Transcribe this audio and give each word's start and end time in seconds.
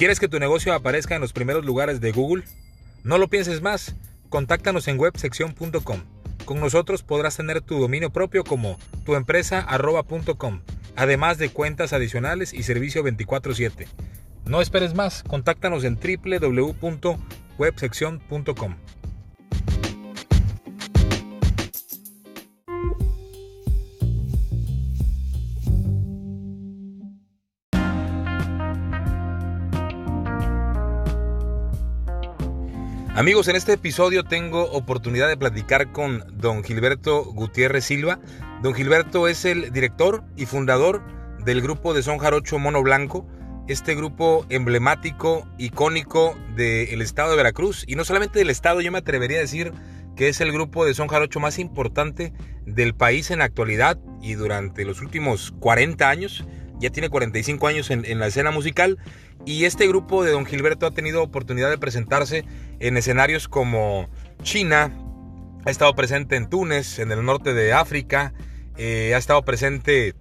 ¿Quieres 0.00 0.18
que 0.18 0.26
tu 0.28 0.40
negocio 0.40 0.72
aparezca 0.72 1.14
en 1.14 1.20
los 1.20 1.34
primeros 1.34 1.66
lugares 1.66 2.00
de 2.00 2.10
Google? 2.10 2.44
No 3.04 3.18
lo 3.18 3.28
pienses 3.28 3.60
más. 3.60 3.94
Contáctanos 4.30 4.88
en 4.88 4.98
websección.com. 4.98 6.00
Con 6.46 6.58
nosotros 6.58 7.02
podrás 7.02 7.36
tener 7.36 7.60
tu 7.60 7.78
dominio 7.78 8.08
propio 8.08 8.42
como 8.42 8.78
tuempresa.com, 9.04 10.62
además 10.96 11.36
de 11.36 11.50
cuentas 11.50 11.92
adicionales 11.92 12.54
y 12.54 12.62
servicio 12.62 13.04
24/7. 13.04 13.88
No 14.46 14.62
esperes 14.62 14.94
más, 14.94 15.22
contáctanos 15.22 15.84
en 15.84 15.96
www.websección.com. 15.96 18.76
Amigos, 33.20 33.48
en 33.48 33.56
este 33.56 33.74
episodio 33.74 34.24
tengo 34.24 34.62
oportunidad 34.70 35.28
de 35.28 35.36
platicar 35.36 35.92
con 35.92 36.24
don 36.38 36.64
Gilberto 36.64 37.22
Gutiérrez 37.22 37.84
Silva. 37.84 38.18
Don 38.62 38.72
Gilberto 38.72 39.28
es 39.28 39.44
el 39.44 39.72
director 39.72 40.24
y 40.38 40.46
fundador 40.46 41.02
del 41.44 41.60
grupo 41.60 41.92
de 41.92 42.02
son 42.02 42.16
jarocho 42.16 42.58
Mono 42.58 42.82
Blanco, 42.82 43.26
este 43.68 43.94
grupo 43.94 44.46
emblemático, 44.48 45.46
icónico 45.58 46.34
del 46.56 47.02
estado 47.02 47.32
de 47.32 47.36
Veracruz, 47.36 47.84
y 47.86 47.94
no 47.94 48.06
solamente 48.06 48.38
del 48.38 48.48
estado, 48.48 48.80
yo 48.80 48.90
me 48.90 48.96
atrevería 48.96 49.36
a 49.36 49.42
decir 49.42 49.74
que 50.16 50.28
es 50.28 50.40
el 50.40 50.50
grupo 50.50 50.86
de 50.86 50.94
son 50.94 51.08
jarocho 51.08 51.40
más 51.40 51.58
importante 51.58 52.32
del 52.64 52.94
país 52.94 53.30
en 53.30 53.40
la 53.40 53.44
actualidad 53.44 53.98
y 54.22 54.32
durante 54.32 54.86
los 54.86 55.02
últimos 55.02 55.52
40 55.60 56.08
años, 56.08 56.42
ya 56.78 56.88
tiene 56.88 57.10
45 57.10 57.66
años 57.66 57.90
en, 57.90 58.06
en 58.06 58.18
la 58.18 58.28
escena 58.28 58.50
musical, 58.50 58.96
y 59.44 59.64
este 59.66 59.86
grupo 59.86 60.24
de 60.24 60.32
Don 60.32 60.46
Gilberto 60.46 60.86
ha 60.86 60.90
tenido 60.92 61.22
oportunidad 61.22 61.68
de 61.68 61.76
presentarse 61.76 62.46
en 62.80 62.96
escenarios 62.96 63.46
como 63.46 64.08
China, 64.42 64.90
ha 65.64 65.70
estado 65.70 65.94
presente 65.94 66.36
en 66.36 66.48
Túnez, 66.48 66.98
en 66.98 67.12
el 67.12 67.24
norte 67.24 67.52
de 67.52 67.72
África, 67.72 68.32
eh, 68.76 69.14
ha 69.14 69.18
estado 69.18 69.42
presente 69.42 70.14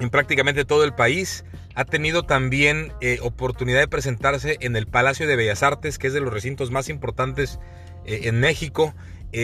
en 0.00 0.10
prácticamente 0.10 0.64
todo 0.64 0.84
el 0.84 0.94
país. 0.94 1.44
Ha 1.76 1.84
tenido 1.84 2.24
también 2.24 2.92
eh, 3.00 3.18
oportunidad 3.22 3.80
de 3.80 3.88
presentarse 3.88 4.58
en 4.60 4.74
el 4.74 4.86
Palacio 4.86 5.28
de 5.28 5.36
Bellas 5.36 5.62
Artes, 5.62 5.98
que 5.98 6.08
es 6.08 6.12
de 6.12 6.20
los 6.20 6.32
recintos 6.32 6.72
más 6.72 6.88
importantes 6.88 7.60
eh, 8.04 8.22
en 8.24 8.40
México. 8.40 8.94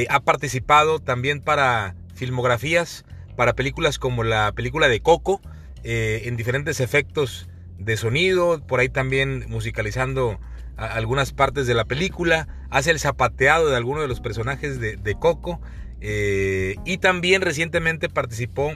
ha 0.09 0.21
participado 0.21 1.01
también 1.01 1.41
para 1.41 1.95
filmografías, 2.15 3.05
para 3.37 3.55
películas 3.55 3.99
como 3.99 4.25
la 4.25 4.53
película 4.53 4.89
de 4.89 5.01
Coco, 5.01 5.41
en 5.83 6.37
diferentes 6.37 6.79
efectos 6.81 7.49
de 7.79 7.97
sonido, 7.97 8.65
por 8.67 8.81
ahí 8.81 8.89
también 8.89 9.47
musicalizando 9.49 10.39
algunas 10.81 11.33
partes 11.33 11.67
de 11.67 11.75
la 11.75 11.85
película, 11.85 12.49
hace 12.71 12.91
el 12.91 12.99
zapateado 12.99 13.69
de 13.69 13.77
algunos 13.77 14.03
de 14.03 14.09
los 14.09 14.21
personajes 14.21 14.81
de, 14.81 15.15
Coco 15.19 15.61
eh, 16.01 16.77
y 16.85 16.99
también 16.99 17.43
recientemente 17.43 18.09
participó 18.09 18.73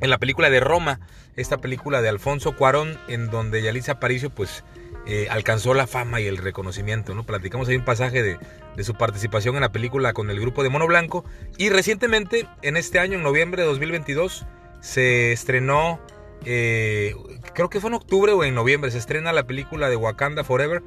en 0.00 0.10
la 0.10 0.18
película 0.18 0.50
de 0.50 0.60
Roma, 0.60 1.00
esta 1.36 1.58
película 1.58 2.02
de 2.02 2.08
Alfonso 2.08 2.56
Cuarón, 2.56 2.98
en 3.08 3.30
donde 3.30 3.62
Yalitza 3.62 3.92
Aparicio 3.92 4.30
pues 4.30 4.64
eh, 5.06 5.28
alcanzó 5.30 5.74
la 5.74 5.86
fama 5.86 6.20
y 6.20 6.26
el 6.26 6.38
reconocimiento. 6.38 7.14
¿no? 7.14 7.24
Platicamos 7.24 7.68
ahí 7.68 7.76
un 7.76 7.84
pasaje 7.84 8.22
de, 8.22 8.38
de, 8.76 8.84
su 8.84 8.94
participación 8.94 9.54
en 9.54 9.60
la 9.60 9.70
película 9.70 10.12
con 10.12 10.30
el 10.30 10.40
grupo 10.40 10.62
de 10.62 10.70
Mono 10.70 10.86
Blanco 10.86 11.24
y 11.58 11.68
recientemente, 11.68 12.48
en 12.62 12.76
este 12.76 12.98
año, 12.98 13.16
en 13.16 13.22
noviembre 13.22 13.62
de 13.62 13.68
2022, 13.68 14.46
se 14.80 15.32
estrenó 15.32 16.00
eh, 16.44 17.14
creo 17.54 17.70
que 17.70 17.80
fue 17.80 17.88
en 17.88 17.94
octubre 17.94 18.32
o 18.32 18.44
en 18.44 18.54
noviembre, 18.54 18.90
se 18.90 18.98
estrena 18.98 19.32
la 19.32 19.46
película 19.46 19.88
de 19.88 19.96
Wakanda 19.96 20.44
Forever 20.44 20.82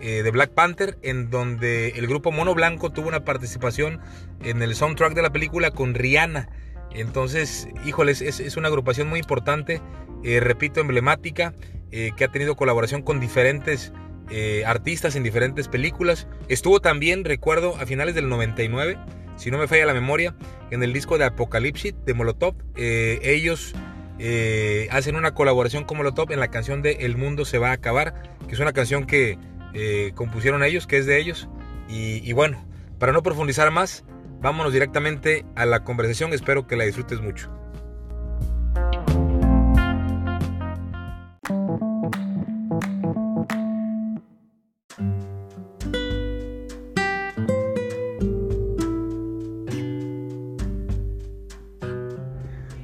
eh, 0.00 0.22
de 0.22 0.30
Black 0.30 0.50
Panther, 0.50 0.98
en 1.02 1.30
donde 1.30 1.90
el 1.90 2.06
grupo 2.06 2.30
Mono 2.30 2.54
Blanco 2.54 2.90
tuvo 2.90 3.08
una 3.08 3.24
participación 3.24 4.00
en 4.42 4.62
el 4.62 4.74
soundtrack 4.74 5.14
de 5.14 5.22
la 5.22 5.30
película 5.30 5.70
con 5.70 5.94
Rihanna. 5.94 6.48
Entonces, 6.92 7.68
híjoles, 7.84 8.22
es, 8.22 8.56
una 8.56 8.68
agrupación 8.68 9.08
muy 9.08 9.20
importante, 9.20 9.80
eh, 10.24 10.40
repito, 10.40 10.80
emblemática, 10.80 11.54
que 11.90 12.22
ha 12.22 12.28
tenido 12.28 12.54
colaboración 12.54 13.00
con 13.00 13.18
diferentes 13.18 13.94
artistas 14.66 15.16
en 15.16 15.22
diferentes 15.22 15.68
películas. 15.68 16.28
Estuvo 16.48 16.80
también, 16.80 17.24
recuerdo, 17.24 17.76
a 17.76 17.86
finales 17.86 18.14
del 18.14 18.28
99, 18.28 18.98
si 19.36 19.50
no 19.50 19.56
me 19.56 19.66
falla 19.68 19.86
la 19.86 19.94
memoria, 19.94 20.36
en 20.70 20.82
el 20.82 20.92
disco 20.92 21.16
de 21.16 21.24
Apocalipsis 21.24 21.94
de 22.04 22.12
Molotov. 22.12 22.56
ellos 22.76 23.74
eh, 24.18 24.88
hacen 24.90 25.16
una 25.16 25.34
colaboración 25.34 25.84
como 25.84 26.02
lo 26.02 26.14
top 26.14 26.30
en 26.30 26.40
la 26.40 26.48
canción 26.48 26.82
de 26.82 26.92
El 27.00 27.16
mundo 27.16 27.44
se 27.44 27.58
va 27.58 27.70
a 27.70 27.72
acabar, 27.72 28.14
que 28.46 28.54
es 28.54 28.60
una 28.60 28.72
canción 28.72 29.06
que 29.06 29.38
eh, 29.74 30.12
compusieron 30.14 30.62
ellos, 30.62 30.86
que 30.86 30.98
es 30.98 31.06
de 31.06 31.18
ellos. 31.18 31.48
y 31.88 32.32
bueno, 32.32 32.64
para 32.98 33.12
no 33.12 33.22
profundizar 33.22 33.70
más, 33.70 34.04
vámonos 34.40 34.72
directamente 34.72 35.44
a 35.56 35.66
la 35.66 35.84
conversación, 35.84 36.32
espero 36.32 36.66
que 36.66 36.76
la 36.76 36.84
disfrutes 36.84 37.20
mucho. 37.20 37.57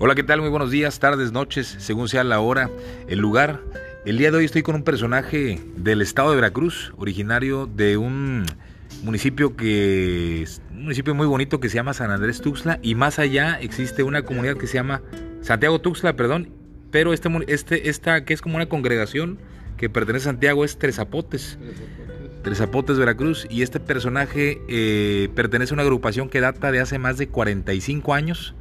Hola, 0.00 0.16
¿qué 0.16 0.24
tal? 0.24 0.40
Muy 0.40 0.50
buenos 0.50 0.72
días, 0.72 0.98
tardes, 0.98 1.30
noches, 1.30 1.76
según 1.78 2.08
sea 2.08 2.24
la 2.24 2.40
hora, 2.40 2.68
el 3.06 3.20
lugar. 3.20 3.60
El 4.04 4.18
día 4.18 4.32
de 4.32 4.38
hoy 4.38 4.44
estoy 4.44 4.62
con 4.62 4.74
un 4.74 4.82
personaje 4.82 5.60
del 5.76 6.02
estado 6.02 6.30
de 6.30 6.36
Veracruz, 6.36 6.92
originario 6.96 7.66
de 7.66 7.96
un 7.96 8.44
municipio 9.04 9.54
que 9.54 10.46
un 10.72 10.82
municipio 10.82 11.14
muy 11.14 11.28
bonito 11.28 11.60
que 11.60 11.68
se 11.68 11.76
llama 11.76 11.94
San 11.94 12.10
Andrés 12.10 12.40
Tuxtla 12.40 12.80
y 12.82 12.96
más 12.96 13.20
allá 13.20 13.60
existe 13.60 14.02
una 14.02 14.22
comunidad 14.22 14.56
que 14.56 14.66
se 14.66 14.74
llama 14.74 15.00
Santiago 15.42 15.80
Tuxtla, 15.80 16.16
perdón, 16.16 16.50
pero 16.90 17.12
este, 17.12 17.28
este 17.46 17.88
esta 17.88 18.24
que 18.24 18.34
es 18.34 18.42
como 18.42 18.56
una 18.56 18.66
congregación 18.66 19.38
que 19.76 19.88
pertenece 19.88 20.28
a 20.28 20.32
Santiago 20.32 20.64
es 20.64 20.76
Tres 20.76 20.96
Zapotes. 20.96 21.56
Tres 22.42 22.58
Zapotes, 22.58 22.98
Veracruz, 22.98 23.46
y 23.48 23.62
este 23.62 23.78
personaje 23.78 24.60
eh, 24.68 25.28
pertenece 25.36 25.72
a 25.72 25.74
una 25.74 25.82
agrupación 25.84 26.28
que 26.28 26.40
data 26.40 26.72
de 26.72 26.80
hace 26.80 26.98
más 26.98 27.16
de 27.16 27.28
45 27.28 28.12
años 28.12 28.56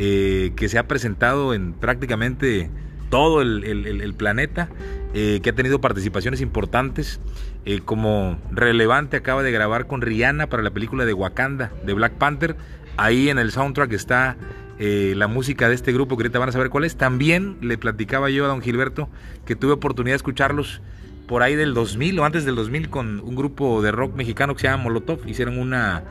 eh, 0.00 0.52
que 0.54 0.68
se 0.68 0.78
ha 0.78 0.86
presentado 0.86 1.54
en 1.54 1.72
prácticamente 1.72 2.70
todo 3.10 3.42
el, 3.42 4.14
planeta, 4.16 4.68
eh, 5.12 5.40
que 5.42 5.50
ha 5.50 5.54
tenido 5.54 5.80
participaciones 5.80 6.40
importantes. 6.40 7.20
Eh, 7.64 7.80
como 7.84 8.38
relevante 8.52 9.16
acaba 9.16 9.42
de 9.42 9.50
grabar 9.50 9.88
con 9.88 10.00
Rihanna 10.00 10.46
para 10.46 10.62
la 10.62 10.70
película 10.70 11.04
de 11.04 11.14
Wakanda, 11.14 11.72
de 11.84 11.94
Black 11.94 12.12
Panther. 12.12 12.54
Ahí 12.96 13.28
en 13.28 13.40
el 13.40 13.50
soundtrack 13.50 13.92
está 13.92 14.36
la 14.78 15.26
música 15.26 15.68
de 15.68 15.74
este 15.74 15.92
grupo 15.92 16.16
que 16.16 16.22
ahorita 16.22 16.38
van 16.38 16.50
a 16.50 16.52
saber 16.52 16.70
cuál 16.70 16.84
es. 16.84 16.94
También 16.94 17.56
le 17.60 17.76
platicaba 17.76 18.30
yo 18.30 18.44
a 18.44 18.48
don 18.48 18.62
Gilberto 18.62 19.08
que 19.44 19.56
tuve 19.56 19.72
oportunidad 19.72 20.12
de 20.12 20.18
escucharlos 20.18 20.80
por 21.26 21.42
ahí 21.42 21.56
del 21.56 21.74
2000 21.74 22.20
o 22.20 22.24
antes 22.24 22.44
del 22.44 22.54
2000 22.54 22.88
con 22.88 23.18
un 23.18 23.34
grupo 23.34 23.82
de 23.82 23.90
rock 23.90 24.14
mexicano 24.14 24.54
que 24.54 24.60
se 24.60 24.68
llama 24.68 24.84
Molotov. 24.84 25.26
Hicieron 25.26 25.58
una 25.58 26.04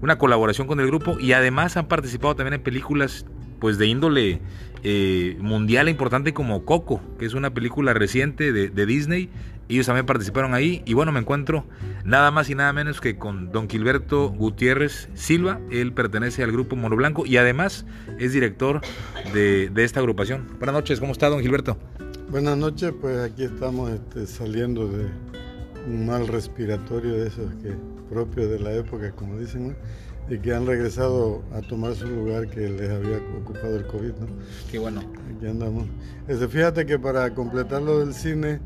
una 0.00 0.18
colaboración 0.18 0.66
con 0.66 0.80
el 0.80 0.86
grupo 0.86 1.18
y 1.18 1.32
además 1.32 1.76
han 1.76 1.86
participado 1.86 2.36
también 2.36 2.54
en 2.54 2.62
películas 2.62 3.26
pues 3.58 3.78
de 3.78 3.86
índole 3.86 4.40
eh, 4.82 5.36
mundial 5.40 5.88
importante 5.88 6.32
como 6.34 6.64
Coco, 6.64 7.00
que 7.18 7.26
es 7.26 7.34
una 7.34 7.52
película 7.52 7.94
reciente 7.94 8.52
de, 8.52 8.86
Disney. 8.86 9.30
Ellos 9.68 9.86
también 9.86 10.06
participaron 10.06 10.54
ahí 10.54 10.82
y 10.84 10.94
bueno, 10.94 11.10
me 11.10 11.18
encuentro 11.18 11.64
nada 12.04 12.30
más 12.30 12.48
y 12.50 12.54
nada 12.54 12.72
menos 12.72 13.00
que 13.00 13.18
con 13.18 13.50
don 13.50 13.68
Gilberto 13.68 14.28
Gutiérrez 14.28 15.08
Silva. 15.14 15.60
Él 15.72 15.92
pertenece 15.92 16.44
al 16.44 16.52
grupo 16.52 16.76
Mono 16.76 16.94
Blanco 16.94 17.26
y 17.26 17.36
además 17.36 17.84
es 18.20 18.32
director 18.32 18.80
de, 19.32 19.72
esta 19.76 19.98
agrupación. 19.98 20.46
Buenas 20.58 20.74
noches, 20.74 21.00
¿cómo 21.00 21.12
está 21.12 21.28
don 21.28 21.40
Gilberto? 21.40 21.76
Buenas 22.30 22.56
noches, 22.56 22.92
pues 23.00 23.18
aquí 23.18 23.42
estamos 23.42 23.90
este, 23.90 24.26
saliendo 24.26 24.86
de 24.86 25.08
un 25.86 26.06
mal 26.06 26.26
respiratorio 26.26 27.14
de 27.14 27.28
esos 27.28 27.54
que 27.62 27.74
propio 28.08 28.48
de 28.48 28.58
la 28.58 28.72
época, 28.72 29.10
como 29.12 29.38
dicen, 29.38 29.76
y 30.28 30.38
que 30.38 30.52
han 30.52 30.66
regresado 30.66 31.42
a 31.52 31.60
tomar 31.60 31.94
su 31.94 32.06
lugar 32.06 32.48
que 32.48 32.68
les 32.68 32.90
había 32.90 33.18
ocupado 33.40 33.76
el 33.76 33.86
COVID. 33.86 34.12
¿no? 34.12 34.26
Qué 34.70 34.78
bueno. 34.78 35.02
Aquí 35.36 35.46
andamos. 35.46 35.86
Este, 36.26 36.48
fíjate 36.48 36.84
que 36.86 36.98
para 36.98 37.32
completar 37.34 37.82
lo 37.82 38.00
del 38.00 38.12
cine, 38.12 38.60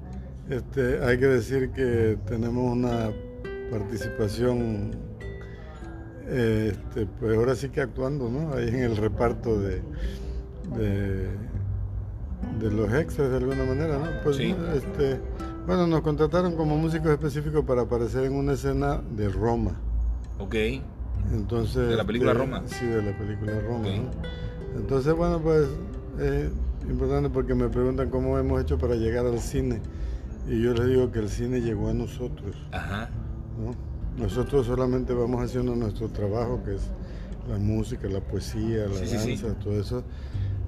este, 0.48 1.02
hay 1.04 1.18
que 1.18 1.26
decir 1.26 1.70
que 1.70 2.18
tenemos 2.26 2.72
una 2.72 3.10
participación, 3.70 4.92
este, 6.28 7.06
pues 7.18 7.36
ahora 7.36 7.54
sí 7.54 7.68
que 7.68 7.82
actuando, 7.82 8.28
¿no? 8.30 8.54
Ahí 8.54 8.68
en 8.68 8.82
el 8.82 8.96
reparto 8.96 9.60
de, 9.60 9.82
de, 10.76 12.70
los 12.70 12.92
extras 12.94 13.30
de 13.30 13.36
alguna 13.36 13.64
manera, 13.64 13.98
¿no? 13.98 14.06
Pues, 14.24 14.36
sí. 14.36 14.54
este, 14.74 15.20
bueno, 15.66 15.86
nos 15.86 16.00
contrataron 16.02 16.56
como 16.56 16.76
músicos 16.76 17.10
específicos 17.10 17.64
para 17.64 17.82
aparecer 17.82 18.24
en 18.24 18.34
una 18.34 18.52
escena 18.52 19.00
de 19.16 19.28
Roma. 19.28 19.72
Ok. 20.38 20.54
Entonces, 21.32 21.88
¿De 21.88 21.96
la 21.96 22.04
película 22.04 22.32
Roma? 22.32 22.62
Sí, 22.66 22.86
de 22.86 23.02
la 23.02 23.16
película 23.16 23.60
Roma. 23.60 23.88
Entonces, 24.74 25.14
bueno, 25.14 25.40
pues 25.40 25.68
es 26.18 26.50
importante 26.88 27.30
porque 27.30 27.54
me 27.54 27.68
preguntan 27.68 28.10
cómo 28.10 28.38
hemos 28.38 28.60
hecho 28.60 28.78
para 28.78 28.94
llegar 28.94 29.26
al 29.26 29.38
cine. 29.40 29.80
Y 30.48 30.62
yo 30.62 30.72
les 30.74 30.88
digo 30.88 31.12
que 31.12 31.18
el 31.20 31.28
cine 31.28 31.60
llegó 31.60 31.88
a 31.90 31.94
nosotros. 31.94 32.56
Ajá. 32.72 33.10
Nosotros 34.16 34.66
solamente 34.66 35.12
vamos 35.12 35.42
haciendo 35.44 35.76
nuestro 35.76 36.08
trabajo, 36.08 36.62
que 36.64 36.74
es 36.74 36.82
la 37.48 37.58
música, 37.58 38.08
la 38.08 38.20
poesía, 38.20 38.86
la 38.86 39.00
danza, 39.00 39.54
todo 39.58 39.78
eso. 39.78 40.02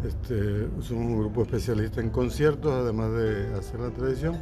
Este, 0.06 0.68
somos 0.80 1.06
un 1.06 1.18
grupo 1.18 1.42
especialista 1.42 2.00
en 2.00 2.10
conciertos, 2.10 2.72
además 2.72 3.12
de 3.12 3.54
hacer 3.54 3.80
la 3.80 3.90
tradición. 3.90 4.36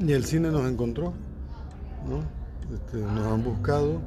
Y 0.00 0.12
el 0.12 0.24
cine 0.24 0.50
nos 0.50 0.70
encontró, 0.70 1.14
¿no? 2.08 2.22
Este, 2.74 2.98
nos 2.98 3.26
han 3.26 3.42
buscado 3.42 4.00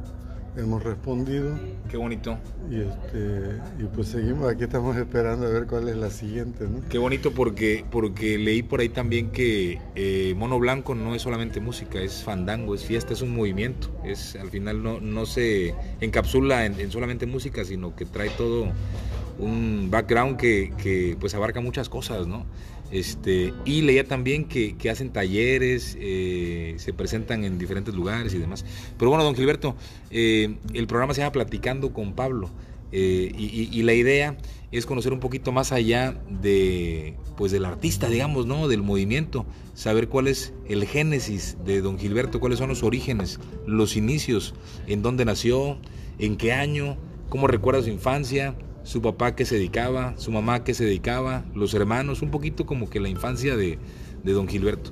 hemos 0.57 0.83
respondido. 0.83 1.57
Qué 1.89 1.97
bonito. 1.97 2.37
Y, 2.69 2.81
este, 2.81 3.59
y 3.79 3.83
pues 3.93 4.09
seguimos, 4.09 4.49
aquí 4.49 4.63
estamos 4.63 4.97
esperando 4.97 5.47
a 5.47 5.49
ver 5.49 5.65
cuál 5.65 5.87
es 5.89 5.95
la 5.95 6.09
siguiente. 6.09 6.67
¿no? 6.67 6.81
Qué 6.89 6.97
bonito 6.97 7.31
porque, 7.31 7.85
porque 7.89 8.37
leí 8.37 8.63
por 8.63 8.79
ahí 8.79 8.89
también 8.89 9.31
que 9.31 9.79
eh, 9.95 10.33
Mono 10.35 10.59
Blanco 10.59 10.95
no 10.95 11.15
es 11.15 11.21
solamente 11.21 11.59
música, 11.59 11.99
es 11.99 12.23
fandango, 12.23 12.75
es 12.75 12.83
fiesta, 12.83 13.13
es 13.13 13.21
un 13.21 13.35
movimiento. 13.35 13.89
Es, 14.03 14.35
al 14.35 14.49
final 14.49 14.83
no, 14.83 14.99
no 14.99 15.25
se 15.25 15.73
encapsula 15.99 16.65
en, 16.65 16.79
en 16.79 16.91
solamente 16.91 17.25
música, 17.25 17.63
sino 17.63 17.95
que 17.95 18.05
trae 18.05 18.29
todo 18.31 18.67
un 19.41 19.89
background 19.91 20.37
que, 20.37 20.71
que 20.81 21.17
pues 21.19 21.35
abarca 21.35 21.59
muchas 21.59 21.89
cosas, 21.89 22.27
¿no? 22.27 22.45
Este, 22.91 23.53
y 23.63 23.81
leía 23.81 24.05
también 24.05 24.43
que, 24.45 24.75
hacen 24.89 25.11
talleres, 25.11 25.97
eh, 25.99 26.75
se 26.77 26.91
presentan 26.91 27.45
en 27.45 27.57
diferentes 27.57 27.95
lugares 27.95 28.33
y 28.33 28.37
demás. 28.37 28.65
Pero 28.97 29.09
bueno, 29.09 29.23
don 29.23 29.33
Gilberto, 29.33 29.75
eh, 30.09 30.57
el 30.73 30.87
programa 30.87 31.13
se 31.13 31.21
llama 31.21 31.31
Platicando 31.31 31.93
con 31.93 32.13
Pablo. 32.13 32.49
Eh, 32.93 33.31
y, 33.37 33.81
la 33.83 33.93
idea 33.93 34.37
es 34.73 34.85
conocer 34.85 35.13
un 35.13 35.21
poquito 35.21 35.53
más 35.53 35.71
allá 35.71 36.21
de 36.29 37.15
pues 37.37 37.53
del 37.53 37.63
artista, 37.63 38.09
digamos, 38.09 38.45
¿no? 38.45 38.67
Del 38.67 38.81
movimiento, 38.81 39.45
saber 39.73 40.09
cuál 40.09 40.27
es 40.27 40.53
el 40.67 40.85
génesis 40.85 41.55
de 41.63 41.79
don 41.79 41.97
Gilberto, 41.97 42.41
cuáles 42.41 42.59
son 42.59 42.67
los 42.67 42.83
orígenes, 42.83 43.39
los 43.65 43.95
inicios, 43.95 44.53
en 44.87 45.01
dónde 45.01 45.23
nació, 45.23 45.77
en 46.19 46.35
qué 46.35 46.51
año, 46.51 46.97
cómo 47.29 47.47
recuerda 47.47 47.81
su 47.81 47.89
infancia, 47.89 48.55
su 48.83 49.01
papá 49.01 49.35
que 49.35 49.45
se 49.45 49.55
dedicaba, 49.55 50.13
su 50.17 50.31
mamá 50.31 50.63
que 50.63 50.73
se 50.73 50.85
dedicaba, 50.85 51.45
los 51.53 51.73
hermanos, 51.73 52.21
un 52.21 52.31
poquito 52.31 52.65
como 52.65 52.89
que 52.89 52.99
la 52.99 53.09
infancia 53.09 53.55
de, 53.55 53.79
don 54.23 54.47
Gilberto. 54.47 54.91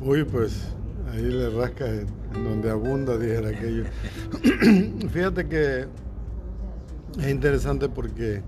Uy, 0.00 0.24
pues 0.24 0.68
ahí 1.12 1.22
le 1.22 1.50
rasca 1.50 1.86
en, 1.88 2.06
donde 2.32 2.70
abunda, 2.70 3.18
dijera 3.18 3.48
aquello. 3.48 3.84
Fíjate 5.10 5.48
que 5.48 5.86
es 7.18 7.28
interesante 7.28 7.88
porque 7.88 8.42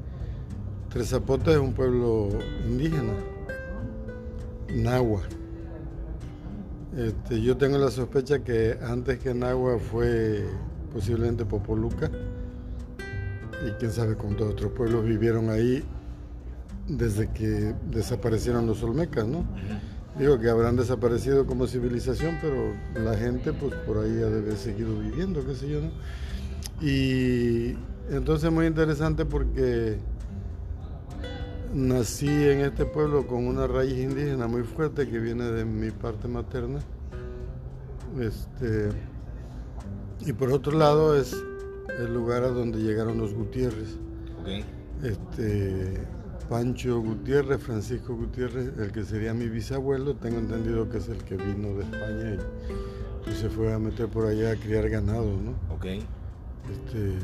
Tres 0.90 1.08
Zapotes 1.08 1.55
es 1.55 1.60
un 1.60 1.72
pueblo 1.72 2.28
indígena, 2.66 3.14
Nahua. 4.75 5.22
Este, 6.96 7.43
yo 7.43 7.56
tengo 7.56 7.78
la 7.78 7.90
sospecha 7.90 8.40
que 8.40 8.78
antes 8.82 9.19
que 9.19 9.34
Nahua 9.34 9.78
fue 9.78 10.44
posiblemente 10.93 11.44
Popoluca 11.44 12.10
y 13.66 13.70
quién 13.72 13.93
sabe 13.93 14.14
cuántos 14.14 14.52
otros 14.52 14.72
pueblos 14.72 15.05
vivieron 15.05 15.50
ahí 15.50 15.84
desde 16.87 17.31
que 17.32 17.75
desaparecieron 17.90 18.66
los 18.66 18.82
olmecas, 18.82 19.26
¿no? 19.26 19.44
Digo 20.19 20.38
que 20.38 20.49
habrán 20.49 20.76
desaparecido 20.76 21.46
como 21.46 21.66
civilización, 21.66 22.38
pero 22.40 22.72
la 22.94 23.16
gente 23.16 23.52
pues 23.52 23.75
por 23.87 23.99
ahí 23.99 24.22
ha 24.22 24.26
de 24.26 24.38
haber 24.38 24.56
seguido 24.56 24.99
viviendo, 24.99 25.44
qué 25.46 25.55
sé 25.55 25.69
yo, 25.69 25.81
¿no? 25.81 25.90
Y 26.81 27.76
entonces 28.10 28.50
muy 28.50 28.66
interesante 28.66 29.25
porque 29.25 29.99
nací 31.75 32.28
en 32.28 32.60
este 32.60 32.84
pueblo 32.87 33.26
con 33.26 33.46
una 33.46 33.66
raíz 33.66 33.99
indígena 33.99 34.46
muy 34.46 34.62
fuerte 34.62 35.08
que 35.08 35.19
viene 35.19 35.44
de 35.44 35.64
mi 35.64 35.90
parte 35.90 36.26
materna. 36.26 36.81
Este, 38.19 38.88
y 40.20 40.32
por 40.32 40.50
otro 40.50 40.76
lado 40.76 41.14
es 41.14 41.37
el 41.98 42.14
lugar 42.14 42.44
a 42.44 42.48
donde 42.48 42.78
llegaron 42.78 43.18
los 43.18 43.34
Gutiérrez. 43.34 43.96
Este, 45.02 45.98
Pancho 46.48 47.00
Gutiérrez, 47.00 47.60
Francisco 47.60 48.14
Gutiérrez, 48.14 48.72
el 48.78 48.92
que 48.92 49.04
sería 49.04 49.34
mi 49.34 49.48
bisabuelo, 49.48 50.14
tengo 50.16 50.38
entendido 50.38 50.88
que 50.88 50.98
es 50.98 51.08
el 51.08 51.18
que 51.18 51.36
vino 51.36 51.74
de 51.74 51.82
España 51.82 52.34
y, 52.34 53.32
se 53.34 53.50
fue 53.50 53.74
a 53.74 53.78
meter 53.78 54.08
por 54.08 54.24
allá 54.24 54.52
a 54.52 54.56
criar 54.56 54.88
ganado, 54.88 55.36
¿no? 55.36 55.50
Ok. 55.74 55.84
Este, 55.84 57.18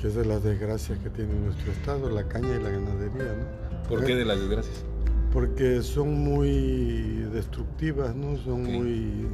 que 0.00 0.08
es 0.08 0.14
de 0.14 0.24
las 0.24 0.42
desgracias 0.42 0.98
que 1.00 1.10
tiene 1.10 1.34
nuestro 1.34 1.70
estado, 1.70 2.08
la 2.08 2.26
caña 2.26 2.56
y 2.56 2.62
la 2.62 2.70
ganadería, 2.70 3.36
¿no? 3.36 3.88
¿Por 3.88 4.04
qué 4.06 4.16
de 4.16 4.24
las 4.24 4.40
desgracias? 4.40 4.84
Porque 5.32 5.82
son 5.82 6.14
muy 6.14 7.26
destructivas, 7.32 8.14
¿no? 8.16 8.38
Son 8.38 8.62
muy 8.62 9.26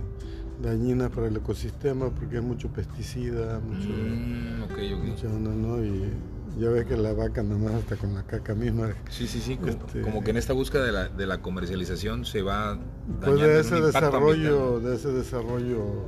dañinas 0.63 1.11
para 1.11 1.29
el 1.29 1.37
ecosistema 1.37 2.11
porque 2.11 2.37
hay 2.37 2.43
mucho 2.43 2.69
pesticida, 2.69 3.61
mucho, 3.61 3.89
mm, 3.89 5.63
¿no? 5.63 5.85
Y 5.85 6.13
ya 6.59 6.71
ves 6.71 6.87
que 6.87 6.97
la 6.97 7.13
vaca 7.13 7.43
nada 7.43 7.59
más 7.59 7.75
hasta 7.75 7.97
con 7.97 8.15
la 8.15 8.25
caca 8.25 8.55
misma. 8.55 8.89
Sí, 9.11 9.27
sí, 9.27 9.41
sí, 9.41 9.57
como, 9.57 9.71
este, 9.71 10.03
que 10.25 10.31
en 10.31 10.37
esta 10.37 10.53
búsqueda 10.53 10.85
de 10.85 10.93
la, 10.93 11.09
de 11.09 11.27
la 11.27 11.41
comercialización 11.41 12.25
se 12.25 12.43
va 12.43 12.79
pues 13.25 13.41
de 13.41 13.61
ese 13.61 13.81
desarrollo, 13.81 14.81
de 14.81 14.97
ese 14.97 15.09
desarrollo, 15.13 16.07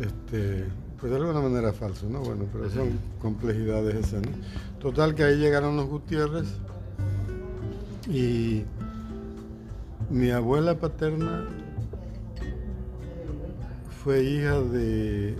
este, 0.00 0.64
pues 0.98 1.12
de 1.12 1.18
alguna 1.18 1.40
manera 1.40 1.72
falso, 1.72 2.08
¿no? 2.08 2.20
Bueno, 2.20 2.46
pero 2.52 2.68
son 2.70 2.98
complejidades 3.20 3.94
esas, 3.94 4.22
¿no? 4.22 4.32
Total 4.80 5.14
que 5.14 5.22
ahí 5.22 5.36
llegaron 5.36 5.76
los 5.76 5.86
Gutiérrez 5.86 6.46
y 8.08 8.64
mi 10.10 10.30
abuela 10.30 10.78
paterna 10.78 11.46
fue 14.06 14.22
hija 14.22 14.60
de 14.60 15.34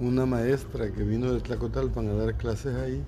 una 0.00 0.24
maestra 0.24 0.90
que 0.90 1.02
vino 1.02 1.30
de 1.30 1.40
Tlacotalpan 1.40 2.08
a 2.08 2.14
dar 2.14 2.38
clases 2.38 2.74
ahí 2.76 3.04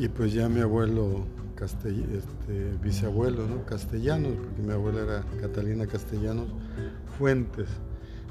y 0.00 0.08
pues 0.08 0.32
ya 0.32 0.48
mi 0.48 0.62
abuelo 0.62 1.26
este, 1.60 2.78
bisabuelo, 2.82 3.46
¿no? 3.46 3.66
Castellanos, 3.66 4.32
porque 4.36 4.62
mi 4.62 4.72
abuela 4.72 5.00
era 5.02 5.24
Catalina 5.38 5.86
Castellanos 5.86 6.46
Fuentes. 7.18 7.68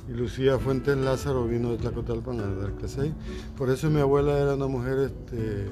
Y 0.09 0.13
Lucía 0.13 0.57
Fuentes 0.57 0.97
Lázaro 0.97 1.45
vino 1.45 1.69
de 1.69 1.77
Tlacotalpan 1.77 2.39
a 2.39 2.47
dar 2.47 2.71
clases 2.71 2.97
ahí. 2.97 3.13
Por 3.55 3.69
eso 3.69 3.91
mi 3.91 3.99
abuela 3.99 4.39
era 4.39 4.55
una 4.55 4.65
mujer 4.65 4.97
este, 5.01 5.69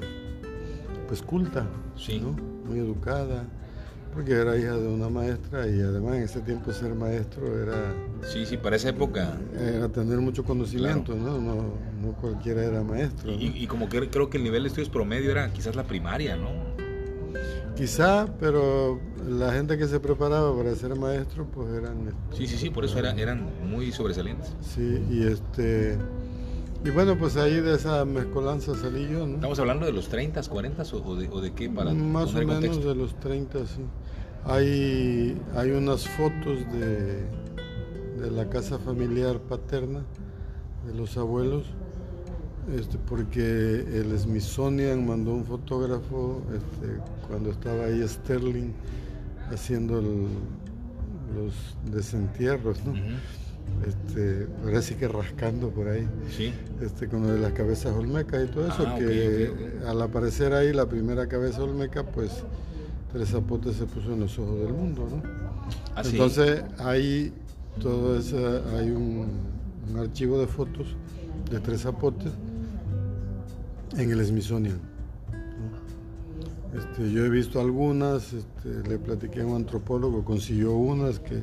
pues 1.08 1.22
culta, 1.22 1.66
muy 2.68 2.78
educada, 2.78 3.48
porque 4.14 4.32
era 4.32 4.56
hija 4.56 4.76
de 4.76 4.86
una 4.86 5.08
maestra 5.08 5.66
y 5.66 5.80
además 5.80 6.16
en 6.16 6.22
ese 6.22 6.40
tiempo 6.40 6.72
ser 6.72 6.94
maestro 6.94 7.60
era... 7.60 7.92
Sí, 8.22 8.46
sí, 8.46 8.56
para 8.56 8.76
esa 8.76 8.90
época... 8.90 9.36
Era 9.58 9.88
tener 9.88 10.18
mucho 10.18 10.44
conocimiento, 10.44 11.14
¿no? 11.14 11.38
¿no? 11.40 12.12
cualquiera 12.20 12.64
era 12.64 12.82
maestro. 12.82 13.32
Y, 13.32 13.66
como 13.66 13.88
que 13.88 14.08
creo 14.08 14.30
que 14.30 14.38
el 14.38 14.44
nivel 14.44 14.62
de 14.62 14.68
estudios 14.68 14.88
promedio 14.88 15.30
era 15.30 15.52
quizás 15.52 15.74
la 15.74 15.84
primaria, 15.84 16.36
¿no? 16.36 16.50
Quizá, 17.76 18.28
pero 18.38 19.00
la 19.28 19.52
gente 19.52 19.76
que 19.76 19.88
se 19.88 19.98
preparaba 19.98 20.56
para 20.56 20.74
ser 20.76 20.94
maestro, 20.94 21.46
pues 21.46 21.68
eran... 21.74 22.08
Este, 22.08 22.36
sí, 22.36 22.46
sí, 22.46 22.56
sí, 22.56 22.70
por 22.70 22.84
eso 22.84 22.98
eran 22.98 23.48
muy 23.68 23.90
sobresalientes. 23.90 24.54
Sí, 24.60 25.02
y 25.10 25.26
este... 25.26 25.98
Y 26.84 26.90
bueno, 26.90 27.16
pues 27.18 27.36
ahí 27.38 27.60
de 27.60 27.74
esa 27.74 28.04
mezcolanza 28.04 28.74
salí 28.74 29.08
yo, 29.10 29.26
¿no? 29.26 29.36
¿Estamos 29.36 29.58
hablando 29.58 29.86
de 29.86 29.92
los 29.92 30.08
30, 30.08 30.42
40 30.42 30.82
o 31.02 31.16
de, 31.16 31.28
o 31.30 31.40
de 31.40 31.52
qué? 31.52 31.70
Para 31.70 31.94
Más 31.94 32.34
o 32.34 32.44
menos 32.44 32.84
de 32.84 32.94
los 32.94 33.18
30, 33.20 33.66
sí. 33.66 33.80
Hay, 34.46 35.40
hay 35.54 35.70
unas 35.70 36.06
fotos 36.08 36.58
de, 36.72 37.24
de 38.20 38.30
la 38.30 38.48
casa 38.48 38.78
familiar 38.78 39.38
paterna, 39.40 40.04
de 40.86 40.94
los 40.94 41.16
abuelos, 41.16 41.66
este, 42.78 42.98
porque 42.98 43.40
el 43.42 44.18
Smithsonian 44.18 45.06
mandó 45.06 45.32
un 45.32 45.44
fotógrafo 45.44 46.42
este, 46.48 47.00
cuando 47.28 47.50
estaba 47.50 47.84
ahí 47.84 48.06
Sterling 48.06 48.72
haciendo 49.50 50.00
los 50.00 51.76
desentierros, 51.90 52.84
¿no? 52.84 52.92
este, 53.86 54.46
ahora 54.64 54.82
sí 54.82 54.94
que 54.94 55.08
rascando 55.08 55.70
por 55.70 55.88
ahí, 55.88 56.06
este, 56.80 57.08
con 57.08 57.22
lo 57.22 57.32
de 57.32 57.40
las 57.40 57.52
cabezas 57.52 57.94
olmecas 57.94 58.44
y 58.44 58.48
todo 58.48 58.68
eso, 58.68 58.84
ah, 58.86 58.96
que 58.98 59.52
al 59.86 60.00
aparecer 60.00 60.52
ahí 60.54 60.72
la 60.72 60.86
primera 60.86 61.26
cabeza 61.28 61.62
olmeca, 61.62 62.04
pues 62.04 62.44
Tres 63.14 63.28
Zapotes 63.28 63.76
se 63.76 63.86
puso 63.86 64.12
en 64.12 64.20
los 64.20 64.36
ojos 64.40 64.58
del 64.58 64.72
mundo, 64.72 65.06
¿no? 65.08 65.22
Ah, 65.94 66.02
Entonces 66.04 66.64
ahí 66.78 67.32
todo 67.80 68.18
eso, 68.18 68.36
hay 68.76 68.90
un, 68.90 69.28
archivo 69.96 70.40
de 70.40 70.48
fotos 70.48 70.96
de 71.48 71.60
Tres 71.60 71.82
Zapotes 71.82 72.32
en 73.96 74.10
el 74.10 74.26
Smithsonian. 74.26 74.80
Este, 76.76 77.12
yo 77.12 77.24
he 77.24 77.30
visto 77.30 77.60
algunas, 77.60 78.32
este, 78.32 78.88
le 78.88 78.98
platiqué 78.98 79.42
a 79.42 79.46
un 79.46 79.54
antropólogo, 79.54 80.24
consiguió 80.24 80.72
unas 80.72 81.20
que 81.20 81.40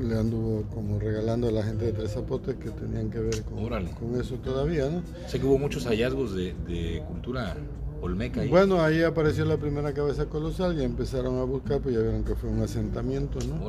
le 0.00 0.18
anduvo 0.18 0.62
como 0.74 0.98
regalando 0.98 1.48
a 1.48 1.52
la 1.52 1.62
gente 1.62 1.84
de 1.84 1.92
Tres 1.92 2.12
Zapotes 2.12 2.54
que 2.54 2.70
tenían 2.70 3.10
que 3.10 3.20
ver 3.20 3.42
con, 3.42 3.68
con 3.68 4.18
eso 4.18 4.36
todavía, 4.36 4.88
¿no? 4.88 5.02
Sé 5.28 5.38
que 5.38 5.44
hubo 5.44 5.58
muchos 5.58 5.84
hallazgos 5.84 6.34
de, 6.34 7.04
cultura 7.06 7.54
Olmeca. 8.02 8.42
Bueno, 8.50 8.82
ahí 8.82 9.02
apareció 9.02 9.44
la 9.44 9.56
primera 9.56 9.94
cabeza 9.94 10.26
colosal 10.26 10.78
y 10.78 10.82
empezaron 10.82 11.38
a 11.38 11.44
buscar, 11.44 11.80
pues 11.80 11.94
ya 11.94 12.00
vieron 12.00 12.24
que 12.24 12.34
fue 12.34 12.50
un 12.50 12.60
asentamiento, 12.60 13.38
¿no? 13.46 13.60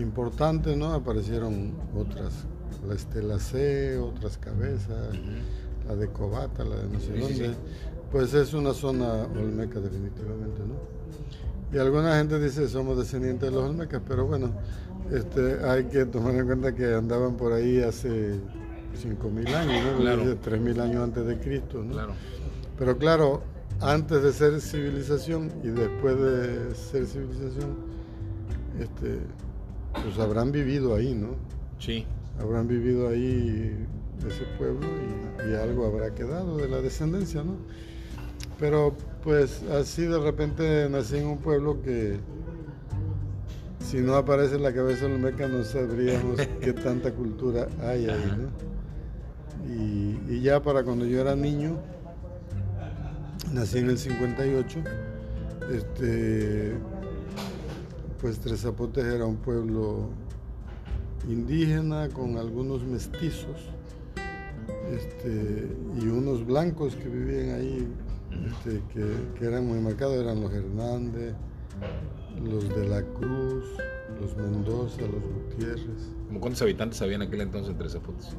Importante, 0.00 0.74
¿no? 0.74 0.94
Aparecieron 0.94 1.74
otras, 1.94 2.46
la 2.86 2.94
Estela 2.94 3.38
C, 3.38 3.98
otras 3.98 4.38
cabezas, 4.38 5.14
la 5.86 5.94
de 5.94 6.08
Cobata, 6.08 6.64
la 6.64 6.76
de 6.76 6.88
no 6.88 6.98
sé 6.98 7.18
dónde. 7.18 7.54
Pues 8.10 8.32
es 8.32 8.54
una 8.54 8.72
zona 8.72 9.26
olmeca 9.38 9.80
definitivamente, 9.80 10.62
¿no? 10.66 10.98
Y 11.70 11.78
alguna 11.78 12.16
gente 12.16 12.40
dice 12.40 12.66
somos 12.68 12.96
descendientes 12.96 13.50
de 13.50 13.54
los 13.54 13.68
olmecas, 13.68 14.00
pero 14.08 14.26
bueno, 14.26 14.50
este, 15.12 15.62
hay 15.62 15.84
que 15.84 16.06
tomar 16.06 16.34
en 16.34 16.46
cuenta 16.46 16.74
que 16.74 16.94
andaban 16.94 17.36
por 17.36 17.52
ahí 17.52 17.82
hace 17.82 18.40
5.000 18.96 19.54
años, 19.54 19.92
¿no? 19.92 19.98
Claro. 19.98 20.22
3.000 20.24 20.80
años 20.80 21.04
antes 21.04 21.26
de 21.26 21.38
Cristo, 21.38 21.84
¿no? 21.84 21.92
Claro. 21.92 22.14
Pero 22.78 22.96
claro, 22.96 23.42
antes 23.80 24.22
de 24.22 24.32
ser 24.32 24.60
civilización 24.60 25.52
y 25.62 25.68
después 25.68 26.18
de 26.18 26.74
ser 26.74 27.06
civilización, 27.06 27.76
este, 28.80 29.18
pues 30.02 30.18
habrán 30.18 30.52
vivido 30.52 30.94
ahí, 30.94 31.14
¿no? 31.14 31.36
Sí. 31.78 32.04
Habrán 32.40 32.66
vivido 32.66 33.08
ahí 33.08 33.86
ese 34.26 34.44
pueblo 34.56 34.86
y, 35.48 35.54
algo 35.54 35.86
habrá 35.86 36.14
quedado 36.14 36.56
de 36.56 36.68
la 36.68 36.80
descendencia, 36.80 37.42
¿no? 37.44 37.56
Pero 38.58 38.94
pues 39.22 39.62
así 39.70 40.02
de 40.02 40.18
repente 40.18 40.88
nací 40.90 41.18
en 41.18 41.26
un 41.26 41.38
pueblo 41.38 41.80
que 41.80 42.18
si 43.78 43.98
no 43.98 44.16
aparece 44.16 44.56
en 44.56 44.64
la 44.64 44.74
cabeza 44.74 45.06
del 45.06 45.18
meca 45.18 45.46
no 45.46 45.62
sabríamos 45.62 46.40
qué 46.60 46.72
tanta 46.72 47.12
cultura 47.12 47.68
hay 47.80 48.08
ahí, 48.08 48.32
¿no? 48.36 48.68
Y, 49.72 50.34
y 50.34 50.40
ya 50.40 50.60
para 50.62 50.82
cuando 50.82 51.04
yo 51.04 51.20
era 51.20 51.36
niño, 51.36 51.76
nací 53.52 53.78
en 53.78 53.90
el 53.90 53.98
58, 53.98 54.80
este, 55.72 56.74
pues 58.20 58.38
Tres 58.40 58.60
Zapotes 58.60 59.04
era 59.04 59.24
un 59.26 59.36
pueblo 59.36 60.10
indígena 61.28 62.08
con 62.08 62.36
algunos 62.36 62.84
mestizos 62.84 63.70
este, 64.92 65.68
y 66.00 66.06
unos 66.06 66.46
blancos 66.46 66.94
que 66.94 67.08
vivían 67.08 67.56
ahí, 67.56 67.88
este, 68.46 68.82
que, 68.92 69.46
eran 69.46 69.66
muy 69.66 69.78
marcados, 69.80 70.16
eran 70.16 70.40
los 70.40 70.52
Hernández, 70.52 71.34
los 72.42 72.68
de 72.68 72.88
la 72.88 73.02
Cruz, 73.02 73.64
los 74.20 74.36
Mendoza, 74.36 75.02
los 75.02 75.22
Gutiérrez. 75.22 76.10
¿Cuántos 76.40 76.62
habitantes 76.62 77.00
había 77.02 77.16
en 77.16 77.22
aquel 77.22 77.42
entonces 77.42 77.72
en 77.72 77.78
Tres 77.78 77.92
Zapotes? 77.92 78.36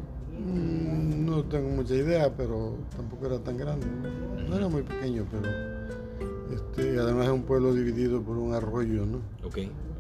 Mm, 0.50 1.25
no 1.25 1.44
tengo 1.44 1.70
mucha 1.70 1.96
idea, 1.96 2.34
pero 2.36 2.75
tampoco 2.96 3.27
era 3.27 3.39
tan 3.39 3.58
grande. 3.58 3.86
No, 4.48 4.56
era 4.56 4.68
muy 4.68 4.84
pequeño, 4.84 5.25
pero 5.29 5.50
este, 6.53 7.00
además 7.00 7.25
es 7.25 7.32
un 7.32 7.44
pueblo 7.44 7.74
dividido 7.74 8.22
por 8.22 8.38
un 8.38 8.53
arroyo, 8.53 9.06
¿no? 9.06 9.18
Ok. 9.46 9.58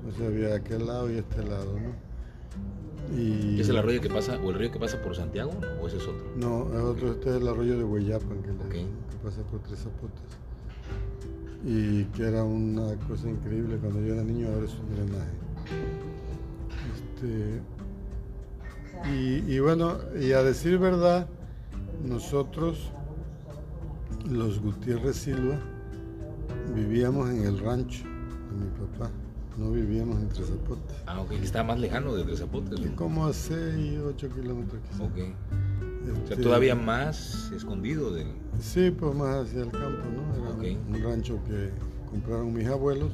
O 0.07 0.17
sea, 0.17 0.27
había 0.27 0.55
aquel 0.55 0.87
lado 0.87 1.11
y 1.11 1.17
este 1.17 1.43
lado, 1.43 1.73
¿no? 1.79 2.09
Y... 3.17 3.59
¿Es 3.59 3.69
el 3.69 3.77
arroyo 3.77 4.01
que 4.01 4.09
pasa, 4.09 4.37
o 4.43 4.49
el 4.49 4.55
río 4.55 4.71
que 4.71 4.79
pasa 4.79 5.01
por 5.01 5.15
Santiago, 5.15 5.51
o 5.81 5.87
ese 5.87 5.97
es 5.97 6.03
otro? 6.03 6.25
No, 6.35 6.71
es 6.73 6.81
otro, 6.83 7.11
este 7.11 7.29
es 7.29 7.35
el 7.37 7.47
arroyo 7.47 7.77
de 7.77 7.83
Hueyapan, 7.83 8.41
que, 8.41 8.49
que 8.69 8.85
pasa 9.23 9.41
por 9.43 9.59
Tres 9.61 9.79
Zapotes. 9.79 10.21
Y 11.65 12.05
que 12.05 12.23
era 12.23 12.43
una 12.43 12.95
cosa 13.07 13.29
increíble 13.29 13.77
cuando 13.77 13.99
yo 14.01 14.13
era 14.13 14.23
niño, 14.23 14.47
ahora 14.47 14.65
es 14.65 14.73
un 14.73 14.95
drenaje. 14.95 15.31
Este, 16.93 17.61
y, 19.07 19.59
bueno, 19.59 19.97
y 20.19 20.33
a 20.33 20.43
decir 20.43 20.77
verdad, 20.77 21.27
nosotros, 22.03 22.91
los 24.29 24.61
Gutiérrez 24.61 25.15
Silva, 25.15 25.59
vivíamos 26.75 27.29
en 27.29 27.43
el 27.43 27.59
rancho 27.59 28.03
de 28.03 28.65
mi 28.65 28.87
papá, 28.87 29.09
no 29.57 29.71
vivíamos 29.71 30.19
en 30.19 30.29
Tres 30.29 30.47
Zapotes. 30.47 30.97
Ah, 31.05 31.21
ok, 31.21 31.31
estaba 31.31 31.69
más 31.69 31.79
lejano 31.79 32.13
de 32.13 32.23
Tres 32.23 32.39
Zapotes. 32.39 32.79
Como 32.95 33.25
a 33.25 33.33
6, 33.33 33.99
8 34.07 34.29
kilómetros 34.35 34.81
quizás. 34.89 35.01
Ok. 35.01 35.11
o 35.11 35.17
sea, 35.17 36.23
este, 36.23 36.37
todavía 36.37 36.75
más 36.75 37.51
escondido 37.55 38.11
del... 38.11 38.27
Sí, 38.59 38.91
pues 38.91 39.15
más 39.15 39.45
hacia 39.45 39.61
el 39.61 39.71
campo, 39.71 40.03
¿no? 40.13 40.63
Era 40.63 40.75
un 40.89 41.03
rancho 41.03 41.39
que 41.45 41.71
compraron 42.09 42.53
mis 42.53 42.67
abuelos, 42.67 43.11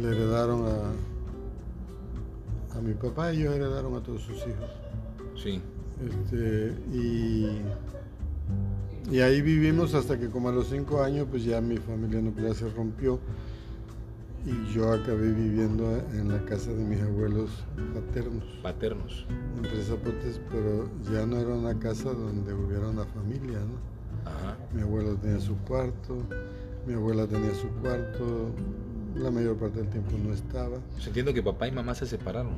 le 0.00 0.08
heredaron 0.08 0.66
a 0.66 1.15
a 2.76 2.80
mi 2.80 2.94
papá 2.94 3.32
y 3.32 3.40
ellos 3.42 3.54
heredaron 3.54 3.94
a 3.94 4.02
todos 4.02 4.22
sus 4.22 4.36
hijos. 4.38 4.70
Sí. 5.36 5.60
Este, 6.04 6.74
y, 6.92 7.62
y 9.10 9.20
ahí 9.20 9.40
vivimos 9.40 9.94
hasta 9.94 10.18
que 10.18 10.28
como 10.28 10.50
a 10.50 10.52
los 10.52 10.68
cinco 10.68 11.02
años 11.02 11.26
pues 11.30 11.44
ya 11.44 11.60
mi 11.60 11.78
familia 11.78 12.20
nuclear 12.20 12.54
se 12.54 12.68
rompió 12.68 13.18
y 14.44 14.72
yo 14.72 14.92
acabé 14.92 15.32
viviendo 15.32 16.00
en 16.12 16.28
la 16.28 16.44
casa 16.44 16.70
de 16.70 16.84
mis 16.84 17.00
abuelos 17.02 17.50
paternos. 17.94 18.44
Paternos. 18.62 19.26
En 19.56 19.62
Tres 19.62 19.88
Zapotes, 19.88 20.40
pero 20.50 20.88
ya 21.10 21.26
no 21.26 21.38
era 21.38 21.54
una 21.54 21.76
casa 21.78 22.12
donde 22.12 22.52
hubiera 22.54 22.88
una 22.88 23.04
familia, 23.06 23.58
¿no? 23.58 24.30
Ajá. 24.30 24.56
Mi 24.72 24.82
abuelo 24.82 25.16
tenía 25.16 25.40
su 25.40 25.56
cuarto, 25.58 26.18
mi 26.86 26.94
abuela 26.94 27.26
tenía 27.26 27.54
su 27.54 27.68
cuarto, 27.80 28.50
la 29.18 29.30
mayor 29.30 29.56
parte 29.56 29.78
del 29.78 29.88
tiempo 29.88 30.16
no 30.22 30.32
estaba. 30.32 30.78
Pues 30.94 31.06
entiendo 31.06 31.32
que 31.32 31.42
papá 31.42 31.68
y 31.68 31.72
mamá 31.72 31.94
se 31.94 32.06
separaron. 32.06 32.54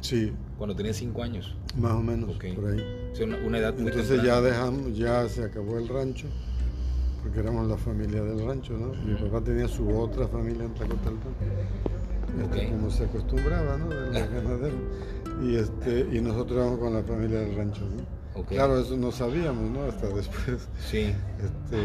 Sí. 0.00 0.32
Cuando 0.58 0.74
tenía 0.74 0.92
cinco 0.92 1.22
años. 1.22 1.56
Más 1.76 1.92
o 1.92 2.02
menos, 2.02 2.30
por 2.32 2.70
ahí. 2.70 3.12
una, 3.44 3.58
edad 3.58 3.74
muy 3.74 3.90
Entonces 3.90 4.22
ya 4.22 4.40
dejamos, 4.40 4.96
ya 4.96 5.28
se 5.28 5.44
acabó 5.44 5.78
el 5.78 5.88
rancho, 5.88 6.26
porque 7.22 7.40
éramos 7.40 7.68
la 7.68 7.76
familia 7.76 8.22
del 8.22 8.44
rancho, 8.44 8.74
¿no? 8.74 8.92
Mi 9.04 9.14
papá 9.14 9.42
tenía 9.42 9.68
su 9.68 9.88
otra 9.88 10.26
familia 10.28 10.64
en 10.64 10.74
Tacotalpa, 10.74 11.28
este, 12.42 12.68
como 12.68 12.90
se 12.90 13.04
acostumbraba, 13.04 13.76
¿no? 13.76 13.88
De 13.88 14.72
Y, 15.42 15.56
este, 15.56 16.08
y 16.12 16.20
nosotros 16.20 16.58
éramos 16.58 16.78
con 16.78 16.94
la 16.94 17.02
familia 17.02 17.40
del 17.40 17.54
rancho, 17.56 17.82
¿no? 17.84 18.16
Claro, 18.44 18.78
eso 18.78 18.96
no 18.96 19.12
sabíamos, 19.12 19.70
¿no? 19.70 19.82
Hasta 19.84 20.08
después. 20.08 20.68
Sí. 20.90 21.12
Este, 21.38 21.82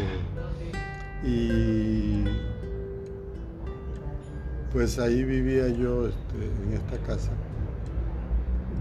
y 1.26 2.24
pues 4.72 4.98
ahí 4.98 5.22
vivía 5.22 5.68
yo 5.68 6.08
este, 6.08 6.62
en 6.64 6.72
esta 6.72 6.96
casa 7.06 7.30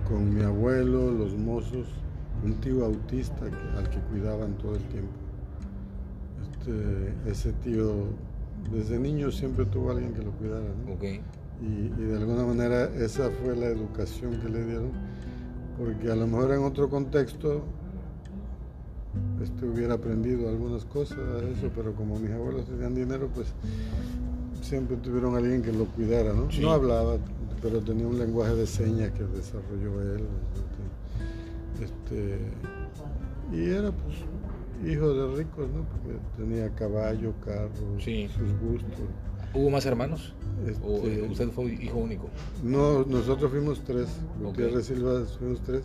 con 0.07 0.33
mi 0.33 0.41
abuelo, 0.41 1.11
los 1.11 1.35
mozos, 1.35 1.87
un 2.43 2.53
tío 2.55 2.85
autista 2.85 3.45
al 3.77 3.89
que 3.89 3.99
cuidaban 4.09 4.57
todo 4.57 4.75
el 4.75 4.83
tiempo. 4.83 5.11
Este, 6.41 7.31
ese 7.31 7.53
tío 7.63 8.07
desde 8.73 8.99
niño 8.99 9.31
siempre 9.31 9.65
tuvo 9.65 9.89
a 9.89 9.93
alguien 9.93 10.13
que 10.13 10.21
lo 10.21 10.31
cuidara. 10.31 10.65
Y, 11.61 11.89
de 11.89 12.17
alguna 12.17 12.45
manera 12.45 12.85
esa 12.95 13.29
fue 13.29 13.55
la 13.55 13.67
educación 13.67 14.39
que 14.41 14.49
le 14.49 14.65
dieron, 14.65 14.91
porque 15.77 16.11
a 16.11 16.15
lo 16.15 16.25
mejor 16.25 16.53
en 16.53 16.63
otro 16.63 16.89
contexto 16.89 17.63
este, 19.41 19.65
hubiera 19.65 19.95
aprendido 19.95 20.49
algunas 20.49 20.85
cosas, 20.85 21.19
eso, 21.57 21.69
pero 21.75 21.93
como 21.93 22.17
mis 22.19 22.31
abuelos 22.31 22.65
tenían 22.65 22.95
dinero, 22.95 23.29
pues 23.33 23.53
siempre 24.61 24.97
tuvieron 24.97 25.35
alguien 25.35 25.61
que 25.61 25.71
lo 25.71 25.85
cuidara, 25.85 26.33
¿no? 26.33 26.47
No 26.59 26.71
hablaba, 26.71 27.17
pero 27.61 27.81
tenía 27.81 28.07
un 28.07 28.17
lenguaje 28.17 28.55
de 28.55 28.67
señas 28.67 29.11
que 29.11 29.23
desarrolló 29.23 30.01
él. 30.01 30.25
Este, 31.81 32.37
y 33.51 33.69
era 33.69 33.91
pues 33.91 34.17
hijo 34.85 35.13
de 35.13 35.37
ricos, 35.37 35.67
¿no? 35.69 35.83
Porque 35.83 36.17
tenía 36.37 36.69
caballo, 36.75 37.33
carro, 37.43 37.69
sus 37.99 38.59
gustos. 38.59 39.07
¿Hubo 39.53 39.69
más 39.69 39.85
hermanos? 39.85 40.33
¿O 40.83 40.97
este, 40.97 41.23
usted 41.23 41.49
fue 41.49 41.73
hijo 41.73 41.97
único? 41.97 42.29
No, 42.63 43.03
nosotros 43.03 43.51
fuimos 43.51 43.81
tres. 43.81 44.07
Gutiérrez 44.41 44.85
Silva 44.85 45.25
fuimos 45.37 45.61
tres. 45.61 45.83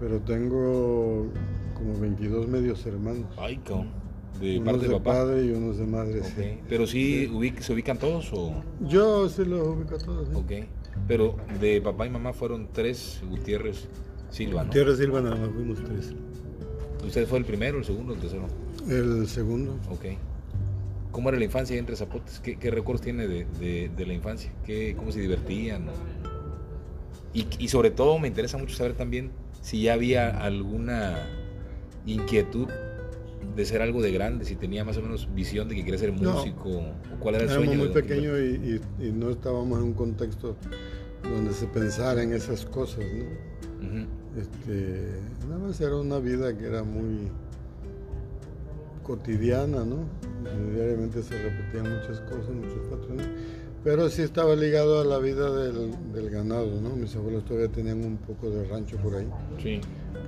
Pero 0.00 0.18
tengo 0.20 1.26
como 1.74 2.00
22 2.00 2.48
medios 2.48 2.84
hermanos. 2.86 3.26
Ay, 3.38 3.58
cabrón 3.58 4.09
de 4.40 4.58
unos 4.58 4.72
parte 4.72 4.88
de, 4.88 4.94
papá. 4.94 5.12
padre 5.12 5.44
y 5.44 5.50
unos 5.50 5.78
de 5.78 5.86
madre. 5.86 6.22
Pero 6.68 6.86
sí, 6.86 7.30
se 7.60 7.72
ubican 7.72 7.98
todos 7.98 8.32
o. 8.32 8.62
Yo 8.80 9.28
sí 9.28 9.44
los 9.44 9.68
ubico 9.68 9.94
a 9.94 9.98
todos. 9.98 10.28
Ok. 10.34 10.52
Pero 11.06 11.36
de 11.60 11.80
papá 11.80 12.06
y 12.06 12.10
mamá 12.10 12.32
fueron 12.32 12.68
tres 12.72 13.22
Gutiérrez 13.28 13.86
Silva, 14.30 14.62
¿no? 14.62 14.68
Gutiérrez 14.68 14.98
Silva 14.98 15.20
nada 15.20 15.36
más 15.36 15.50
fuimos 15.50 15.78
tres. 15.84 16.14
¿Usted 17.04 17.26
fue 17.26 17.38
el 17.38 17.44
primero, 17.44 17.78
el 17.78 17.84
segundo, 17.84 18.14
el 18.14 18.20
tercero? 18.20 18.46
El 18.88 19.26
segundo. 19.28 19.78
Ok. 19.90 20.06
¿Cómo 21.12 21.28
era 21.28 21.38
la 21.38 21.44
infancia 21.44 21.76
entre 21.76 21.96
Zapotes? 21.96 22.40
¿Qué, 22.40 22.70
recuerdos 22.70 23.02
tiene 23.02 23.26
de, 23.26 23.90
la 24.06 24.12
infancia? 24.12 24.52
¿Qué, 24.64 24.94
¿Cómo 24.96 25.10
se 25.10 25.20
divertían? 25.20 25.86
Y, 27.34 27.46
y 27.58 27.68
sobre 27.68 27.90
todo 27.90 28.18
me 28.18 28.28
interesa 28.28 28.58
mucho 28.58 28.76
saber 28.76 28.94
también 28.94 29.30
si 29.60 29.82
ya 29.82 29.94
había 29.94 30.28
alguna 30.28 31.26
inquietud 32.06 32.68
de 33.54 33.64
ser 33.64 33.82
algo 33.82 34.02
de 34.02 34.12
grande, 34.12 34.44
si 34.44 34.56
tenía 34.56 34.84
más 34.84 34.96
o 34.96 35.02
menos 35.02 35.28
visión 35.34 35.68
de 35.68 35.74
que 35.74 35.84
quería 35.84 35.98
ser 35.98 36.12
músico, 36.12 36.68
o 36.68 37.20
cuál 37.20 37.36
era 37.36 37.44
el 37.44 37.50
Éramos 37.50 37.66
sueño. 37.66 37.84
muy 37.84 37.92
pequeños 37.92 38.38
y, 38.38 39.12
no 39.12 39.30
estábamos 39.30 39.78
en 39.78 39.84
un 39.86 39.94
contexto 39.94 40.56
donde 41.22 41.52
se 41.52 41.66
pensara 41.66 42.22
en 42.22 42.32
esas 42.32 42.64
cosas, 42.64 43.04
¿no? 43.04 44.06
este, 44.40 45.20
nada 45.48 45.58
más 45.58 45.80
era 45.80 45.96
una 45.96 46.18
vida 46.18 46.56
que 46.56 46.66
era 46.66 46.82
muy 46.82 47.28
cotidiana, 49.02 49.84
¿no? 49.84 50.04
diariamente 50.74 51.22
se 51.22 51.36
repetían 51.36 51.94
muchas 51.94 52.20
cosas, 52.20 52.50
muchos 52.50 52.80
patrones, 52.90 53.26
pero 53.82 54.08
sí 54.08 54.22
estaba 54.22 54.54
ligado 54.54 55.00
a 55.00 55.04
la 55.04 55.18
vida 55.18 55.50
del, 55.50 55.90
del, 56.12 56.30
ganado, 56.30 56.80
¿no? 56.80 56.90
Mis 56.96 57.16
abuelos 57.16 57.44
todavía 57.44 57.68
tenían 57.68 58.04
un 58.04 58.18
poco 58.18 58.50
de 58.50 58.64
rancho 58.64 58.98
por 58.98 59.14
ahí. 59.14 59.26
Sí. 59.62 59.80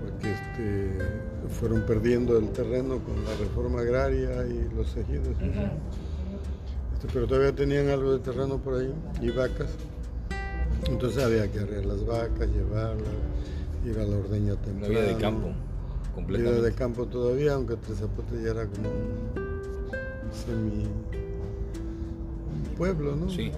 Porque 0.03 0.33
este, 0.33 0.99
fueron 1.61 1.83
perdiendo 1.87 2.39
el 2.39 2.51
terreno 2.51 2.99
con 2.99 3.25
la 3.25 3.35
reforma 3.39 3.81
agraria 3.81 4.47
y 4.47 4.69
los 4.75 4.97
ejidos. 4.97 5.29
este, 5.29 7.09
pero 7.13 7.27
todavía 7.27 7.55
tenían 7.55 7.89
algo 7.89 8.13
de 8.13 8.19
terreno 8.19 8.59
por 8.59 8.75
ahí 8.75 8.93
y 9.21 9.31
vacas. 9.31 9.71
Entonces 10.89 11.23
había 11.23 11.51
que 11.51 11.61
arrear 11.61 11.87
las 11.87 12.05
vacas, 12.05 12.49
llevarlas, 12.49 13.07
ir 13.85 13.99
a 13.99 14.05
la 14.05 14.17
ordeña 14.17 14.57
temprano. 14.57 14.93
Una 14.93 15.01
vida 15.01 15.13
de 15.15 15.17
campo, 15.17 15.49
completamente. 16.15 16.61
Vida 16.61 16.71
de 16.71 16.75
campo 16.75 17.07
todavía, 17.07 17.55
aunque 17.55 17.77
Tezapote 17.77 18.43
ya 18.43 18.51
era 18.51 18.67
como 18.67 18.89
un 18.89 20.33
semi 20.33 20.89
pueblo, 22.77 23.15
¿no? 23.15 23.31
Sí. 23.31 23.53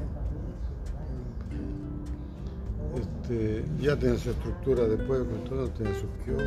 Este, 3.25 3.65
ya 3.81 3.99
tenía 3.99 4.19
su 4.19 4.31
estructura 4.31 4.87
de 4.87 4.99
pueblo, 4.99 5.35
todo 5.49 5.67
tenía 5.71 5.95
su 5.95 6.07
kiosco. 6.25 6.45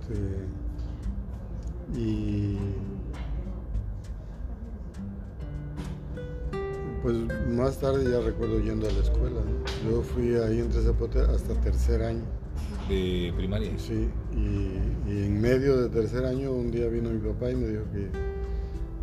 Este, 0.00 0.18
y 2.00 2.56
pues 7.02 7.16
más 7.50 7.78
tarde 7.80 8.10
ya 8.10 8.20
recuerdo 8.20 8.60
yendo 8.60 8.88
a 8.88 8.92
la 8.92 9.00
escuela. 9.00 9.40
¿no? 9.42 9.90
Yo 9.90 10.00
fui 10.00 10.36
ahí 10.36 10.60
en 10.60 10.72
Zapote 10.72 11.20
hasta 11.20 11.52
tercer 11.60 12.02
año. 12.02 12.22
¿De 12.88 13.30
primaria? 13.36 13.72
Sí, 13.76 14.08
y, 14.34 15.10
y, 15.10 15.24
en 15.26 15.38
medio 15.38 15.82
de 15.82 15.90
tercer 15.90 16.24
año 16.24 16.50
un 16.50 16.70
día 16.70 16.88
vino 16.88 17.10
mi 17.10 17.18
papá 17.18 17.50
y 17.50 17.56
me 17.56 17.68
dijo 17.68 17.82
que, 17.92 18.08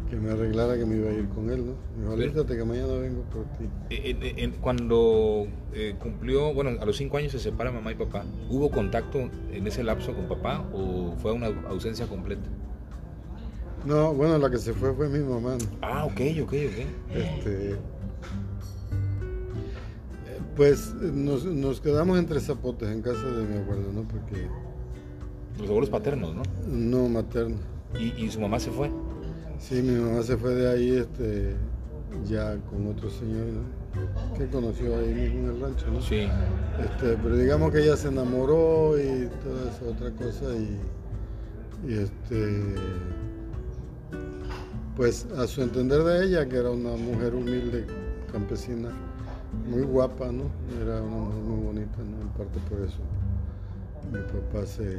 que 0.10 0.16
me 0.16 0.32
arreglara 0.32 0.78
que 0.78 0.86
me 0.86 0.98
iba 0.98 1.10
a 1.10 1.14
ir 1.14 1.30
con 1.30 1.50
él, 1.50 1.66
¿no? 1.66 1.74
Me 1.96 2.02
dijo, 2.02 2.14
alístate 2.14 2.58
que 2.58 2.64
mañana 2.64 2.94
vengo 2.94 3.22
por 3.24 3.46
ti. 3.58 3.70
En, 3.90 4.40
en, 4.40 4.52
cuando 4.54 5.48
eh, 5.74 5.96
cumplió, 6.00 6.54
bueno, 6.54 6.72
a 6.82 6.86
los 6.86 6.98
cinco 6.98 7.18
años 7.18 7.32
se 7.32 7.40
separa 7.40 7.72
mamá 7.72 7.92
y 7.92 7.96
papá, 7.96 8.26
¿hubo 8.50 8.72
contacto 8.72 9.30
en 9.52 9.68
ese 9.68 9.84
lapso 9.84 10.14
con 10.14 10.28
papá 10.28 10.66
o 10.74 11.14
fue 11.22 11.32
una 11.32 11.48
ausencia 11.70 12.08
completa? 12.08 12.50
No, 13.86 14.14
bueno, 14.14 14.38
la 14.38 14.50
que 14.50 14.58
se 14.58 14.74
fue 14.74 14.94
fue 14.94 15.10
mi 15.10 15.20
mamá. 15.20 15.52
¿no? 15.52 15.78
Ah, 15.82 16.06
ok, 16.06 16.20
ok, 16.42 16.54
ok. 16.54 17.16
Este, 17.16 17.76
pues 20.56 20.94
nos, 20.96 21.46
nos, 21.46 21.80
quedamos 21.80 22.18
entre 22.20 22.40
zapotes 22.40 22.90
en 22.90 23.02
casa 23.02 23.26
de 23.26 23.46
mi 23.46 23.58
abuelo, 23.58 23.94
¿no? 23.94 24.02
Porque... 24.08 24.48
Los 25.60 25.70
abuelos 25.70 25.90
paternos, 25.90 26.36
¿no? 26.36 26.44
No, 26.68 27.08
maternos. 27.10 27.60
¿Y, 27.98 28.26
¿Y, 28.26 28.30
su 28.30 28.40
mamá 28.40 28.60
se 28.60 28.72
fue? 28.72 28.90
Sí, 29.60 29.82
mi 29.82 30.00
mamá 30.00 30.24
se 30.24 30.38
fue 30.38 30.56
de 30.56 30.70
ahí 30.70 30.98
este, 30.98 31.56
ya 32.26 32.58
con 32.70 32.88
otro 32.88 33.10
señor, 33.10 33.46
¿no? 33.48 34.38
Que 34.38 34.48
conoció 34.48 34.98
ahí 34.98 35.14
mismo 35.14 35.50
en 35.50 35.56
el 35.56 35.62
rancho, 35.62 35.88
¿no? 35.92 36.02
Sí. 36.02 36.28
Este, 36.84 37.18
pero 37.22 37.36
digamos 37.36 37.72
que 37.72 37.84
ella 37.84 37.98
se 37.98 38.08
enamoró 38.08 38.98
y 38.98 39.30
toda 39.44 39.70
esa 39.70 39.86
otra 39.86 40.12
cosa 40.12 40.46
y, 40.56 40.80
y 41.88 41.94
este 42.00 42.76
pues 44.96 45.28
a 45.38 45.48
su 45.48 45.62
entender 45.62 46.04
de 46.04 46.26
ella, 46.26 46.46
que 46.48 46.58
era 46.58 46.72
una 46.72 46.92
mujer 46.92 47.34
humilde, 47.34 47.86
campesina, 48.34 48.90
muy 49.70 49.84
guapa, 49.84 50.30
¿no? 50.32 50.44
Era 50.82 51.02
una 51.02 51.18
mujer 51.18 51.42
muy 51.44 51.66
bonita, 51.66 51.98
¿no? 52.00 52.22
En 52.22 52.28
parte 52.30 52.60
por 52.70 52.82
eso 52.82 53.00
mi 54.12 54.20
papá 54.20 54.66
se, 54.66 54.98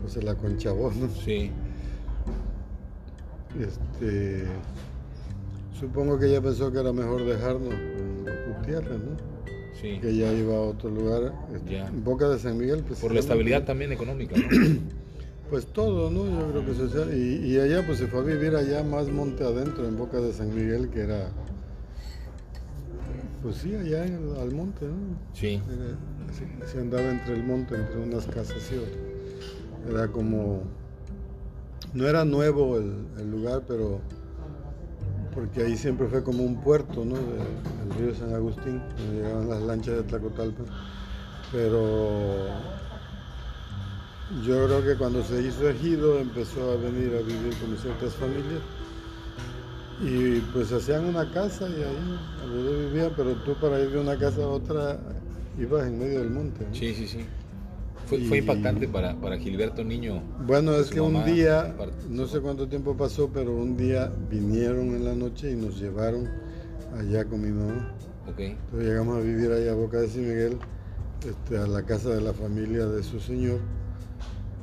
pues 0.00 0.12
se 0.12 0.22
la 0.22 0.34
conchabó, 0.34 0.92
¿no? 0.92 1.08
Sí. 1.08 1.50
Este, 3.60 4.44
supongo 5.78 6.18
que 6.18 6.26
ella 6.26 6.40
pensó 6.40 6.70
que 6.72 6.78
era 6.80 6.92
mejor 6.92 7.24
dejarnos 7.24 7.74
con 7.74 8.54
Gutiérrez, 8.58 8.98
¿no? 8.98 9.36
Sí. 9.80 9.98
Que 10.00 10.16
ya 10.16 10.32
iba 10.32 10.54
a 10.56 10.60
otro 10.60 10.90
lugar, 10.90 11.32
este, 11.54 11.72
Ya. 11.72 11.86
en 11.86 12.02
Boca 12.02 12.28
de 12.28 12.38
San 12.38 12.56
Miguel. 12.56 12.82
Pues, 12.86 12.98
Por 13.00 13.12
la 13.12 13.20
estabilidad 13.20 13.64
también 13.64 13.92
económica, 13.92 14.36
¿no? 14.36 14.46
Pues 15.50 15.66
todo, 15.66 16.10
¿no? 16.10 16.24
Yo 16.26 16.50
creo 16.50 16.66
que 16.66 16.74
social. 16.74 17.16
Y, 17.16 17.46
y 17.52 17.60
allá 17.60 17.86
pues 17.86 17.98
se 17.98 18.08
fue 18.08 18.18
a 18.18 18.22
vivir 18.24 18.56
allá 18.56 18.82
más 18.82 19.06
monte 19.08 19.44
adentro, 19.44 19.86
en 19.86 19.96
Boca 19.96 20.16
de 20.18 20.32
San 20.32 20.52
Miguel, 20.52 20.88
que 20.90 21.02
era... 21.02 21.28
Pues 23.42 23.58
sí, 23.58 23.72
allá 23.76 24.04
en 24.06 24.14
el- 24.14 24.36
al 24.40 24.52
monte, 24.52 24.86
¿no? 24.86 24.94
Sí. 25.34 25.62
Era- 25.70 26.32
se, 26.66 26.72
se 26.72 26.80
andaba 26.80 27.08
entre 27.08 27.34
el 27.34 27.44
monte, 27.44 27.76
entre 27.76 27.96
unas 28.00 28.26
casas 28.26 28.56
y 28.72 28.76
otras. 28.76 28.96
Era 29.88 30.08
como... 30.08 30.64
No 31.96 32.06
era 32.06 32.26
nuevo 32.26 32.76
el, 32.76 32.92
el 33.18 33.30
lugar, 33.30 33.62
pero... 33.66 34.00
Porque 35.34 35.62
ahí 35.62 35.78
siempre 35.78 36.06
fue 36.08 36.22
como 36.22 36.42
un 36.42 36.60
puerto, 36.60 37.06
¿no? 37.06 37.14
Del 37.14 37.98
río 37.98 38.14
San 38.14 38.34
Agustín, 38.34 38.82
donde 38.98 39.16
llegaban 39.16 39.48
las 39.48 39.62
lanchas 39.62 39.96
de 39.96 40.02
Tlacotalpa. 40.02 40.64
Pero 41.50 42.48
yo 44.44 44.66
creo 44.66 44.84
que 44.84 44.96
cuando 44.96 45.22
se 45.24 45.42
hizo 45.42 45.70
ejido 45.70 46.18
empezó 46.18 46.72
a 46.72 46.76
venir 46.76 47.14
a 47.14 47.22
vivir 47.22 47.56
con 47.58 47.76
ciertas 47.78 48.14
familias 48.14 48.60
y 50.02 50.40
pues 50.52 50.70
hacían 50.72 51.06
una 51.06 51.30
casa 51.30 51.66
y 51.68 51.82
ahí 51.82 52.18
alrededor 52.42 52.90
vivía, 52.90 53.10
pero 53.16 53.34
tú 53.36 53.54
para 53.54 53.80
ir 53.80 53.90
de 53.90 54.00
una 54.00 54.18
casa 54.18 54.42
a 54.42 54.48
otra 54.48 54.98
ibas 55.58 55.86
en 55.86 55.98
medio 55.98 56.18
del 56.18 56.30
monte. 56.30 56.66
Sí, 56.72 56.94
sí, 56.94 57.06
sí. 57.06 57.24
Fue, 58.06 58.20
fue 58.20 58.38
impactante 58.38 58.86
para, 58.88 59.14
para 59.16 59.36
Gilberto 59.36 59.82
Niño. 59.82 60.22
Bueno, 60.46 60.74
es 60.76 60.90
que 60.90 61.00
un 61.00 61.24
día, 61.24 61.74
no 62.08 62.26
sé 62.26 62.40
cuánto 62.40 62.68
tiempo 62.68 62.96
pasó, 62.96 63.30
pero 63.32 63.54
un 63.54 63.76
día 63.76 64.12
vinieron 64.30 64.94
en 64.94 65.04
la 65.04 65.14
noche 65.14 65.50
y 65.50 65.56
nos 65.56 65.80
llevaron 65.80 66.28
allá 66.96 67.24
con 67.24 67.40
mi 67.42 67.50
mamá. 67.50 67.92
Ok. 68.28 68.40
Entonces 68.40 68.88
llegamos 68.88 69.18
a 69.18 69.20
vivir 69.20 69.50
allá 69.50 69.72
a 69.72 69.74
Boca 69.74 69.98
de 69.98 70.08
San 70.08 70.22
Miguel, 70.22 70.58
este, 71.28 71.58
a 71.58 71.66
la 71.66 71.82
casa 71.82 72.10
de 72.10 72.20
la 72.20 72.32
familia 72.32 72.86
de 72.86 73.02
su 73.02 73.18
señor. 73.18 73.58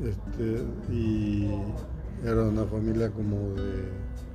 Este, 0.01 0.63
y 0.91 1.49
era 2.25 2.43
una 2.43 2.65
familia 2.65 3.09
como 3.11 3.37
de, 3.55 3.89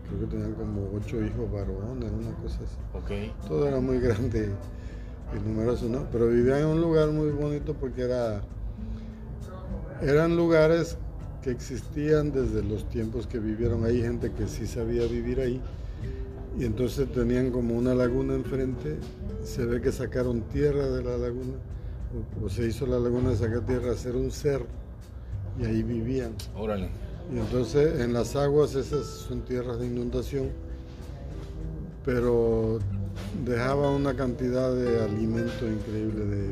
creo 0.07 0.21
que 0.21 0.27
tenían 0.27 0.53
como 0.53 0.91
ocho 0.95 1.23
hijos 1.25 1.51
varones, 1.51 2.11
una 2.13 2.31
cosa 2.43 2.61
así. 2.65 2.77
Ok. 2.93 3.49
Todo 3.49 3.69
era 3.69 3.81
muy 3.81 3.99
grande 4.01 4.51
y 5.35 5.49
numeroso, 5.49 5.89
¿no? 5.89 6.07
Pero 6.13 6.29
vivían 6.29 6.61
en 6.61 6.67
un 6.67 6.81
lugar 6.81 7.09
muy 7.09 7.31
bonito 7.31 7.75
porque 7.75 8.03
era, 8.03 8.41
eran 10.03 10.37
lugares 10.37 10.97
que 11.43 11.51
existían 11.51 12.33
desde 12.33 12.63
los 12.63 12.89
tiempos 12.89 13.27
que 13.27 13.39
vivieron 13.39 13.85
ahí, 13.85 14.01
gente 14.03 14.33
que 14.33 14.47
sí 14.47 14.67
sabía 14.67 15.07
vivir 15.07 15.41
ahí. 15.41 15.61
Y 16.59 16.65
entonces 16.65 17.11
tenían 17.13 17.51
como 17.51 17.77
una 17.77 17.95
laguna 17.95 18.35
enfrente, 18.35 18.97
se 19.45 19.65
ve 19.65 19.81
que 19.81 19.93
sacaron 19.93 20.43
tierra 20.43 20.89
de 20.89 21.05
la 21.05 21.17
laguna, 21.17 21.55
o, 22.43 22.47
o 22.47 22.49
se 22.49 22.67
hizo 22.67 22.87
la 22.87 22.99
laguna 22.99 23.31
de 23.31 23.37
sacar 23.37 23.61
tierra, 23.61 23.93
hacer 23.93 24.17
un 24.17 24.31
cerro, 24.31 24.67
y 25.61 25.67
ahí 25.67 25.83
vivían. 25.83 26.33
Órale. 26.57 26.89
Y 27.33 27.39
entonces 27.39 28.01
en 28.01 28.13
las 28.13 28.35
aguas 28.37 28.75
esas 28.75 29.07
son 29.07 29.43
tierras 29.43 29.79
de 29.79 29.87
inundación, 29.87 30.49
pero 32.05 32.79
dejaba 33.45 33.91
una 33.91 34.15
cantidad 34.15 34.75
de 34.75 35.03
alimento 35.03 35.69
increíble 35.69 36.25
de 36.25 36.51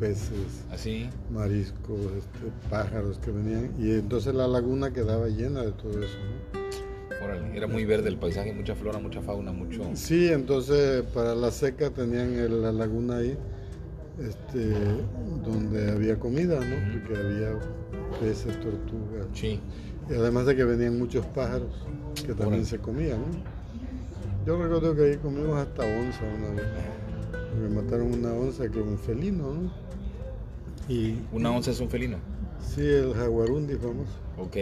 peces, 0.00 0.64
Así. 0.72 1.08
mariscos, 1.30 2.00
este, 2.16 2.50
pájaros 2.70 3.18
que 3.18 3.30
venían. 3.30 3.70
Y 3.78 3.90
entonces 3.92 4.34
la 4.34 4.48
laguna 4.48 4.92
quedaba 4.92 5.28
llena 5.28 5.62
de 5.62 5.72
todo 5.72 6.02
eso. 6.02 6.16
¿no? 6.18 7.24
Órale. 7.24 7.54
Era 7.54 7.66
muy 7.66 7.84
verde 7.84 8.08
el 8.08 8.16
paisaje, 8.16 8.52
mucha 8.54 8.74
flora, 8.74 8.98
mucha 8.98 9.20
fauna, 9.20 9.52
mucho. 9.52 9.82
Sí, 9.94 10.28
entonces 10.32 11.02
para 11.14 11.34
la 11.34 11.50
seca 11.50 11.90
tenían 11.90 12.62
la 12.62 12.72
laguna 12.72 13.18
ahí, 13.18 13.36
este, 14.18 14.72
donde 15.44 15.90
había 15.90 16.18
comida, 16.18 16.58
¿no? 16.58 17.02
Porque 17.04 17.20
había 17.20 17.58
peces, 18.18 18.58
tortugas. 18.60 19.26
Sí. 19.34 19.60
Y 20.08 20.14
además 20.14 20.46
de 20.46 20.56
que 20.56 20.64
venían 20.64 20.98
muchos 20.98 21.26
pájaros 21.26 21.86
que 22.14 22.28
también 22.28 22.46
Órale. 22.48 22.64
se 22.64 22.78
comían. 22.78 23.18
¿no? 23.20 23.60
Yo 24.46 24.60
recuerdo 24.60 24.96
que 24.96 25.02
ahí 25.02 25.16
comimos 25.18 25.58
hasta 25.58 25.82
onza 25.82 26.22
una 26.24 26.50
vez. 26.54 26.66
Porque 27.32 27.74
mataron 27.74 28.14
una 28.14 28.32
onza 28.32 28.68
que 28.70 28.80
un 28.80 28.98
felino, 28.98 29.52
¿no? 29.54 29.79
Y 30.90 31.14
Una 31.32 31.50
onza 31.52 31.70
es 31.70 31.80
un 31.80 31.88
felino. 31.88 32.16
sí, 32.74 32.82
el 32.82 33.14
jaguarundi 33.14 33.74
famoso. 33.76 34.10
Ok. 34.38 34.56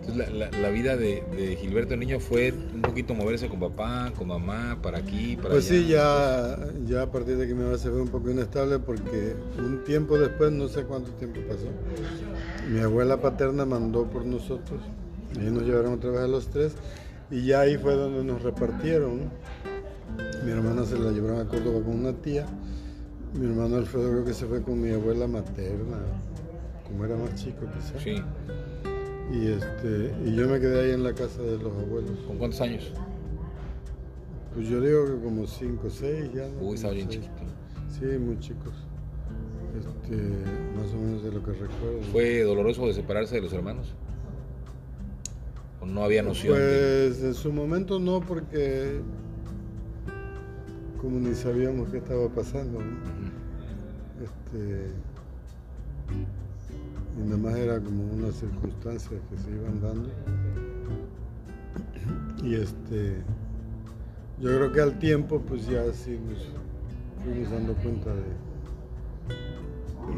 Entonces 0.00 0.28
la, 0.34 0.50
la- 0.50 0.58
la 0.58 0.68
vida 0.68 0.96
de, 0.98 1.22
de 1.34 1.56
Gilberto 1.56 1.96
Niño 1.96 2.20
fue 2.20 2.52
un 2.74 2.82
poquito 2.82 3.14
moverse 3.14 3.48
con 3.48 3.58
papá, 3.60 4.12
con 4.18 4.28
mamá, 4.28 4.78
para 4.82 4.98
aquí, 4.98 5.36
para 5.36 5.50
Pues 5.50 5.70
allá. 5.70 5.80
sí, 5.80 5.88
ya, 5.88 6.58
ya 6.86 7.02
a 7.02 7.10
partir 7.10 7.36
de 7.38 7.46
que 7.46 7.54
mi 7.54 7.62
mamá 7.64 7.78
se 7.78 7.88
fue 7.88 8.02
un 8.02 8.08
poco 8.08 8.30
inestable 8.30 8.78
porque 8.80 9.34
un 9.58 9.82
tiempo 9.84 10.18
después, 10.18 10.52
no 10.52 10.68
sé 10.68 10.82
cuánto 10.82 11.10
tiempo 11.12 11.40
pasó, 11.48 11.68
mi 12.70 12.80
abuela 12.80 13.18
paterna 13.22 13.64
mandó 13.64 14.04
por 14.04 14.26
nosotros 14.26 14.80
y 15.36 15.38
nos 15.50 15.62
llevaron 15.62 15.94
otra 15.94 16.10
vez 16.10 16.20
a 16.20 16.28
los 16.28 16.48
tres 16.48 16.74
y 17.30 17.46
ya 17.46 17.60
ahí 17.60 17.78
fue 17.78 17.94
donde 17.94 18.24
nos 18.24 18.42
repartieron. 18.42 19.30
Mi 20.44 20.50
hermana 20.50 20.84
se 20.84 20.98
la 20.98 21.12
llevaron 21.12 21.40
a 21.40 21.48
Córdoba 21.48 21.80
con 21.82 21.98
una 22.00 22.12
tía, 22.12 22.44
mi 23.34 23.46
hermano 23.46 23.76
Alfredo 23.76 24.10
creo 24.10 24.24
que 24.24 24.34
se 24.34 24.46
fue 24.46 24.62
con 24.62 24.80
mi 24.80 24.90
abuela 24.90 25.26
materna, 25.26 25.98
como 26.86 27.04
era 27.04 27.16
más 27.16 27.34
chico 27.34 27.66
quizás. 27.74 28.02
Sí. 28.02 28.22
Y, 29.32 29.48
este, 29.48 30.14
y 30.24 30.36
yo 30.36 30.48
me 30.48 30.60
quedé 30.60 30.84
ahí 30.84 30.90
en 30.92 31.02
la 31.02 31.14
casa 31.14 31.42
de 31.42 31.58
los 31.58 31.72
abuelos. 31.76 32.18
¿Con 32.26 32.38
cuántos 32.38 32.60
años? 32.60 32.92
Pues 34.54 34.68
yo 34.68 34.80
digo 34.80 35.06
que 35.06 35.24
como 35.24 35.46
5 35.46 35.86
o 35.86 35.90
6 35.90 36.32
ya. 36.32 36.48
¿no? 36.48 36.68
Uy, 36.68 36.74
estaba 36.76 36.94
bien 36.94 37.08
chiquito. 37.08 37.32
Sí, 37.98 38.04
muy 38.18 38.38
chicos. 38.38 38.72
Este, 39.76 40.16
más 40.76 40.92
o 40.92 40.96
menos 40.96 41.24
de 41.24 41.32
lo 41.32 41.42
que 41.42 41.52
recuerdo. 41.52 42.00
¿Fue 42.12 42.42
doloroso 42.42 42.86
de 42.86 42.94
separarse 42.94 43.34
de 43.36 43.40
los 43.40 43.52
hermanos? 43.52 43.94
¿O 45.80 45.86
no 45.86 46.04
había 46.04 46.22
noción? 46.22 46.54
Pues 46.54 47.20
en 47.22 47.34
su 47.34 47.52
momento 47.52 47.98
no, 47.98 48.20
porque 48.20 49.00
como 51.04 51.18
ni 51.18 51.34
sabíamos 51.34 51.90
qué 51.90 51.98
estaba 51.98 52.28
pasando. 52.28 52.78
Este, 54.54 54.86
y 57.18 57.22
nada 57.22 57.36
más 57.36 57.56
era 57.56 57.80
como 57.80 58.04
unas 58.04 58.34
circunstancias 58.34 59.20
que 59.30 59.36
se 59.38 59.50
iban 59.50 59.80
dando. 59.80 60.08
Y 62.42 62.54
este, 62.54 63.16
yo 64.40 64.48
creo 64.56 64.72
que 64.72 64.80
al 64.80 64.98
tiempo 64.98 65.40
pues 65.40 65.66
ya 65.66 65.92
sí 65.92 66.18
nos 66.18 66.48
fuimos 67.24 67.50
dando 67.50 67.74
cuenta 67.74 68.10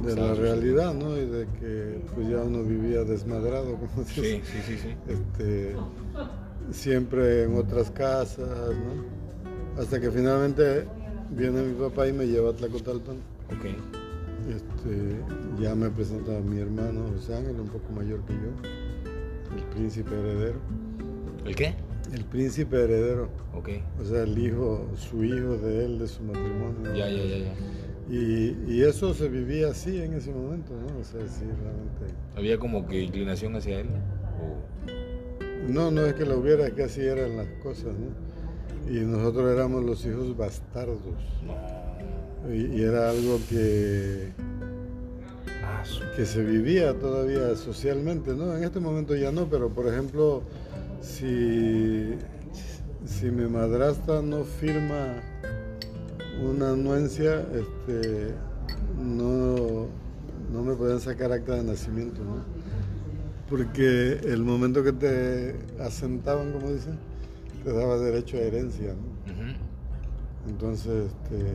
de, 0.02 0.08
de 0.08 0.20
la 0.20 0.34
realidad, 0.34 0.94
¿no? 0.94 1.16
Y 1.16 1.26
de 1.26 1.46
que 1.60 2.00
pues 2.14 2.28
ya 2.28 2.42
uno 2.42 2.62
vivía 2.62 3.04
desmadrado, 3.04 3.76
como 3.76 4.04
sí, 4.06 4.42
sí, 4.44 4.60
sí, 4.66 4.78
sí. 4.78 4.96
Este, 5.06 5.76
siempre 6.72 7.44
en 7.44 7.56
otras 7.56 7.90
casas, 7.90 8.48
¿no? 8.48 9.80
Hasta 9.80 10.00
que 10.00 10.10
finalmente 10.10 10.88
viene 11.30 11.62
mi 11.62 11.74
papá 11.74 12.08
y 12.08 12.12
me 12.12 12.26
lleva 12.26 12.50
a 12.50 12.52
Tlacotalpan. 12.54 13.16
Ok. 13.50 14.05
Este, 14.48 15.20
ya 15.60 15.74
me 15.74 15.90
presenta 15.90 16.36
a 16.36 16.40
mi 16.40 16.60
hermano 16.60 17.06
José 17.14 17.34
Ángel, 17.34 17.60
un 17.60 17.68
poco 17.68 17.92
mayor 17.92 18.20
que 18.26 18.34
yo, 18.34 19.56
el 19.56 19.62
príncipe 19.74 20.14
heredero. 20.14 20.58
¿El 21.44 21.56
qué? 21.56 21.74
El 22.12 22.24
príncipe 22.24 22.84
heredero. 22.84 23.28
Ok. 23.54 23.70
O 24.00 24.04
sea, 24.04 24.22
el 24.22 24.38
hijo, 24.38 24.86
su 24.96 25.24
hijo 25.24 25.56
de 25.56 25.84
él, 25.84 25.98
de 25.98 26.06
su 26.06 26.22
matrimonio. 26.22 26.94
Ya, 26.94 27.08
ya, 27.08 27.24
ya, 27.24 27.38
ya. 27.38 27.54
Y, 28.08 28.56
y, 28.68 28.82
eso 28.82 29.12
se 29.14 29.28
vivía 29.28 29.70
así 29.70 30.00
en 30.00 30.12
ese 30.12 30.30
momento, 30.30 30.72
¿no? 30.74 31.00
O 31.00 31.02
sea, 31.02 31.20
sí, 31.26 31.44
realmente. 31.44 32.14
¿Había 32.36 32.56
como 32.56 32.86
que 32.86 33.02
inclinación 33.02 33.56
hacia 33.56 33.80
él? 33.80 33.88
No, 35.68 35.90
no 35.90 36.06
es 36.06 36.14
que 36.14 36.24
la 36.24 36.36
hubiera, 36.36 36.68
es 36.68 36.74
que 36.74 36.84
así 36.84 37.00
eran 37.00 37.36
las 37.36 37.48
cosas, 37.64 37.96
¿no? 37.96 38.26
y 38.88 39.00
nosotros 39.00 39.52
éramos 39.52 39.84
los 39.84 40.04
hijos 40.06 40.36
bastardos. 40.36 40.98
Y, 42.52 42.82
era 42.82 43.10
algo 43.10 43.40
que, 43.48 44.32
que 46.14 46.26
se 46.26 46.42
vivía 46.44 46.94
todavía 46.98 47.54
socialmente, 47.56 48.34
¿no? 48.34 48.56
En 48.56 48.64
este 48.64 48.80
momento 48.80 49.16
ya 49.16 49.32
no, 49.32 49.46
pero 49.46 49.70
por 49.70 49.88
ejemplo, 49.88 50.42
si, 51.00 52.14
si 53.04 53.30
mi 53.30 53.46
madrastra 53.48 54.22
no 54.22 54.44
firma 54.44 55.14
una 56.42 56.70
anuencia, 56.70 57.40
este, 57.40 58.34
no, 59.02 59.86
no 60.52 60.62
me 60.62 60.74
pueden 60.74 61.00
sacar 61.00 61.32
acta 61.32 61.56
de 61.56 61.64
nacimiento, 61.64 62.22
¿no? 62.22 62.44
Porque 63.48 64.20
el 64.24 64.42
momento 64.42 64.82
que 64.82 64.92
te 64.92 65.56
asentaban, 65.80 66.52
como 66.52 66.70
dicen, 66.72 66.98
te 67.64 67.72
daba 67.72 67.96
derecho 67.98 68.36
a 68.36 68.40
herencia, 68.40 68.94
¿no? 68.94 69.16
Entonces, 70.48 71.06
este, 71.06 71.54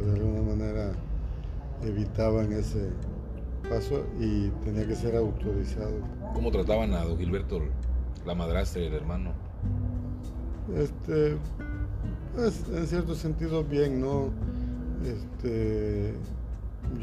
pues 0.00 0.14
de 0.14 0.18
alguna 0.18 0.42
manera 0.42 0.92
evitaban 1.82 2.52
ese 2.52 2.88
paso 3.68 4.06
y 4.18 4.48
tenía 4.64 4.86
que 4.86 4.94
ser 4.94 5.14
autorizado. 5.14 5.94
¿Cómo 6.34 6.50
trataban 6.50 6.94
a 6.94 7.04
don 7.04 7.18
Gilberto, 7.18 7.60
la 8.24 8.34
madrastra 8.34 8.80
y 8.82 8.86
el 8.86 8.94
hermano? 8.94 9.32
Este, 10.74 11.36
pues, 12.34 12.64
en 12.72 12.86
cierto 12.86 13.14
sentido 13.14 13.62
bien, 13.62 14.00
¿no? 14.00 14.30
Este, 15.04 16.14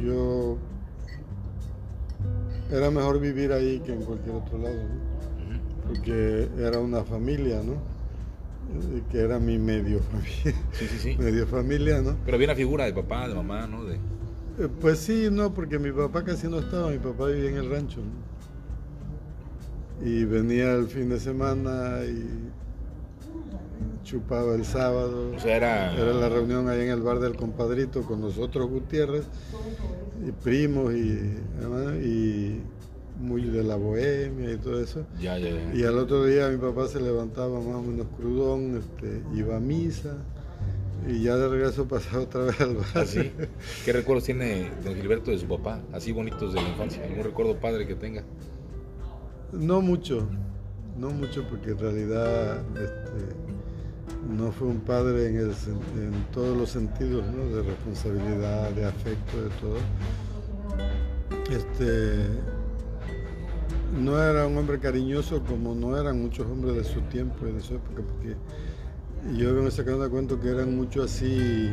yo 0.02 0.58
era 2.72 2.90
mejor 2.90 3.20
vivir 3.20 3.52
ahí 3.52 3.80
que 3.80 3.94
en 3.94 4.02
cualquier 4.02 4.36
otro 4.36 4.58
lado, 4.58 4.76
¿no? 4.76 5.88
Porque 5.88 6.50
era 6.58 6.80
una 6.80 7.04
familia, 7.04 7.62
¿no? 7.64 7.76
Que 9.12 9.20
era 9.20 9.40
mi 9.40 9.58
medio 9.58 10.00
familia. 10.00 10.54
Sí, 10.72 10.88
sí, 10.88 11.00
sí. 11.00 11.18
Medio 11.20 11.48
familia, 11.48 12.02
¿no? 12.02 12.18
Pero 12.26 12.36
había 12.36 12.48
una 12.48 12.56
figura 12.56 12.86
de 12.86 12.94
papá, 12.94 13.28
de 13.28 13.36
mamá, 13.36 13.68
¿no? 13.68 13.84
De... 13.84 13.96
Eh, 13.96 14.70
pues 14.82 15.00
sí, 15.00 15.30
no, 15.32 15.54
porque 15.54 15.80
mi 15.80 15.92
papá 15.92 16.24
casi 16.24 16.48
no 16.48 16.60
estaba, 16.60 16.90
mi 16.90 17.00
papá 17.00 17.28
vivía 17.28 17.50
en 17.50 17.58
el 17.58 17.70
rancho, 17.70 18.00
¿no? 18.02 18.28
Y 20.08 20.26
venía 20.26 20.74
el 20.74 20.88
fin 20.88 21.10
de 21.10 21.20
semana 21.20 22.02
y 22.06 22.52
chupaba 24.04 24.56
el 24.56 24.64
sábado. 24.64 25.32
O 25.36 25.40
sea, 25.40 25.58
era... 25.58 25.94
Era 25.94 26.14
la 26.14 26.30
reunión 26.30 26.70
ahí 26.70 26.82
en 26.82 26.90
el 26.90 27.02
bar 27.02 27.20
del 27.20 27.36
compadrito 27.36 28.04
con 28.04 28.22
nosotros 28.22 28.70
Gutiérrez, 28.70 29.26
y 30.26 30.32
primos 30.32 30.94
y, 30.94 31.36
y 32.04 32.62
muy 33.20 33.44
de 33.44 33.64
la 33.64 33.76
bohemia 33.76 34.52
y 34.52 34.58
todo 34.58 34.82
eso. 34.82 35.06
Ya, 35.20 35.38
ya, 35.38 35.50
Y 35.74 35.84
al 35.84 35.98
otro 35.98 36.26
día 36.26 36.50
mi 36.50 36.58
papá 36.58 36.88
se 36.88 37.00
levantaba 37.00 37.60
más 37.60 37.76
o 37.76 37.82
menos 37.82 38.08
crudón, 38.18 38.78
este, 38.78 39.22
iba 39.36 39.58
a 39.58 39.60
misa 39.60 40.16
y 41.08 41.24
ya 41.24 41.38
de 41.38 41.48
regreso 41.48 41.88
pasaba 41.88 42.24
otra 42.24 42.46
vez 42.46 42.60
al 42.62 42.76
bar. 42.76 42.86
¿Así? 42.96 43.32
¿Ah, 43.40 43.46
¿Qué 43.86 43.94
recuerdos 43.94 44.26
tiene 44.26 44.70
don 44.84 44.96
Gilberto 44.96 45.32
de 45.32 45.40
su 45.40 45.48
papá? 45.48 45.82
Así 45.94 46.12
bonitos 46.12 46.54
de 46.54 46.62
la 46.62 46.70
infancia. 46.70 47.04
¿Algún 47.04 47.24
recuerdo 47.24 47.60
padre 47.60 47.88
que 47.88 47.96
tenga? 47.96 48.24
No 49.52 49.82
mucho, 49.82 50.28
no 50.98 51.10
mucho 51.12 51.48
porque 51.48 51.72
en 51.72 51.80
realidad 51.80 52.62
este, 52.76 53.36
no 54.30 54.52
fue 54.52 54.68
un 54.68 54.82
padre 54.82 55.28
en, 55.28 55.38
en 55.40 56.26
todos 56.34 56.58
los 56.58 56.70
sentidos, 56.70 57.24
¿no? 57.34 57.56
De 57.56 57.64
responsabilidad, 57.64 58.72
de 58.72 58.86
afecto, 58.86 59.42
de 59.42 59.50
todo. 59.62 59.78
Este, 61.50 62.26
no 63.98 64.22
era 64.22 64.48
un 64.48 64.58
hombre 64.58 64.80
cariñoso 64.80 65.44
como 65.44 65.76
no 65.76 65.98
eran 65.98 66.22
muchos 66.22 66.46
hombres 66.48 66.76
de 66.76 66.84
su 66.84 67.02
tiempo 67.02 67.48
y 67.48 67.52
de 67.52 67.62
su 67.62 67.76
época, 67.76 68.02
porque 68.04 68.36
yo 69.36 69.54
me 69.54 69.72
sacando 69.72 70.04
de 70.04 70.10
cuenta 70.10 70.40
que 70.40 70.50
eran 70.50 70.76
mucho 70.76 71.04
así, 71.04 71.72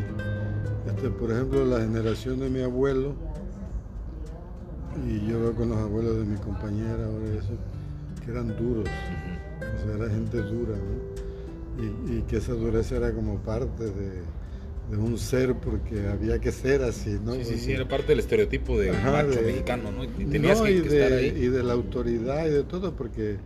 este, 0.87 1.11
por 1.11 1.31
ejemplo, 1.31 1.65
la 1.65 1.81
generación 1.81 2.41
de 2.41 2.51
mi 2.51 2.63
abuelo, 2.63 3.15
y 5.07 5.27
yo 5.29 5.41
veo 5.41 5.55
con 5.55 5.69
los 5.69 5.79
abuelos 5.79 6.19
de 6.19 6.25
mi 6.25 6.37
compañera 6.37 7.05
ahora 7.07 7.27
eso, 7.39 7.55
que 8.25 8.31
eran 8.31 8.57
duros, 8.57 8.89
o 8.89 9.85
sea, 9.85 9.97
era 9.97 10.09
gente 10.13 10.39
dura, 10.39 10.77
¿no? 10.77 11.25
y 12.09 12.23
que 12.23 12.37
esa 12.37 12.53
dureza 12.53 12.97
era 12.97 13.13
como 13.13 13.39
parte 13.39 13.85
de, 13.85 14.23
de 14.91 14.97
un 14.97 15.19
ser 15.19 15.55
porque 15.55 16.09
había 16.09 16.39
que 16.39 16.53
ser 16.53 16.83
así, 16.83 17.19
¿no? 17.25 17.35
Sí, 17.35 17.45
sí, 17.45 17.59
sí, 17.59 17.73
era 17.73 17.89
parte 17.89 18.09
del 18.09 18.19
estereotipo 18.19 18.79
de 18.79 18.93
macho 18.93 19.41
mexicano, 19.43 19.91
¿no? 19.91 20.05
Y 20.05 20.27
tenías 20.27 20.61
que, 20.61 20.71
y 20.71 20.81
de, 20.81 21.03
estar 21.03 21.19
ahí. 21.19 21.27
Y 21.29 21.49
de 21.49 21.63
la 21.63 21.73
autoridad 21.73 22.47
y 22.47 22.51
de 22.51 22.65
todo, 22.65 22.93
porque 22.95 23.39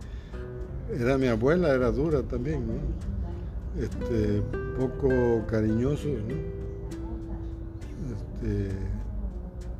era 0.97 1.17
mi 1.17 1.27
abuela, 1.27 1.73
era 1.73 1.91
dura 1.91 2.23
también, 2.23 2.67
¿no? 2.67 2.73
Este, 3.81 4.41
poco 4.77 5.45
cariñosos, 5.47 6.11
¿no? 6.27 6.35
Este, 8.11 8.75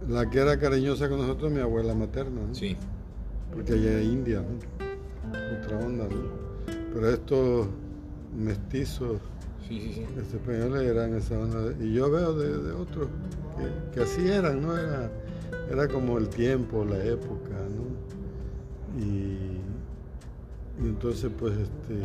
la 0.07 0.29
que 0.29 0.39
era 0.39 0.57
cariñosa 0.59 1.09
con 1.09 1.19
nosotros, 1.19 1.51
mi 1.51 1.59
abuela 1.59 1.93
materna, 1.93 2.41
¿no? 2.47 2.55
Sí. 2.55 2.77
Porque 3.51 3.73
ella 3.73 3.99
es 3.99 4.05
india, 4.05 4.41
¿no? 4.41 5.59
Otra 5.61 5.85
onda, 5.85 6.05
¿no? 6.05 6.49
Pero 6.93 7.09
estos 7.09 7.67
mestizos 8.37 9.19
Sí, 9.69 9.79
sí, 9.79 9.93
sí. 9.93 10.05
Los 10.17 10.33
españoles 10.33 10.81
eran 10.81 11.13
esa 11.15 11.37
onda. 11.37 11.75
y 11.79 11.93
yo 11.93 12.09
veo 12.09 12.33
de, 12.33 12.71
otros 12.71 13.07
que, 13.93 14.01
así 14.01 14.27
eran, 14.27 14.63
¿no? 14.63 14.75
Era, 14.75 15.11
era 15.69 15.87
como 15.87 16.17
el 16.17 16.27
tiempo, 16.27 16.83
la 16.83 16.97
época, 17.05 17.53
¿no? 17.75 18.99
Y, 18.99 19.59
entonces, 20.83 21.29
pues, 21.37 21.53
este. 21.53 22.03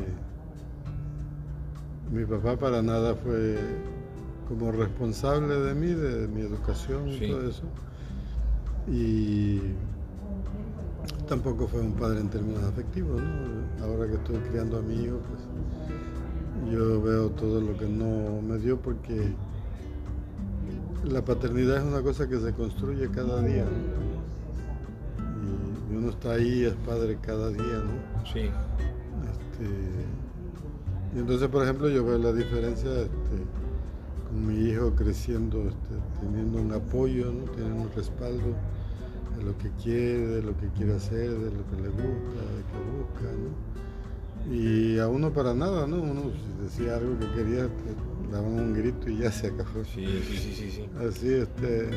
Mi 2.12 2.27
papá 2.27 2.59
para 2.59 2.83
nada 2.83 3.14
fue 3.14 3.57
como 4.46 4.70
responsable 4.70 5.55
de 5.55 5.74
mí, 5.74 5.94
de, 5.94 6.29
mi 6.29 6.42
educación 6.42 7.09
y 7.09 7.31
todo 7.31 7.48
eso. 7.48 7.62
Y 8.87 9.61
tampoco 11.27 11.66
fue 11.66 11.81
un 11.81 11.94
padre 11.94 12.20
en 12.20 12.29
términos 12.29 12.62
afectivos, 12.64 13.22
¿no? 13.22 13.85
Ahora 13.87 14.07
que 14.07 14.16
estoy 14.16 14.37
criando 14.50 14.79
a 14.81 14.83
mi 14.83 15.05
hijo, 15.05 15.18
pues 15.31 15.44
yo 16.70 17.03
veo 17.03 17.31
todo 17.31 17.61
lo 17.61 17.77
que 17.77 17.87
no 17.87 18.40
me 18.42 18.59
dio 18.59 18.79
porque 18.81 19.35
la 21.05 21.24
paternidad 21.24 21.79
es 21.79 21.85
una 21.85 22.03
cosa 22.03 22.29
que 22.29 22.38
se 22.38 22.53
construye 22.53 23.09
cada 23.11 23.42
día. 23.42 23.66
Y 25.90 25.96
uno 25.96 26.11
está 26.11 26.33
ahí, 26.33 26.64
es 26.64 26.74
padre 26.87 27.18
cada 27.20 27.50
día, 27.50 27.83
¿no? 27.85 28.24
Sí. 28.27 28.40
Este, 28.40 29.66
y 31.14 31.18
entonces, 31.18 31.48
por 31.48 31.62
ejemplo, 31.62 31.88
yo 31.88 32.05
veo 32.05 32.18
la 32.18 32.33
diferencia 32.33 32.90
este, 32.90 33.44
con 34.29 34.46
mi 34.46 34.70
hijo 34.70 34.92
creciendo, 34.94 35.61
este, 35.68 35.94
teniendo 36.20 36.61
un 36.61 36.72
apoyo, 36.72 37.33
¿no? 37.33 37.44
teniendo 37.53 37.83
un 37.83 37.92
respaldo 37.92 38.55
de 39.37 39.44
lo 39.44 39.57
que 39.59 39.70
quiere, 39.83 40.27
de 40.27 40.42
lo 40.42 40.57
que 40.57 40.68
quiere 40.68 40.94
hacer, 40.94 41.31
de 41.31 41.50
lo 41.50 41.66
que 41.70 41.77
le 41.83 41.88
gusta, 41.88 42.40
de 42.40 42.62
que 42.70 42.79
busca, 42.96 43.33
¿no? 43.33 43.84
Y 44.51 44.99
a 44.99 45.09
uno 45.09 45.33
para 45.33 45.55
nada, 45.55 45.87
¿no? 45.87 46.03
Uno 46.03 46.33
decía 46.63 46.97
algo 46.97 47.19
que 47.19 47.27
quería, 47.33 47.69
daban 48.31 48.53
un 48.53 48.75
grito 48.75 49.09
y 49.09 49.19
ya 49.19 49.33
se 49.33 49.49
acabó. 49.49 49.85
Sí, 49.85 50.07
sí, 50.29 50.37
sí, 50.37 50.55
sí. 50.55 50.71
sí. 50.71 50.89
Así, 51.07 51.33
este, 51.33 51.89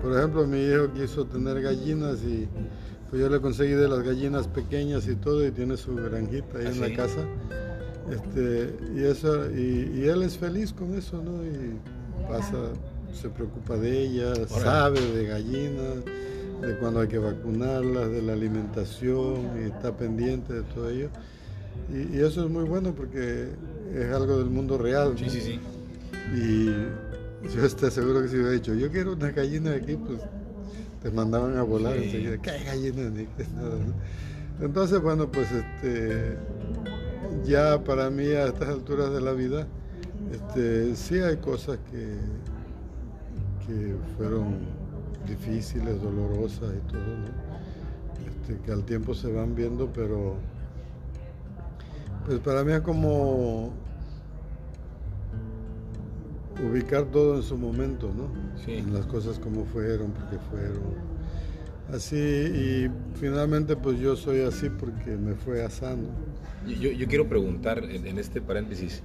por, 0.00 0.16
ejemplo, 0.16 0.46
mi 0.46 0.64
hijo 0.64 0.92
quiso 0.92 1.26
tener 1.26 1.60
gallinas 1.60 2.22
y 2.22 2.48
pues 3.10 3.20
yo 3.20 3.28
le 3.28 3.40
conseguí 3.40 3.72
de 3.72 3.88
las 3.88 4.02
gallinas 4.02 4.48
pequeñas 4.48 5.06
y 5.08 5.16
todo 5.16 5.46
y 5.46 5.50
tiene 5.50 5.76
su 5.76 5.94
granjita 5.96 6.58
ahí 6.58 6.66
en 6.66 6.80
la 6.80 6.86
¿Ah, 6.86 6.96
casa. 6.96 7.26
Este, 8.10 8.76
y, 8.94 9.04
eso, 9.04 9.50
y, 9.50 10.08
él 10.08 10.22
es 10.22 10.38
feliz 10.38 10.72
con 10.72 10.94
eso, 10.94 11.22
¿no? 11.22 11.44
Y 11.44 11.78
pasa, 12.28 12.56
se 13.12 13.28
preocupa 13.28 13.76
de 13.76 14.02
ellas, 14.02 14.38
sabe 14.48 15.00
de 15.00 15.26
gallinas, 15.26 16.04
de 16.60 16.78
cuando 16.78 17.00
hay 17.00 17.08
que 17.08 17.18
vacunarlas, 17.18 18.10
de 18.10 18.22
la 18.22 18.32
alimentación 18.32 19.50
y 19.60 19.68
está 19.68 19.96
pendiente 19.96 20.52
de 20.54 20.62
todo 20.62 20.90
ello. 20.90 21.10
Y, 21.92 22.18
eso 22.18 22.44
es 22.44 22.50
muy 22.50 22.64
bueno 22.64 22.94
porque 22.94 23.48
es 23.94 24.12
algo 24.12 24.38
del 24.38 24.50
mundo 24.50 24.78
real. 24.78 25.14
Sí, 25.18 25.28
sí, 25.28 25.40
sí. 25.40 25.60
Y 26.34 26.66
yo 27.54 27.64
estoy 27.64 27.90
seguro 27.90 28.22
que 28.22 28.28
si 28.28 28.36
hubiera 28.36 28.52
dicho, 28.52 28.74
yo 28.74 28.90
quiero 28.90 29.12
una 29.12 29.30
gallina 29.30 29.72
aquí, 29.72 29.96
pues 29.96 30.20
te 31.02 31.10
mandaban 31.10 31.56
a 31.56 31.62
volar 31.62 31.96
enseguida. 31.96 32.38
¿Qué 32.38 32.64
gallinas? 32.64 33.12
Entonces, 34.60 35.00
bueno, 35.00 35.30
pues 35.30 35.48
este, 35.50 36.36
ya 37.44 37.82
para 37.82 38.10
mí 38.10 38.26
a 38.26 38.46
estas 38.46 38.68
alturas 38.68 39.12
de 39.12 39.20
la 39.20 39.32
vida, 39.32 39.66
este, 40.32 40.94
sí 40.94 41.18
hay 41.18 41.38
cosas 41.38 41.78
que, 41.90 42.16
que 43.66 43.96
fueron 44.16 44.60
difíciles, 45.26 46.00
dolorosas 46.00 46.72
y 46.74 46.92
todo, 46.92 47.02
este, 48.28 48.64
que 48.64 48.72
al 48.72 48.84
tiempo 48.84 49.14
se 49.14 49.32
van 49.32 49.54
viendo, 49.54 49.92
pero 49.92 50.36
pues 52.24 52.38
para 52.40 52.64
mí 52.64 52.72
es 52.72 52.80
como 52.80 53.72
ubicar 56.62 57.06
todo 57.06 57.36
en 57.36 57.42
su 57.42 57.56
momento, 57.56 58.12
¿no? 58.14 58.30
En 58.70 58.92
las 58.92 59.06
cosas 59.06 59.38
como 59.38 59.64
fueron, 59.64 60.12
porque 60.12 60.38
fueron. 60.50 61.12
Así, 61.92 62.16
y 62.16 62.90
finalmente 63.18 63.76
pues 63.76 63.98
yo 63.98 64.16
soy 64.16 64.40
así 64.40 64.70
porque 64.70 65.16
me 65.16 65.34
fue 65.34 65.64
asando. 65.64 66.08
Yo, 66.66 66.90
yo 66.90 67.06
quiero 67.08 67.28
preguntar 67.28 67.84
en, 67.84 68.18
este 68.18 68.40
paréntesis, 68.40 69.02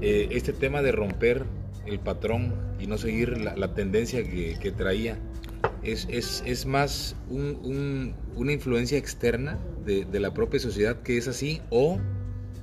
eh, 0.00 0.28
este 0.30 0.52
tema 0.52 0.82
de 0.82 0.92
romper 0.92 1.44
el 1.86 1.98
patrón 1.98 2.54
y 2.78 2.86
no 2.86 2.96
seguir 2.96 3.38
la, 3.38 3.74
tendencia 3.74 4.24
que, 4.24 4.72
traía, 4.76 5.18
¿es, 5.82 6.08
es, 6.10 6.42
es 6.46 6.64
más 6.64 7.16
un, 7.28 8.14
una 8.34 8.52
influencia 8.52 8.96
externa 8.96 9.58
de, 9.84 10.06
de 10.06 10.20
la 10.20 10.32
propia 10.32 10.58
sociedad 10.58 11.02
que 11.02 11.18
es 11.18 11.28
así 11.28 11.60
o 11.68 11.98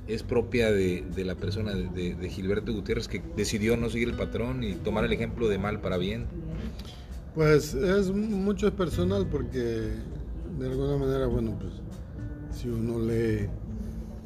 es 0.08 0.22
propia 0.22 0.72
de, 0.72 1.04
la 1.16 1.34
persona 1.34 1.74
de, 1.74 2.28
Gilberto 2.30 2.72
Gutiérrez 2.72 3.08
que 3.08 3.22
decidió 3.36 3.76
no 3.76 3.90
seguir 3.90 4.08
el 4.08 4.16
patrón 4.16 4.64
y 4.64 4.74
tomar 4.74 5.04
el 5.04 5.12
ejemplo 5.12 5.48
de 5.48 5.58
mal 5.58 5.80
para 5.80 5.98
bien? 5.98 6.26
Pues 7.34 7.74
es 7.74 8.10
mucho 8.10 8.74
personal 8.74 9.26
porque 9.30 9.58
de 10.58 10.66
alguna 10.66 10.96
manera, 10.96 11.26
bueno, 11.26 11.56
pues 11.60 11.74
si 12.50 12.68
uno 12.68 12.98
lee 12.98 13.48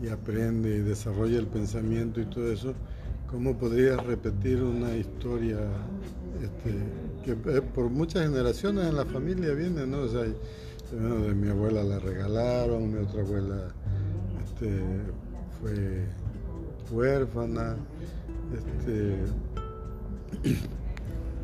y 0.02 0.08
aprende 0.08 0.76
y 0.76 0.80
desarrolla 0.80 1.38
el 1.38 1.46
pensamiento 1.46 2.20
y 2.20 2.26
todo 2.26 2.50
eso, 2.50 2.74
¿cómo 3.30 3.58
podrías 3.58 4.02
repetir 4.06 4.62
una 4.62 4.96
historia 4.96 5.58
este, 6.42 6.74
que 7.24 7.32
eh, 7.50 7.60
por 7.60 7.90
muchas 7.90 8.22
generaciones 8.22 8.86
en 8.86 8.96
la 8.96 9.04
familia 9.04 9.52
viene, 9.52 9.86
¿no? 9.86 10.02
O 10.02 10.08
sea, 10.08 10.22
de 10.22 11.34
mi 11.34 11.48
abuela 11.48 11.82
la 11.82 11.98
regalaron, 11.98 12.92
mi 12.92 12.98
otra 12.98 13.22
abuela 13.22 13.74
este, 14.44 14.70
fue 15.62 16.05
huérfana, 16.90 17.77
este, 18.53 19.16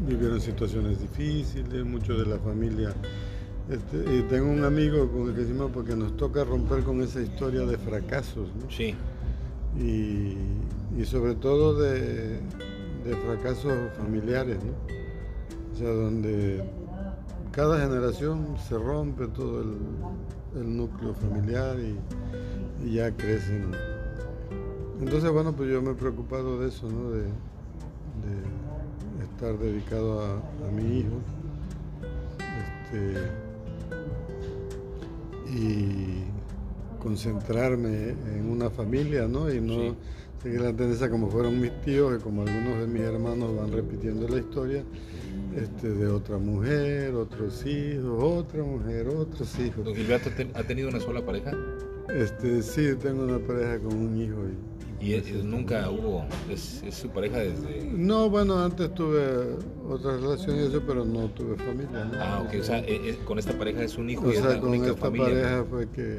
vivieron 0.06 0.40
situaciones 0.40 1.00
difíciles, 1.00 1.84
muchos 1.84 2.18
de 2.18 2.26
la 2.26 2.38
familia. 2.38 2.92
Este, 3.70 4.16
y 4.16 4.22
tengo 4.22 4.50
un 4.50 4.64
amigo 4.64 5.10
con 5.10 5.28
el 5.28 5.34
que 5.34 5.42
decimos 5.42 5.70
porque 5.72 5.94
nos 5.94 6.16
toca 6.16 6.42
romper 6.44 6.82
con 6.82 7.00
esa 7.02 7.20
historia 7.20 7.60
de 7.60 7.76
fracasos, 7.76 8.48
¿no? 8.60 8.70
Sí. 8.70 8.94
Y, 9.78 10.36
sobre 11.04 11.36
todo 11.36 11.78
de, 11.78 12.40
fracasos 13.24 13.72
familiares, 13.96 14.58
¿no? 14.64 14.72
O 15.72 15.76
sea, 15.76 15.88
donde 15.90 16.64
cada 17.52 17.78
generación 17.80 18.56
se 18.68 18.76
rompe 18.76 19.28
todo 19.28 19.62
el, 19.62 20.76
núcleo 20.76 21.14
familiar 21.14 21.76
y, 21.78 21.96
y 22.84 22.94
ya 22.94 23.12
crecen 23.12 23.70
entonces, 25.00 25.30
bueno, 25.30 25.52
pues 25.54 25.70
yo 25.70 25.80
me 25.82 25.92
he 25.92 25.94
preocupado 25.94 26.60
de 26.60 26.68
eso, 26.68 26.88
¿no? 26.90 27.10
De, 27.10 27.24
estar 29.22 29.56
dedicado 29.58 30.20
a, 30.20 30.70
mi 30.72 30.98
hijo. 30.98 31.14
Este, 32.90 33.48
y 35.50 36.24
concentrarme 37.00 38.10
en 38.10 38.50
una 38.50 38.70
familia, 38.70 39.28
¿no? 39.28 39.52
Y 39.52 39.60
no 39.60 39.94
seguir 40.42 40.60
la 40.60 40.72
tendencia 40.72 41.08
como 41.10 41.28
fueron 41.28 41.60
mis 41.60 41.72
tíos, 41.82 42.16
que 42.16 42.22
como 42.22 42.42
algunos 42.42 42.80
de 42.80 42.86
mis 42.86 43.02
hermanos 43.02 43.56
van 43.56 43.72
repitiendo 43.72 44.28
la 44.28 44.38
historia, 44.38 44.84
este, 45.56 45.90
de 45.90 46.06
otra 46.08 46.38
mujer, 46.38 47.14
otros 47.14 47.64
hijos, 47.66 48.22
otra 48.22 48.62
mujer, 48.62 49.08
otros 49.08 49.58
hijos. 49.58 49.84
¿Don 49.84 49.94
Gilberto 49.94 50.30
ha 50.54 50.62
tenido 50.62 50.88
una 50.88 51.00
sola 51.00 51.24
pareja? 51.24 51.52
Este, 52.14 52.62
sí, 52.62 52.94
tengo 53.00 53.24
una 53.24 53.38
pareja 53.38 53.78
con 53.80 53.94
un 53.94 54.20
hijo. 54.20 54.36
Y, 54.46 54.77
¿Y 55.00 55.14
nunca 55.44 55.88
hubo, 55.90 56.24
es, 56.50 56.82
su 56.90 57.08
pareja 57.10 57.38
desde...? 57.38 57.88
No, 57.92 58.28
bueno, 58.28 58.58
antes 58.58 58.92
tuve 58.94 59.56
otras 59.88 60.20
relaciones, 60.20 60.70
pero 60.86 61.04
no 61.04 61.28
tuve 61.28 61.56
familia. 61.56 62.10
Ah, 62.20 62.42
ok, 62.44 62.60
o 62.60 62.64
sea, 62.64 62.80
eh, 62.80 63.10
eh, 63.10 63.18
con 63.24 63.38
esta 63.38 63.56
pareja 63.56 63.82
es 63.82 63.96
un 63.96 64.10
hijo 64.10 64.26
o 64.26 64.32
y 64.32 64.36
sea, 64.36 64.58
con 64.60 64.74
esta 64.74 64.94
pareja 64.96 65.64
fue 65.70 65.88
que 65.90 66.18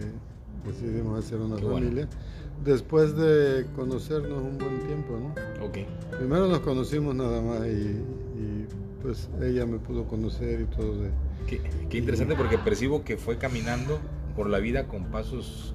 decidimos 0.66 1.26
hacer 1.26 1.40
una 1.40 1.58
familia. 1.58 2.08
Después 2.64 3.16
de 3.18 3.66
conocernos 3.76 4.44
un 4.44 4.58
buen 4.58 4.80
tiempo, 4.86 5.18
¿no? 5.18 5.66
Ok. 5.66 5.80
Primero 6.18 6.48
nos 6.48 6.60
conocimos 6.60 7.16
nada 7.16 7.42
más 7.42 7.66
y, 7.68 8.02
pues 9.02 9.30
ella 9.42 9.66
me 9.66 9.78
pudo 9.78 10.06
conocer 10.06 10.62
y 10.62 10.66
todo. 10.66 11.02
De, 11.02 11.10
qué, 11.48 11.62
qué 11.90 11.98
interesante 11.98 12.36
porque 12.36 12.58
percibo 12.58 13.04
que 13.04 13.18
fue 13.18 13.38
caminando 13.38 14.00
por 14.36 14.50
la 14.50 14.60
vida 14.60 14.88
con 14.88 15.06
pasos, 15.06 15.74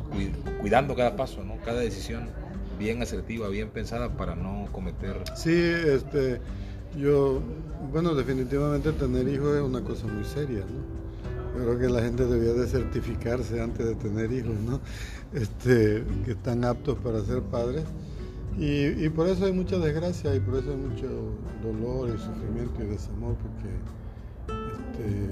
cuidando 0.60 0.94
cada 0.94 1.16
paso, 1.16 1.42
¿no? 1.42 1.56
Cada 1.64 1.80
decisión 1.80 2.28
bien 2.78 3.02
asertiva, 3.02 3.48
bien 3.48 3.70
pensada 3.70 4.16
para 4.16 4.34
no 4.34 4.66
cometer. 4.72 5.22
Sí, 5.36 5.52
este, 5.52 6.40
yo, 6.96 7.40
bueno, 7.92 8.14
definitivamente 8.14 8.92
tener 8.92 9.28
hijos 9.28 9.56
es 9.56 9.62
una 9.62 9.82
cosa 9.82 10.06
muy 10.06 10.24
seria, 10.24 10.60
¿no? 10.60 11.04
creo 11.54 11.78
que 11.78 11.88
la 11.88 12.02
gente 12.02 12.26
debía 12.26 12.52
de 12.52 12.66
certificarse 12.66 13.60
antes 13.60 13.86
de 13.86 13.94
tener 13.94 14.32
hijos, 14.32 14.54
¿no? 14.66 14.80
Este, 15.32 16.04
que 16.24 16.32
están 16.32 16.64
aptos 16.64 16.98
para 16.98 17.20
ser 17.24 17.42
padres. 17.42 17.84
Y, 18.58 19.08
por 19.08 19.26
eso 19.26 19.46
hay 19.46 19.52
mucha 19.52 19.78
desgracia 19.78 20.34
y 20.34 20.40
por 20.40 20.56
eso 20.58 20.70
hay 20.70 20.76
mucho 20.76 21.08
dolor 21.60 22.08
y 22.08 22.18
sufrimiento 22.18 22.84
y 22.84 22.86
desamor, 22.86 23.34
porque 23.36 23.68
este, 24.72 25.30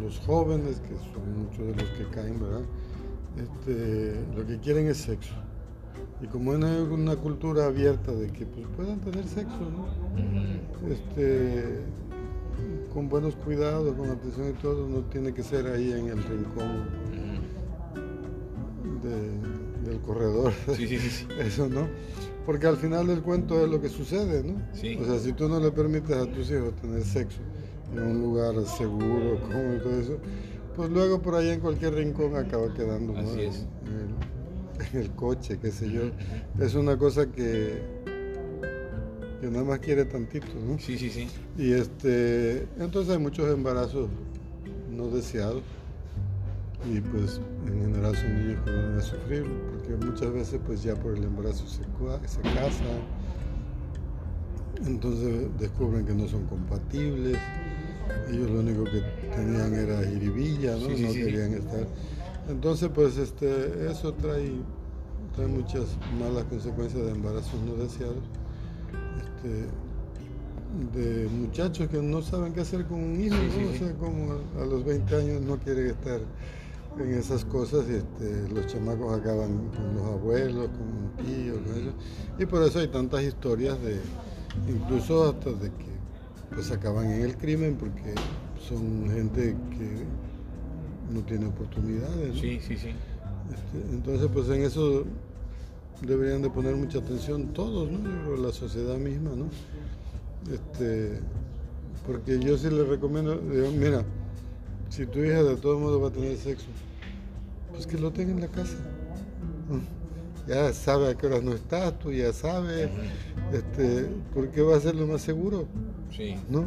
los 0.00 0.18
jóvenes, 0.20 0.80
que 0.80 0.94
son 1.12 1.44
muchos 1.44 1.66
de 1.66 1.82
los 1.82 1.90
que 1.98 2.06
caen, 2.14 2.40
¿verdad? 2.40 2.62
Este, 3.36 4.14
lo 4.36 4.46
que 4.46 4.58
quieren 4.58 4.88
es 4.88 4.98
sexo. 4.98 5.34
Y 6.20 6.26
como 6.26 6.54
es 6.54 6.58
una 6.58 7.16
cultura 7.16 7.66
abierta 7.66 8.12
de 8.12 8.28
que 8.28 8.46
pues, 8.46 8.66
puedan 8.76 9.00
tener 9.00 9.26
sexo, 9.26 9.58
este, 10.88 11.80
con 12.92 13.08
buenos 13.08 13.34
cuidados, 13.36 13.94
con 13.96 14.08
atención 14.10 14.50
y 14.50 14.62
todo, 14.62 14.88
no 14.88 15.00
tiene 15.00 15.32
que 15.32 15.42
ser 15.42 15.66
ahí 15.66 15.90
en 15.92 16.08
el 16.08 16.22
rincón 16.22 16.88
del 19.84 20.00
corredor. 20.00 20.52
Sí, 20.76 20.86
sí, 20.86 20.98
sí, 20.98 21.26
Eso, 21.40 21.68
¿no? 21.68 21.88
Porque 22.46 22.66
al 22.66 22.76
final 22.76 23.06
del 23.06 23.22
cuento 23.22 23.64
es 23.64 23.70
lo 23.70 23.80
que 23.80 23.88
sucede, 23.88 24.42
¿no? 24.44 24.54
O 25.00 25.04
sea, 25.04 25.18
si 25.18 25.32
tú 25.32 25.48
no 25.48 25.58
le 25.60 25.70
permites 25.70 26.16
a 26.16 26.26
tus 26.26 26.50
hijos 26.50 26.74
tener 26.76 27.02
sexo 27.02 27.40
en 27.92 28.02
un 28.02 28.22
lugar 28.22 28.54
seguro, 28.66 29.40
como 29.40 29.78
todo 29.82 30.00
eso, 30.00 30.18
pues 30.76 30.90
luego 30.90 31.20
por 31.20 31.34
ahí 31.34 31.50
en 31.50 31.60
cualquier 31.60 31.94
rincón 31.94 32.36
acaba 32.36 32.72
quedando 32.74 33.16
Así 33.16 33.40
es. 33.42 33.66
En, 33.86 35.00
el, 35.00 35.10
coche, 35.12 35.58
qué 35.60 35.70
sé 35.70 35.90
yo. 35.90 36.02
Es 36.58 36.74
una 36.74 36.98
cosa 36.98 37.26
que, 37.26 37.80
que 39.40 39.46
nada 39.48 39.64
más 39.64 39.78
quiere 39.78 40.04
tantito, 40.04 40.46
¿no? 40.66 40.78
Sí, 40.78 40.98
sí, 40.98 41.10
sí. 41.10 41.28
Y 41.56 41.72
este, 41.72 42.66
entonces 42.78 43.12
hay 43.12 43.18
muchos 43.18 43.52
embarazos 43.52 44.08
no 44.90 45.08
deseados 45.08 45.62
y 46.90 47.00
pues 47.00 47.40
en 47.66 47.80
general 47.80 48.16
son 48.16 48.38
niños 48.38 48.60
que 48.64 48.70
van 48.70 48.98
a 48.98 49.02
sufrir 49.02 49.44
porque 49.70 50.04
muchas 50.04 50.32
veces 50.32 50.60
pues 50.66 50.82
ya 50.82 50.96
por 50.96 51.16
el 51.16 51.22
embarazo 51.22 51.66
se, 51.66 51.82
se 52.26 52.40
casan, 52.40 53.02
entonces 54.84 55.48
descubren 55.58 56.04
que 56.04 56.14
no 56.14 56.26
son 56.26 56.44
compatibles 56.46 57.38
ellos 58.28 58.50
lo 58.50 58.60
único 58.60 58.84
que 58.84 59.00
tenían 59.34 59.74
era 59.74 60.02
jiribilla, 60.02 60.76
¿no? 60.76 60.88
no 60.88 61.12
querían 61.12 61.54
estar. 61.54 61.86
Entonces, 62.48 62.90
pues 62.94 63.16
este, 63.16 63.90
eso 63.90 64.12
trae, 64.14 64.52
trae 65.34 65.46
muchas 65.46 65.96
malas 66.18 66.44
consecuencias 66.44 67.04
de 67.04 67.12
embarazos 67.12 67.60
no 67.66 67.76
deseados. 67.76 68.22
Este, 69.18 69.66
de 70.94 71.28
muchachos 71.28 71.88
que 71.88 72.00
no 72.00 72.22
saben 72.22 72.52
qué 72.54 72.60
hacer 72.62 72.86
con 72.86 73.02
un 73.02 73.20
hijo, 73.20 73.36
¿no? 73.36 73.70
O 73.70 73.74
sea, 73.74 73.92
como 73.94 74.32
a, 74.58 74.64
los 74.64 74.84
20 74.84 75.16
años 75.16 75.42
no 75.42 75.58
quieren 75.58 75.88
estar 75.88 76.20
en 76.98 77.14
esas 77.14 77.44
cosas 77.44 77.84
y 77.88 77.94
este, 77.96 78.48
los 78.52 78.66
chamacos 78.66 79.20
acaban 79.20 79.68
con 79.68 79.94
los 79.94 80.04
abuelos, 80.04 80.68
con 80.68 80.82
un 80.82 81.10
tío, 81.24 81.54
con 81.62 81.74
eso. 81.74 81.92
Y 82.38 82.46
por 82.46 82.62
eso 82.62 82.78
hay 82.78 82.88
tantas 82.88 83.22
historias 83.22 83.80
de, 83.82 84.00
incluso 84.68 85.30
hasta 85.30 85.50
de 85.52 85.70
que 85.70 85.91
pues 86.54 86.70
acaban 86.70 87.10
en 87.10 87.22
el 87.22 87.36
crimen 87.36 87.76
porque 87.76 88.14
son 88.68 89.10
gente 89.10 89.56
que 89.70 90.04
no 91.12 91.20
tiene 91.22 91.46
oportunidades. 91.46 92.38
Sí, 92.38 92.60
sí, 92.60 92.76
sí. 92.76 92.88
Este, 93.50 93.94
entonces, 93.94 94.28
pues 94.32 94.48
en 94.48 94.62
eso 94.62 95.04
deberían 96.00 96.42
de 96.42 96.50
poner 96.50 96.74
mucha 96.74 96.98
atención 96.98 97.48
todos, 97.52 97.90
¿no? 97.90 98.36
la 98.36 98.52
sociedad 98.52 98.96
misma, 98.96 99.30
¿no? 99.36 99.46
Este, 100.52 101.20
porque 102.06 102.40
yo 102.40 102.58
sí 102.58 102.68
les 102.70 102.86
recomiendo, 102.88 103.40
mira, 103.78 104.04
si 104.88 105.06
tu 105.06 105.20
hija 105.20 105.42
de 105.42 105.56
todo 105.56 105.78
modo 105.78 106.00
va 106.00 106.08
a 106.08 106.12
tener 106.12 106.36
sexo, 106.36 106.66
pues 107.70 107.86
que 107.86 107.98
lo 107.98 108.10
tenga 108.10 108.32
en 108.32 108.40
la 108.40 108.48
casa. 108.48 108.76
Ya 110.46 110.72
sabe 110.72 111.10
a 111.10 111.14
qué 111.14 111.26
horas 111.26 111.42
no 111.42 111.52
estás, 111.52 111.98
tú 111.98 112.12
ya 112.12 112.32
sabes, 112.32 112.90
este, 113.52 114.06
porque 114.34 114.60
va 114.60 114.76
a 114.76 114.80
ser 114.80 114.94
lo 114.96 115.06
más 115.06 115.22
seguro. 115.22 115.68
Sí. 116.10 116.36
¿No? 116.48 116.66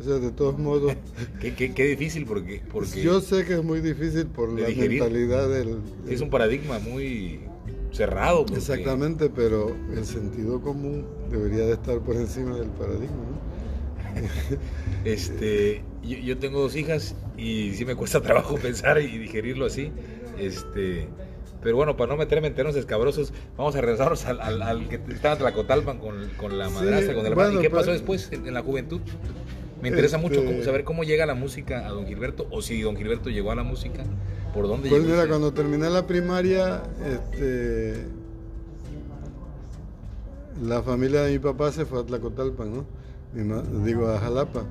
O 0.00 0.04
sea, 0.04 0.14
de 0.14 0.30
todos 0.30 0.58
modos. 0.58 0.94
qué, 1.40 1.54
qué, 1.54 1.84
difícil 1.84 2.24
porque, 2.24 2.62
porque. 2.72 3.02
Yo 3.02 3.20
sé 3.20 3.44
que 3.44 3.54
es 3.54 3.64
muy 3.64 3.80
difícil 3.80 4.26
por 4.26 4.48
la 4.48 4.68
mentalidad 4.68 5.48
del. 5.48 5.78
Es 6.08 6.20
un 6.20 6.30
paradigma 6.30 6.78
muy 6.78 7.40
cerrado. 7.92 8.46
Exactamente, 8.54 9.28
pero 9.28 9.76
el 9.94 10.04
sentido 10.04 10.60
común 10.60 11.06
debería 11.30 11.66
de 11.66 11.74
estar 11.74 12.00
por 12.00 12.16
encima 12.16 12.56
del 12.56 12.70
paradigma, 12.70 13.16
¿no? 13.16 13.52
este, 15.04 15.82
yo, 16.02 16.38
tengo 16.38 16.60
dos 16.60 16.76
hijas 16.76 17.14
y 17.36 17.72
sí 17.72 17.84
me 17.84 17.94
cuesta 17.94 18.20
trabajo 18.22 18.56
pensar 18.56 19.00
y 19.00 19.18
digerirlo 19.18 19.66
así. 19.66 19.92
Este, 20.38 21.08
pero 21.62 21.76
bueno, 21.76 21.96
para 21.96 22.12
no 22.12 22.16
meterme 22.16 22.48
en 22.48 22.54
terrenos 22.54 22.76
escabrosos, 22.76 23.32
vamos 23.56 23.76
a 23.76 23.80
regresarnos 23.80 24.24
al, 24.24 24.88
que 24.88 25.00
estaba 25.12 25.36
Tlacotalpan 25.36 25.98
con, 25.98 26.28
con 26.36 26.58
la 26.58 26.68
madrastra, 26.68 27.14
con 27.14 27.24
el 27.24 27.32
hermano. 27.32 27.58
¿Y 27.58 27.62
qué 27.62 27.70
pasó 27.70 27.92
después 27.92 28.30
en, 28.32 28.52
la 28.52 28.62
juventud? 28.62 29.00
Me 29.80 29.88
interesa 29.88 30.18
mucho 30.18 30.40
este 30.40 30.64
saber 30.64 30.84
cómo 30.84 31.02
llega 31.04 31.26
la 31.26 31.34
música 31.34 31.86
a 31.86 31.90
don 31.90 32.06
Gilberto 32.06 32.46
o 32.50 32.62
si 32.62 32.80
don 32.80 32.96
Gilberto 32.96 33.30
llegó 33.30 33.50
a 33.50 33.54
la 33.54 33.64
música, 33.64 34.04
por 34.54 34.68
dónde 34.68 34.88
pues 34.88 35.02
mira, 35.02 35.26
cuando 35.26 35.52
terminé 35.52 35.90
la 35.90 36.06
primaria, 36.06 36.82
este, 37.04 38.04
la 40.62 40.82
familia 40.82 41.22
de 41.22 41.32
mi 41.32 41.38
papá 41.38 41.72
se 41.72 41.84
fue 41.84 42.00
a 42.00 42.04
Tlacotalpan, 42.04 42.72
¿no? 42.72 43.84
digo, 43.84 44.08
a 44.08 44.18
Jalapa. 44.18 44.64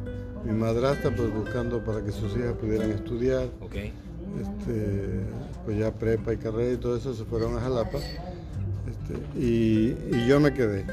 Mi 0.43 0.53
madrastra, 0.53 1.15
pues 1.15 1.31
buscando 1.33 1.83
para 1.83 2.03
que 2.03 2.11
sus 2.11 2.35
hijas 2.35 2.53
pudieran 2.53 2.89
estudiar. 2.91 3.47
Okay. 3.61 3.93
Este, 4.39 5.19
pues 5.65 5.77
ya 5.77 5.91
prepa 5.91 6.33
y 6.33 6.37
carrera 6.37 6.73
y 6.73 6.77
todo 6.77 6.97
eso 6.97 7.13
se 7.13 7.25
fueron 7.25 7.57
a 7.57 7.61
Jalapa. 7.61 7.97
Este, 7.97 9.39
y, 9.39 10.27
yo 10.27 10.39
me 10.39 10.53
quedé. 10.53 10.85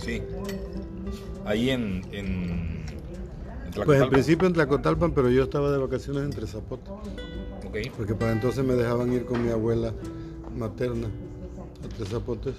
Sí. 0.00 0.22
Ahí 1.44 1.70
en, 1.70 2.02
en, 2.12 2.84
Pues 3.84 4.00
en 4.00 4.10
principio 4.10 4.46
en 4.46 4.54
Tlacotalpan, 4.54 5.12
pero 5.12 5.30
yo 5.30 5.44
estaba 5.44 5.70
de 5.70 5.78
vacaciones 5.78 6.24
entre 6.24 6.46
Zapote. 6.46 6.90
Porque 7.96 8.14
para 8.14 8.32
entonces 8.32 8.64
me 8.64 8.74
dejaban 8.74 9.12
ir 9.12 9.24
con 9.24 9.42
mi 9.44 9.50
abuela 9.50 9.92
materna 10.56 11.06
a 11.06 11.96
Tres 11.96 12.10
Zapotes 12.10 12.54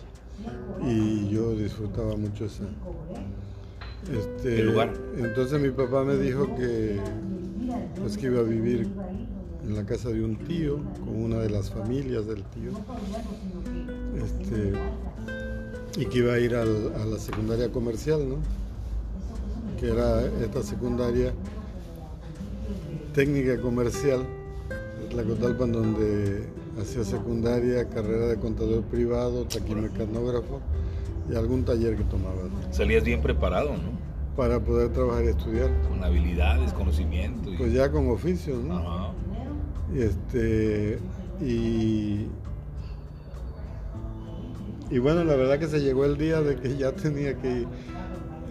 y 0.82 1.30
yo 1.30 1.56
disfrutaba 1.56 2.16
mucho 2.18 2.46
ese 2.46 2.63
este, 4.12 4.63
lugar. 4.63 4.94
Entonces 5.18 5.62
mi 5.62 5.70
papá 5.70 6.04
me 6.04 6.18
dijo 6.18 6.56
que 6.56 7.00
pues 8.00 8.18
que 8.18 8.26
iba 8.26 8.39
a 8.39 8.44
vivir 8.44 8.88
en 9.63 9.76
la 9.76 9.86
casa 9.86 10.10
de 10.10 10.23
un 10.23 10.36
tío, 10.36 10.78
con 10.99 11.23
una 11.23 11.39
de 11.39 11.49
las 11.49 11.69
familias 11.69 12.28
del 12.28 12.43
tío, 12.43 12.71
este, 14.17 14.73
y 15.97 16.06
que 16.06 16.17
iba 16.19 16.34
a 16.34 16.39
ir 16.39 16.56
a 16.56 16.65
la 16.65 17.19
secundaria 17.19 17.71
comercial, 17.71 18.28
¿no? 18.28 18.38
que 19.84 19.89
era 19.89 20.26
esta 20.41 20.63
secundaria 20.63 21.34
técnica 23.13 23.60
comercial, 23.62 24.26
la 25.13 25.23
Cotalpan, 25.23 25.71
donde 25.71 26.47
hacía 26.82 27.04
secundaria, 27.04 27.88
carrera 27.89 28.28
de 28.28 28.38
contador 28.38 28.84
privado, 28.84 29.45
taquimecanógrafo 29.45 30.62
y 31.30 31.36
algún 31.36 31.65
taller 31.65 31.97
que 31.97 32.04
tomaba. 32.06 32.43
Salías 32.71 33.04
bien 33.04 33.21
preparado, 33.21 33.71
¿no? 33.71 34.04
Para 34.36 34.60
poder 34.60 34.93
trabajar 34.93 35.26
y 35.26 35.28
estudiar. 35.28 35.69
Con 35.89 36.04
habilidades, 36.04 36.73
conocimiento. 36.73 37.52
Pues 37.58 37.73
ya 37.73 37.91
con 37.91 38.10
oficio, 38.10 38.56
¿no? 38.58 39.12
Este, 39.95 40.97
y, 41.41 42.27
y 44.89 44.99
bueno, 44.99 45.23
la 45.23 45.36
verdad 45.36 45.60
que 45.60 45.67
se 45.67 45.82
llegó 45.82 46.06
el 46.06 46.17
día 46.17 46.41
de 46.41 46.56
que 46.56 46.77
ya 46.77 46.91
tenía 46.91 47.38
que 47.38 47.65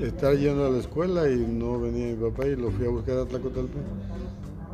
estar 0.01 0.37
yendo 0.37 0.67
a 0.67 0.71
la 0.71 0.79
escuela 0.79 1.29
y 1.29 1.39
no 1.39 1.81
venía 1.81 2.15
mi 2.15 2.31
papá 2.31 2.47
y 2.47 2.57
lo 2.57 2.71
fui 2.71 2.87
a 2.87 2.91
buscar 2.91 3.19
a 3.19 3.27
Tlacotalpan. 3.27 3.83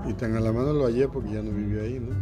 Y 0.09 0.13
tan 0.15 0.37
a 0.37 0.41
la 0.41 0.53
mano 0.53 0.73
lo 0.73 0.85
hallé 0.85 1.09
porque 1.09 1.33
ya 1.33 1.43
no 1.43 1.51
vivía 1.51 1.83
ahí, 1.83 1.99
¿no? 1.99 2.15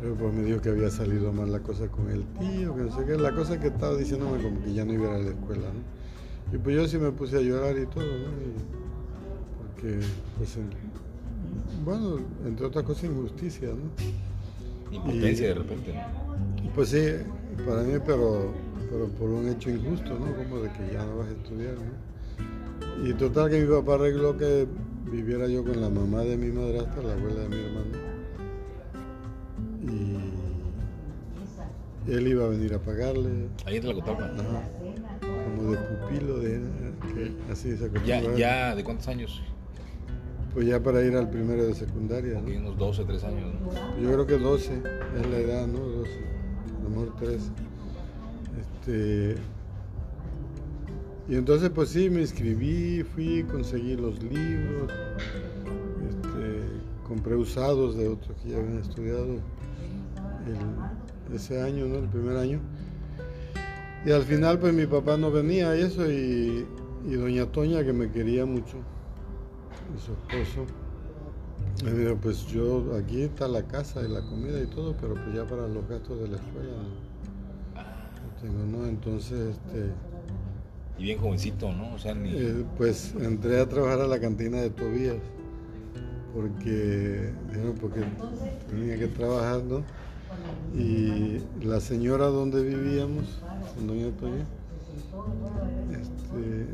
Pero 0.00 0.14
pues 0.16 0.34
me 0.34 0.42
dijo 0.42 0.60
que 0.60 0.68
había 0.68 0.90
salido 0.90 1.32
mal 1.32 1.50
la 1.50 1.60
cosa 1.60 1.88
con 1.88 2.10
el 2.10 2.24
tío, 2.38 2.74
que 2.76 2.82
no 2.82 2.94
sé 2.94 3.06
qué, 3.06 3.16
la 3.16 3.34
cosa 3.34 3.58
que 3.58 3.68
estaba 3.68 3.96
diciéndome 3.96 4.42
como 4.42 4.62
que 4.62 4.74
ya 4.74 4.84
no 4.84 4.92
iba 4.92 5.14
a 5.14 5.18
la 5.18 5.30
escuela, 5.30 5.68
¿no? 5.72 6.54
Y 6.54 6.58
pues 6.58 6.76
yo 6.76 6.86
sí 6.86 6.98
me 6.98 7.10
puse 7.10 7.38
a 7.38 7.40
llorar 7.40 7.76
y 7.78 7.86
todo, 7.86 8.04
¿no? 8.04 8.84
porque 9.58 10.00
pues 10.38 10.58
bueno, 11.84 12.18
entre 12.46 12.66
otras 12.66 12.84
cosas, 12.84 13.04
injusticia, 13.04 13.68
¿no? 13.68 14.94
Impotencia 14.94 15.48
de 15.48 15.54
repente, 15.54 15.94
Pues 16.74 16.88
sí, 16.90 17.02
para 17.66 17.82
mí, 17.82 17.94
pero, 18.04 18.52
pero 18.90 19.08
por 19.08 19.30
un 19.30 19.48
hecho 19.48 19.70
injusto, 19.70 20.18
¿no? 20.18 20.34
Como 20.36 20.60
de 20.60 20.70
que 20.70 20.92
ya 20.92 21.04
no 21.04 21.18
vas 21.18 21.28
a 21.28 21.32
estudiar, 21.32 21.74
¿no? 21.74 23.08
Y 23.08 23.12
total 23.14 23.50
que 23.50 23.60
mi 23.60 23.68
papá 23.68 23.94
arregló 23.94 24.36
que 24.36 24.66
viviera 25.10 25.48
yo 25.48 25.64
con 25.64 25.80
la 25.80 25.88
mamá 25.88 26.22
de 26.22 26.36
mi 26.36 26.48
madrastra, 26.48 27.02
la 27.02 27.12
abuela 27.14 27.40
de 27.42 27.48
mi 27.48 27.56
hermano. 27.56 28.14
Y 32.06 32.12
él 32.12 32.28
iba 32.28 32.44
a 32.44 32.48
venir 32.48 32.74
a 32.74 32.78
pagarle. 32.78 33.48
Ahí 33.64 33.80
te 33.80 33.88
la 33.88 33.94
contaba. 33.94 34.26
Ajá. 34.26 34.68
Como 35.20 35.72
de 35.72 35.78
pupilo, 35.78 36.38
de, 36.38 36.60
así 37.50 37.76
se 37.76 37.90
ya, 38.06 38.20
¿Ya 38.36 38.74
de 38.74 38.84
cuántos 38.84 39.08
años? 39.08 39.42
Pues 40.54 40.68
ya 40.68 40.80
para 40.80 41.02
ir 41.04 41.16
al 41.16 41.28
primero 41.28 41.64
de 41.64 41.74
secundaria. 41.74 42.40
¿no? 42.40 42.46
unos 42.46 42.78
12, 42.78 43.04
13 43.04 43.26
años. 43.26 43.54
¿no? 43.60 44.00
Yo 44.00 44.12
creo 44.12 44.26
que 44.26 44.38
12 44.38 44.72
es 44.72 45.30
la 45.30 45.38
edad, 45.38 45.66
¿no? 45.66 45.80
12, 45.80 46.10
a 46.78 46.82
lo 46.84 46.90
mejor 46.90 47.16
13. 47.16 47.50
Este, 48.60 49.34
y 51.28 51.34
entonces 51.34 51.70
pues 51.70 51.88
sí, 51.88 52.08
me 52.08 52.20
inscribí, 52.20 53.02
fui, 53.02 53.42
conseguí 53.50 53.96
los 53.96 54.22
libros, 54.22 54.92
este, 56.08 57.08
compré 57.08 57.34
usados 57.34 57.96
de 57.96 58.08
otros 58.08 58.36
que 58.40 58.50
ya 58.50 58.58
habían 58.58 58.78
estudiado 58.78 59.26
ese 61.34 61.60
año, 61.60 61.86
¿no? 61.86 61.96
El 61.96 62.08
primer 62.08 62.36
año. 62.36 62.60
Y 64.06 64.12
al 64.12 64.22
final 64.22 64.60
pues 64.60 64.72
mi 64.72 64.86
papá 64.86 65.16
no 65.16 65.32
venía 65.32 65.76
y 65.76 65.80
eso 65.80 66.08
y, 66.08 66.64
y 67.08 67.14
doña 67.14 67.46
Toña 67.46 67.82
que 67.82 67.92
me 67.92 68.12
quería 68.12 68.46
mucho 68.46 68.76
y 69.94 70.00
su 70.00 70.12
esposo. 70.12 70.66
Me 71.84 71.92
dijo, 71.92 72.16
pues 72.16 72.46
yo, 72.46 72.94
aquí 72.96 73.22
está 73.22 73.48
la 73.48 73.62
casa 73.62 74.02
y 74.02 74.08
la 74.08 74.20
comida 74.22 74.60
y 74.60 74.66
todo, 74.66 74.94
pero 75.00 75.14
pues 75.14 75.34
ya 75.34 75.46
para 75.46 75.66
los 75.68 75.86
gastos 75.88 76.20
de 76.20 76.28
la 76.28 76.36
escuela 76.36 76.72
no, 77.74 78.40
tengo, 78.40 78.64
¿no? 78.64 78.86
Entonces, 78.86 79.56
este... 79.56 79.90
Y 80.98 81.04
bien 81.04 81.18
jovencito, 81.18 81.72
¿no? 81.72 81.94
O 81.94 81.98
sea, 81.98 82.14
ni... 82.14 82.30
Eh, 82.30 82.64
pues 82.76 83.14
entré 83.20 83.60
a 83.60 83.68
trabajar 83.68 84.00
a 84.00 84.06
la 84.06 84.20
cantina 84.20 84.60
de 84.60 84.70
Tobías, 84.70 85.16
porque, 86.32 87.32
porque 87.80 88.02
tenía 88.68 88.98
que 88.98 89.08
trabajar, 89.08 89.62
¿no? 89.64 89.82
Y 90.74 91.40
la 91.64 91.80
señora 91.80 92.26
donde 92.26 92.62
vivíamos, 92.62 93.24
doña 93.86 94.10
Toña, 94.16 94.44
este, 95.92 96.66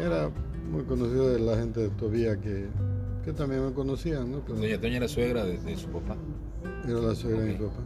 era 0.00 0.30
muy 0.70 0.84
conocido 0.84 1.30
de 1.30 1.40
la 1.40 1.56
gente 1.56 1.80
de 1.80 1.88
Tobía 1.90 2.40
que, 2.40 2.66
que 3.24 3.32
también 3.32 3.64
me 3.64 3.72
conocían, 3.72 4.30
¿no? 4.30 4.40
Doña 4.40 4.80
Toña 4.80 4.96
era 4.96 5.08
suegra 5.08 5.44
de, 5.44 5.76
su 5.76 5.88
papá. 5.88 6.16
Era 6.86 7.00
la 7.00 7.14
suegra 7.14 7.42
de 7.42 7.52
mi 7.52 7.54
papá. 7.54 7.82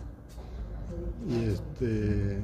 Y 1.29 1.45
este 1.45 2.39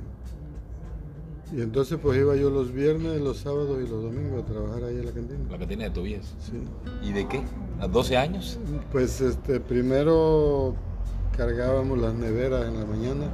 Y 1.53 1.61
entonces 1.61 1.99
pues 2.03 2.18
iba 2.18 2.35
yo 2.37 2.51
los 2.51 2.72
viernes, 2.72 3.20
los 3.20 3.39
sábados 3.39 3.78
y 3.78 3.89
los 3.89 4.03
domingos 4.03 4.43
a 4.43 4.47
trabajar 4.47 4.85
ahí 4.85 4.97
en 4.97 5.07
la 5.07 5.12
cantina. 5.12 5.41
La 5.51 5.59
cantina 5.59 5.85
de 5.85 5.91
Tobías. 5.91 6.35
Sí. 6.41 6.61
¿Y 7.09 7.12
de 7.12 7.28
qué? 7.28 7.43
¿A 7.80 7.87
12 7.87 8.16
años? 8.16 8.59
Pues 8.91 9.20
este, 9.20 9.61
primero 9.61 10.74
cargábamos 11.37 11.99
las 11.99 12.14
neveras 12.14 12.66
en 12.66 12.78
la 12.78 12.85
mañana. 12.85 13.30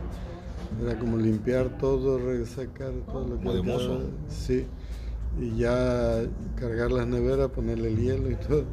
Era 0.82 0.98
como 0.98 1.16
limpiar 1.16 1.78
todo, 1.78 2.18
sacar 2.44 2.92
todo 3.10 3.26
lo 3.26 3.38
que... 3.38 3.44
Como 3.44 3.54
de 3.54 3.62
mozo. 3.62 4.00
Sí. 4.28 4.66
Y 5.40 5.56
ya 5.56 6.24
cargar 6.56 6.90
las 6.90 7.06
neveras, 7.06 7.50
ponerle 7.50 7.88
el 7.88 7.96
hielo 7.96 8.30
y 8.30 8.36
todo. 8.36 8.64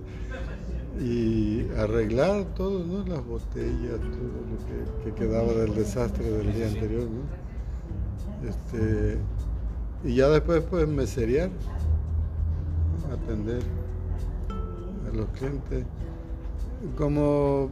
Y 0.99 1.67
arreglar 1.77 2.45
todo, 2.55 2.85
¿no? 2.85 3.05
Las 3.05 3.25
botellas, 3.25 3.99
todo 3.99 4.31
lo 4.49 5.03
que, 5.03 5.11
que 5.11 5.15
quedaba 5.15 5.53
del 5.53 5.75
desastre 5.75 6.23
del 6.23 6.53
día 6.53 6.67
anterior, 6.67 7.03
¿no? 7.03 7.45
Este, 8.47 9.17
y 10.03 10.15
ya 10.15 10.29
después 10.29 10.63
pues 10.69 10.87
meserear, 10.87 11.49
atender 13.11 13.61
a 15.11 15.15
los 15.15 15.27
clientes. 15.29 15.85
Como 16.97 17.69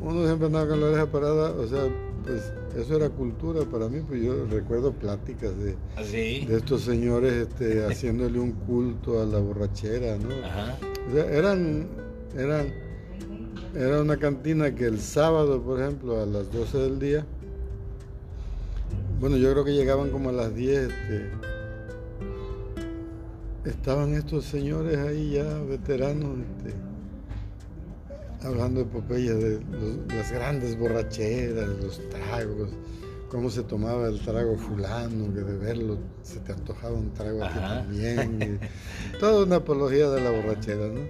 uno 0.00 0.24
siempre 0.24 0.46
andaba 0.46 0.68
con 0.68 0.80
la 0.80 0.86
oreja 0.86 1.06
parada, 1.06 1.50
o 1.52 1.66
sea, 1.66 1.84
pues 2.24 2.52
eso 2.80 2.96
era 2.96 3.10
cultura 3.10 3.64
para 3.64 3.88
mí, 3.88 4.00
pues 4.06 4.22
yo 4.22 4.46
recuerdo 4.46 4.92
pláticas 4.92 5.56
de, 5.58 5.74
¿Ah, 5.96 6.02
de 6.02 6.56
estos 6.56 6.82
señores 6.82 7.32
este, 7.32 7.84
haciéndole 7.90 8.38
un 8.38 8.52
culto 8.52 9.20
a 9.20 9.26
la 9.26 9.38
borrachera, 9.38 10.16
¿no? 10.16 10.28
O 10.28 11.14
sea, 11.14 11.24
eran, 11.26 11.88
eran, 12.36 12.72
era 13.74 14.00
una 14.00 14.16
cantina 14.16 14.74
que 14.74 14.84
el 14.86 15.00
sábado, 15.00 15.60
por 15.60 15.80
ejemplo, 15.80 16.20
a 16.20 16.26
las 16.26 16.52
12 16.52 16.78
del 16.78 16.98
día, 16.98 17.26
bueno, 19.20 19.36
yo 19.36 19.50
creo 19.50 19.64
que 19.64 19.72
llegaban 19.72 20.10
como 20.10 20.28
a 20.28 20.32
las 20.32 20.54
10. 20.54 20.78
Este, 20.78 21.30
estaban 23.64 24.14
estos 24.14 24.44
señores 24.44 24.96
ahí 24.98 25.32
ya, 25.32 25.60
veteranos, 25.62 26.38
este, 26.38 26.74
hablando 28.42 28.80
de 28.80 28.86
Popeye, 28.86 29.34
de 29.34 29.60
las 30.14 30.30
grandes 30.32 30.78
borracheras, 30.78 31.68
los 31.82 32.00
tragos, 32.08 32.70
cómo 33.28 33.50
se 33.50 33.62
tomaba 33.62 34.08
el 34.08 34.20
trago 34.20 34.56
fulano, 34.56 35.32
que 35.34 35.40
de 35.40 35.56
verlo 35.56 35.98
se 36.22 36.40
te 36.40 36.52
antojaba 36.52 36.94
un 36.94 37.12
trago 37.12 37.44
aquí 37.44 37.58
también. 37.58 38.60
toda 39.20 39.44
una 39.44 39.56
apología 39.56 40.08
de 40.10 40.20
la 40.20 40.30
borrachera, 40.30 40.88
¿no? 40.88 41.00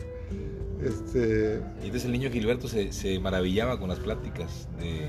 Este... 0.82 1.60
Y 1.82 1.86
entonces 1.86 2.04
el 2.04 2.12
niño 2.12 2.30
Gilberto 2.30 2.68
se, 2.68 2.92
se 2.92 3.18
maravillaba 3.18 3.78
con 3.80 3.88
las 3.88 3.98
pláticas 3.98 4.68
de 4.78 5.08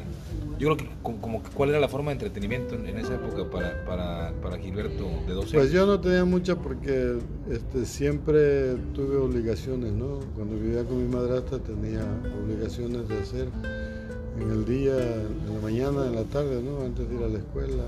yo 0.59 0.75
creo 0.75 0.77
que 0.77 0.89
como, 1.01 1.41
cuál 1.55 1.69
era 1.69 1.79
la 1.79 1.87
forma 1.87 2.09
de 2.09 2.15
entretenimiento 2.15 2.75
en, 2.75 2.85
esa 2.97 3.15
época 3.15 3.49
para, 3.49 3.85
para, 3.85 4.33
para, 4.41 4.57
Gilberto 4.57 5.05
de 5.25 5.33
12 5.33 5.57
Pues 5.57 5.71
yo 5.71 5.85
no 5.85 6.01
tenía 6.01 6.25
mucha 6.25 6.57
porque 6.57 7.17
este, 7.49 7.85
siempre 7.85 8.75
tuve 8.93 9.15
obligaciones, 9.15 9.93
¿no? 9.93 10.19
Cuando 10.35 10.55
vivía 10.57 10.83
con 10.83 11.01
mi 11.01 11.07
madrastra 11.07 11.59
tenía 11.59 12.03
obligaciones 12.43 13.07
de 13.07 13.19
hacer 13.19 13.47
en 14.37 14.51
el 14.51 14.65
día, 14.65 14.95
en 14.97 15.53
la 15.53 15.61
mañana, 15.61 16.05
en 16.07 16.15
la 16.15 16.23
tarde, 16.25 16.61
¿no? 16.61 16.83
Antes 16.85 17.09
de 17.09 17.15
ir 17.15 17.23
a 17.23 17.29
la 17.29 17.37
escuela. 17.37 17.83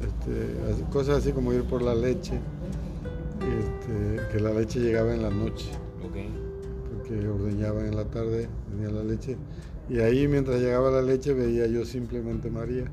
Este, 0.00 0.84
cosas 0.90 1.18
así 1.18 1.30
como 1.30 1.52
ir 1.52 1.62
por 1.62 1.82
la 1.82 1.94
leche, 1.94 2.34
este, 3.42 4.32
que 4.32 4.40
la 4.40 4.52
leche 4.52 4.80
llegaba 4.80 5.14
en 5.14 5.22
la 5.22 5.30
noche. 5.30 5.66
Porque 6.00 7.28
ordeñaban 7.28 7.86
en 7.86 7.96
la 7.96 8.04
tarde, 8.04 8.48
venía 8.72 8.90
la 8.90 9.04
leche 9.04 9.36
y 9.90 9.98
ahí 10.00 10.28
mientras 10.28 10.60
llegaba 10.60 10.90
la 10.90 11.02
leche 11.02 11.34
veía 11.34 11.66
yo 11.66 11.84
simplemente 11.84 12.48
María. 12.48 12.84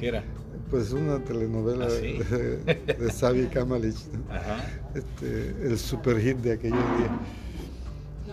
¿Qué 0.00 0.08
era? 0.08 0.24
Pues 0.70 0.92
una 0.92 1.22
telenovela 1.22 1.86
¿Ah, 1.86 1.88
de, 1.90 2.56
de 2.98 3.12
Xavi 3.12 3.46
Kamalich, 3.46 3.96
este, 4.94 5.54
el 5.62 5.78
super 5.78 6.18
hit 6.18 6.38
de 6.38 6.52
aquellos 6.52 6.78
días. 6.98 7.10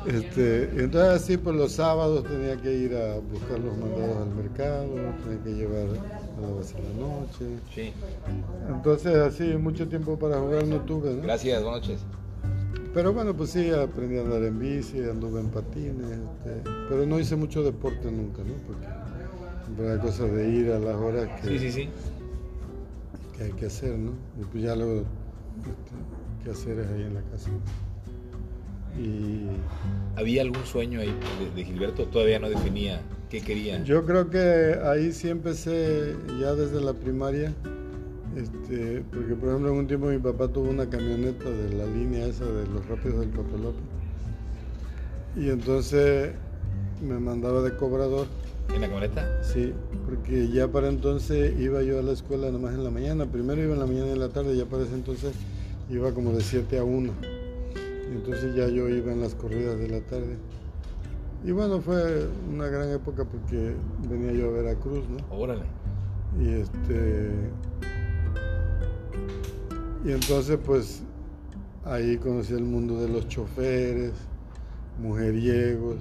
Este, 0.07 0.63
entonces 0.81 1.21
así 1.21 1.37
por 1.37 1.53
los 1.53 1.73
sábados 1.73 2.23
tenía 2.23 2.57
que 2.57 2.73
ir 2.73 2.95
a 2.95 3.19
buscar 3.19 3.59
los 3.59 3.77
mandados 3.77 4.17
al 4.17 4.35
mercado, 4.35 4.87
tenía 5.23 5.43
que 5.43 5.53
llevar 5.53 5.87
a 6.37 6.41
la 6.41 6.49
base 6.55 6.75
la 6.75 7.05
noche. 7.05 7.59
Sí. 7.75 7.93
Entonces 8.67 9.15
así 9.15 9.43
mucho 9.57 9.87
tiempo 9.87 10.17
para 10.17 10.39
jugar 10.39 10.65
no 10.65 10.81
tuve. 10.81 11.13
¿no? 11.13 11.21
Gracias, 11.21 11.61
buenas 11.61 11.81
noches. 11.81 12.01
Pero 12.93 13.13
bueno, 13.13 13.33
pues 13.35 13.51
sí, 13.51 13.69
aprendí 13.69 14.17
a 14.17 14.21
andar 14.21 14.43
en 14.43 14.59
bici, 14.59 14.99
anduve 14.99 15.39
en 15.39 15.49
patines, 15.49 16.11
este, 16.11 16.69
pero 16.89 17.05
no 17.05 17.19
hice 17.19 17.37
mucho 17.37 17.63
deporte 17.63 18.11
nunca, 18.11 18.43
¿no? 18.43 18.53
Porque 18.67 18.85
siempre 19.63 19.85
era 19.85 20.01
cosa 20.01 20.25
de 20.25 20.49
ir 20.49 20.71
a 20.71 20.79
las 20.79 20.95
horas 20.95 21.29
que, 21.41 21.89
que 23.37 23.43
hay 23.43 23.51
que 23.53 23.65
hacer, 23.67 23.97
¿no? 23.97 24.11
Y 24.39 24.43
pues 24.43 24.63
ya 24.63 24.75
luego, 24.75 25.05
este, 25.59 26.43
¿qué 26.43 26.51
hacer 26.51 26.79
es 26.79 26.87
ahí 26.87 27.03
en 27.03 27.13
la 27.13 27.21
casa? 27.21 27.49
Y... 28.99 29.47
¿Había 30.17 30.41
algún 30.41 30.65
sueño 30.65 30.99
ahí 30.99 31.15
de, 31.39 31.55
de, 31.55 31.63
Gilberto? 31.63 32.07
Todavía 32.07 32.39
no 32.39 32.49
definía 32.49 33.01
qué 33.29 33.39
quería. 33.39 33.81
Yo 33.85 34.05
creo 34.05 34.29
que 34.29 34.77
ahí 34.83 35.13
sí 35.13 35.29
empecé 35.29 36.17
ya 36.41 36.53
desde 36.55 36.81
la 36.81 36.93
primaria 36.93 37.53
este, 38.35 39.03
porque 39.11 39.35
por 39.35 39.49
ejemplo 39.49 39.71
en 39.71 39.77
un 39.77 39.87
tiempo 39.87 40.07
mi 40.07 40.19
papá 40.19 40.47
tuvo 40.47 40.69
una 40.69 40.89
camioneta 40.89 41.49
de 41.49 41.73
la 41.73 41.85
línea 41.85 42.25
esa 42.25 42.45
de 42.45 42.67
los 42.67 42.87
rápidos 42.87 43.19
del 43.19 43.29
Papalote. 43.29 43.79
Y 45.35 45.49
entonces 45.49 46.31
me 47.01 47.19
mandaba 47.19 47.61
de 47.61 47.75
cobrador. 47.75 48.27
¿En 48.73 48.81
la 48.81 48.87
camioneta? 48.87 49.43
Sí, 49.43 49.73
porque 50.05 50.49
ya 50.49 50.67
para 50.69 50.87
entonces 50.87 51.59
iba 51.59 51.81
yo 51.83 51.99
a 51.99 52.01
la 52.01 52.13
escuela 52.13 52.51
nomás 52.51 52.73
en 52.73 52.83
la 52.83 52.91
mañana. 52.91 53.25
Primero 53.25 53.61
iba 53.61 53.73
en 53.73 53.79
la 53.79 53.85
mañana 53.85 54.07
y 54.07 54.11
en 54.11 54.19
la 54.19 54.29
tarde, 54.29 54.55
ya 54.55 54.65
para 54.65 54.83
ese 54.83 54.93
entonces 54.93 55.33
iba 55.89 56.13
como 56.13 56.31
de 56.31 56.41
7 56.41 56.77
a 56.79 56.83
1. 56.83 57.13
Y 58.11 58.15
entonces 58.15 58.55
ya 58.55 58.67
yo 58.67 58.87
iba 58.87 59.11
en 59.11 59.21
las 59.21 59.35
corridas 59.35 59.77
de 59.77 59.89
la 59.89 60.01
tarde. 60.01 60.37
Y 61.43 61.51
bueno, 61.51 61.81
fue 61.81 62.27
una 62.53 62.67
gran 62.67 62.91
época 62.91 63.25
porque 63.25 63.73
venía 64.09 64.31
yo 64.31 64.49
a 64.49 64.51
Veracruz, 64.51 65.03
¿no? 65.09 65.35
Órale. 65.35 65.63
Y 66.39 66.49
este 66.49 67.31
y 70.03 70.11
entonces 70.11 70.57
pues 70.65 71.03
ahí 71.85 72.17
conocí 72.17 72.53
el 72.53 72.63
mundo 72.63 73.01
de 73.01 73.09
los 73.09 73.27
choferes, 73.27 74.13
mujeriegos, 74.99 75.99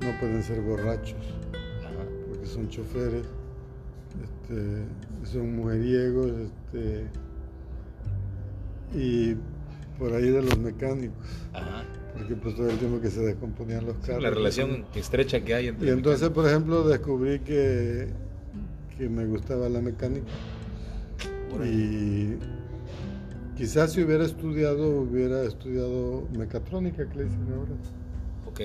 no 0.00 0.18
pueden 0.18 0.42
ser 0.42 0.60
borrachos, 0.62 1.34
porque 2.28 2.46
son 2.46 2.68
choferes, 2.68 3.26
este, 4.22 5.30
son 5.30 5.56
mujeriegos, 5.56 6.32
este, 6.32 7.06
y 8.94 9.36
por 9.98 10.12
ahí 10.14 10.30
de 10.30 10.42
los 10.42 10.58
mecánicos. 10.58 11.26
Porque 12.14 12.34
pues 12.34 12.56
todo 12.56 12.68
el 12.68 12.78
tiempo 12.78 13.00
que 13.00 13.08
se 13.08 13.20
descomponían 13.20 13.86
los 13.86 13.96
carros. 13.98 14.22
la 14.22 14.30
relación 14.30 14.84
estrecha 14.94 15.44
que 15.44 15.54
hay 15.54 15.68
entre. 15.68 15.88
Y 15.88 15.90
entonces, 15.90 16.28
por 16.30 16.46
ejemplo, 16.46 16.86
descubrí 16.86 17.38
que, 17.40 18.08
que 18.98 19.08
me 19.08 19.26
gustaba 19.26 19.68
la 19.68 19.80
mecánica. 19.80 20.26
Y 21.64 22.36
Quizás 23.60 23.92
si 23.92 24.02
hubiera 24.02 24.24
estudiado, 24.24 25.02
hubiera 25.02 25.42
estudiado 25.42 26.26
mecatrónica, 26.32 27.06
que 27.06 27.18
le 27.18 27.24
dicen 27.24 27.46
ahora. 27.54 27.72
Ok. 28.46 28.60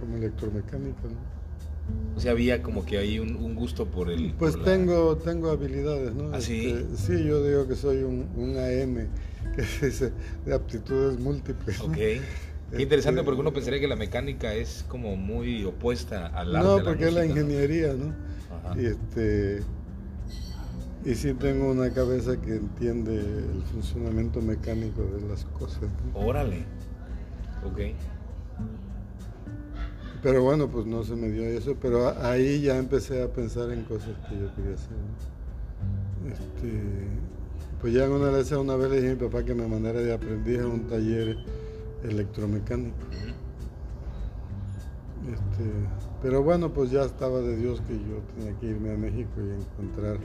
Como 0.00 0.16
electromecánica, 0.16 1.02
¿no? 1.02 2.16
O 2.16 2.18
sea, 2.18 2.32
había 2.32 2.62
como 2.62 2.86
que 2.86 2.96
hay 2.96 3.18
un, 3.18 3.54
gusto 3.54 3.84
por 3.84 4.08
el... 4.08 4.32
Pues 4.32 4.56
tengo, 4.64 5.18
tengo 5.18 5.50
habilidades, 5.50 6.14
¿no? 6.14 6.32
¿Ah, 6.32 6.40
sí? 6.40 6.70
Este, 6.70 7.18
sí, 7.18 7.24
yo 7.24 7.46
digo 7.46 7.68
que 7.68 7.74
soy 7.74 7.98
un, 7.98 8.26
un 8.34 8.56
AM, 8.56 9.08
que 9.54 9.86
dice 9.86 10.10
de 10.46 10.54
aptitudes 10.54 11.20
múltiples. 11.20 11.78
Ok. 11.82 11.92
Qué 11.96 12.82
interesante 12.82 13.20
este, 13.20 13.26
porque 13.26 13.42
uno 13.42 13.52
pensaría 13.52 13.78
que 13.78 13.88
la 13.88 13.96
mecánica 13.96 14.54
es 14.54 14.86
como 14.88 15.16
muy 15.16 15.64
opuesta 15.66 16.28
al 16.28 16.56
arte. 16.56 16.66
No, 16.66 16.82
porque 16.82 17.08
es 17.08 17.12
la 17.12 17.26
ingeniería, 17.26 17.92
¿no? 17.92 18.14
Ajá. 18.64 18.80
Y 18.80 18.86
este 18.86 19.60
y 21.06 21.14
sí 21.14 21.34
tengo 21.34 21.70
una 21.70 21.90
cabeza 21.90 22.36
que 22.36 22.56
entiende 22.56 23.16
el 23.16 23.62
funcionamiento 23.72 24.40
mecánico 24.40 25.02
de 25.02 25.28
las 25.28 25.44
cosas. 25.44 25.84
Órale. 26.12 26.64
Ok. 27.64 27.78
Pero 30.20 30.42
bueno, 30.42 30.68
pues 30.68 30.84
no 30.84 31.04
se 31.04 31.14
me 31.14 31.28
dio 31.30 31.44
eso, 31.44 31.76
pero 31.80 32.08
ahí 32.24 32.60
ya 32.60 32.76
empecé 32.76 33.22
a 33.22 33.28
pensar 33.28 33.70
en 33.70 33.84
cosas 33.84 34.16
que 34.28 34.36
yo 34.36 34.52
quería 34.56 34.74
hacer. 34.74 34.96
Este, 36.26 36.72
pues 37.80 37.94
ya 37.94 38.06
en 38.06 38.10
una 38.10 38.30
vez, 38.30 38.50
una 38.50 38.74
vez 38.74 38.90
le 38.90 38.96
dije 38.96 39.12
a 39.12 39.14
mi 39.14 39.20
papá 39.28 39.44
que 39.44 39.54
me 39.54 39.68
mandara 39.68 40.00
de 40.00 40.12
aprendiz 40.12 40.58
a 40.58 40.66
un 40.66 40.88
taller 40.88 41.36
electromecánico. 42.02 42.96
Este, 45.32 45.70
pero 46.20 46.42
bueno, 46.42 46.72
pues 46.72 46.90
ya 46.90 47.04
estaba 47.04 47.40
de 47.40 47.56
Dios 47.56 47.80
que 47.82 47.94
yo 47.94 48.18
tenía 48.34 48.58
que 48.58 48.66
irme 48.66 48.92
a 48.92 48.96
México 48.96 49.30
y 49.36 49.62
encontrar 49.62 50.18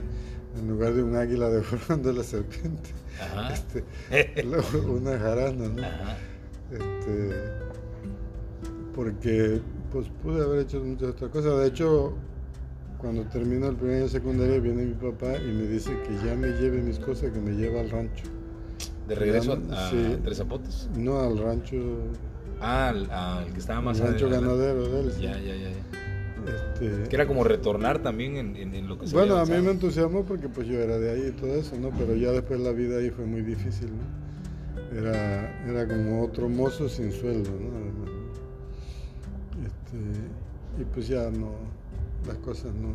en 0.58 0.68
lugar 0.68 0.94
de 0.94 1.02
un 1.02 1.16
águila 1.16 1.48
deformando 1.48 2.12
la 2.12 2.22
serpiente, 2.22 2.90
este, 3.52 3.84
una 4.78 5.18
jarana, 5.18 5.68
¿no? 5.68 5.82
Este, 6.70 7.62
porque 8.94 9.60
pues 9.92 10.08
pude 10.22 10.42
haber 10.42 10.60
hecho 10.60 10.82
muchas 10.82 11.10
otras 11.10 11.30
cosas. 11.30 11.58
De 11.58 11.66
hecho, 11.68 12.14
cuando 12.98 13.24
termino 13.24 13.68
el 13.68 13.76
primer 13.76 13.98
año 13.98 14.08
secundario 14.08 14.60
viene 14.60 14.84
mi 14.84 14.94
papá 14.94 15.36
y 15.36 15.52
me 15.52 15.66
dice 15.66 15.90
que 16.02 16.26
ya 16.26 16.34
me 16.34 16.48
lleve 16.48 16.80
mis 16.80 16.98
cosas, 16.98 17.30
que 17.30 17.40
me 17.40 17.52
lleva 17.52 17.80
al 17.80 17.90
rancho. 17.90 18.24
¿De 19.08 19.14
regreso 19.14 19.52
a, 19.70 19.90
Tres 20.22 20.38
Zapotes? 20.38 20.88
No, 20.96 21.20
al 21.20 21.36
rancho. 21.36 21.76
Ah, 22.60 22.88
al, 22.88 23.52
que 23.52 23.58
estaba 23.58 23.80
más 23.80 24.00
al 24.00 24.08
rancho 24.08 24.30
ganadero 24.30 24.88
de 24.88 25.00
él. 25.00 25.12
Ya, 25.20 25.32
ya, 25.38 25.56
ya. 25.56 25.70
Este... 26.46 27.08
Que 27.08 27.16
era 27.16 27.26
como 27.26 27.44
retornar 27.44 28.02
también 28.02 28.36
en, 28.36 28.74
en, 28.74 28.88
lo 28.88 28.98
que 28.98 29.06
se 29.06 29.14
Bueno, 29.14 29.36
a 29.36 29.44
mí 29.44 29.56
me 29.60 29.70
entusiasmó 29.70 30.24
porque 30.24 30.48
pues 30.48 30.66
yo 30.66 30.78
era 30.80 30.98
de 30.98 31.10
ahí 31.10 31.26
y 31.28 31.32
todo 31.32 31.54
eso, 31.54 31.76
¿no? 31.76 31.90
Pero 31.90 32.14
ya 32.14 32.32
después 32.32 32.60
la 32.60 32.72
vida 32.72 32.98
ahí 32.98 33.10
fue 33.10 33.24
muy 33.26 33.42
difícil, 33.42 33.88
¿no? 33.88 34.22
Era, 34.98 35.64
era 35.68 35.88
como 35.88 36.22
otro 36.22 36.48
mozo 36.48 36.88
sin 36.88 37.12
sueldo, 37.12 37.50
¿no? 37.50 38.12
Este, 39.66 40.82
y 40.82 40.84
pues 40.84 41.08
ya 41.08 41.30
no, 41.30 41.52
las 42.26 42.36
cosas 42.38 42.72
no, 42.74 42.88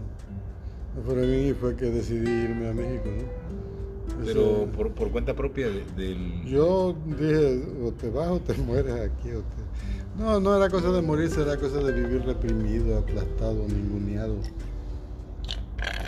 no 0.96 1.04
fueron 1.06 1.26
bien 1.26 1.50
y 1.50 1.54
fue 1.54 1.76
que 1.76 1.86
decidí 1.86 2.30
irme 2.30 2.70
a 2.70 2.74
México, 2.74 3.06
¿no? 3.06 3.58
Pero 4.26 4.66
por, 4.76 4.92
por, 4.92 5.12
cuenta 5.12 5.34
propia 5.34 5.68
del... 5.68 6.44
Yo 6.46 6.96
dije, 7.06 7.62
o 7.84 7.92
te 7.92 8.10
vas 8.10 8.30
o 8.30 8.40
te 8.40 8.54
mueres 8.56 8.94
aquí. 8.94 9.32
O 9.32 9.42
te... 9.42 9.67
No, 10.18 10.40
no 10.40 10.58
era 10.58 10.70
cosa 10.70 10.92
de 10.92 11.02
morirse, 11.02 11.42
era 11.42 11.58
cosa 11.58 11.78
de 11.78 11.92
vivir 11.92 12.24
reprimido, 12.24 12.98
aplastado, 12.98 13.66
ninguneado. 13.68 14.38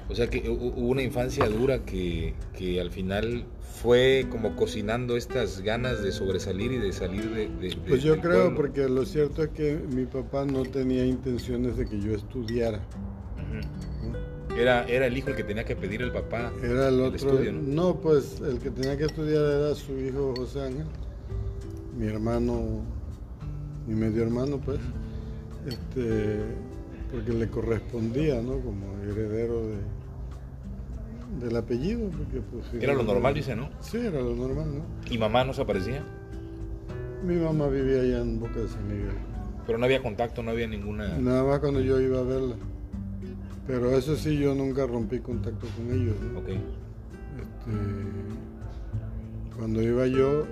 O 0.10 0.16
sea 0.16 0.28
que 0.28 0.50
hubo 0.50 0.88
una 0.88 1.04
infancia 1.04 1.48
dura 1.48 1.86
que, 1.86 2.34
que, 2.58 2.82
al 2.82 2.90
final 2.90 3.46
fue 3.62 4.26
como 4.32 4.56
cocinando 4.56 5.16
estas 5.16 5.62
ganas 5.62 6.02
de 6.02 6.12
sobresalir 6.12 6.72
y 6.72 6.78
de 6.78 6.92
salir 6.92 7.30
de... 7.30 7.48
de 7.48 7.78
pues 7.88 8.02
yo 8.02 8.20
creo, 8.20 8.56
porque 8.56 8.90
lo 8.90 9.06
cierto 9.06 9.44
es 9.44 9.50
que 9.50 9.76
mi 9.94 10.06
papá 10.06 10.46
no 10.46 10.64
tenía 10.64 11.06
intenciones 11.06 11.78
de 11.78 11.86
que 11.86 12.02
yo 12.02 12.14
estudiara. 12.14 12.80
Era, 14.58 14.84
era 14.88 15.06
el 15.06 15.16
hijo 15.16 15.30
el 15.30 15.36
que 15.36 15.44
tenía 15.44 15.64
que 15.64 15.76
pedir 15.76 16.02
el 16.02 16.12
papá. 16.12 16.52
Era 16.64 16.90
el 16.90 17.00
otro. 17.00 17.40
¿no? 17.44 17.52
¿no? 17.52 18.02
pues 18.02 18.42
el 18.42 18.58
que 18.58 18.72
tenía 18.72 18.98
que 18.98 19.06
estudiar 19.06 19.44
era 19.44 19.76
su 19.76 19.98
hijo 20.00 20.34
José 20.36 20.64
Ángel, 20.64 20.88
mi 21.96 22.08
hermano 22.08 22.84
mi 23.90 23.96
medio 23.96 24.22
hermano, 24.22 24.60
pues, 24.64 24.80
este, 25.68 26.42
porque 27.12 27.34
le 27.34 27.50
correspondía, 27.50 28.40
¿no? 28.40 28.60
Como 28.60 28.86
heredero 29.04 29.64
de, 29.64 29.78
del 31.44 31.58
apellido. 31.58 32.08
Porque, 32.10 32.40
pues, 32.42 32.84
era 32.84 32.94
lo 32.94 33.02
normal, 33.02 33.34
dice, 33.34 33.56
¿no? 33.56 33.70
Sí, 33.80 33.98
era 33.98 34.22
lo 34.22 34.36
normal, 34.36 34.68
¿no? 34.76 34.84
¿Y 35.12 35.18
mamá 35.18 35.44
no 35.44 35.54
se 35.54 35.64
aparecía? 35.64 36.04
Mi 37.26 37.36
mamá 37.36 37.68
vivía 37.68 38.02
allá 38.02 38.22
en 38.22 38.40
Boca 38.40 38.60
de 38.60 38.68
San 38.68 38.88
Miguel. 38.88 39.16
Pero 39.66 39.80
no 39.80 39.86
había 39.86 40.04
contacto, 40.04 40.44
no 40.44 40.52
había 40.52 40.68
ninguna... 40.68 41.18
Nada 41.18 41.44
más 41.44 41.60
cuando 41.60 41.82
yo 41.82 42.00
iba 42.00 42.20
a 42.20 42.24
verla. 42.24 42.56
Pero 43.66 43.98
eso 43.98 44.16
sí, 44.16 44.38
yo 44.38 44.54
nunca 44.54 44.86
rompí 44.86 45.20
contacto 45.20 45.66
con 45.76 45.92
ellos. 45.92 46.16
¿no? 46.22 46.40
Ok. 46.40 46.50
Este, 46.50 47.72
cuando 49.58 49.82
iba 49.82 50.06
yo, 50.06 50.46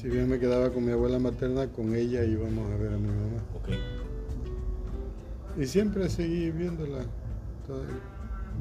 si 0.00 0.08
bien 0.08 0.28
me 0.28 0.38
quedaba 0.38 0.70
con 0.70 0.84
mi 0.84 0.92
abuela 0.92 1.18
materna, 1.18 1.68
con 1.68 1.94
ella 1.94 2.22
íbamos 2.22 2.70
a 2.70 2.76
ver 2.76 2.92
a 2.92 2.98
mi 2.98 3.08
mamá. 3.08 3.42
Okay. 3.62 3.78
Y 5.58 5.66
siempre 5.66 6.10
seguí 6.10 6.50
viéndola. 6.50 7.04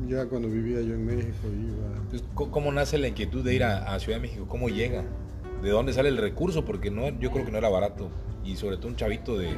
Ya 0.07 0.25
cuando 0.27 0.47
vivía 0.47 0.81
yo 0.81 0.93
en 0.93 1.05
México 1.05 1.33
iba. 1.43 2.49
¿Cómo 2.49 2.71
nace 2.71 2.97
la 2.97 3.09
inquietud 3.09 3.43
de 3.43 3.53
ir 3.53 3.63
a, 3.65 3.99
Ciudad 3.99 4.17
de 4.17 4.21
México? 4.21 4.45
¿Cómo 4.47 4.69
llega? 4.69 5.03
¿De 5.61 5.69
dónde 5.69 5.91
sale 5.91 6.09
el 6.09 6.17
recurso? 6.17 6.63
Porque 6.63 6.89
no, 6.89 7.09
yo 7.19 7.31
creo 7.31 7.45
que 7.45 7.51
no 7.51 7.57
era 7.57 7.69
barato. 7.69 8.09
Y 8.45 8.55
sobre 8.55 8.77
todo 8.77 8.87
un 8.87 8.95
chavito 8.95 9.37
de 9.37 9.49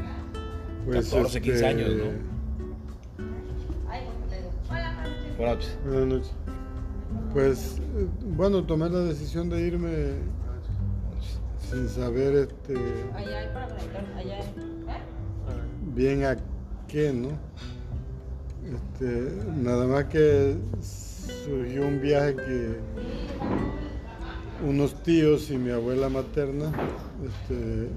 14, 0.92 1.42
15 1.42 1.56
este, 1.56 1.68
años, 1.68 1.90
¿no? 1.90 2.38
Buenas 5.38 5.58
noches. 5.58 5.78
Buenas 5.86 6.08
noches. 6.08 6.32
Pues, 7.34 7.78
eh, 7.98 8.08
bueno, 8.36 8.64
tomé 8.64 8.90
la 8.90 9.00
decisión 9.02 9.50
de 9.50 9.62
irme 9.62 10.16
sin 11.70 11.90
saber 11.90 12.36
este 12.36 12.76
allá 13.14 13.40
hay 13.40 13.48
para 13.48 14.18
allá 14.18 14.40
¿eh? 14.40 14.44
bien 15.96 16.24
a 16.24 16.38
qué, 16.88 17.12
¿no? 17.12 17.30
Este, 18.66 19.32
nada 19.56 19.88
más 19.88 20.06
que 20.06 20.56
surgió 20.82 21.88
un 21.88 22.02
viaje 22.02 22.36
que 22.36 22.78
unos 24.66 25.02
tíos 25.04 25.50
y 25.52 25.58
mi 25.58 25.70
abuela 25.70 26.10
materna, 26.10 26.72
este, 27.26 27.90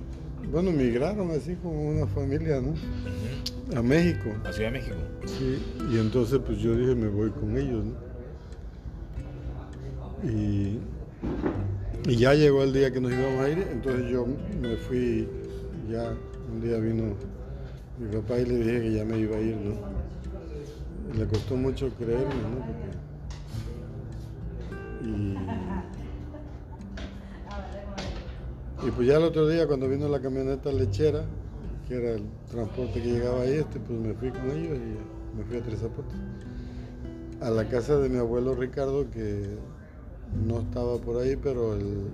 bueno, 0.51 0.71
migraron 0.71 1.31
así 1.31 1.57
como 1.57 1.89
una 1.89 2.07
familia, 2.07 2.61
¿no? 2.61 2.75
A 3.77 3.83
México. 3.83 4.31
A 4.45 4.53
Ciudad 4.53 4.73
de 4.73 4.79
México. 4.79 4.97
Sí, 5.27 5.63
y 5.91 5.99
entonces 5.99 6.41
pues 6.45 6.59
yo 6.59 6.75
dije, 6.77 6.95
me 6.95 7.09
voy 7.09 7.31
con 7.31 7.57
ellos, 7.57 7.85
¿no? 7.85 8.11
Y 10.31 10.79
y 12.07 12.17
ya 12.17 12.35
llegó 12.35 12.63
el 12.63 12.73
día 12.73 12.91
que 12.93 13.01
nos 13.01 13.13
íbamos 13.13 13.45
a 13.45 13.49
ir, 13.49 13.67
entonces 13.71 14.11
yo 14.11 14.27
me 14.61 14.77
fui, 14.77 15.29
ya 15.91 16.15
un 16.53 16.61
día 16.61 16.79
vino 16.79 17.15
mi 17.99 18.09
papá 18.17 18.39
y 18.39 18.47
le 18.47 18.57
dije 18.57 18.81
que 18.81 18.93
ya 18.93 19.05
me 19.05 19.19
iba 19.19 19.37
a 19.37 19.41
ir, 19.41 19.57
¿no? 19.57 19.75
le 21.17 21.27
costó 21.27 21.57
mucho 21.57 21.91
creerme, 21.99 22.25
¿no? 22.25 22.65
y, 25.07 25.37
y 28.87 28.91
pues 28.93 29.09
ya 29.09 29.17
el 29.17 29.25
otro 29.25 29.49
día 29.49 29.67
cuando 29.67 29.89
vino 29.89 30.09
la 30.09 30.21
camioneta 30.21 30.73
lechera, 30.73 31.25
que 31.89 31.97
era 31.97 32.13
el 32.13 32.23
transporte 32.51 33.03
que 33.03 33.13
llegaba 33.13 33.43
ahí, 33.43 33.55
este, 33.55 33.81
pues 33.81 33.99
me 33.99 34.15
fui 34.15 34.31
con 34.31 34.51
ellos 34.51 34.79
y 34.79 35.37
me 35.37 35.45
fui 35.45 35.59
a 35.59 35.63
Tres 35.63 35.81
Zapotes. 35.81 36.17
A 37.41 37.51
la 37.51 37.69
casa 37.69 37.99
de 37.99 38.09
mi 38.09 38.19
abuelo 38.19 38.55
Ricardo, 38.55 39.11
que 39.11 39.57
no 40.47 40.61
estaba 40.61 40.99
por 40.99 41.23
ahí, 41.23 41.37
pero 41.37 41.75
el, 41.75 42.09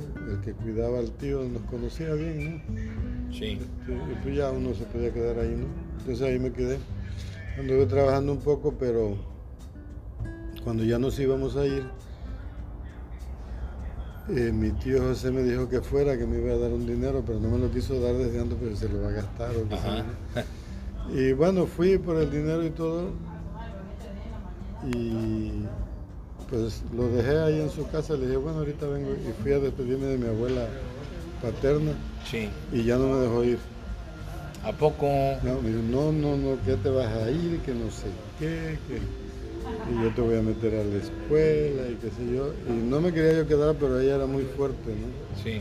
que 0.45 0.53
cuidaba 0.53 0.99
al 0.99 1.11
tío 1.12 1.43
nos 1.45 1.62
conocía 1.62 2.14
bien, 2.14 2.62
¿no? 2.69 3.33
Sí. 3.33 3.59
y 3.89 4.23
pues 4.23 4.37
ya 4.37 4.51
uno 4.51 4.75
se 4.75 4.85
podía 4.85 5.12
quedar 5.12 5.39
ahí, 5.39 5.57
¿no? 5.57 5.67
Entonces 5.99 6.23
ahí 6.23 6.39
me 6.39 6.53
quedé. 6.53 6.79
Anduve 7.59 7.87
trabajando 7.87 8.33
un 8.33 8.41
poco, 8.41 8.75
pero 8.79 9.17
cuando 10.64 10.85
ya 10.85 10.99
nos 10.99 11.19
íbamos 11.19 11.57
a 11.57 11.67
ir, 11.67 11.85
eh, 14.29 14.51
mi 14.53 14.73
tío 14.73 15.01
José 15.01 15.31
me 15.31 15.43
dijo 15.43 15.69
que 15.69 15.81
fuera, 15.81 16.19
que 16.19 16.27
me 16.27 16.39
iba 16.39 16.55
a 16.55 16.59
dar 16.59 16.73
un 16.73 16.87
dinero, 16.87 17.23
pero 17.25 17.39
no 17.39 17.49
me 17.49 17.59
lo 17.59 17.71
quiso 17.71 18.01
dar 18.01 18.14
desde 18.14 18.41
antes, 18.41 18.59
pero 18.61 18.77
se 18.77 18.89
lo 18.89 19.03
va 19.03 19.09
a 19.09 19.12
gastar. 19.12 19.53
O 19.57 21.17
y 21.17 21.33
bueno, 21.33 21.67
fui 21.67 21.99
por 21.99 22.17
el 22.17 22.31
dinero 22.31 22.64
y 22.64 22.71
todo. 22.71 23.11
Y 24.93 25.64
pues 26.51 26.83
lo 26.97 27.09
dejé 27.09 27.39
ahí 27.39 27.61
en 27.61 27.71
su 27.71 27.87
casa, 27.89 28.15
le 28.15 28.27
dije, 28.27 28.37
bueno, 28.37 28.59
ahorita 28.59 28.87
vengo 28.87 29.13
y 29.13 29.43
fui 29.43 29.53
a 29.53 29.59
despedirme 29.59 30.07
de 30.07 30.19
mi 30.19 30.27
abuela 30.27 30.67
paterna. 31.43 31.93
Sí. 32.31 32.49
Y 32.73 32.85
ya 32.85 32.97
no 32.97 33.09
me 33.09 33.21
dejó 33.21 33.45
ir. 33.45 33.59
¿A 34.65 34.73
poco? 34.73 35.07
No, 35.43 35.61
me 35.63 35.71
dijo, 35.71 35.83
no, 35.83 36.13
no, 36.13 36.37
no, 36.37 36.57
que 36.65 36.77
te 36.77 36.89
vas 36.89 37.07
a 37.07 37.31
ir, 37.31 37.61
que 37.61 37.73
no 37.73 37.91
sé 37.91 38.07
qué, 38.39 38.79
que 38.89 39.01
y 39.91 40.03
yo 40.03 40.11
te 40.15 40.21
voy 40.21 40.37
a 40.37 40.43
meter 40.43 40.75
a 40.75 40.85
la 40.85 40.97
escuela 40.97 41.89
y 41.89 41.97
qué 42.01 42.11
sé 42.11 42.35
yo. 42.35 42.53
Y 42.69 42.73
no 42.73 43.01
me 43.01 43.13
quería 43.13 43.35
yo 43.35 43.47
quedar, 43.47 43.75
pero 43.77 44.01
ella 44.01 44.17
era 44.17 44.27
muy 44.27 44.45
fuerte, 44.57 44.91
¿no? 44.91 45.43
Sí. 45.43 45.61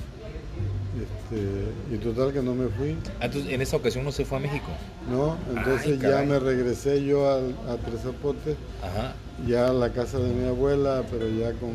Este, 0.96 1.93
y 1.93 1.98
total 1.98 2.32
que 2.32 2.41
no 2.41 2.56
me 2.56 2.68
fui. 2.70 2.98
Ah, 3.20 3.26
entonces, 3.26 3.52
en 3.52 3.62
esa 3.62 3.78
ocasión 3.78 4.06
no 4.06 4.12
se 4.12 4.26
fue 4.26 4.38
a 4.38 4.41
México. 4.41 4.68
No, 5.10 5.38
entonces 5.56 6.00
ya 6.00 6.22
me 6.24 6.39
regresé 6.39 7.04
yo 7.04 7.30
a, 7.30 7.38
a 7.38 7.78
Tres 7.78 8.02
Zapotes. 8.04 8.56
Ajá 8.82 9.16
ya 9.48 9.68
a 9.68 9.74
la 9.74 9.91
casa 9.91 10.18
de 10.20 10.34
mi 10.34 10.48
abuela, 10.48 11.04
pero 11.12 11.28
ya 11.28 11.52
con 11.54 11.72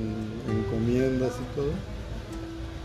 encomiendas 0.49 1.33
y 1.33 1.57
todo. 1.57 1.73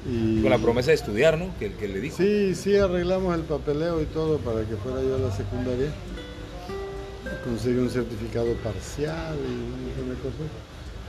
Y, 0.08 0.42
con 0.42 0.52
la 0.52 0.60
promesa 0.60 0.90
de 0.92 0.96
estudiar, 0.96 1.38
¿no? 1.38 1.50
Que, 1.58 1.74
que 1.74 1.88
le 1.88 2.00
dijo. 2.00 2.18
Sí, 2.18 2.54
sí, 2.54 2.76
arreglamos 2.76 3.34
el 3.36 3.42
papeleo 3.42 4.02
y 4.02 4.06
todo 4.06 4.38
para 4.40 4.62
que 4.62 4.76
fuera 4.76 5.02
yo 5.02 5.16
a 5.16 5.20
la 5.20 5.32
secundaria. 5.32 5.92
Conseguí 7.44 7.78
un 7.78 7.90
certificado 7.90 8.54
parcial 8.56 9.36
y 9.36 9.52
un 9.52 9.86
montón 9.86 10.10
de 10.10 10.16
cosas. 10.16 10.52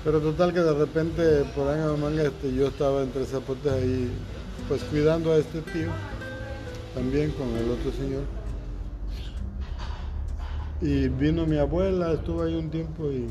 Pero 0.04 0.20
total 0.20 0.54
que 0.54 0.60
de 0.60 0.72
repente 0.72 1.44
por 1.54 1.68
ahí 1.68 1.80
en 1.80 2.00
manga 2.00 2.22
este, 2.22 2.54
yo 2.54 2.68
estaba 2.68 3.02
entre 3.02 3.24
zapotes 3.26 3.72
ahí, 3.72 4.08
pues 4.68 4.82
cuidando 4.84 5.32
a 5.32 5.38
este 5.38 5.60
tío, 5.62 5.88
también 6.94 7.30
con 7.32 7.48
el 7.56 7.70
otro 7.70 7.92
señor. 7.92 8.22
Y 10.80 11.08
vino 11.08 11.46
mi 11.46 11.56
abuela, 11.56 12.12
estuvo 12.12 12.42
ahí 12.42 12.54
un 12.54 12.70
tiempo 12.70 13.10
y 13.10 13.28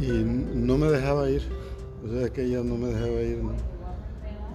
y 0.00 0.08
no 0.54 0.76
me 0.76 0.88
dejaba 0.88 1.28
ir. 1.30 1.42
O 2.04 2.08
sea, 2.08 2.28
que 2.28 2.44
ella 2.44 2.62
no 2.62 2.76
me 2.76 2.88
dejaba 2.88 3.20
ir. 3.22 3.38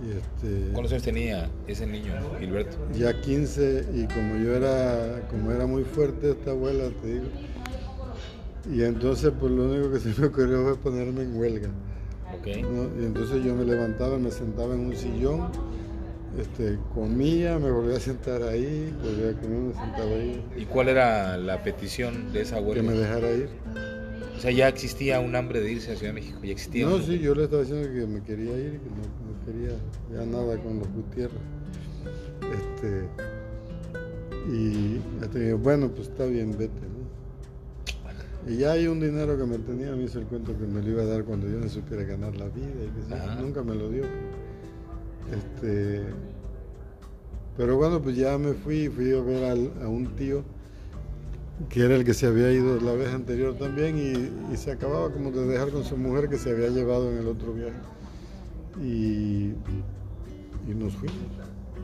Y 0.04 0.12
este, 0.12 0.72
¿Cuántos 0.72 0.94
años 0.94 1.04
tenía 1.04 1.50
ese 1.68 1.86
niño, 1.86 2.14
Gilberto? 2.40 2.78
Ya 2.94 3.20
15 3.20 3.88
y 3.94 4.06
como 4.08 4.36
yo 4.38 4.56
era, 4.56 5.22
como 5.30 5.52
era 5.52 5.68
muy 5.68 5.84
fuerte 5.84 6.32
esta 6.32 6.52
abuela, 6.52 6.90
te 7.02 7.08
digo. 7.08 7.26
Y 8.72 8.84
entonces 8.84 9.32
pues 9.40 9.52
lo 9.52 9.66
único 9.66 9.92
que 9.92 10.00
se 10.00 10.20
me 10.20 10.28
ocurrió 10.28 10.64
fue 10.64 10.78
ponerme 10.78 11.24
en 11.24 11.38
huelga. 11.38 11.70
Okay. 12.42 12.62
Y 12.62 13.06
entonces 13.06 13.44
yo 13.44 13.56
me 13.56 13.66
levantaba, 13.66 14.18
me 14.18 14.32
sentaba 14.32 14.74
en 14.74 14.88
un 14.88 14.96
sillón 14.96 15.50
este, 16.38 16.80
comía, 16.94 17.60
me 17.60 17.72
volvía 17.72 17.98
a 17.98 18.00
sentar 18.00 18.42
ahí, 18.44 18.94
volvía 19.04 19.32
a 19.32 19.42
comer, 19.42 19.60
me 19.60 19.74
sentaba 19.74 20.12
ahí. 20.12 20.44
¿Y 20.58 20.66
cuál 20.66 20.90
era 20.90 21.38
la 21.38 21.62
petición 21.62 22.32
de 22.32 22.42
esa 22.42 22.60
huelga? 22.62 22.76
Que 22.76 22.88
me 22.88 22.94
dejara 22.94 23.32
ir. 23.32 23.50
O 24.38 24.40
sea, 24.40 24.52
ya 24.52 24.70
existía 24.70 25.20
un 25.20 25.36
hambre 25.36 25.60
de 25.60 25.74
irse 25.74 25.92
a 25.92 25.96
Ciudad 25.96 26.14
de 26.14 26.22
México, 26.22 26.40
ya 26.42 26.52
existía. 26.52 26.86
No, 26.86 27.00
sí, 27.00 27.20
yo 27.20 27.36
le 27.36 27.44
estaba 27.44 27.64
diciendo 27.64 27.88
que 27.94 28.08
me 28.08 28.24
quería 28.24 28.58
ir, 28.58 28.80
que 28.80 28.90
no, 28.90 29.46
quería 29.46 29.78
ya 30.14 30.26
nada 30.26 30.58
con 30.58 30.80
los 30.80 30.88
Gutiérrez. 30.94 31.38
Este, 32.42 33.08
y 34.52 35.00
este, 35.22 35.54
bueno, 35.54 35.90
pues 35.90 36.08
está 36.08 36.26
bien, 36.26 36.58
vete. 36.58 36.91
Y 38.48 38.58
ya 38.58 38.72
hay 38.72 38.88
un 38.88 39.00
dinero 39.00 39.38
que 39.38 39.46
me 39.46 39.58
tenía, 39.60 39.92
me 39.96 40.04
hizo 40.04 40.20
el 40.20 40.26
cuento 40.26 40.58
que 40.58 40.66
me 40.66 40.82
lo 40.82 40.90
iba 40.90 41.04
a 41.04 41.06
dar 41.06 41.24
cuando 41.24 41.48
yo 41.48 41.60
no 41.60 41.70
supiera 41.70 42.04
ganar 42.04 42.36
la 42.36 42.48
vida 42.48 42.66
y 42.66 43.10
que 43.10 43.42
nunca 43.42 43.64
me 43.64 43.76
lo 43.76 43.90
dio. 43.90 44.04
Este, 45.32 46.02
pero 47.56 47.78
bueno, 47.78 48.02
pues 48.02 48.16
ya 48.16 48.38
me 48.38 48.54
fui, 48.54 48.90
fui 48.90 49.14
a 49.14 49.22
ver 49.22 49.72
a 49.82 49.88
un 49.88 50.16
tío 50.16 50.44
que 51.70 51.82
era 51.84 51.96
el 51.96 52.04
que 52.04 52.14
se 52.14 52.26
había 52.28 52.52
ido 52.52 52.80
la 52.80 52.94
vez 52.94 53.14
anterior 53.14 53.56
también 53.56 53.98
y, 54.52 54.58
se 54.58 54.72
acababa 54.72 55.12
como 55.12 55.32
de 55.32 55.46
dejar 55.46 55.70
con 55.70 55.84
su 55.84 55.98
mujer 55.98 56.30
que 56.30 56.38
se 56.38 56.52
había 56.52 56.70
llevado 56.70 57.12
en 57.12 57.18
el 57.18 57.28
otro 57.28 57.54
viaje. 57.54 57.78
Y, 58.82 59.54
y 60.68 60.76
nos 60.76 60.94
fuimos. 60.96 61.18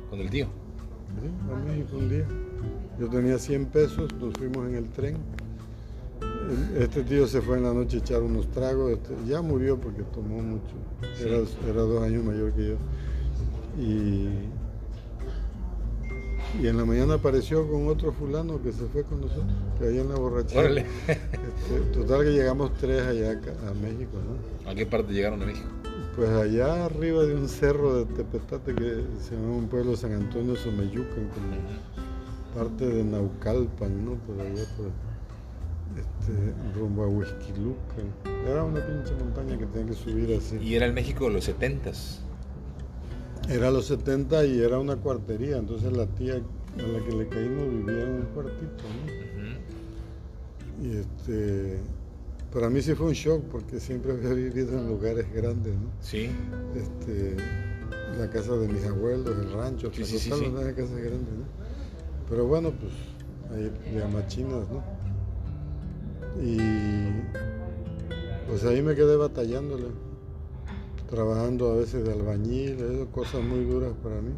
¿Con 0.10 0.20
el 0.20 0.30
tío? 0.30 0.48
Sí, 1.22 1.52
a 1.52 1.56
México 1.70 1.98
un 1.98 2.10
día. 2.10 2.28
Yo 3.00 3.10
tenía 3.10 3.38
100 3.38 3.66
pesos, 3.68 4.14
nos 4.20 4.34
fuimos 4.34 4.68
en 4.68 4.76
el 4.76 4.90
tren. 4.90 5.18
Este 6.78 7.04
tío 7.04 7.28
se 7.28 7.42
fue 7.42 7.58
en 7.58 7.64
la 7.64 7.74
noche 7.74 7.98
a 7.98 8.00
echar 8.00 8.22
unos 8.22 8.48
tragos, 8.52 8.92
este, 8.92 9.14
ya 9.28 9.42
murió 9.42 9.78
porque 9.78 10.04
tomó 10.04 10.42
mucho, 10.42 10.76
era, 11.22 11.40
era 11.70 11.82
dos 11.82 12.04
años 12.04 12.24
mayor 12.24 12.54
que 12.54 12.70
yo. 12.70 12.76
Y, 13.78 14.30
y 16.62 16.68
en 16.68 16.78
la 16.78 16.86
mañana 16.86 17.16
apareció 17.16 17.70
con 17.70 17.88
otro 17.88 18.12
fulano 18.14 18.62
que 18.62 18.72
se 18.72 18.86
fue 18.86 19.04
con 19.04 19.22
nosotros, 19.22 19.54
que 19.78 19.88
ahí 19.88 20.00
en 20.00 20.10
la 20.10 20.16
borrachera. 20.16 20.82
Este, 21.08 21.80
total 21.94 22.24
que 22.24 22.32
llegamos 22.32 22.72
tres 22.80 23.02
allá 23.02 23.32
a 23.32 23.74
México, 23.74 24.18
¿no? 24.66 24.70
¿A 24.70 24.76
qué 24.76 24.86
parte 24.86 25.14
llegaron 25.14 25.42
a 25.42 25.46
México? 25.46 25.68
Pues 26.16 26.30
allá 26.30 26.86
arriba 26.86 27.24
de 27.24 27.36
un 27.36 27.48
cerro 27.48 27.94
de 27.94 28.06
Tepetate 28.06 28.74
que 28.74 29.04
se 29.22 29.36
llama 29.36 29.56
un 29.56 29.68
pueblo 29.68 29.96
San 29.96 30.14
Antonio 30.14 30.56
Someyucan, 30.56 31.30
como 31.30 31.58
parte 32.56 32.88
de 32.88 33.04
Naucalpan, 33.04 34.06
¿no? 34.06 34.14
Por 34.16 34.40
allá 34.40 34.64
por 34.76 34.88
este, 35.96 36.54
rumbo 36.78 37.04
a 37.04 37.08
Huizquilucan. 37.08 38.14
Era 38.46 38.64
una 38.64 38.86
pinche 38.86 39.14
montaña 39.16 39.58
que 39.58 39.66
tenía 39.68 39.88
que 39.88 39.94
subir 39.94 40.38
así. 40.38 40.58
¿Y 40.58 40.76
era 40.76 40.86
el 40.86 40.94
México 40.94 41.26
de 41.26 41.32
los 41.32 41.46
setentas? 41.46 42.22
Era 43.50 43.72
los 43.72 43.86
70 43.88 44.46
y 44.46 44.60
era 44.60 44.78
una 44.80 44.98
cuartería, 44.98 45.58
entonces 45.58 45.96
la 45.96 46.06
tía 46.06 46.36
a 46.36 46.82
la 46.82 47.06
que 47.06 47.16
le 47.16 47.28
caímos 47.30 47.70
vivía 47.70 48.04
en 48.04 48.10
un 48.10 48.26
cuartito. 48.34 48.84
¿no? 48.84 49.28
Y 50.86 50.98
este, 50.98 51.80
para 52.54 52.70
mí 52.70 52.82
sí 52.82 52.94
fue 52.94 53.08
un 53.08 53.14
shock 53.14 53.44
porque 53.46 53.80
siempre 53.80 54.12
había 54.12 54.34
vivido 54.34 54.78
en 54.78 54.88
lugares 54.88 55.26
grandes, 55.34 55.74
¿no? 55.74 55.90
Sí. 56.02 56.30
Este, 56.76 57.36
la 58.18 58.30
casa 58.30 58.54
de 58.58 58.68
mis 58.68 58.86
abuelos, 58.86 59.36
el 59.38 59.52
rancho, 59.54 59.92
sí, 59.94 60.04
sí, 60.04 60.20
sí, 60.20 60.32
una 60.32 60.74
casa 60.74 60.96
grande, 60.96 61.32
¿no? 61.32 61.46
Pero 62.30 62.46
bueno, 62.48 62.72
pues 62.72 62.92
ahí 63.54 63.72
de 63.94 64.04
amachinas, 64.04 64.70
¿no? 64.70 64.84
Y 66.42 66.58
pues 68.48 68.64
ahí 68.64 68.82
me 68.82 68.96
quedé 68.96 69.16
batallándole 69.16 70.08
trabajando 71.10 71.72
a 71.72 71.76
veces 71.76 72.06
de 72.06 72.14
albañil, 72.14 73.08
cosas 73.12 73.42
muy 73.42 73.64
duras 73.64 73.94
para 74.04 74.22
mí. 74.22 74.32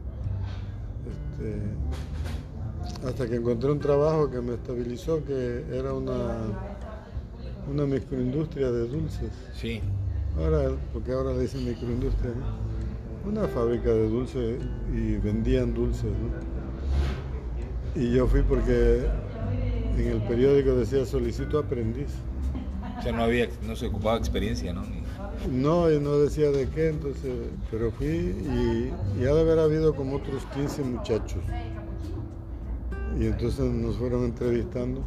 Este, 1.10 3.08
hasta 3.08 3.28
que 3.28 3.36
encontré 3.36 3.72
un 3.72 3.80
trabajo 3.80 4.30
que 4.30 4.42
me 4.42 4.54
estabilizó, 4.54 5.24
que 5.26 5.66
era 5.72 5.94
una, 5.94 6.36
una 7.70 7.86
microindustria 7.86 8.72
de 8.72 8.88
dulces. 8.88 9.32
Sí. 9.54 9.82
Ahora, 10.38 10.72
porque 10.94 11.12
ahora 11.12 11.34
le 11.34 11.42
dicen 11.42 11.66
microindustria, 11.66 12.32
Una 13.26 13.48
fábrica 13.48 13.90
de 13.90 14.08
dulces 14.08 14.62
y 14.94 15.18
vendían 15.18 15.74
dulces, 15.74 16.12
¿no? 16.12 16.60
Y 18.02 18.12
yo 18.14 18.28
fui 18.28 18.44
porque 18.44 19.08
en 20.02 20.12
el 20.14 20.22
periódico 20.22 20.76
decía 20.76 21.06
solicito 21.06 21.60
aprendiz. 21.60 22.10
O 22.98 23.02
sea, 23.02 23.12
no 23.14 23.24
había, 23.24 23.48
no 23.66 23.76
se 23.76 23.88
ocupaba 23.88 24.18
experiencia, 24.18 24.74
¿no? 24.74 24.84
No, 25.50 25.90
y 25.90 26.00
no 26.00 26.18
decía 26.18 26.52
de 26.52 26.68
qué, 26.68 26.90
entonces, 26.90 27.32
pero 27.72 27.92
fui 27.92 28.08
y, 28.08 28.92
ya 29.22 29.34
de 29.34 29.42
haber 29.42 29.60
habido 29.60 29.96
como 29.96 30.18
otros 30.18 30.44
15 30.54 30.84
muchachos. 30.84 31.42
Y 33.18 33.28
entonces 33.28 33.60
nos 33.60 33.96
fueron 33.98 34.26
entrevistando. 34.26 35.04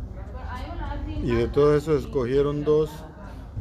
Y 1.23 1.33
de 1.33 1.49
todos 1.49 1.83
esos 1.83 2.05
escogieron 2.05 2.65
dos, 2.65 2.91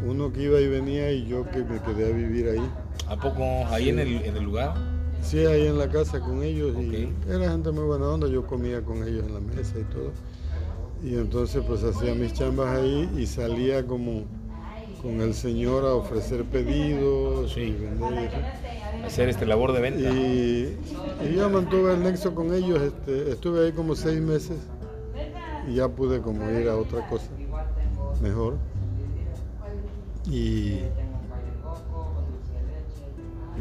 uno 0.06 0.32
que 0.32 0.44
iba 0.44 0.60
y 0.62 0.68
venía 0.68 1.12
y 1.12 1.26
yo 1.28 1.50
que 1.52 1.64
me 1.64 1.82
quedé 1.82 2.12
a 2.12 2.16
vivir 2.16 2.48
ahí. 2.50 2.72
¿A 3.08 3.18
poco 3.18 3.44
ahí 3.70 3.90
en, 3.90 4.00
el, 4.00 4.24
en 4.24 4.38
el 4.38 4.44
lugar? 4.44 4.74
Sí, 5.22 5.46
ahí 5.46 5.68
en 5.68 5.78
la 5.78 5.90
casa 5.90 6.20
con 6.20 6.42
ellos. 6.42 6.76
Y 6.78 7.14
era 7.30 7.52
gente 7.52 7.72
muy 7.72 7.84
buena 7.84 8.08
onda, 8.08 8.28
yo 8.28 8.48
comía 8.48 8.82
con 8.82 9.04
ellos 9.04 9.26
en 9.26 9.34
la 9.34 9.40
mesa 9.42 9.78
y 9.78 9.84
todo. 9.84 10.12
Y 11.04 11.16
entonces 11.16 11.64
pues 11.68 11.84
hacía 11.84 12.14
mis 12.14 12.34
chambas 12.34 12.78
ahí 12.78 13.10
y 13.18 13.26
salía 13.26 13.86
como 13.86 14.24
con 15.02 15.20
el 15.20 15.34
Señor 15.34 15.84
a 15.84 15.96
ofrecer 15.96 16.44
pedidos 16.46 17.58
y 17.58 17.72
vender. 17.72 18.32
Hacer 19.04 19.30
este 19.30 19.46
labor 19.48 19.74
de 19.74 19.82
venta. 19.82 20.00
Y, 20.00 20.78
y 21.26 21.36
yo 21.36 21.50
mantuve 21.50 21.94
el 21.94 22.04
nexo 22.04 22.36
con 22.36 22.54
ellos, 22.54 22.82
este, 22.82 23.32
estuve 23.32 23.66
ahí 23.66 23.72
como 23.72 23.96
seis 23.96 24.22
meses 24.22 24.58
y 25.68 25.76
ya 25.76 25.88
pude 25.90 26.22
como 26.22 26.50
ir 26.52 26.70
a 26.70 26.78
otra 26.78 27.08
cosa 27.08 27.30
mejor. 28.22 28.58
Y, 30.30 30.82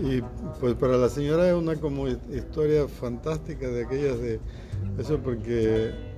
y 0.02 0.22
pues 0.60 0.74
para 0.74 0.98
la 0.98 1.08
señora 1.08 1.48
es 1.48 1.54
una 1.54 1.76
como 1.76 2.06
historia 2.06 2.86
fantástica 2.86 3.66
de 3.66 3.84
aquellas 3.84 4.20
de 4.20 4.40
eso 4.98 5.18
porque 5.18 6.09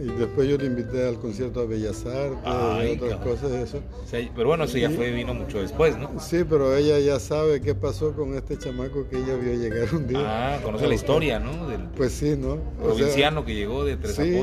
y 0.00 0.06
después 0.18 0.48
yo 0.48 0.56
le 0.56 0.66
invité 0.66 1.06
al 1.06 1.18
concierto 1.18 1.60
a 1.60 1.66
Bellas 1.66 2.06
Artes 2.06 2.40
y 2.42 2.96
otras 2.96 3.20
cosas 3.20 3.50
de 3.50 3.62
eso. 3.62 3.82
pero 4.34 4.48
bueno, 4.48 4.64
eso 4.64 4.78
ya 4.78 4.88
fue, 4.90 5.10
vino 5.10 5.34
mucho 5.34 5.60
después, 5.60 5.98
¿no? 5.98 6.18
Sí, 6.18 6.44
pero 6.48 6.74
ella 6.74 6.98
ya 6.98 7.20
sabe 7.20 7.60
qué 7.60 7.74
pasó 7.74 8.14
con 8.14 8.34
este 8.34 8.56
chamaco 8.56 9.06
que 9.08 9.18
ella 9.18 9.36
vio 9.36 9.52
llegar 9.54 9.94
un 9.94 10.06
día. 10.06 10.54
Ah, 10.54 10.60
conoce 10.62 10.88
la 10.88 10.94
historia, 10.94 11.38
¿no? 11.38 11.68
Del 11.68 11.82
pues 11.96 12.12
sí, 12.12 12.34
¿no? 12.36 12.56
provinciano 12.82 13.44
que 13.44 13.54
llegó 13.54 13.84
de 13.84 13.96
Tres 13.96 14.14
sí, 14.14 14.42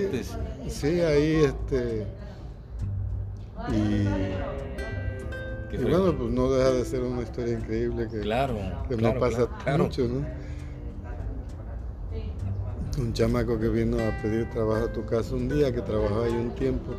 Sí, 0.68 1.02
ahí 1.02 1.46
este... 1.46 2.06
Y... 3.70 4.08
Y 5.70 5.78
bueno, 5.80 6.14
pues 6.18 6.32
no 6.32 6.52
deja 6.52 6.72
de 6.72 6.86
ser 6.86 7.02
una 7.02 7.24
historia 7.24 7.54
increíble 7.56 8.08
que, 8.10 8.22
claro, 8.22 8.56
que 8.88 8.96
me 8.96 9.12
pasa 9.14 9.50
mucho, 9.78 10.08
¿no? 10.08 10.26
Un 12.98 13.14
chamaco 13.14 13.60
que 13.60 13.70
vino 13.70 13.98
a 14.00 14.22
pedir 14.22 14.50
trabajo 14.50 14.86
a 14.86 14.92
tu 14.92 15.06
casa 15.06 15.36
un 15.36 15.48
día, 15.48 15.74
que 15.74 15.82
trabajaba 15.82 16.26
ahí 16.26 16.34
un 16.34 16.52
tiempo. 16.56 16.94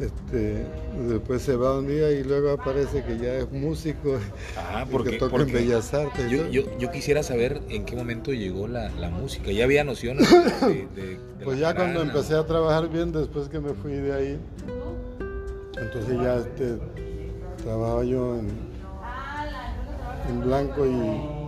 Este, 0.00 0.66
después 1.08 1.40
se 1.40 1.56
va 1.56 1.78
un 1.78 1.86
día 1.86 2.10
y 2.10 2.22
luego 2.22 2.50
aparece 2.50 3.02
que 3.02 3.16
ya 3.16 3.32
es 3.36 3.50
músico 3.50 4.18
ah, 4.58 4.84
porque, 4.90 5.12
que 5.12 5.16
toca 5.16 5.36
en 5.36 5.50
Bellas 5.50 5.94
Artes. 5.94 6.30
Yo, 6.30 6.50
yo, 6.50 6.90
quisiera 6.90 7.22
saber 7.22 7.62
en 7.70 7.86
qué 7.86 7.96
momento 7.96 8.32
llegó 8.32 8.68
la, 8.68 8.90
música. 9.08 9.50
¿Ya 9.52 9.64
había 9.64 9.84
nociones 9.84 10.28
de, 10.60 11.18
Pues 11.42 11.58
ya 11.58 11.74
cuando 11.74 12.02
empecé 12.02 12.34
a 12.34 12.44
trabajar 12.44 12.90
bien, 12.90 13.10
después 13.12 13.48
que 13.48 13.58
me 13.58 13.72
fui 13.72 13.92
de 13.92 14.12
ahí, 14.12 14.38
entonces 15.80 16.18
ya 16.20 16.36
este, 16.36 16.78
trabajaba 17.62 18.04
yo 18.04 18.36
en, 18.36 18.48
en 20.28 20.40
blanco 20.42 20.84
y 20.84 21.45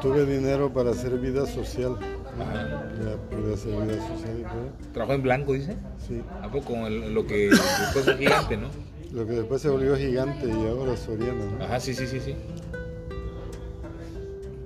tuve 0.00 0.24
dinero 0.26 0.72
para 0.72 0.90
hacer 0.90 1.18
vida 1.18 1.46
social. 1.46 1.96
Ya 2.38 3.16
pude 3.36 3.54
hacer 3.54 3.72
vida 3.82 4.08
social 4.08 4.38
y 4.38 4.42
todo. 4.42 4.92
¿Trabajó 4.92 5.12
en 5.14 5.22
blanco, 5.22 5.52
dice? 5.52 5.76
Sí. 6.06 6.22
¿A 6.42 6.50
poco 6.50 6.76
lo 6.88 7.26
que 7.26 7.50
después 7.50 8.04
fue 8.04 8.16
gigante, 8.16 8.56
no? 8.56 8.68
Lo 9.12 9.26
que 9.26 9.32
después 9.32 9.60
se 9.60 9.68
volvió 9.68 9.96
gigante 9.96 10.46
y 10.46 10.66
ahora 10.68 10.96
Soriana, 10.96 11.44
¿no? 11.44 11.64
Ajá, 11.64 11.80
sí, 11.80 11.94
sí, 11.94 12.06
sí, 12.06 12.20
sí. 12.20 12.36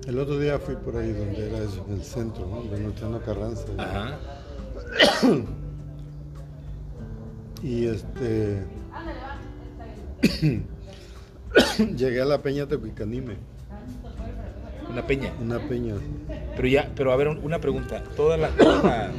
El 0.06 0.18
otro 0.18 0.38
día 0.38 0.58
fui 0.58 0.76
por 0.76 0.96
ahí 0.96 1.12
donde 1.12 1.48
era 1.48 1.58
eso, 1.58 1.84
en 1.88 1.94
el 1.94 2.04
centro, 2.04 2.46
¿no? 2.46 2.62
Venustiano 2.68 3.20
Carranza. 3.22 3.64
Ajá. 3.78 4.18
y 7.62 7.86
este... 7.86 8.62
Llegué 11.96 12.20
a 12.20 12.26
la 12.26 12.42
Peña 12.42 12.66
Tepicanime. 12.66 13.53
Una 14.94 15.04
peña. 15.04 15.32
Una 15.42 15.58
peña. 15.58 15.94
Pero 16.54 16.68
ya, 16.68 16.92
pero 16.94 17.10
a 17.10 17.16
ver, 17.16 17.26
una 17.26 17.60
pregunta. 17.60 18.04
Toda 18.14 18.36
la, 18.36 18.48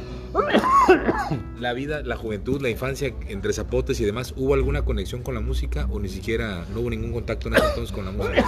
la, 1.60 1.72
vida, 1.74 2.00
la 2.02 2.16
juventud, 2.16 2.62
la 2.62 2.70
infancia 2.70 3.12
entre 3.28 3.52
zapotes 3.52 4.00
y 4.00 4.06
demás, 4.06 4.32
¿hubo 4.38 4.54
alguna 4.54 4.86
conexión 4.86 5.22
con 5.22 5.34
la 5.34 5.42
música 5.42 5.86
o 5.90 6.00
ni 6.00 6.08
siquiera 6.08 6.64
no 6.72 6.80
hubo 6.80 6.88
ningún 6.88 7.12
contacto 7.12 7.50
ese 7.50 7.62
entonces 7.62 7.94
con 7.94 8.06
la 8.06 8.12
música? 8.12 8.42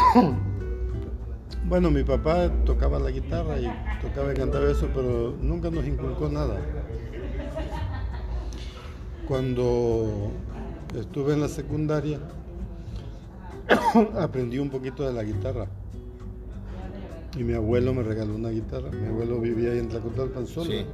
Bueno, 1.67 1.91
mi 1.91 2.03
papá 2.03 2.51
tocaba 2.65 2.99
la 2.99 3.11
guitarra 3.11 3.59
y 3.59 3.71
tocaba 4.01 4.33
y 4.33 4.37
cantaba 4.37 4.71
eso, 4.71 4.89
pero 4.95 5.37
nunca 5.43 5.71
nos 5.71 5.87
inculcó 5.87 6.31
nada. 6.31 6.59
Cuando 9.27 10.33
estuve 10.99 11.35
en 11.35 11.43
la 11.43 11.49
secundaria, 11.49 12.21
aprendí 14.19 14.59
un 14.59 14.71
poquito 14.71 15.07
de 15.07 15.13
la 15.13 15.23
guitarra. 15.25 15.69
Y 17.39 17.45
mi 17.45 17.55
abuelo 17.55 17.95
me 17.95 18.03
regaló 18.03 18.35
una 18.35 18.51
guitarra. 18.51 18.91
Mi 18.91 19.07
abuelo 19.07 19.41
vivía 19.41 19.71
ahí 19.71 19.79
en 19.79 19.89
Tlacotalpan 19.89 20.47
solo. 20.47 20.73
Sí. 20.73 20.85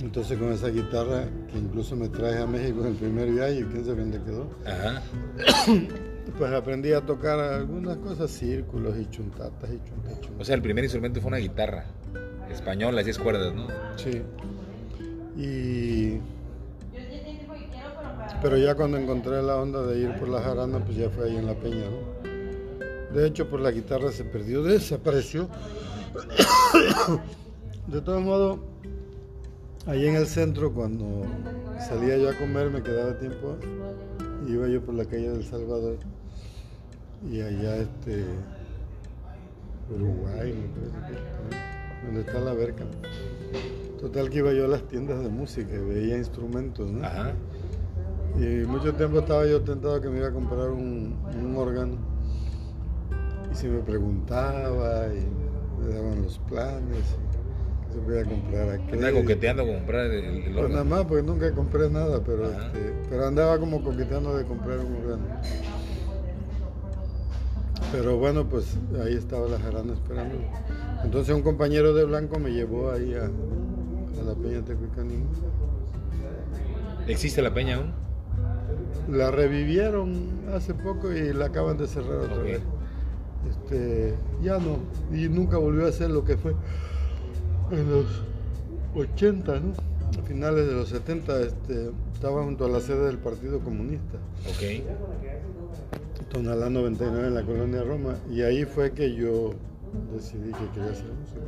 Entonces 0.00 0.38
con 0.38 0.50
esa 0.50 0.68
guitarra, 0.68 1.28
que 1.52 1.58
incluso 1.58 1.94
me 1.94 2.08
traje 2.08 2.38
a 2.38 2.46
México 2.46 2.80
en 2.80 2.86
el 2.86 2.94
primer 2.94 3.30
viaje, 3.30 3.66
quién 3.70 3.84
sabe 3.84 4.00
dónde 4.00 4.22
quedó. 4.22 4.48
Ajá. 4.66 5.02
Pues 6.38 6.52
aprendí 6.52 6.92
a 6.92 7.00
tocar 7.00 7.40
algunas 7.40 7.96
cosas, 7.96 8.30
círculos 8.30 8.96
y 8.96 9.10
chuntatas 9.10 9.68
y 9.68 9.80
chuntatas. 9.88 10.30
O 10.38 10.44
sea, 10.44 10.54
el 10.54 10.62
primer 10.62 10.84
instrumento 10.84 11.20
fue 11.20 11.28
una 11.28 11.38
guitarra 11.38 11.86
española, 12.48 13.02
seis 13.02 13.18
cuerdas, 13.18 13.52
¿no? 13.52 13.66
Sí. 13.96 14.22
Y... 15.36 16.20
Pero 18.40 18.58
ya 18.58 18.76
cuando 18.76 18.96
encontré 18.96 19.42
la 19.42 19.56
onda 19.56 19.82
de 19.82 19.98
ir 19.98 20.14
por 20.20 20.28
la 20.28 20.40
jarana, 20.40 20.78
pues 20.84 20.96
ya 20.98 21.10
fue 21.10 21.30
ahí 21.30 21.36
en 21.36 21.46
la 21.46 21.54
peña, 21.54 21.86
¿no? 21.90 22.29
De 23.14 23.26
hecho, 23.26 23.48
por 23.48 23.60
la 23.60 23.70
guitarra 23.70 24.12
se 24.12 24.24
perdió, 24.24 24.62
desapareció. 24.62 25.48
De 27.86 28.00
todos 28.00 28.22
modos, 28.22 28.58
Ahí 29.86 30.06
en 30.06 30.14
el 30.14 30.26
centro, 30.26 30.72
cuando 30.74 31.24
salía 31.88 32.18
yo 32.18 32.28
a 32.28 32.34
comer, 32.34 32.70
me 32.70 32.82
quedaba 32.82 33.18
tiempo, 33.18 33.56
iba 34.46 34.68
yo 34.68 34.82
por 34.82 34.94
la 34.94 35.06
calle 35.06 35.30
del 35.30 35.42
Salvador 35.42 35.96
y 37.30 37.40
allá 37.40 37.76
este 37.76 38.26
Uruguay, 39.90 40.54
donde 42.04 42.20
está 42.20 42.40
la 42.40 42.52
verca. 42.52 42.84
Total 43.98 44.28
que 44.28 44.38
iba 44.38 44.52
yo 44.52 44.66
a 44.66 44.68
las 44.68 44.86
tiendas 44.86 45.22
de 45.22 45.30
música 45.30 45.74
y 45.74 45.78
veía 45.78 46.18
instrumentos, 46.18 46.90
¿no? 46.90 47.06
Ajá. 47.06 47.32
Y 48.36 48.66
mucho 48.66 48.92
tiempo 48.94 49.20
estaba 49.20 49.46
yo 49.46 49.62
tentado 49.62 49.98
que 50.00 50.10
me 50.10 50.18
iba 50.18 50.28
a 50.28 50.32
comprar 50.32 50.70
un, 50.70 51.16
un 51.42 51.56
órgano. 51.56 51.96
Y 53.52 53.54
si 53.54 53.68
me 53.68 53.80
preguntaba 53.80 55.06
y 55.08 55.26
me 55.80 55.94
daban 55.94 56.22
los 56.22 56.38
planes 56.40 57.16
se 57.92 57.98
voy 57.98 58.18
a 58.18 58.24
comprar 58.24 58.70
aquí. 58.70 58.92
Andaba 58.92 59.12
coqueteando 59.20 59.66
con 59.66 59.74
comprar 59.76 60.06
el, 60.06 60.24
el 60.24 60.54
Pues 60.54 60.70
nada 60.70 60.84
más, 60.84 61.04
porque 61.06 61.22
nunca 61.22 61.52
compré 61.52 61.90
nada, 61.90 62.22
pero, 62.24 62.46
este, 62.46 62.94
pero 63.08 63.26
andaba 63.26 63.58
como 63.58 63.82
coqueteando 63.82 64.36
de 64.36 64.44
comprar 64.44 64.78
un 64.78 64.94
órgano. 64.96 65.24
Pero 67.92 68.18
bueno, 68.18 68.48
pues 68.48 68.78
ahí 69.04 69.14
estaba 69.14 69.48
la 69.48 69.58
jarana 69.58 69.92
esperando. 69.94 70.36
Entonces 71.02 71.34
un 71.34 71.42
compañero 71.42 71.92
de 71.92 72.04
Blanco 72.04 72.38
me 72.38 72.50
llevó 72.50 72.92
ahí 72.92 73.14
a, 73.14 73.28
la 74.24 74.34
Peña 74.34 74.62
Tecuicanimo. 74.64 75.24
¿Existe 77.08 77.42
la 77.42 77.52
peña 77.52 77.76
aún? 77.76 77.92
La 79.08 79.32
revivieron 79.32 80.28
hace 80.54 80.74
poco 80.74 81.10
y 81.10 81.32
la 81.32 81.46
acaban 81.46 81.78
de 81.78 81.88
cerrar 81.88 82.18
otra 82.18 82.42
vez. 82.42 82.60
Este, 83.70 84.14
ya 84.42 84.58
no, 84.58 84.78
y 85.16 85.28
nunca 85.28 85.56
volvió 85.56 85.86
a 85.86 85.92
ser 85.92 86.10
lo 86.10 86.24
que 86.24 86.36
fue 86.36 86.54
en 87.70 87.88
los 87.88 88.06
80, 88.96 89.60
¿no? 89.60 89.72
A 90.18 90.26
finales 90.26 90.66
de 90.66 90.72
los 90.72 90.88
70 90.88 91.40
este, 91.42 91.90
estaba 92.12 92.42
junto 92.42 92.64
a 92.64 92.68
la 92.68 92.80
sede 92.80 93.06
del 93.06 93.18
Partido 93.18 93.60
Comunista. 93.60 94.18
Ok. 94.48 94.82
Tonalá 96.30 96.68
99 96.68 97.28
en 97.28 97.34
la 97.34 97.42
colonia 97.44 97.84
Roma. 97.84 98.16
Y 98.28 98.42
ahí 98.42 98.64
fue 98.64 98.90
que 98.90 99.14
yo 99.14 99.54
decidí 100.12 100.50
que 100.50 100.68
quería 100.74 100.90
hacer 100.90 101.06
música. 101.06 101.40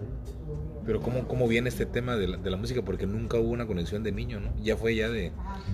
Pero 0.86 1.00
¿cómo, 1.00 1.26
cómo 1.26 1.48
viene 1.48 1.70
este 1.70 1.86
tema 1.86 2.16
de 2.16 2.28
la, 2.28 2.56
música? 2.56 2.82
Porque 2.82 3.06
nunca 3.06 3.36
hubo 3.38 3.50
una 3.50 3.66
conexión 3.66 4.04
de 4.04 4.12
niño, 4.12 4.38
¿no? 4.38 4.52
Ya 4.62 4.76
fue 4.76 4.94
ya 4.94 5.08
de 5.08 5.32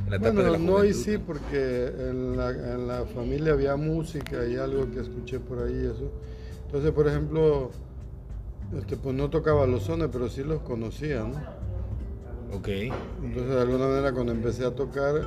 la 0.08 0.16
etapa 0.16 0.42
de 0.42 0.50
la 0.50 0.58
No, 0.58 0.82
y 0.82 0.94
sí, 0.94 1.18
porque 1.18 1.92
en 2.08 2.36
la, 2.38 2.50
en 2.50 2.88
la 2.88 3.04
familia 3.04 3.52
había 3.52 3.76
música 3.76 4.46
y 4.46 4.56
algo 4.56 4.90
que 4.90 5.00
escuché 5.00 5.40
por 5.40 5.62
ahí 5.62 5.90
eso. 5.94 6.10
Entonces, 6.68 6.92
por 6.92 7.08
ejemplo, 7.08 7.70
este, 8.78 8.98
pues 8.98 9.16
no 9.16 9.30
tocaba 9.30 9.66
los 9.66 9.84
sones, 9.84 10.10
pero 10.12 10.28
sí 10.28 10.44
los 10.44 10.60
conocía, 10.60 11.20
¿no? 11.24 11.40
Ok. 12.54 12.68
Entonces, 12.68 13.54
de 13.54 13.60
alguna 13.62 13.86
manera, 13.86 14.12
cuando 14.12 14.32
empecé 14.32 14.66
a 14.66 14.70
tocar, 14.72 15.26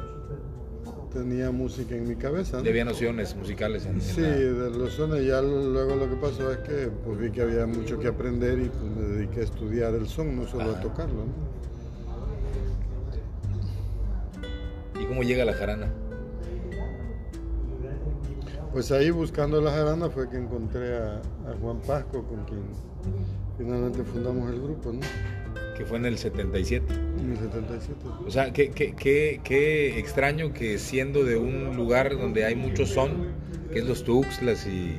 tenía 1.12 1.50
música 1.50 1.96
en 1.96 2.08
mi 2.08 2.16
cabeza. 2.16 2.62
¿no? 2.62 2.70
Había 2.70 2.86
nociones 2.86 3.36
musicales 3.36 3.88
en 3.88 4.00
Sí, 4.02 4.22
de 4.22 4.70
los 4.70 4.94
sones. 4.94 5.26
Ya 5.26 5.42
luego 5.42 5.96
lo 5.96 6.08
que 6.08 6.16
pasó 6.16 6.52
es 6.52 6.60
que 6.60 6.92
pues, 7.04 7.20
vi 7.20 7.32
que 7.32 7.42
había 7.42 7.66
mucho 7.66 7.98
que 7.98 8.08
aprender 8.08 8.60
y 8.60 8.70
pues, 8.70 8.84
me 8.96 9.02
dediqué 9.02 9.40
a 9.40 9.44
estudiar 9.44 9.96
el 9.96 10.08
son, 10.08 10.36
no 10.36 10.46
solo 10.48 10.76
a 10.76 10.80
tocarlo, 10.80 11.26
¿no? 11.26 11.52
¿Y 15.02 15.06
cómo 15.06 15.24
llega 15.24 15.44
la 15.44 15.54
jarana? 15.54 15.92
Pues 18.74 18.92
ahí 18.92 19.10
buscando 19.12 19.60
la 19.62 19.72
jarana 19.72 20.10
fue 20.10 20.30
que 20.30 20.38
encontré 20.38 20.96
a, 20.96 21.22
a 21.48 21.54
Juan 21.62 21.82
Pasco, 21.82 22.24
con 22.24 22.46
quien 22.46 22.62
finalmente 23.58 24.04
fundamos 24.04 24.50
el 24.52 24.62
grupo, 24.62 24.94
¿no? 24.94 25.00
Que 25.78 25.86
fue 25.86 25.98
en 25.98 26.06
el 26.06 26.18
77. 26.18 26.94
En 26.94 27.32
el 27.32 27.38
77. 27.38 28.00
O 28.26 28.32
sea, 28.32 28.54
qué, 28.54 28.72
qué, 28.72 28.94
qué, 28.94 29.42
qué 29.44 30.00
extraño 30.00 30.54
que 30.54 30.78
siendo 30.78 31.24
de 31.24 31.38
un 31.38 31.76
lugar 31.76 32.18
donde 32.18 32.46
hay 32.46 32.56
mucho 32.56 32.86
son, 32.86 33.12
que 33.74 33.80
es 33.80 33.86
los 33.86 34.04
Tuxtlas, 34.04 34.66
y 34.66 34.96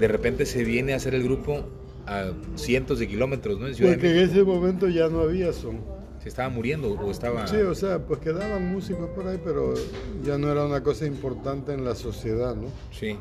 de 0.00 0.08
repente 0.08 0.44
se 0.44 0.64
viene 0.64 0.92
a 0.92 0.96
hacer 0.96 1.14
el 1.14 1.22
grupo 1.22 1.64
a 2.06 2.32
cientos 2.56 2.98
de 2.98 3.06
kilómetros, 3.06 3.60
¿no? 3.60 3.68
En 3.68 3.76
Porque 3.76 4.10
en 4.10 4.28
ese 4.28 4.42
momento 4.42 4.88
ya 4.88 5.08
no 5.08 5.20
había 5.20 5.52
son. 5.52 5.80
¿Se 6.22 6.28
estaba 6.28 6.48
muriendo 6.48 6.92
o 6.92 7.10
estaba...? 7.10 7.48
Sí, 7.48 7.56
o 7.56 7.74
sea, 7.74 7.98
pues 7.98 8.20
quedaban 8.20 8.72
músicos 8.72 9.10
por 9.10 9.26
ahí, 9.26 9.40
pero 9.42 9.74
ya 10.22 10.38
no 10.38 10.52
era 10.52 10.64
una 10.64 10.80
cosa 10.82 11.04
importante 11.04 11.74
en 11.74 11.84
la 11.84 11.96
sociedad, 11.96 12.54
¿no? 12.54 12.68
Sí. 12.92 13.18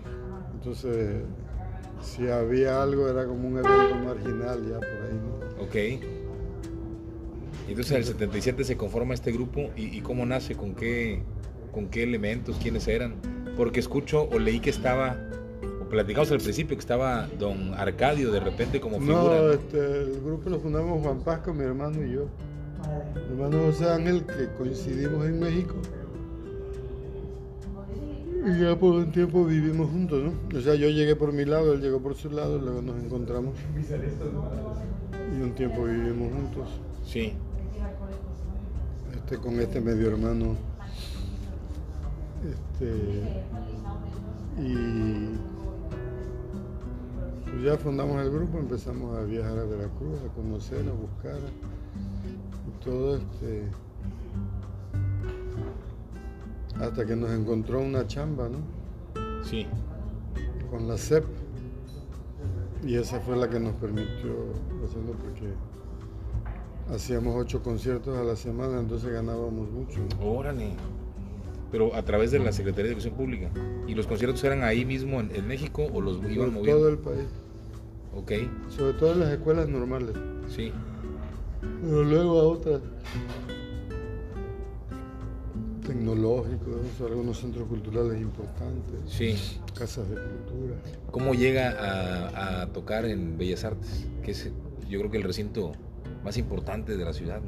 Entonces, 0.53 1.23
si 2.03 2.27
había 2.27 2.83
algo 2.83 3.09
era 3.09 3.25
como 3.25 3.47
un 3.47 3.57
evento 3.57 3.95
marginal 4.05 4.69
ya 4.69 4.77
por 4.77 4.87
ahí, 4.87 5.19
¿no? 5.19 5.63
Ok. 5.63 5.75
Entonces 7.67 7.91
en 7.91 7.97
el 7.97 8.05
77 8.05 8.63
se 8.65 8.77
conforma 8.77 9.15
este 9.15 9.31
grupo 9.31 9.71
y, 9.75 10.01
cómo 10.01 10.25
nace, 10.25 10.55
con 10.55 10.75
qué, 10.75 11.23
con 11.71 11.87
qué 11.87 12.03
elementos, 12.03 12.57
quiénes 12.61 12.87
eran. 12.87 13.15
Porque 13.57 13.79
escucho 13.79 14.29
o 14.31 14.37
leí 14.37 14.59
que 14.59 14.69
estaba, 14.69 15.17
o 15.81 15.89
platicamos 15.89 16.31
al 16.31 16.39
principio 16.39 16.75
que 16.75 16.81
estaba 16.81 17.27
don 17.39 17.73
Arcadio 17.73 18.31
de 18.31 18.41
repente 18.41 18.79
como 18.79 18.99
figura. 18.99 19.17
No, 19.17 19.51
Este, 19.51 19.77
el 19.79 20.21
grupo 20.21 20.51
lo 20.51 20.59
fundamos 20.59 21.01
Juan 21.01 21.21
Pasco, 21.21 21.51
mi 21.53 21.63
hermano 21.63 22.05
y 22.05 22.11
yo. 22.11 22.27
Hermano 23.29 23.65
José 23.67 23.89
Ángel, 23.89 24.25
que 24.25 24.47
coincidimos 24.57 25.25
en 25.25 25.39
México. 25.39 25.75
Y 28.45 28.59
ya 28.59 28.77
por 28.77 28.95
un 28.95 29.11
tiempo 29.11 29.45
vivimos 29.45 29.89
juntos, 29.89 30.23
¿no? 30.23 30.57
O 30.57 30.61
sea, 30.61 30.73
yo 30.75 30.89
llegué 30.89 31.15
por 31.15 31.31
mi 31.31 31.45
lado, 31.45 31.73
él 31.73 31.81
llegó 31.81 32.01
por 32.01 32.15
su 32.15 32.29
lado, 32.29 32.57
luego 32.57 32.81
nos 32.81 33.03
encontramos. 33.03 33.55
Y 35.37 35.41
un 35.41 35.51
tiempo 35.53 35.83
vivimos 35.83 36.33
juntos. 36.33 36.69
Sí. 37.05 37.33
Este, 39.13 39.37
con 39.37 39.59
este 39.59 39.79
medio 39.79 40.09
hermano. 40.09 40.55
Este, 42.43 42.91
y 44.59 45.37
pues 47.45 47.63
ya 47.63 47.77
fundamos 47.77 48.21
el 48.21 48.31
grupo, 48.31 48.57
empezamos 48.57 49.17
a 49.17 49.23
viajar 49.23 49.59
a 49.59 49.63
Veracruz, 49.63 50.19
a 50.27 50.33
conocer, 50.33 50.79
a 50.79 50.93
buscar. 50.93 51.39
Todo 52.83 53.17
este 53.17 53.69
hasta 56.81 57.05
que 57.05 57.15
nos 57.15 57.29
encontró 57.31 57.79
una 57.79 58.07
chamba, 58.07 58.49
¿no? 58.49 58.59
Sí. 59.43 59.67
Con 60.69 60.87
la 60.87 60.97
CEP. 60.97 61.23
Y 62.83 62.95
esa 62.95 63.19
fue 63.19 63.37
la 63.37 63.49
que 63.49 63.59
nos 63.59 63.73
permitió 63.75 64.53
hacerlo 64.83 65.13
porque 65.21 65.53
hacíamos 66.91 67.35
ocho 67.35 67.61
conciertos 67.61 68.17
a 68.17 68.23
la 68.23 68.35
semana, 68.35 68.79
entonces 68.79 69.11
ganábamos 69.11 69.69
mucho. 69.69 69.99
Órale. 70.19 70.71
Pero 71.71 71.93
a 71.95 72.01
través 72.03 72.31
de 72.31 72.39
la 72.39 72.51
Secretaría 72.51 72.85
de 72.85 72.89
Educación 72.89 73.13
Pública. 73.13 73.49
¿Y 73.87 73.93
los 73.93 74.07
conciertos 74.07 74.43
eran 74.43 74.63
ahí 74.63 74.83
mismo 74.83 75.19
en, 75.19 75.47
México 75.47 75.87
o 75.93 76.01
los 76.01 76.17
iban 76.29 76.53
moviendo? 76.53 76.79
todo 76.79 76.89
el 76.89 76.97
país. 76.97 77.27
Ok. 78.15 78.31
Sobre 78.69 78.93
todo 78.93 79.13
en 79.13 79.19
las 79.19 79.29
escuelas 79.31 79.69
normales. 79.69 80.15
Sí. 80.47 80.73
Pero 81.61 82.03
luego 82.03 82.39
a 82.39 82.43
otras 82.43 82.81
tecnológicos, 85.85 87.01
algunos 87.01 87.39
centros 87.39 87.67
culturales 87.67 88.21
importantes, 88.21 88.95
sí. 89.07 89.35
casas 89.77 90.09
de 90.09 90.15
cultura. 90.15 90.75
¿Cómo 91.11 91.33
llega 91.33 92.61
a, 92.61 92.67
tocar 92.67 93.05
en 93.05 93.37
Bellas 93.37 93.63
Artes? 93.63 94.07
Que 94.23 94.31
es 94.31 94.51
yo 94.89 94.99
creo 94.99 95.11
que 95.11 95.17
el 95.17 95.23
recinto 95.23 95.71
más 96.23 96.37
importante 96.37 96.97
de 96.97 97.05
la 97.05 97.13
ciudad. 97.13 97.41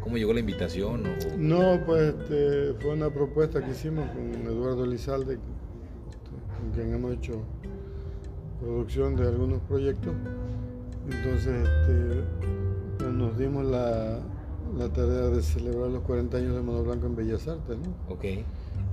¿Cómo 0.00 0.16
llegó 0.16 0.32
la 0.32 0.40
invitación? 0.40 1.04
No, 1.38 1.78
pues 1.86 2.14
este, 2.14 2.74
fue 2.80 2.92
una 2.92 3.10
propuesta 3.10 3.64
que 3.64 3.70
hicimos 3.70 4.08
con 4.10 4.32
Eduardo 4.46 4.86
Lizalde. 4.86 5.38
con 6.58 6.72
quien 6.72 6.92
hemos 6.94 7.14
hecho 7.14 7.42
producción 8.60 9.16
de 9.16 9.28
algunos 9.28 9.60
proyectos. 9.62 10.12
Entonces 11.10 11.68
este, 11.68 12.24
pues 12.98 13.12
nos 13.12 13.36
dimos 13.36 13.64
la, 13.64 14.20
tarea 14.94 15.28
de 15.28 15.42
celebrar 15.42 15.90
los 15.90 16.02
40 16.02 16.36
años 16.36 16.54
de 16.54 16.62
Mono 16.62 16.82
Blanco 16.82 17.06
en 17.06 17.16
Bellas 17.16 17.46
Artes. 17.48 17.76
¿no? 17.78 18.14
Ok. 18.14 18.24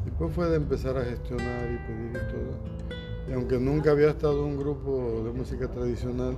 Después 0.05 0.34
fue 0.34 0.49
de 0.49 0.57
empezar 0.57 0.97
a 0.97 1.05
gestionar 1.05 1.65
y 1.65 1.78
pedir 1.88 2.09
y 2.09 2.32
todo. 2.32 3.30
Y 3.30 3.34
aunque 3.34 3.59
nunca 3.59 3.91
había 3.91 4.09
estado 4.09 4.45
un 4.45 4.57
grupo 4.57 5.24
de 5.26 5.32
música 5.32 5.70
tradicional, 5.70 6.38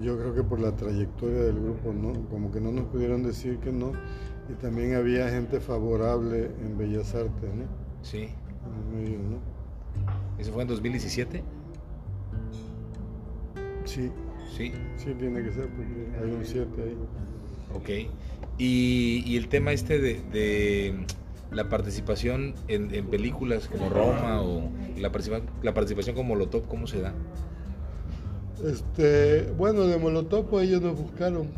yo 0.00 0.18
creo 0.18 0.34
que 0.34 0.42
por 0.42 0.60
la 0.60 0.74
trayectoria 0.74 1.42
del 1.42 1.60
grupo, 1.60 1.92
¿no? 1.92 2.12
Como 2.30 2.50
que 2.50 2.60
no 2.60 2.72
nos 2.72 2.84
pudieron 2.86 3.22
decir 3.22 3.58
que 3.58 3.72
no. 3.72 3.92
Y 4.48 4.54
también 4.54 4.94
había 4.94 5.28
gente 5.28 5.60
favorable 5.60 6.50
en 6.60 6.78
Bellas 6.78 7.14
Artes, 7.14 7.54
¿no? 7.54 7.64
Sí. 8.02 8.28
En 8.94 9.30
¿no? 9.30 9.38
¿Eso 10.38 10.52
fue 10.52 10.62
en 10.62 10.68
2017? 10.68 11.42
Sí. 13.84 14.10
Sí. 14.56 14.72
Sí, 14.96 15.14
tiene 15.18 15.42
que 15.42 15.52
ser 15.52 15.66
porque 15.68 16.18
hay 16.22 16.30
un 16.30 16.44
7 16.44 16.68
ahí. 16.82 16.96
Ok. 17.74 18.12
Y, 18.58 19.36
el 19.36 19.48
tema 19.48 19.72
este 19.72 19.98
de, 19.98 20.94
la 21.50 21.68
participación 21.68 22.54
en, 22.68 23.06
películas 23.06 23.68
como 23.68 23.88
Roma 23.88 24.42
o 24.42 24.70
la, 24.98 25.10
la 25.62 25.74
participación 25.74 26.14
como 26.14 26.30
Molotov, 26.30 26.66
¿cómo 26.68 26.86
se 26.86 27.00
da? 27.00 27.14
Este, 28.64 29.50
bueno, 29.58 29.86
de 29.86 29.98
Molotov 29.98 30.48
pues 30.48 30.68
ellos 30.68 30.82
nos 30.82 30.96
buscaron 30.96 31.48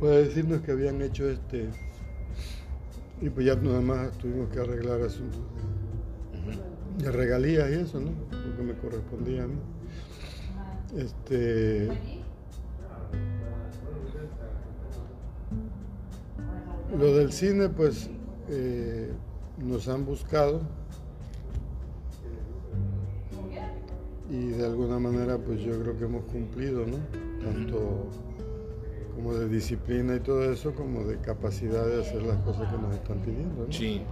para 0.00 0.16
decirnos 0.16 0.60
que 0.62 0.72
habían 0.72 1.00
hecho 1.02 1.28
este 1.28 1.68
y 3.20 3.30
pues 3.30 3.46
ya 3.46 3.56
nada 3.56 3.80
más 3.80 4.12
tuvimos 4.18 4.48
que 4.50 4.60
arreglar 4.60 5.02
asuntos 5.02 5.38
de, 5.38 5.77
regalías 6.98 7.70
y 7.70 7.74
eso, 7.74 8.00
¿no? 8.00 8.10
Lo 8.10 8.56
que 8.56 8.62
me 8.62 8.74
correspondía 8.74 9.44
a 9.44 9.46
mí. 9.46 9.58
Este 10.96 11.88
lo 16.96 17.14
del 17.14 17.32
cine 17.32 17.68
pues 17.68 18.08
eh, 18.48 19.12
nos 19.58 19.88
han 19.88 20.06
buscado 20.06 20.62
y 24.30 24.48
de 24.48 24.66
alguna 24.66 24.98
manera 24.98 25.38
pues 25.38 25.60
yo 25.60 25.80
creo 25.80 25.98
que 25.98 26.04
hemos 26.04 26.24
cumplido, 26.24 26.84
¿no? 26.86 26.96
Tanto 27.44 28.08
como 29.14 29.34
de 29.34 29.48
disciplina 29.48 30.16
y 30.16 30.20
todo 30.20 30.44
eso, 30.50 30.72
como 30.74 31.02
de 31.04 31.18
capacidad 31.18 31.84
de 31.86 32.02
hacer 32.02 32.22
las 32.22 32.36
cosas 32.42 32.72
que 32.72 32.78
nos 32.80 32.94
están 32.94 33.18
pidiendo. 33.18 33.66
¿no? 33.66 33.72
Sí, 33.72 34.02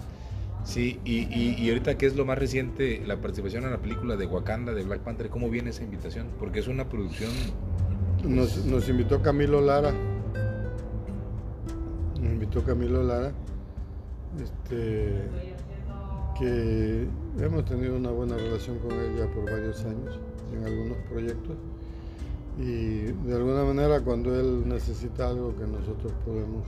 sí, 0.67 1.01
y, 1.05 1.25
y, 1.33 1.69
ahorita 1.69 1.97
qué 1.97 2.07
es 2.07 2.17
lo 2.17 2.25
más 2.25 2.39
reciente, 2.39 3.03
la 3.07 3.21
participación 3.21 3.65
en 3.65 3.71
la 3.71 3.79
película 3.79 4.17
de 4.17 4.27
Wakanda, 4.27 4.75
de 4.75 4.83
Black 4.83 5.01
Panther, 5.01 5.31
¿cómo 5.31 5.49
viene 5.49 5.71
esa 5.71 5.85
invitación? 5.85 6.27
Porque 6.39 6.61
es 6.61 6.69
una 6.69 6.89
producción... 6.89 7.31
Nos, 8.25 8.65
nos 8.65 8.89
invitó 8.89 9.23
Camilo 9.23 9.61
Lara, 9.61 9.93
nos 12.21 12.33
invitó 12.33 12.65
Camilo 12.65 13.03
Lara, 13.03 13.33
este 14.43 15.29
que 16.39 17.07
hemos 17.41 17.65
tenido 17.65 17.97
una 17.97 18.11
buena 18.11 18.37
relación 18.37 18.79
con 18.79 18.93
ella 18.93 19.27
por 19.33 19.51
varios 19.51 19.83
años 19.85 20.21
en 20.53 20.65
algunos 20.65 20.99
proyectos 21.09 21.57
y 22.59 23.13
de 23.27 23.35
alguna 23.35 23.65
manera 23.65 24.01
cuando 24.01 24.39
él 24.39 24.67
necesita 24.67 25.29
algo 25.29 25.55
que 25.57 25.67
nosotros 25.67 26.13
podemos 26.25 26.67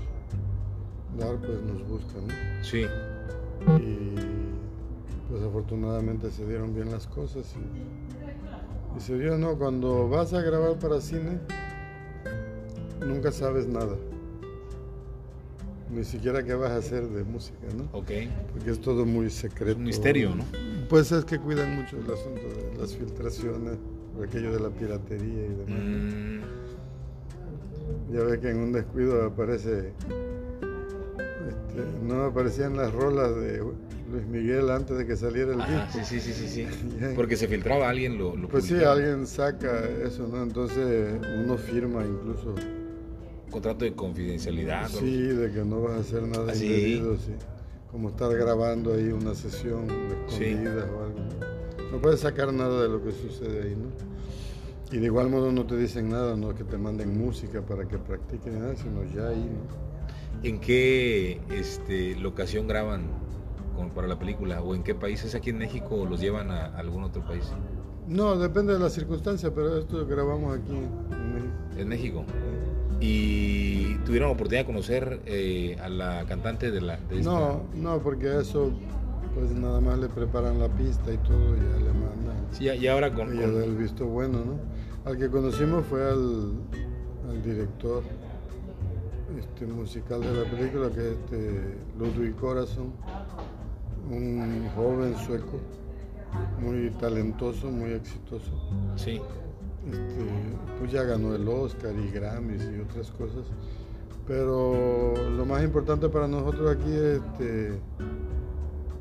dar, 1.18 1.36
pues 1.38 1.62
nos 1.62 1.86
busca, 1.88 2.14
¿no? 2.20 2.64
Sí. 2.64 2.84
Y 3.78 4.14
pues 5.30 5.42
afortunadamente 5.42 6.30
se 6.30 6.46
dieron 6.46 6.74
bien 6.74 6.90
las 6.90 7.06
cosas 7.06 7.54
y, 7.56 8.96
y 8.96 9.00
se 9.00 9.18
dio, 9.18 9.36
¿no? 9.36 9.56
Cuando 9.56 10.08
vas 10.08 10.32
a 10.32 10.40
grabar 10.40 10.78
para 10.78 11.00
cine, 11.00 11.38
nunca 13.00 13.32
sabes 13.32 13.66
nada 13.66 13.96
ni 15.90 16.04
siquiera 16.04 16.42
qué 16.42 16.54
vas 16.54 16.70
a 16.70 16.76
hacer 16.76 17.08
de 17.08 17.24
música, 17.24 17.66
¿no? 17.76 17.84
Ok. 17.98 18.10
Porque 18.52 18.70
es 18.70 18.80
todo 18.80 19.06
muy 19.06 19.30
secreto. 19.30 19.72
Es 19.72 19.76
un 19.76 19.84
misterio, 19.84 20.34
¿no? 20.34 20.44
Pues 20.88 21.12
es 21.12 21.24
que 21.24 21.38
cuidan 21.38 21.76
mucho 21.76 21.96
el 21.96 22.12
asunto 22.12 22.42
de 22.42 22.78
las 22.78 22.94
filtraciones, 22.94 23.78
aquello 24.22 24.52
de 24.52 24.60
la 24.60 24.70
piratería 24.70 25.46
y 25.46 25.54
demás. 25.54 25.82
Mm. 25.84 26.40
Ya 28.12 28.22
ve 28.22 28.40
que 28.40 28.50
en 28.50 28.58
un 28.58 28.72
descuido 28.72 29.24
aparece, 29.24 29.92
este, 31.48 31.84
no 32.02 32.24
aparecían 32.24 32.76
las 32.76 32.92
rolas 32.92 33.34
de 33.36 33.58
Luis 34.10 34.26
Miguel 34.26 34.70
antes 34.70 34.96
de 34.96 35.06
que 35.06 35.16
saliera 35.16 35.52
el 35.52 35.58
disco. 35.58 35.86
Sí, 35.92 36.00
sí, 36.04 36.20
sí, 36.20 36.32
sí, 36.32 36.48
sí. 36.48 36.66
Porque 37.16 37.36
se 37.36 37.48
filtraba 37.48 37.88
alguien 37.88 38.18
lo, 38.18 38.34
Pues 38.48 38.64
sí, 38.64 38.82
alguien 38.82 39.26
saca 39.26 39.84
eso, 40.04 40.26
¿no? 40.28 40.42
Entonces 40.42 41.14
uno 41.44 41.56
firma 41.56 42.04
incluso 42.04 42.54
contrato 43.50 43.84
de 43.84 43.94
confidencialidad. 43.94 44.88
Sí, 44.88 45.22
de 45.22 45.50
que 45.50 45.64
no 45.64 45.82
vas 45.82 45.96
a 45.96 46.00
hacer 46.00 46.22
nada 46.22 46.52
¿Ah, 46.52 46.54
indebido, 46.54 47.16
sí. 47.16 47.32
Como 47.90 48.10
estar 48.10 48.34
grabando 48.34 48.94
ahí 48.94 49.08
una 49.08 49.34
sesión 49.34 49.86
escondida 49.90 50.84
o 50.94 51.04
algo. 51.04 51.18
No 51.90 51.98
puedes 52.02 52.20
sacar 52.20 52.52
nada 52.52 52.82
de 52.82 52.88
lo 52.88 53.02
que 53.02 53.12
sucede 53.12 53.62
ahí, 53.62 53.74
¿no? 53.74 53.88
Y 54.90 54.98
de 54.98 55.06
igual 55.06 55.28
modo 55.28 55.52
no 55.52 55.66
te 55.66 55.76
dicen 55.76 56.10
nada, 56.10 56.36
no 56.36 56.54
que 56.54 56.64
te 56.64 56.78
manden 56.78 57.18
música 57.18 57.62
para 57.62 57.86
que 57.86 57.98
practiquen 57.98 58.60
nada, 58.60 58.76
sino 58.76 59.04
ya 59.14 59.28
ahí, 59.28 59.36
¿no? 59.36 59.87
¿En 60.42 60.60
qué 60.60 61.40
este, 61.50 62.14
locación 62.16 62.66
graban 62.68 63.06
para 63.94 64.08
la 64.08 64.18
película? 64.18 64.62
¿O 64.62 64.74
en 64.74 64.82
qué 64.82 64.94
país? 64.94 65.24
¿Es 65.24 65.34
aquí 65.34 65.50
en 65.50 65.58
México 65.58 65.96
o 65.96 66.06
los 66.06 66.20
llevan 66.20 66.50
a, 66.50 66.66
algún 66.76 67.04
otro 67.04 67.24
país? 67.24 67.44
No, 68.06 68.36
depende 68.36 68.72
de 68.72 68.78
la 68.78 68.90
circunstancia, 68.90 69.52
pero 69.54 69.78
esto 69.78 70.06
grabamos 70.06 70.58
aquí 70.58 70.72
en 70.72 71.34
México. 71.34 71.54
¿En 71.76 71.88
México? 71.88 72.24
y 73.00 73.94
tuvieron 73.98 74.30
oportunidad 74.30 74.62
de 74.62 74.66
conocer 74.66 75.20
eh, 75.26 75.76
a 75.80 75.88
la 75.88 76.24
cantante 76.26 76.70
de 76.70 76.80
la 76.80 76.98
no 77.22 77.62
no 77.74 77.98
porque 78.00 78.40
eso 78.40 78.72
pues 79.34 79.52
nada 79.52 79.80
más 79.80 79.98
le 79.98 80.08
preparan 80.08 80.58
la 80.58 80.68
pista 80.68 81.12
y 81.12 81.18
todo 81.18 81.56
y 81.56 81.60
ya 81.60 81.76
le 81.76 81.92
mandan 81.92 82.46
sí 82.50 82.64
y 82.64 82.86
ahora 82.88 83.12
con, 83.12 83.36
y 83.36 83.40
el 83.40 83.76
visto 83.76 84.06
bueno 84.06 84.38
no 84.44 84.58
al 85.08 85.16
que 85.16 85.28
conocimos 85.28 85.86
fue 85.86 86.04
al, 86.04 86.54
al 87.28 87.42
director 87.44 88.02
este 89.36 89.66
musical 89.66 90.20
de 90.20 90.32
la 90.32 90.50
película 90.50 90.90
que 90.90 91.00
es 91.00 91.16
este 91.18 91.76
Ludwig 91.98 92.34
Corazon 92.36 92.92
un 94.10 94.68
joven 94.74 95.16
sueco 95.18 95.58
muy 96.60 96.90
talentoso 96.98 97.70
muy 97.70 97.92
exitoso 97.92 98.52
sí 98.96 99.20
este, 99.86 100.26
pues 100.78 100.92
ya 100.92 101.02
ganó 101.04 101.34
el 101.34 101.48
Oscar 101.48 101.94
y 101.94 102.10
Grammys 102.10 102.62
y 102.62 102.80
otras 102.80 103.10
cosas. 103.12 103.46
Pero 104.26 105.14
lo 105.30 105.46
más 105.46 105.62
importante 105.62 106.08
para 106.08 106.28
nosotros 106.28 106.76
aquí 106.76 106.92
es 106.92 107.20
este, 107.22 107.80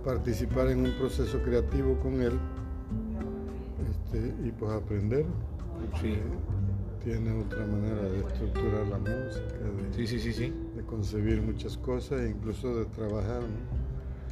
participar 0.05 0.69
en 0.69 0.85
un 0.85 0.93
proceso 0.93 1.41
creativo 1.43 1.99
con 1.99 2.21
él 2.21 2.39
este, 3.89 4.33
y 4.47 4.51
pues 4.51 4.71
aprender. 4.71 5.25
Tiene 7.07 7.31
otra 7.41 7.65
manera 7.65 8.01
de 8.01 8.19
estructurar 8.19 8.85
la 8.87 8.97
música, 8.97 9.55
de, 9.95 10.53
de 10.75 10.85
concebir 10.85 11.41
muchas 11.41 11.77
cosas 11.77 12.19
e 12.19 12.31
incluso 12.31 12.79
de 12.79 12.85
trabajar. 12.87 13.43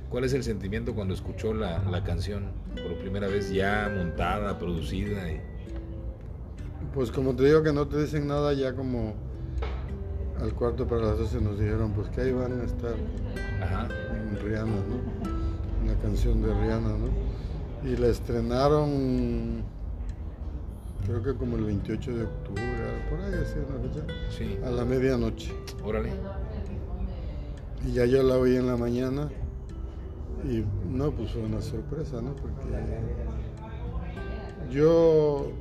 ¿Cuál 0.10 0.26
es 0.26 0.34
el 0.34 0.44
sentimiento 0.44 0.94
cuando 0.94 1.14
escuchó 1.14 1.54
la, 1.54 1.82
la, 1.90 2.04
canción 2.04 2.52
por 2.74 2.98
primera 2.98 3.28
vez 3.28 3.50
ya 3.50 3.90
montada, 3.96 4.60
producida? 4.60 5.32
Y... 5.32 5.40
Pues 6.94 7.12
como 7.12 7.34
te 7.34 7.46
digo 7.46 7.64
que 7.64 7.72
no 7.72 7.88
te 7.88 7.98
dicen 7.98 8.28
nada, 8.28 8.52
ya 8.52 8.76
como 8.76 9.14
al 10.42 10.54
cuarto 10.54 10.86
para 10.86 11.04
las 11.04 11.18
12 11.18 11.40
nos 11.40 11.58
dijeron 11.58 11.94
pues 11.94 12.10
que 12.10 12.20
ahí 12.20 12.34
van 12.34 12.60
a 12.60 12.64
estar 12.66 12.96
en 12.98 14.38
Rihanna, 14.46 14.66
¿no? 14.66 15.82
Una 15.82 15.98
canción 16.02 16.42
de 16.42 16.54
Rihanna, 16.54 16.90
¿no? 16.90 17.90
Y 17.90 17.96
la 17.96 18.08
estrenaron 18.08 19.64
creo 21.06 21.24
que 21.24 21.36
como 21.36 21.58
el 21.58 21.66
28 21.66 22.16
de 22.16 22.24
octubre, 22.24 22.64
por 23.10 23.20
ahí 23.22 23.34
así 23.42 23.56
una 23.60 23.90
fecha, 23.90 24.06
sí. 24.30 24.58
a 24.64 24.70
la 24.70 24.86
medianoche. 24.86 25.54
Órale. 25.84 26.12
Y 27.86 27.94
ya 27.94 28.06
yo 28.06 28.24
la 28.24 28.38
oí 28.38 28.56
en 28.56 28.68
la 28.68 28.78
mañana 28.78 29.30
y 30.44 30.64
no, 30.90 31.12
pues 31.12 31.32
fue 31.32 31.44
una 31.44 31.62
sorpresa, 31.62 32.22
¿no? 32.22 32.36
Porque 32.36 32.66
yo 34.72 35.52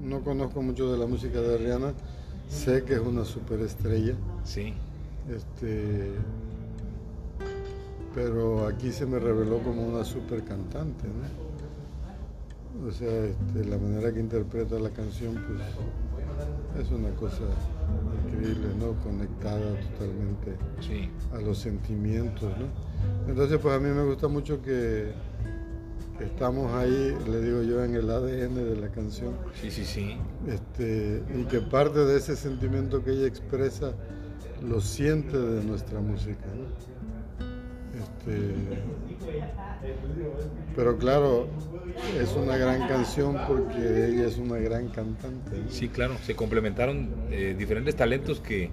no 0.00 0.20
conozco 0.22 0.62
mucho 0.62 0.92
de 0.92 0.98
la 0.98 1.06
música 1.06 1.40
de 1.40 1.58
Rihanna, 1.58 1.94
sé 2.48 2.84
que 2.84 2.94
es 2.94 3.00
una 3.00 3.24
superestrella. 3.24 4.14
Sí. 4.44 4.74
Este, 5.28 6.10
pero 8.14 8.66
aquí 8.66 8.92
se 8.92 9.06
me 9.06 9.18
reveló 9.18 9.58
como 9.58 9.86
una 9.86 10.04
super 10.04 10.42
cantante, 10.44 11.06
¿no? 11.06 11.45
O 12.84 12.90
sea, 12.90 13.24
este, 13.24 13.64
la 13.64 13.78
manera 13.78 14.12
que 14.12 14.20
interpreta 14.20 14.78
la 14.78 14.90
canción, 14.90 15.34
pues 15.34 16.84
es 16.84 16.92
una 16.92 17.10
cosa 17.10 17.42
increíble, 18.26 18.68
¿no? 18.78 18.92
Conectada 19.02 19.74
totalmente 19.80 20.56
a 21.32 21.40
los 21.40 21.58
sentimientos, 21.58 22.52
¿no? 22.58 22.66
Entonces, 23.28 23.58
pues 23.58 23.74
a 23.74 23.80
mí 23.80 23.88
me 23.88 24.04
gusta 24.04 24.28
mucho 24.28 24.60
que, 24.60 25.12
estamos 26.20 26.72
ahí, 26.74 27.16
le 27.28 27.40
digo 27.40 27.62
yo, 27.62 27.82
en 27.84 27.94
el 27.94 28.10
ADN 28.10 28.54
de 28.54 28.76
la 28.76 28.88
canción. 28.88 29.34
Sí, 29.60 29.70
sí, 29.70 29.84
sí. 29.84 30.16
Este, 30.46 31.22
y 31.34 31.44
que 31.44 31.60
parte 31.60 32.00
de 32.00 32.18
ese 32.18 32.36
sentimiento 32.36 33.02
que 33.02 33.12
ella 33.12 33.26
expresa 33.26 33.92
lo 34.62 34.80
siente 34.80 35.38
de 35.38 35.64
nuestra 35.64 36.00
música, 36.00 36.46
¿no? 36.46 37.15
Este, 38.26 38.82
pero 40.74 40.98
claro, 40.98 41.48
es 42.20 42.34
una 42.34 42.56
gran 42.56 42.86
canción 42.88 43.38
porque 43.46 44.08
ella 44.08 44.26
es 44.26 44.36
una 44.36 44.56
gran 44.56 44.88
cantante. 44.88 45.62
Sí, 45.68 45.88
claro, 45.88 46.16
se 46.24 46.34
complementaron 46.34 47.08
eh, 47.30 47.54
diferentes 47.56 47.94
talentos 47.96 48.40
que 48.40 48.70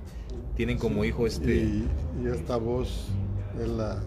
tienen 0.56 0.78
como 0.78 1.06
hijo 1.06 1.28
este... 1.28 1.56
Y, 1.56 1.88
esta 2.26 2.58
voz 2.58 3.08
es 3.62 3.70
la, 3.70 4.02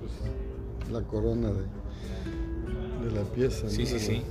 pues, 0.00 0.92
la 0.92 1.02
corona 1.02 1.48
de, 1.48 3.04
de 3.04 3.12
la 3.12 3.22
pieza. 3.22 3.68
Sí, 3.68 3.84
sí, 3.84 3.98
sí, 3.98 4.22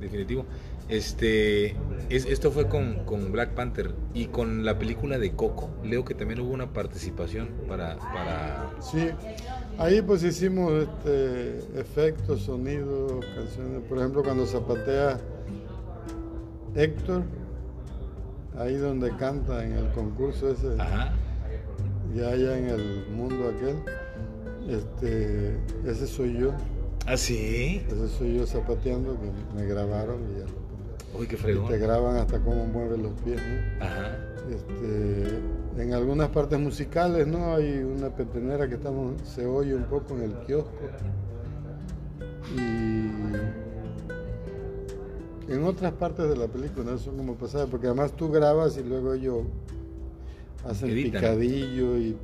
definitivo. 0.00 0.44
Este, 0.88 1.74
es, 2.10 2.26
esto 2.26 2.52
fue 2.52 2.68
con, 2.68 3.04
con, 3.04 3.32
Black 3.32 3.54
Panther 3.54 3.92
y 4.14 4.26
con 4.26 4.64
la 4.64 4.78
película 4.78 5.18
de 5.18 5.32
Coco. 5.32 5.70
Leo 5.82 6.04
que 6.04 6.14
también 6.14 6.40
hubo 6.40 6.52
una 6.52 6.72
participación 6.72 7.48
para... 7.68 7.96
para... 7.98 8.70
Sí, 8.80 9.10
ahí 9.78 10.00
pues 10.02 10.22
hicimos 10.22 10.72
este, 10.72 11.58
efectos, 11.80 12.42
sonidos, 12.42 13.24
canciones. 13.34 13.82
Por 13.88 13.98
ejemplo, 13.98 14.22
cuando 14.22 14.46
zapatea 14.46 15.18
Héctor, 16.76 17.24
ahí 18.56 18.76
donde 18.76 19.10
canta 19.16 19.64
en 19.64 19.72
el 19.72 19.90
concurso 19.90 20.50
ese, 20.50 20.68
y 22.14 22.20
allá 22.20 22.58
en 22.58 22.68
el 22.68 23.06
mundo 23.10 23.50
aquel, 23.56 23.76
este, 24.68 25.58
ese 25.84 26.06
soy 26.06 26.38
yo. 26.38 26.52
¿Ah, 27.06 27.16
sí? 27.16 27.84
Ese 27.88 28.08
soy 28.08 28.36
yo 28.36 28.46
zapateando, 28.46 29.18
que 29.20 29.30
me 29.56 29.66
grabaron 29.66 30.20
y 30.32 30.40
ya 30.40 30.46
Uy, 31.18 31.26
qué 31.26 31.36
fregón. 31.36 31.68
te 31.68 31.78
graban 31.78 32.16
hasta 32.16 32.38
cómo 32.40 32.66
mueven 32.66 33.02
los 33.02 33.12
pies, 33.22 33.40
¿no? 33.40 33.84
Ajá. 33.84 34.18
Este, 34.50 35.82
en 35.82 35.92
algunas 35.92 36.28
partes 36.28 36.58
musicales, 36.58 37.26
¿no? 37.26 37.54
Hay 37.54 37.78
una 37.78 38.10
petenera 38.10 38.68
que 38.68 38.74
estamos, 38.74 39.20
se 39.22 39.46
oye 39.46 39.74
un 39.74 39.84
poco 39.84 40.14
en 40.16 40.22
el 40.22 40.34
kiosco. 40.46 40.70
Y 42.54 43.10
en 45.52 45.64
otras 45.64 45.92
partes 45.92 46.28
de 46.28 46.36
la 46.36 46.48
película, 46.48 46.92
¿no? 46.92 46.98
son 46.98 47.16
como 47.16 47.34
pasadas, 47.34 47.68
porque 47.68 47.86
además 47.86 48.12
tú 48.12 48.30
grabas 48.30 48.76
y 48.76 48.84
luego 48.84 49.14
ellos 49.14 49.42
hacen 50.64 50.90
picadillo 50.90 51.96
y 51.96 52.16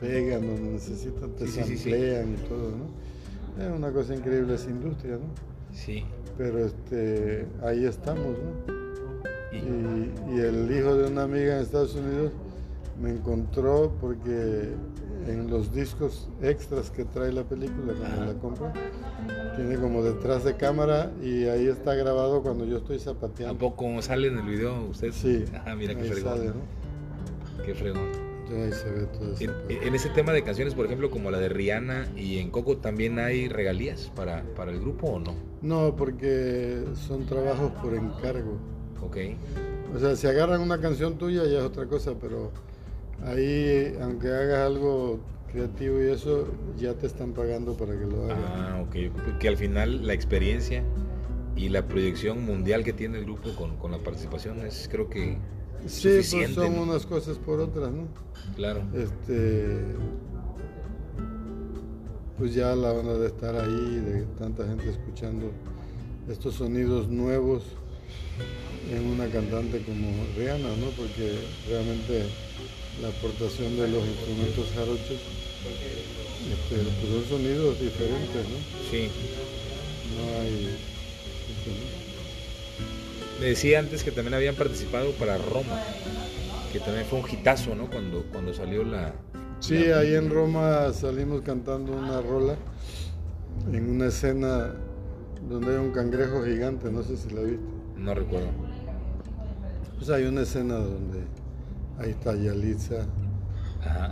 pegan 0.00 0.46
donde 0.46 0.72
necesitan, 0.72 1.30
te 1.32 1.46
sí, 1.46 1.60
samplean 1.60 2.34
y 2.34 2.36
todo, 2.48 2.70
¿no? 2.70 3.62
Es 3.62 3.70
una 3.70 3.92
cosa 3.92 4.14
increíble 4.14 4.54
esa 4.54 4.70
industria, 4.70 5.14
¿no? 5.14 5.26
Sí 5.72 6.04
pero 6.36 6.64
este, 6.64 7.46
ahí 7.62 7.84
estamos, 7.84 8.36
¿no? 8.38 8.74
Y, 9.52 10.40
el 10.40 10.70
hijo 10.76 10.96
de 10.96 11.06
una 11.08 11.22
amiga 11.22 11.56
en 11.56 11.62
Estados 11.62 11.94
Unidos 11.94 12.32
me 13.00 13.10
encontró 13.10 13.92
porque 14.00 14.72
en 15.28 15.48
los 15.48 15.72
discos 15.72 16.28
extras 16.42 16.90
que 16.90 17.04
trae 17.04 17.32
la 17.32 17.44
película 17.44 17.94
cuando 17.94 18.32
la 18.32 18.38
compro, 18.40 18.72
tiene 19.56 19.76
como 19.76 20.02
detrás 20.02 20.44
de 20.44 20.56
cámara 20.56 21.12
y 21.22 21.44
ahí 21.44 21.68
está 21.68 21.94
grabado 21.94 22.42
cuando 22.42 22.64
yo 22.64 22.78
estoy 22.78 22.98
zapateando. 22.98 23.54
¿A 23.54 23.58
poco 23.58 24.02
sale 24.02 24.28
en 24.28 24.38
el 24.38 24.44
video 24.44 24.88
usted? 24.90 25.12
Sí. 25.12 25.44
Ah, 25.64 25.74
mira 25.76 25.94
qué 25.94 26.04
fregón. 26.04 26.46
¿no? 26.46 27.64
Qué 27.64 27.74
fregón. 27.74 28.23
En, 28.50 29.94
ese 29.94 30.08
tema 30.10 30.32
de 30.32 30.42
canciones, 30.42 30.74
por 30.74 30.86
ejemplo, 30.86 31.10
como 31.10 31.30
la 31.30 31.38
de 31.38 31.48
Rihanna 31.48 32.08
y 32.16 32.38
en 32.38 32.50
Coco, 32.50 32.76
¿también 32.76 33.18
hay 33.18 33.48
regalías 33.48 34.12
para, 34.14 34.42
para 34.54 34.70
el 34.70 34.80
grupo 34.80 35.08
o 35.08 35.18
no? 35.18 35.34
No, 35.62 35.96
porque 35.96 36.84
son 36.94 37.26
trabajos 37.26 37.72
por 37.82 37.94
encargo. 37.94 38.58
Ok. 39.02 39.16
O 39.94 39.98
sea, 39.98 40.16
si 40.16 40.26
agarran 40.26 40.60
una 40.60 40.80
canción 40.80 41.16
tuya 41.16 41.44
ya 41.44 41.58
es 41.58 41.64
otra 41.64 41.86
cosa, 41.86 42.14
pero 42.20 42.50
ahí, 43.24 43.96
aunque 44.00 44.28
hagas 44.28 44.66
algo 44.66 45.20
creativo 45.50 46.02
y 46.02 46.08
eso, 46.08 46.48
ya 46.76 46.94
te 46.94 47.06
están 47.06 47.32
pagando 47.32 47.76
para 47.76 47.92
que 47.98 48.04
lo 48.04 48.24
hagas. 48.24 48.38
Ah, 48.56 48.84
ok. 48.86 49.38
Que 49.38 49.48
al 49.48 49.56
final 49.56 50.06
la 50.06 50.12
experiencia 50.12 50.82
y 51.56 51.68
la 51.68 51.86
proyección 51.86 52.44
mundial 52.44 52.82
que 52.82 52.92
tiene 52.92 53.18
el 53.18 53.24
grupo 53.24 53.54
con, 53.56 53.76
con 53.76 53.92
la 53.92 53.98
participación 53.98 54.60
es, 54.66 54.88
creo 54.90 55.08
que, 55.08 55.38
Sí, 55.86 56.08
pues 56.08 56.54
son 56.54 56.78
unas 56.78 57.06
cosas 57.06 57.38
por 57.38 57.60
otras, 57.60 57.90
¿no? 57.92 58.06
Claro. 58.56 58.82
Este, 58.94 59.78
pues 62.38 62.54
ya 62.54 62.74
la 62.74 62.92
onda 62.92 63.18
de 63.18 63.26
estar 63.26 63.54
ahí, 63.54 64.00
de 64.00 64.26
tanta 64.38 64.66
gente 64.66 64.90
escuchando 64.90 65.50
estos 66.28 66.54
sonidos 66.54 67.08
nuevos 67.08 67.62
en 68.90 69.06
una 69.06 69.28
cantante 69.28 69.82
como 69.82 70.08
Rihanna, 70.36 70.68
¿no? 70.76 70.86
Porque 70.96 71.38
realmente 71.68 72.24
la 73.00 73.08
aportación 73.08 73.76
de 73.76 73.88
los 73.88 74.06
instrumentos 74.06 74.66
jarochos 74.74 75.20
este, 76.44 76.76
pues 76.76 77.12
son 77.12 77.38
sonidos 77.38 77.80
diferentes, 77.80 78.48
¿no? 78.48 78.58
Sí. 78.90 79.08
No 80.16 80.40
hay... 80.40 80.76
Me 83.40 83.46
decía 83.46 83.80
antes 83.80 84.04
que 84.04 84.10
también 84.10 84.34
habían 84.34 84.54
participado 84.54 85.12
para 85.12 85.38
Roma, 85.38 85.80
que 86.72 86.78
también 86.80 87.04
fue 87.06 87.20
un 87.20 87.28
hitazo, 87.28 87.74
¿no? 87.74 87.90
Cuando, 87.90 88.24
cuando 88.32 88.54
salió 88.54 88.84
la... 88.84 89.12
Sí, 89.60 89.76
ahí 89.90 90.14
en 90.14 90.30
Roma 90.30 90.92
salimos 90.92 91.42
cantando 91.42 91.92
una 91.92 92.20
rola 92.20 92.56
en 93.72 93.90
una 93.90 94.06
escena 94.06 94.74
donde 95.48 95.72
hay 95.72 95.78
un 95.78 95.92
cangrejo 95.92 96.42
gigante, 96.44 96.90
no 96.90 97.02
sé 97.02 97.16
si 97.16 97.30
la 97.30 97.42
viste. 97.42 97.64
No 97.96 98.14
recuerdo. 98.14 98.48
Pues 99.96 100.10
hay 100.10 100.24
una 100.24 100.42
escena 100.42 100.74
donde 100.74 101.20
ahí 101.98 102.10
está 102.10 102.34
Yalitza, 102.34 103.06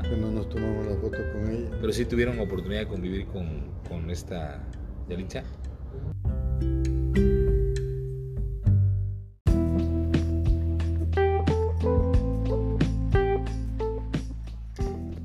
que 0.02 0.16
no 0.16 0.30
nos 0.30 0.48
tomamos 0.48 0.86
la 0.86 0.96
foto 0.96 1.18
con 1.32 1.50
ella. 1.50 1.70
Pero 1.80 1.92
sí 1.92 2.04
tuvieron 2.04 2.38
oportunidad 2.38 2.80
de 2.80 2.88
convivir 2.88 3.26
con, 3.26 3.46
con 3.88 4.10
esta 4.10 4.62
Yalitza. 5.08 5.42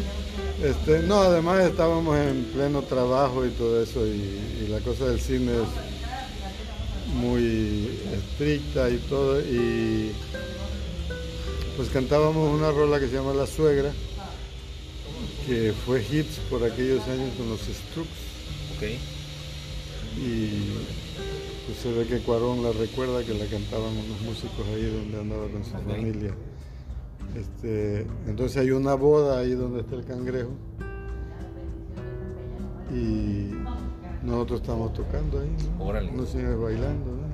Este, 0.64 1.00
no, 1.06 1.20
además 1.20 1.66
estábamos 1.66 2.18
en 2.18 2.46
pleno 2.54 2.82
trabajo 2.84 3.46
y 3.46 3.50
todo 3.50 3.84
eso, 3.84 4.08
y, 4.08 4.68
la 4.70 4.80
cosa 4.80 5.08
del 5.08 5.20
cine 5.20 5.52
es 5.52 7.16
muy 7.16 7.90
estricta 8.14 8.90
y 8.90 8.98
todo, 9.10 9.42
y 9.42 10.14
pues 11.76 11.90
cantábamos 11.90 12.54
una 12.54 12.72
rola 12.72 13.00
que 13.00 13.08
se 13.08 13.14
llama 13.14 13.34
La 13.34 13.46
Suegra, 13.46 13.92
que 15.48 15.74
fue 15.86 16.02
hits 16.02 16.40
por 16.50 16.64
aquellos 16.64 17.02
años 17.08 17.34
con 17.38 17.50
los 17.50 17.62
Strokes. 17.62 18.10
Okay. 18.76 19.00
Y 20.18 20.74
pues 21.66 21.78
se 21.80 21.92
ve 21.94 22.06
que 22.06 22.20
Cuarón 22.20 22.62
la 22.64 22.72
recuerda 22.74 23.24
que 23.24 23.34
la 23.34 23.46
cantaban 23.46 23.92
unos 23.92 24.22
músicos 24.22 24.68
ahí 24.68 24.86
donde 24.86 25.20
andaba 25.20 25.48
con 25.48 25.64
su 25.64 25.72
familia. 25.72 26.34
Este, 27.36 28.06
entonces 28.28 28.58
hay 28.58 28.72
una 28.72 28.96
boda 28.96 29.40
ahí 29.40 29.52
donde 29.52 29.82
está 29.82 29.96
el 29.96 30.06
cangrejo. 30.06 30.52
Y 32.94 33.52
nosotros 34.26 34.62
estamos 34.62 34.94
tocando 34.94 35.40
ahí, 35.40 35.56
¿no? 35.78 35.86
Órale. 35.86 36.12
Unos 36.12 36.30
señores 36.30 36.60
bailando, 36.60 37.12
¿no? 37.12 37.28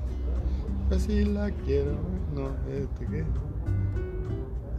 así 0.94 1.24
la 1.24 1.50
quiero, 1.64 1.96
no, 2.34 2.50
este 2.68 3.06
que, 3.06 3.24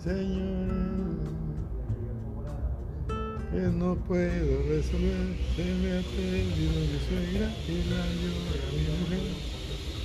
Señor, 0.03 1.44
que 3.55 3.61
no 3.61 3.95
puedo 4.07 4.63
resolver, 4.67 5.31
se 5.55 5.63
me 5.63 5.97
ha 5.97 6.01
perdido 6.01 6.75
mi 6.75 6.99
suegra 7.07 7.55
y 7.69 7.89
la 7.89 8.03
llora 8.19 8.59
mi 8.75 8.83
mujer, 8.99 9.19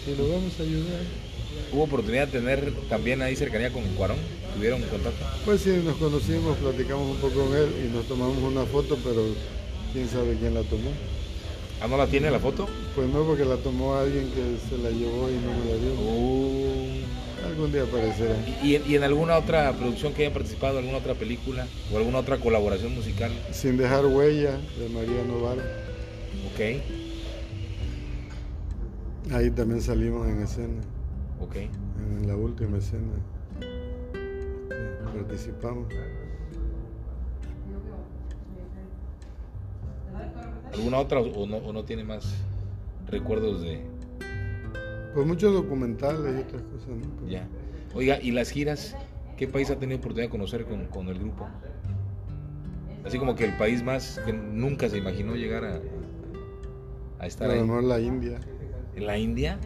si 0.05 0.15
lo 0.15 0.29
vamos 0.29 0.53
a 0.61 0.63
ayudar. 0.63 1.03
¿Hubo 1.73 1.83
oportunidad 1.83 2.29
de 2.29 2.39
tener 2.39 2.73
también 2.89 3.23
ahí 3.23 3.35
cercanía 3.35 3.73
con 3.73 3.83
Cuarón? 3.97 4.19
¿Tuvieron 4.55 4.83
contacto? 4.83 5.25
Pues 5.45 5.63
sí, 5.63 5.83
nos 5.85 5.97
conocimos, 5.97 6.59
platicamos 6.59 7.11
un 7.11 7.17
poco 7.17 7.45
con 7.45 7.57
él 7.57 7.69
y 7.85 7.93
nos 7.93 8.07
tomamos 8.07 8.39
una 8.39 8.65
foto, 8.67 8.97
pero 9.03 9.21
quién 9.93 10.09
sabe 10.09 10.37
quién 10.39 10.55
la 10.55 10.63
tomó. 10.63 10.91
¿Ah, 11.83 11.89
no 11.89 11.97
la 11.97 12.07
tiene 12.07 12.31
la 12.31 12.39
foto? 12.39 12.69
Pues 12.95 13.09
no, 13.09 13.25
porque 13.25 13.45
la 13.45 13.57
tomó 13.57 13.97
alguien 13.97 14.31
que 14.31 14.59
se 14.69 14.81
la 14.81 14.91
llevó 14.91 15.29
y 15.29 15.35
no 15.35 15.51
me 15.51 15.65
la 15.65 15.77
dio. 15.77 15.93
Oh. 15.99 16.71
Algún 17.45 17.73
día 17.73 17.83
aparecerá. 17.85 18.35
¿Y, 18.63 18.77
y, 18.77 18.97
en 18.97 19.03
alguna 19.03 19.39
otra 19.39 19.73
producción 19.73 20.13
que 20.13 20.27
haya 20.27 20.33
participado, 20.33 20.79
alguna 20.79 20.99
otra 20.99 21.15
película 21.15 21.67
o 21.93 21.97
alguna 21.97 22.19
otra 22.19 22.39
colaboración 22.39 22.95
musical? 22.95 23.33
Sin 23.51 23.77
dejar 23.77 24.07
huella, 24.07 24.59
de 24.79 24.89
María 24.91 25.25
Novaro. 25.25 25.63
Ok. 26.53 26.61
Ahí 29.33 29.51
también 29.51 29.81
salimos 29.81 30.29
en 30.29 30.43
escena. 30.43 30.81
Ok. 31.41 31.57
En 31.57 32.27
la 32.27 32.37
última 32.37 32.79
escena. 32.79 33.13
participamos. 35.15 35.89
¿Alguna 40.73 40.99
otra 40.99 41.21
o 41.21 41.47
no, 41.47 41.57
o 41.57 41.73
no 41.73 41.85
tiene 41.85 42.05
más 42.05 42.35
recuerdos 43.09 43.63
de...? 43.63 44.00
Pues 45.15 45.27
muchos 45.27 45.53
documentales 45.53 46.37
y 46.39 46.41
otras 46.43 46.63
cosas, 46.63 46.89
¿no? 46.89 47.17
Pues 47.19 47.31
Ya. 47.31 47.49
Oiga, 47.95 48.21
¿y 48.21 48.31
las 48.31 48.51
giras? 48.51 48.97
¿Qué 49.37 49.49
país 49.49 49.71
ha 49.71 49.79
tenido 49.79 49.99
oportunidad 49.99 50.27
de 50.27 50.31
conocer 50.31 50.65
con, 50.67 50.87
con 50.87 51.09
el 51.09 51.19
grupo? 51.19 51.47
Así 53.05 53.19
como 53.19 53.35
que 53.35 53.45
el 53.45 53.57
país 53.57 53.83
más 53.83 54.21
que 54.25 54.33
nunca 54.33 54.89
se 54.89 54.99
imaginó 54.99 55.35
llegar 55.35 55.65
a, 55.65 55.81
a 57.19 57.27
estar 57.27 57.51
A 57.51 57.55
lo 57.55 57.61
ahí. 57.61 57.67
mejor 57.67 57.85
la 57.85 57.99
India. 58.01 58.39
¿En 58.95 59.07
la 59.07 59.17
India? 59.19 59.59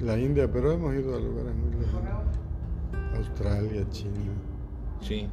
La 0.00 0.18
India, 0.18 0.50
pero 0.52 0.72
hemos 0.72 0.94
ido 0.94 1.16
a 1.16 1.20
lugares 1.20 1.54
muy 1.54 1.70
lejanos. 1.80 2.36
Australia, 3.16 3.86
China, 3.90 4.32
Sí. 5.00 5.28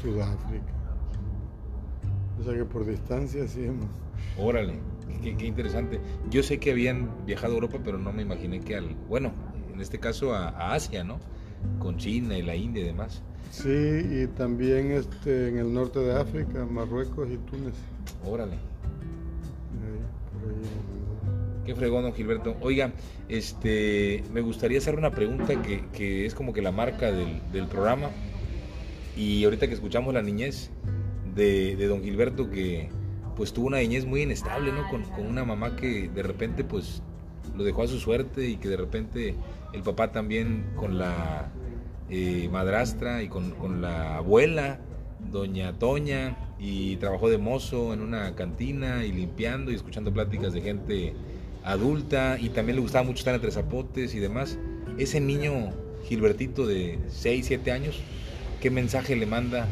Sudáfrica. 0.00 0.72
O 2.40 2.42
sea 2.44 2.54
que 2.54 2.64
por 2.64 2.86
distancia 2.86 3.46
sí 3.46 3.64
hemos. 3.64 3.86
Órale, 4.38 4.74
qué, 5.22 5.36
qué 5.36 5.46
interesante. 5.46 6.00
Yo 6.30 6.42
sé 6.42 6.58
que 6.58 6.70
habían 6.70 7.10
viajado 7.26 7.52
a 7.52 7.56
Europa, 7.56 7.78
pero 7.84 7.98
no 7.98 8.12
me 8.12 8.22
imaginé 8.22 8.60
que 8.60 8.76
al... 8.76 8.94
Bueno, 9.08 9.32
en 9.72 9.80
este 9.80 9.98
caso 9.98 10.34
a, 10.34 10.48
a 10.48 10.74
Asia, 10.74 11.04
¿no? 11.04 11.18
Con 11.78 11.96
China 11.96 12.36
y 12.36 12.42
la 12.42 12.54
India 12.54 12.82
y 12.82 12.86
demás. 12.86 13.22
Sí, 13.50 13.68
y 13.68 14.26
también 14.36 14.92
este, 14.92 15.48
en 15.48 15.58
el 15.58 15.72
norte 15.72 15.98
de 15.98 16.12
África, 16.12 16.64
Marruecos 16.64 17.28
y 17.30 17.36
Túnez. 17.38 17.74
Órale. 18.24 18.56
Qué 21.66 21.74
fregón, 21.74 22.02
don 22.02 22.14
Gilberto. 22.14 22.56
Oiga, 22.62 22.92
este, 23.28 24.24
me 24.32 24.40
gustaría 24.40 24.78
hacer 24.78 24.96
una 24.96 25.10
pregunta 25.10 25.60
que, 25.62 25.84
que 25.92 26.26
es 26.26 26.34
como 26.34 26.52
que 26.52 26.62
la 26.62 26.72
marca 26.72 27.12
del, 27.12 27.40
del 27.52 27.66
programa. 27.66 28.08
Y 29.16 29.44
ahorita 29.44 29.66
que 29.66 29.74
escuchamos 29.74 30.14
la 30.14 30.22
niñez 30.22 30.70
de, 31.34 31.76
de 31.76 31.86
don 31.86 32.02
Gilberto, 32.02 32.50
que 32.50 32.88
pues 33.40 33.54
tuvo 33.54 33.68
una 33.68 33.78
niñez 33.78 34.04
muy 34.04 34.20
inestable, 34.20 34.70
¿no? 34.70 34.86
Con, 34.90 35.02
una 35.26 35.46
mamá 35.46 35.74
que 35.74 36.10
de 36.10 36.22
repente 36.22 36.62
pues 36.62 37.02
lo 37.56 37.64
dejó 37.64 37.84
a 37.84 37.86
su 37.86 37.98
suerte 37.98 38.46
y 38.46 38.56
que 38.56 38.68
de 38.68 38.76
repente 38.76 39.34
el 39.72 39.82
papá 39.82 40.12
también 40.12 40.66
con 40.76 40.98
la 40.98 41.50
eh, 42.10 42.50
madrastra 42.52 43.22
y 43.22 43.30
con 43.30 43.80
la 43.80 44.18
abuela, 44.18 44.80
doña 45.32 45.72
Toña, 45.78 46.36
y 46.58 46.96
trabajó 46.96 47.30
de 47.30 47.38
mozo 47.38 47.94
en 47.94 48.02
una 48.02 48.34
cantina 48.34 49.06
y 49.06 49.12
limpiando 49.12 49.72
y 49.72 49.74
escuchando 49.74 50.12
pláticas 50.12 50.52
de 50.52 50.60
gente 50.60 51.14
adulta 51.64 52.36
y 52.38 52.50
también 52.50 52.76
le 52.76 52.82
gustaba 52.82 53.04
mucho 53.04 53.20
estar 53.20 53.34
entre 53.34 53.50
zapotes 53.50 54.14
y 54.14 54.18
demás. 54.18 54.58
Ese 54.98 55.18
niño 55.18 55.70
Gilbertito 56.04 56.66
de 56.66 56.98
6, 57.08 57.46
7 57.46 57.72
años, 57.72 58.02
¿qué 58.60 58.70
mensaje 58.70 59.16
le 59.16 59.24
manda 59.24 59.66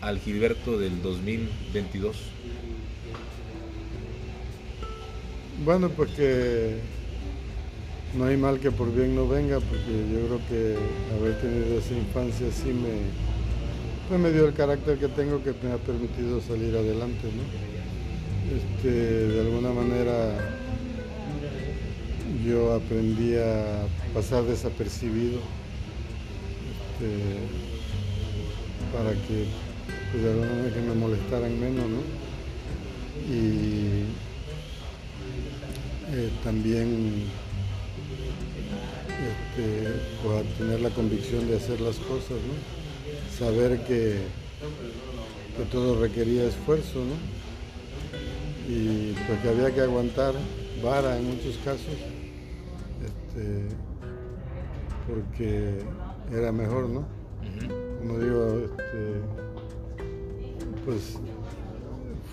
al 0.00 0.18
Gilberto 0.18 0.78
del 0.78 1.02
2022? 1.02 2.37
Bueno, 5.64 5.88
pues 5.88 6.10
que 6.12 6.76
no 8.16 8.26
hay 8.26 8.36
mal 8.36 8.60
que 8.60 8.70
por 8.70 8.94
bien 8.94 9.16
no 9.16 9.26
venga, 9.26 9.58
porque 9.58 10.04
yo 10.12 10.26
creo 10.26 10.40
que 10.48 10.76
haber 11.16 11.40
tenido 11.40 11.78
esa 11.78 11.94
infancia 11.94 12.46
sí 12.52 12.68
me, 12.68 13.10
pues 14.08 14.20
me 14.20 14.30
dio 14.30 14.46
el 14.46 14.54
carácter 14.54 14.98
que 14.98 15.08
tengo 15.08 15.42
que 15.42 15.52
me 15.62 15.72
ha 15.72 15.78
permitido 15.78 16.40
salir 16.40 16.76
adelante, 16.76 17.28
¿no? 17.34 17.42
Este, 18.56 18.88
de 18.88 19.40
alguna 19.40 19.72
manera 19.72 20.32
yo 22.46 22.74
aprendí 22.74 23.34
a 23.34 23.84
pasar 24.14 24.44
desapercibido 24.44 25.40
este, 26.92 27.40
para 28.96 29.10
que 29.10 29.46
pues, 30.12 30.22
de 30.22 30.30
alguna 30.30 30.52
manera 30.52 30.76
me 30.82 30.94
molestaran 30.94 31.60
menos, 31.60 31.84
¿no? 31.88 32.00
Y 33.28 34.04
eh, 36.12 36.30
también 36.44 37.24
este, 39.08 39.88
pues, 40.22 40.58
tener 40.58 40.80
la 40.80 40.90
convicción 40.90 41.48
de 41.48 41.56
hacer 41.56 41.80
las 41.80 41.96
cosas, 41.96 42.30
¿no? 42.30 42.78
saber 43.38 43.84
que, 43.84 44.18
que 45.56 45.64
todo 45.70 46.00
requería 46.00 46.44
esfuerzo 46.44 46.98
¿no? 46.98 47.14
y 48.72 49.12
pues 49.26 49.40
que 49.40 49.48
había 49.48 49.74
que 49.74 49.80
aguantar 49.80 50.34
vara 50.82 51.16
en 51.16 51.24
muchos 51.24 51.56
casos 51.64 51.96
este, 53.04 53.68
porque 55.06 55.78
era 56.32 56.52
mejor, 56.52 56.88
¿no? 56.88 57.06
Como 57.98 58.18
digo, 58.18 58.58
este, 58.66 59.20
pues 60.84 61.18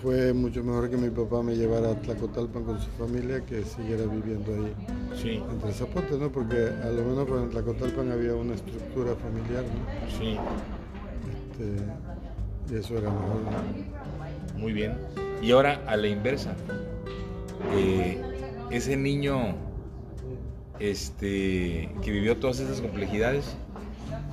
fue 0.02 0.32
mucho 0.32 0.62
mejor 0.62 0.90
que 0.90 0.96
mi 0.96 1.08
papá 1.10 1.42
me 1.42 1.56
llevara 1.56 1.90
a 1.90 1.94
Tlacotalpan 1.94 2.64
con 2.64 2.80
su 2.80 2.88
familia 2.98 3.40
que 3.46 3.64
siguiera 3.64 4.04
viviendo 4.04 4.52
ahí 4.54 4.72
Sí, 5.20 5.42
entre 5.50 5.72
Zapotes, 5.72 6.18
¿no? 6.18 6.30
Porque 6.30 6.68
a 6.84 6.90
lo 6.90 7.02
menos 7.02 7.28
en 7.42 7.50
Tlacotalpan 7.50 8.12
había 8.12 8.34
una 8.34 8.54
estructura 8.54 9.14
familiar, 9.16 9.64
¿no? 9.64 10.18
sí, 10.18 10.36
Este, 11.32 12.74
y 12.74 12.78
eso 12.78 12.98
era 12.98 13.10
mejor, 13.10 13.40
¿no? 13.42 14.58
muy 14.60 14.72
bien. 14.72 14.92
Y 15.42 15.50
ahora 15.52 15.82
a 15.86 15.96
la 15.96 16.08
inversa, 16.08 16.54
eh, 17.74 18.18
ese 18.70 18.96
niño 18.96 19.54
este, 20.78 21.88
que 22.02 22.10
vivió 22.10 22.36
todas 22.36 22.60
esas 22.60 22.80
complejidades, 22.80 23.44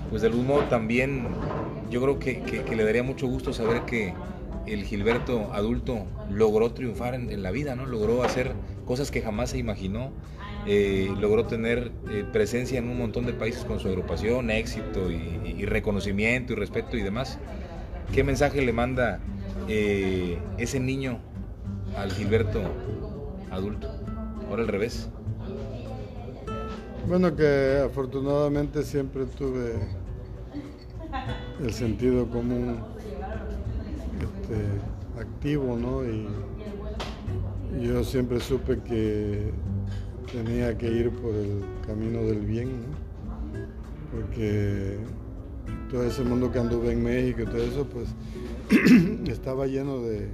pues 0.09 0.21
de 0.21 0.27
algún 0.27 0.45
modo 0.47 0.61
también 0.63 1.27
yo 1.89 2.01
creo 2.01 2.19
que, 2.19 2.41
que- 2.41 2.63
que 2.63 2.75
le 2.75 2.83
daría 2.83 3.03
mucho 3.03 3.27
gusto 3.27 3.53
saber 3.53 3.81
que 3.83 4.13
el 4.65 4.83
Gilberto 4.85 5.53
adulto 5.53 6.05
logró 6.29 6.71
triunfar 6.71 7.15
en, 7.15 7.43
la 7.43 7.51
vida, 7.51 7.75
¿no? 7.75 7.85
Logró 7.85 8.23
hacer 8.23 8.53
cosas 8.85 9.11
que 9.11 9.21
jamás 9.21 9.51
se 9.51 9.57
imaginó, 9.57 10.11
eh, 10.65 11.13
logró 11.19 11.45
tener 11.45 11.91
eh, 12.09 12.25
presencia 12.31 12.79
en 12.79 12.89
un 12.89 12.97
montón 12.97 13.25
de 13.25 13.33
países 13.33 13.65
con 13.65 13.79
su 13.79 13.87
agrupación, 13.87 14.49
éxito 14.49 15.11
y, 15.11 15.55
y 15.57 15.65
reconocimiento 15.65 16.53
y 16.53 16.55
respeto 16.55 16.97
y 16.97 17.01
demás. 17.01 17.39
¿Qué 18.13 18.23
mensaje 18.23 18.61
le 18.61 18.73
manda 18.73 19.19
eh, 19.67 20.37
ese 20.57 20.79
niño 20.79 21.19
al 21.97 22.11
Gilberto 22.11 22.61
adulto? 23.49 23.89
Ahora 24.49 24.61
al 24.61 24.67
revés. 24.67 25.09
Bueno, 27.07 27.35
que 27.35 27.81
afortunadamente 27.85 28.83
siempre 28.83 29.25
tuve 29.25 29.73
el 31.59 31.73
sentido 31.73 32.29
común 32.29 32.92
este, 34.53 35.21
activo, 35.21 35.77
¿no? 35.77 36.03
Y 36.05 36.27
yo 37.81 38.03
siempre 38.03 38.39
supe 38.39 38.79
que 38.81 39.51
tenía 40.31 40.77
que 40.77 40.87
ir 40.87 41.11
por 41.11 41.33
el 41.33 41.63
camino 41.85 42.21
del 42.23 42.41
bien, 42.41 42.81
¿no? 42.81 43.03
Porque 44.11 44.97
todo 45.89 46.03
ese 46.03 46.23
mundo 46.23 46.51
que 46.51 46.59
anduve 46.59 46.91
en 46.91 47.03
México 47.03 47.41
y 47.41 47.45
todo 47.45 47.63
eso, 47.63 47.87
pues 47.87 48.09
estaba 49.27 49.65
lleno 49.67 50.01
de 50.01 50.29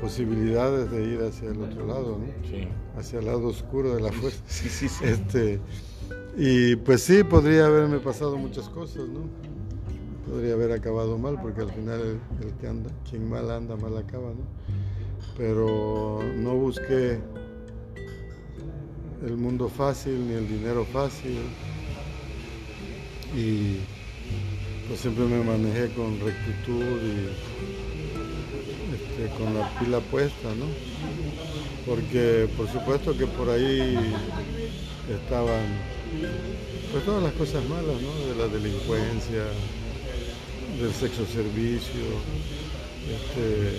posibilidades 0.00 0.90
de 0.90 1.02
ir 1.04 1.20
hacia 1.22 1.50
el 1.50 1.62
otro 1.62 1.86
lado, 1.86 2.18
¿no? 2.18 2.48
Sí. 2.48 2.68
hacia 2.96 3.18
el 3.18 3.26
lado 3.26 3.48
oscuro 3.48 3.94
de 3.94 4.02
la 4.02 4.12
fuerza. 4.12 4.42
Sí, 4.46 4.68
sí, 4.68 4.88
sí. 4.88 5.04
Este, 5.04 5.60
y 6.36 6.76
pues 6.76 7.02
sí, 7.02 7.24
podría 7.24 7.66
haberme 7.66 7.98
pasado 7.98 8.36
muchas 8.36 8.68
cosas, 8.68 9.08
¿no? 9.08 9.45
Podría 10.28 10.54
haber 10.54 10.72
acabado 10.72 11.18
mal, 11.18 11.40
porque 11.40 11.60
al 11.62 11.70
final 11.72 12.20
el, 12.42 12.52
que 12.60 12.66
anda, 12.66 12.90
quien 13.08 13.28
mal 13.28 13.50
anda, 13.50 13.76
mal 13.76 13.96
acaba, 13.96 14.30
¿no? 14.30 14.44
Pero 15.36 16.20
no 16.36 16.54
busqué 16.54 17.18
el 19.24 19.36
mundo 19.36 19.68
fácil 19.68 20.26
ni 20.26 20.34
el 20.34 20.48
dinero 20.48 20.84
fácil. 20.84 21.38
Y 23.36 23.78
pues 24.88 25.00
siempre 25.00 25.24
me 25.24 25.42
manejé 25.42 25.92
con 25.94 26.18
rectitud 26.20 26.82
y 27.02 27.28
este, 28.94 29.34
con 29.36 29.54
la 29.54 29.68
pila 29.78 30.00
puesta, 30.00 30.48
¿no? 30.54 30.66
Porque 31.86 32.48
por 32.56 32.68
supuesto 32.68 33.16
que 33.16 33.26
por 33.26 33.50
ahí 33.50 33.96
estaban 35.08 35.64
pues 36.92 37.04
todas 37.04 37.22
las 37.22 37.32
cosas 37.32 37.64
malas, 37.68 38.00
¿no? 38.00 38.26
De 38.26 38.34
la 38.36 38.48
delincuencia, 38.48 39.44
del 40.80 40.92
sexo 40.92 41.24
servicio, 41.26 42.02
este, 43.08 43.78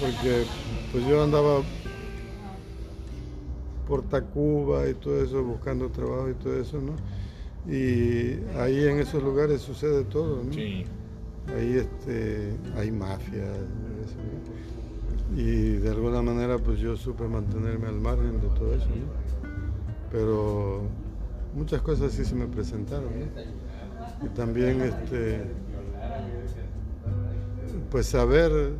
porque 0.00 0.44
pues 0.92 1.06
yo 1.06 1.22
andaba 1.22 1.62
por 3.86 4.02
Tacuba 4.02 4.88
y 4.88 4.94
todo 4.94 5.22
eso, 5.22 5.42
buscando 5.42 5.88
trabajo 5.90 6.30
y 6.30 6.34
todo 6.34 6.60
eso, 6.60 6.80
¿no? 6.80 6.94
Y 7.72 8.38
ahí 8.58 8.84
en 8.84 8.98
esos 9.00 9.22
lugares 9.22 9.60
sucede 9.60 10.04
todo, 10.04 10.42
¿no? 10.42 10.52
Sí. 10.52 10.84
Ahí 11.56 11.74
este, 11.78 12.56
hay 12.76 12.90
mafia. 12.90 13.44
Y 15.36 15.76
de 15.76 15.90
alguna 15.90 16.22
manera 16.22 16.58
pues 16.58 16.78
yo 16.78 16.96
supe 16.96 17.24
mantenerme 17.24 17.88
al 17.88 18.00
margen 18.00 18.40
de 18.40 18.48
todo 18.48 18.74
eso, 18.74 18.88
¿no? 18.88 19.48
Pero 20.10 20.82
muchas 21.54 21.82
cosas 21.82 22.12
sí 22.12 22.24
se 22.24 22.34
me 22.34 22.46
presentaron, 22.46 23.04
¿no? 23.04 23.26
Y 24.24 24.28
también 24.34 24.80
este, 24.80 25.42
pues 27.90 28.06
saber 28.06 28.72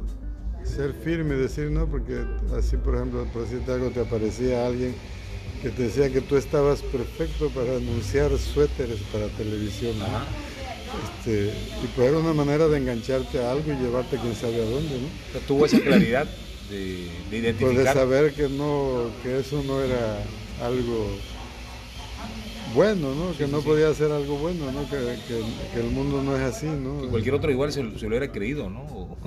ser 0.65 0.93
firme 0.93 1.35
y 1.35 1.39
decir 1.39 1.71
no, 1.71 1.87
porque 1.87 2.25
así 2.57 2.77
por 2.77 2.97
ejemplo, 2.97 3.27
por 3.33 3.43
decirte 3.43 3.73
algo, 3.73 3.91
te 3.91 4.01
aparecía 4.01 4.67
alguien 4.67 4.95
que 5.63 5.71
te 5.71 5.85
decía 5.85 6.11
que 6.11 6.21
tú 6.21 6.37
estabas 6.37 6.83
perfecto 6.83 7.49
para 7.51 7.77
anunciar 7.77 8.37
suéteres 8.39 9.01
para 9.13 9.29
televisión. 9.29 9.95
Este, 11.19 11.53
y 11.83 11.87
pues 11.97 12.09
era 12.09 12.19
una 12.19 12.33
manera 12.33 12.69
de 12.69 12.79
engancharte 12.79 13.43
a 13.43 13.53
algo 13.53 13.73
y 13.73 13.77
llevarte 13.77 14.17
quién 14.19 14.35
sabe 14.35 14.63
a 14.63 14.65
dónde, 14.65 15.01
¿no? 15.01 15.41
tuvo 15.41 15.67
esa 15.67 15.81
claridad 15.81 16.29
de, 16.71 17.09
de 17.31 17.39
identificar. 17.39 17.75
Pues 17.75 17.85
de 17.85 17.93
saber 17.93 18.35
que 18.35 18.49
no, 18.49 19.11
que 19.23 19.41
eso 19.41 19.63
no 19.67 19.81
era 19.81 20.19
algo 20.63 21.09
bueno, 22.75 23.15
¿no? 23.15 23.37
que 23.37 23.47
no 23.47 23.61
podía 23.61 23.93
ser 23.95 24.11
algo 24.11 24.37
bueno, 24.37 24.71
¿no? 24.73 24.89
Que, 24.89 25.81
el 25.81 25.91
mundo 25.91 26.23
no 26.23 26.37
es 26.37 26.43
así, 26.43 26.67
¿no? 26.67 27.09
cualquier 27.09 27.35
otro 27.35 27.51
igual 27.51 27.73
se, 27.73 27.83
lo 27.83 28.09
hubiera 28.09 28.31
creído, 28.31 28.69
¿no? 28.69 28.85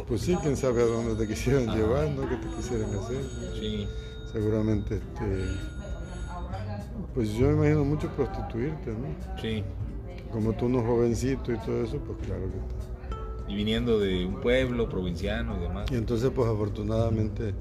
Pues 0.07 0.22
sí, 0.22 0.36
quién 0.41 0.57
sabe 0.57 0.84
a 0.84 0.86
dónde 0.86 1.15
te 1.15 1.28
quisieran 1.34 1.76
llevar, 1.76 2.10
¿no? 2.10 2.28
¿Qué 2.28 2.36
te 2.36 2.48
quisieran 2.56 2.94
hacer? 2.95 3.24
Sí. 3.60 3.88
Seguramente, 4.32 4.95
este, 4.95 5.45
pues 7.14 7.34
yo 7.34 7.48
me 7.48 7.53
imagino 7.53 7.86
mucho 7.86 8.10
prostituirte, 8.10 8.91
¿no? 8.91 9.41
Sí. 9.41 9.64
Como 10.32 10.53
tú 10.53 10.68
no 10.68 10.82
jovencito 10.84 11.53
y 11.53 11.57
todo 11.60 11.84
eso, 11.84 11.98
pues 11.99 12.18
claro 12.28 12.44
que 12.52 12.57
está. 12.57 13.52
Y 13.52 13.56
viniendo 13.56 13.99
de 13.99 14.26
un 14.26 14.41
pueblo 14.41 14.90
provinciano 14.90 15.56
y 15.57 15.61
demás. 15.61 15.91
Y 15.91 15.95
entonces, 15.95 16.30
pues 16.36 16.49
afortunadamente 16.49 17.53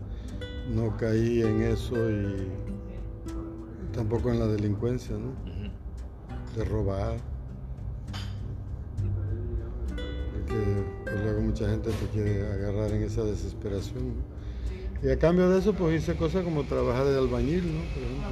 no 0.74 0.96
caí 0.96 1.42
en 1.42 1.62
eso 1.62 1.94
y 2.10 2.48
tampoco 3.94 4.30
en 4.30 4.40
la 4.40 4.46
delincuencia, 4.46 5.16
¿no? 5.16 5.45
De 6.56 6.64
robar. 6.64 7.16
Porque 10.32 10.54
pues, 11.04 11.22
luego 11.22 11.40
mucha 11.42 11.68
gente 11.68 11.90
te 11.90 12.06
quiere 12.08 12.46
agarrar 12.46 12.90
en 12.92 13.02
esa 13.02 13.22
desesperación. 13.24 14.14
Y 15.02 15.10
a 15.10 15.18
cambio 15.18 15.50
de 15.50 15.58
eso, 15.58 15.74
pues 15.74 16.02
hice 16.02 16.16
cosas 16.16 16.42
como 16.42 16.64
trabajar 16.64 17.04
de 17.04 17.18
albañil, 17.18 17.64
¿no? 17.74 17.80
Por 17.92 18.02
ejemplo, 18.02 18.28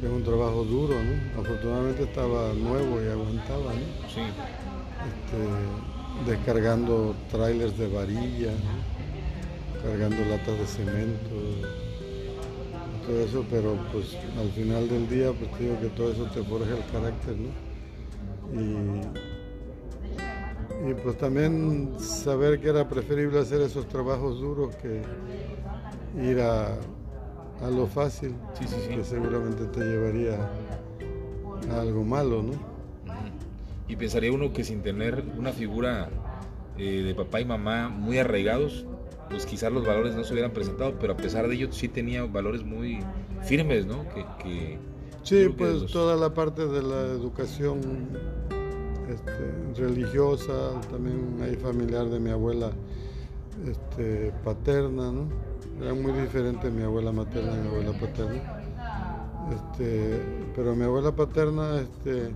que, 0.00 0.06
es 0.06 0.12
un 0.12 0.24
trabajo 0.24 0.64
duro, 0.64 0.94
¿no? 0.94 1.40
Afortunadamente 1.40 2.02
estaba 2.02 2.52
nuevo 2.54 3.00
y 3.00 3.08
aguantaba, 3.08 3.72
¿no? 3.72 4.08
Sí. 4.08 4.22
Este, 5.06 6.30
descargando 6.30 7.14
trailers 7.30 7.78
de 7.78 7.88
varilla, 7.88 8.52
cargando 9.82 10.24
latas 10.24 10.58
de 10.58 10.66
cemento 10.66 11.89
eso, 13.12 13.44
pero 13.50 13.76
pues 13.92 14.16
al 14.38 14.50
final 14.50 14.88
del 14.88 15.08
día 15.08 15.32
pues 15.32 15.50
digo 15.58 15.78
que 15.80 15.88
todo 15.88 16.12
eso 16.12 16.24
te 16.26 16.42
forja 16.42 16.76
el 16.76 16.84
carácter, 16.92 17.36
¿no? 17.36 17.70
Y, 18.52 19.00
pues 21.02 21.18
también 21.18 21.92
saber 21.98 22.58
que 22.60 22.68
era 22.68 22.88
preferible 22.88 23.38
hacer 23.38 23.60
esos 23.60 23.86
trabajos 23.86 24.40
duros 24.40 24.74
que 24.76 25.02
ir 26.20 26.40
a, 26.40 26.76
lo 27.70 27.86
fácil, 27.86 28.34
que 28.58 29.04
seguramente 29.04 29.66
te 29.66 29.80
llevaría 29.80 30.50
a 31.70 31.80
algo 31.80 32.02
malo, 32.02 32.42
¿no? 32.42 32.52
Y 33.88 33.96
pensaría 33.96 34.32
uno 34.32 34.52
que 34.52 34.64
sin 34.64 34.82
tener 34.82 35.22
una 35.36 35.52
figura 35.52 36.08
eh, 36.78 37.02
de 37.02 37.14
papá 37.14 37.40
y 37.40 37.44
mamá 37.44 37.88
muy 37.90 38.18
arraigados, 38.18 38.86
pues 39.30 39.46
quizás 39.46 39.72
los 39.72 39.86
valores 39.86 40.14
no 40.16 40.24
se 40.24 40.32
hubieran 40.32 40.50
presentado, 40.50 40.98
pero 40.98 41.12
a 41.14 41.16
pesar 41.16 41.48
de 41.48 41.54
ello 41.54 41.68
sí 41.72 41.88
tenía 41.88 42.24
valores 42.24 42.64
muy 42.64 42.98
firmes, 43.42 43.86
¿no? 43.86 44.04
Que, 44.42 44.78
sí, 45.22 45.48
pues 45.56 45.86
toda 45.86 46.16
la 46.16 46.34
parte 46.34 46.66
de 46.66 46.82
la 46.82 47.00
educación 47.02 47.80
este, 49.08 49.80
religiosa, 49.80 50.80
también 50.90 51.38
hay 51.42 51.54
familiar 51.54 52.06
de 52.06 52.18
mi 52.18 52.30
abuela 52.30 52.70
este, 53.66 54.32
paterna, 54.44 55.12
¿no? 55.12 55.28
Era 55.80 55.94
muy 55.94 56.12
diferente 56.12 56.68
mi 56.68 56.82
abuela 56.82 57.12
materna 57.12 57.52
y 57.54 57.60
mi 57.60 57.68
abuela 57.68 57.92
paterna. 57.98 58.62
Este, 59.54 60.20
pero 60.54 60.74
mi 60.74 60.84
abuela 60.84 61.12
paterna 61.12 61.80
este, 61.80 62.30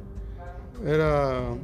era 0.86 1.54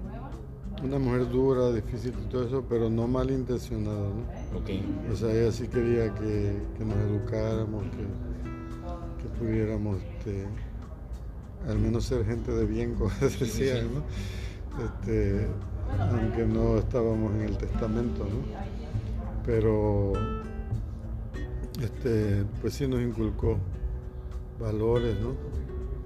una 0.83 0.99
mujer 0.99 1.29
dura, 1.29 1.71
difícil 1.73 2.15
y 2.21 2.31
todo 2.31 2.47
eso, 2.47 2.65
pero 2.69 2.89
no 2.89 3.07
malintencionada, 3.07 4.09
¿no? 4.09 4.59
Okay. 4.61 4.83
O 5.13 5.17
sea, 5.17 5.33
ella 5.33 5.53
sí 5.53 5.69
quería 5.69 6.13
que, 6.15 6.57
nos 6.79 6.97
educáramos, 6.97 7.85
que, 7.85 9.29
pudiéramos 9.39 9.99
este, 10.03 10.47
al 11.69 11.79
menos 11.79 12.05
ser 12.05 12.25
gente 12.25 12.53
de 12.53 12.65
bien, 12.67 12.95
como 12.99 13.11
decía, 13.21 13.83
¿no? 13.83 14.03
Este, 14.85 15.47
aunque 15.99 16.47
no 16.47 16.79
estábamos 16.79 17.35
en 17.35 17.41
el 17.43 17.59
testamento, 17.59 18.25
¿no? 18.25 18.41
Pero 19.45 20.13
este, 21.81 22.45
pues 22.61 22.75
sí 22.75 22.87
nos 22.87 23.01
inculcó 23.01 23.59
valores, 24.61 25.19
¿no? 25.21 25.35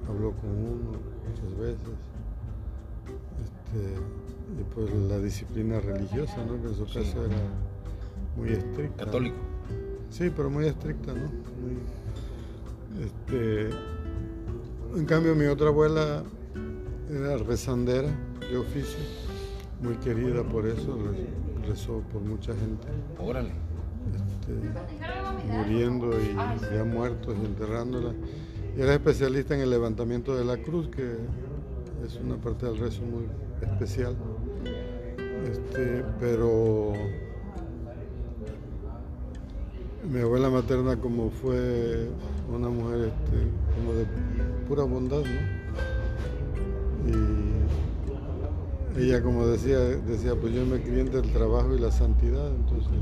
Habló 0.08 0.32
con 0.32 0.50
uno 0.50 0.98
muchas 1.28 1.58
veces. 1.58 1.94
Este, 3.42 3.96
y 4.58 4.64
pues 4.74 4.92
la 4.92 5.18
disciplina 5.18 5.80
religiosa, 5.80 6.44
¿no? 6.44 6.60
Que 6.60 6.68
en 6.68 6.74
su 6.74 6.84
caso 6.84 7.24
era 7.24 7.36
muy 8.36 8.50
estricta. 8.50 9.04
Católico. 9.04 9.36
Sí, 10.10 10.30
pero 10.34 10.50
muy 10.50 10.66
estricta, 10.66 11.12
¿no? 11.12 11.28
este, 13.02 13.70
en 14.96 15.06
cambio, 15.06 15.34
mi 15.34 15.46
otra 15.46 15.68
abuela 15.68 16.22
era 17.10 17.36
rezandera 17.38 18.08
de 18.40 18.56
oficio, 18.56 19.00
muy 19.82 19.96
querida 19.96 20.44
por 20.44 20.66
eso, 20.66 20.96
rezó 21.66 22.00
por 22.12 22.22
mucha 22.22 22.54
gente. 22.54 22.86
Órale. 23.18 23.50
Este, 24.14 24.52
muriendo 25.48 26.10
y 26.20 26.34
ya 26.74 26.84
muertos 26.84 27.34
y 27.42 27.46
enterrándola. 27.46 28.12
Y 28.76 28.80
era 28.80 28.94
especialista 28.94 29.54
en 29.54 29.62
el 29.62 29.70
levantamiento 29.70 30.36
de 30.36 30.44
la 30.44 30.56
cruz, 30.58 30.88
que 30.88 31.16
es 32.06 32.16
una 32.16 32.36
parte 32.36 32.66
del 32.66 32.78
rezo 32.78 33.02
muy 33.02 33.26
especial. 33.62 34.16
Este, 35.44 36.04
pero 36.20 36.92
mi 40.10 40.20
abuela 40.20 40.48
materna 40.48 40.96
como 40.96 41.30
fue 41.30 42.08
una 42.54 42.68
mujer 42.68 43.08
este, 43.08 43.48
como 43.76 43.92
de 43.94 44.06
pura 44.66 44.84
bondad, 44.84 45.22
Y 48.96 49.02
ella 49.02 49.22
como 49.22 49.46
decía, 49.46 49.78
decía, 49.78 50.34
pues 50.34 50.54
yo 50.54 50.64
me 50.64 50.80
crié 50.80 51.00
entre 51.00 51.20
el 51.20 51.32
trabajo 51.32 51.74
y 51.74 51.80
la 51.80 51.90
santidad, 51.90 52.48
entonces 52.48 52.92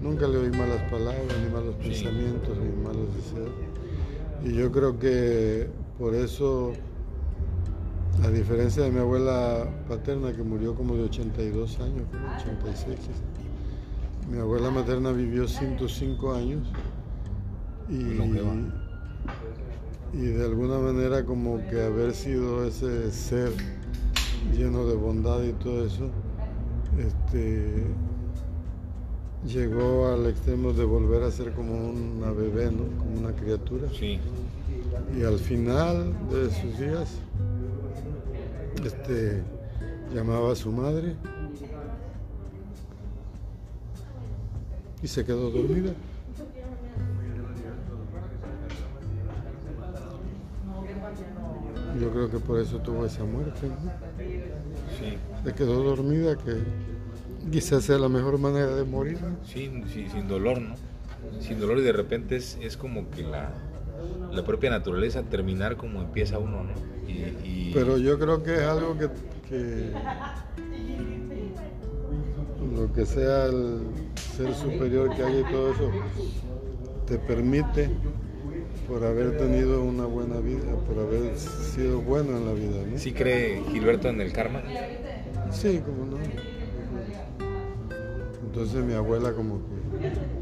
nunca 0.00 0.28
le 0.28 0.38
oí 0.38 0.50
malas 0.50 0.80
palabras, 0.90 1.26
ni 1.44 1.52
malos 1.52 1.74
pensamientos, 1.76 2.56
ni 2.56 2.82
malos 2.82 3.14
deseos. 3.16 3.50
Y 4.44 4.54
yo 4.54 4.70
creo 4.70 4.98
que 4.98 5.68
por 5.98 6.14
eso 6.14 6.72
a 8.24 8.28
diferencia 8.28 8.82
de 8.84 8.90
mi 8.90 8.98
abuela 8.98 9.66
paterna 9.88 10.32
que 10.32 10.42
murió 10.42 10.74
como 10.74 10.94
de 10.94 11.04
82 11.04 11.80
años, 11.80 12.02
86 12.40 12.98
Mi 14.30 14.38
abuela 14.38 14.70
materna 14.70 15.12
vivió 15.12 15.48
105 15.48 16.34
años 16.34 16.68
y, 17.88 17.94
y 20.16 20.26
de 20.26 20.44
alguna 20.44 20.78
manera 20.78 21.24
como 21.24 21.58
que 21.68 21.82
haber 21.82 22.14
sido 22.14 22.64
ese 22.64 23.10
ser 23.10 23.52
lleno 24.56 24.86
de 24.86 24.94
bondad 24.94 25.42
y 25.42 25.52
todo 25.52 25.86
eso, 25.86 26.10
este, 26.98 27.84
llegó 29.46 30.08
al 30.08 30.26
extremo 30.26 30.72
de 30.72 30.84
volver 30.84 31.22
a 31.22 31.30
ser 31.30 31.52
como 31.52 31.90
una 31.90 32.30
bebé, 32.30 32.70
¿no? 32.70 32.84
Como 32.98 33.18
una 33.18 33.32
criatura. 33.32 33.88
Sí. 33.98 34.18
Y 35.18 35.24
al 35.24 35.38
final 35.38 36.12
de 36.30 36.50
sus 36.50 36.78
días, 36.78 37.18
este, 38.84 39.42
llamaba 40.14 40.52
a 40.52 40.56
su 40.56 40.70
madre 40.70 41.16
y 45.02 45.08
se 45.08 45.24
quedó 45.24 45.50
dormida. 45.50 45.92
Yo 52.00 52.10
creo 52.10 52.30
que 52.30 52.38
por 52.38 52.58
eso 52.58 52.78
tuvo 52.78 53.06
esa 53.06 53.24
muerte. 53.24 53.68
Sí. 54.98 55.18
Se 55.44 55.54
quedó 55.54 55.82
dormida, 55.82 56.36
que 56.36 56.62
quizás 57.50 57.84
sea 57.84 57.98
la 57.98 58.08
mejor 58.08 58.38
manera 58.38 58.74
de 58.74 58.84
morir. 58.84 59.18
Sí, 59.44 59.70
sí, 59.92 60.08
sin 60.08 60.26
dolor, 60.26 60.60
¿no? 60.60 60.74
Sin 61.40 61.60
dolor 61.60 61.78
y 61.78 61.82
de 61.82 61.92
repente 61.92 62.36
es, 62.36 62.58
es 62.60 62.76
como 62.76 63.10
que 63.10 63.22
la, 63.22 63.52
la 64.32 64.42
propia 64.44 64.70
naturaleza 64.70 65.22
terminar 65.22 65.76
como 65.76 66.00
empieza 66.00 66.38
uno, 66.38 66.64
¿no? 66.64 66.72
Y, 67.08 67.12
y- 67.46 67.70
Pero 67.74 67.98
yo 67.98 68.18
creo 68.18 68.42
que 68.42 68.54
es 68.54 68.62
algo 68.62 68.96
que, 68.96 69.08
que 69.48 69.90
lo 72.74 72.92
que 72.92 73.04
sea 73.06 73.46
el 73.46 73.80
ser 74.36 74.54
superior 74.54 75.12
que 75.14 75.22
hay 75.22 75.40
y 75.40 75.44
todo 75.44 75.72
eso 75.72 75.90
te 77.06 77.18
permite 77.18 77.90
por 78.88 79.04
haber 79.04 79.36
tenido 79.36 79.82
una 79.82 80.06
buena 80.06 80.38
vida, 80.40 80.74
por 80.86 80.98
haber 80.98 81.36
sido 81.38 82.00
bueno 82.00 82.36
en 82.36 82.46
la 82.46 82.52
vida, 82.52 82.82
¿no? 82.90 82.98
¿Sí 82.98 83.12
cree 83.12 83.62
Gilberto 83.70 84.08
en 84.08 84.20
el 84.20 84.32
karma? 84.32 84.62
Sí, 85.50 85.80
como 85.84 86.04
no. 86.06 86.18
Entonces 88.46 88.84
mi 88.84 88.92
abuela 88.94 89.32
como 89.32 89.58
que 89.58 90.41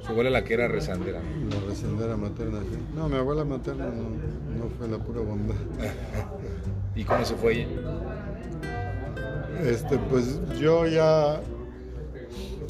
Su 0.00 0.12
abuela 0.12 0.30
la 0.30 0.44
que 0.44 0.54
era 0.54 0.68
rezandera. 0.68 1.20
La 1.20 1.60
recendera 1.68 2.16
materna, 2.16 2.60
sí. 2.60 2.78
No, 2.94 3.08
mi 3.08 3.16
abuela 3.16 3.44
materna 3.44 3.86
no, 3.86 4.10
no 4.58 4.70
fue 4.76 4.88
la 4.88 4.98
pura 4.98 5.20
bondad. 5.20 5.54
¿Y 6.96 7.04
cómo 7.04 7.24
se 7.24 7.34
fue 7.34 7.52
ella? 7.52 7.68
Este, 9.64 9.98
pues 9.98 10.40
yo 10.58 10.86
ya. 10.86 11.40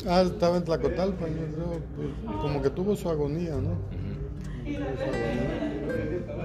Ah, 0.06 0.22
estaba 0.22 0.56
en 0.56 0.64
Tlacotalpa, 0.64 1.28
yo 1.28 1.46
creo, 1.54 1.80
pues, 1.96 2.40
como 2.40 2.60
que 2.60 2.70
tuvo 2.70 2.96
su 2.96 3.08
agonía, 3.08 3.54
¿no? 3.54 3.78
Tuvo 4.64 4.96
su 4.96 5.02
agonía. 5.02 5.72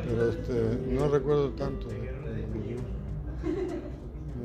Pero 0.07 0.29
este, 0.29 0.93
no 0.93 1.07
recuerdo 1.09 1.49
tanto. 1.51 1.87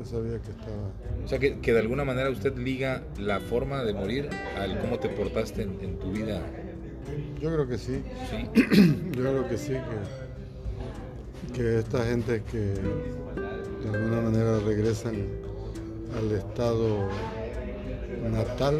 No 0.03 0.09
sabía 0.09 0.37
que 0.39 0.51
estaba. 0.51 0.91
O 1.23 1.27
sea, 1.29 1.39
que, 1.39 1.59
que 1.59 1.71
de 1.71 1.79
alguna 1.79 2.03
manera 2.03 2.29
usted 2.29 2.57
liga 2.57 3.03
la 3.17 3.39
forma 3.39 3.85
de 3.85 3.93
morir 3.93 4.29
al 4.59 4.77
cómo 4.81 4.99
te 4.99 5.07
portaste 5.07 5.61
en, 5.61 5.77
en 5.81 5.97
tu 5.97 6.11
vida. 6.11 6.41
Yo 7.39 7.53
creo 7.53 7.65
que 7.65 7.77
sí. 7.77 8.03
Sí. 8.29 8.49
Yo 9.15 9.21
creo 9.21 9.47
que 9.47 9.57
sí, 9.57 9.73
que, 11.47 11.53
que 11.53 11.79
esta 11.79 12.03
gente 12.03 12.43
que 12.51 12.57
de 12.57 13.97
alguna 13.97 14.21
manera 14.21 14.59
regresan 14.59 15.15
al 16.17 16.31
estado 16.33 17.07
natal, 18.29 18.79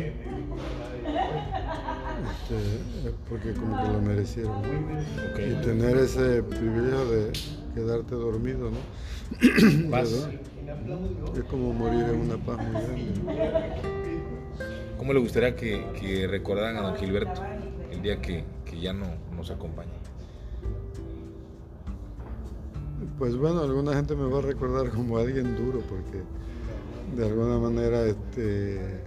este, 2.34 3.08
es 3.08 3.14
porque 3.30 3.54
como 3.54 3.82
que 3.82 3.94
lo 3.94 4.02
merecieron. 4.02 4.62
Y 5.38 5.62
tener 5.64 5.96
ese 5.96 6.44
privilegio 6.44 7.06
de 7.06 7.32
quedarte 7.76 8.14
dormido, 8.14 8.72
¿no? 8.72 9.90
Paz. 9.90 10.28
Es 11.36 11.44
como 11.46 11.74
morir 11.74 12.04
en 12.04 12.22
una 12.22 12.38
paz 12.38 12.58
muy 12.58 12.82
grande. 12.82 14.24
¿Cómo 14.98 15.14
le 15.14 15.20
gustaría 15.20 15.56
que, 15.56 15.86
que 16.00 16.28
recordaran 16.28 16.78
a 16.78 16.82
don 16.82 16.96
Gilberto 16.96 17.42
el 17.92 18.02
día 18.02 18.22
que, 18.22 18.44
que 18.66 18.80
ya 18.80 18.94
no 18.94 19.06
nos 19.36 19.52
acompañe? 19.52 19.92
Pues 23.18 23.36
bueno, 23.36 23.62
alguna 23.62 23.94
gente 23.94 24.16
me 24.16 24.26
va 24.30 24.40
a 24.40 24.42
recordar 24.42 24.90
como 24.90 25.18
alguien 25.18 25.56
duro 25.56 25.82
porque 25.82 26.24
de 27.16 27.26
alguna 27.26 27.60
manera 27.60 28.06
este 28.06 29.02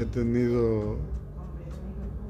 he 0.00 0.04
tenido 0.06 0.96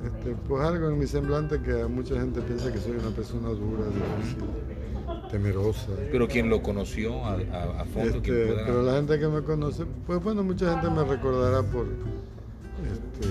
este, 0.04 0.34
pues 0.48 0.62
algo 0.64 0.88
en 0.88 0.98
mi 0.98 1.06
semblante 1.06 1.60
que 1.60 1.82
a 1.82 1.88
mucha 1.88 2.14
gente 2.14 2.40
piensa 2.40 2.72
que 2.72 2.78
soy 2.78 2.92
una 2.92 3.10
persona 3.10 3.50
dura, 3.50 3.84
difícil, 3.86 4.38
temerosa. 5.30 5.88
Pero 6.10 6.26
quien 6.28 6.48
lo 6.50 6.62
conoció 6.62 7.24
a, 7.24 7.32
a- 7.34 7.80
a 7.80 7.84
fondo, 7.84 8.16
Este, 8.16 8.20
quien 8.20 8.48
pueda... 8.48 8.66
pero 8.66 8.82
la 8.82 8.92
gente 8.94 9.18
que 9.18 9.28
me 9.28 9.42
conoce, 9.42 9.84
pues 10.06 10.22
bueno, 10.22 10.42
mucha 10.42 10.72
gente 10.72 10.90
me 10.90 11.04
recordará 11.04 11.62
por 11.62 11.86
este, 11.86 13.28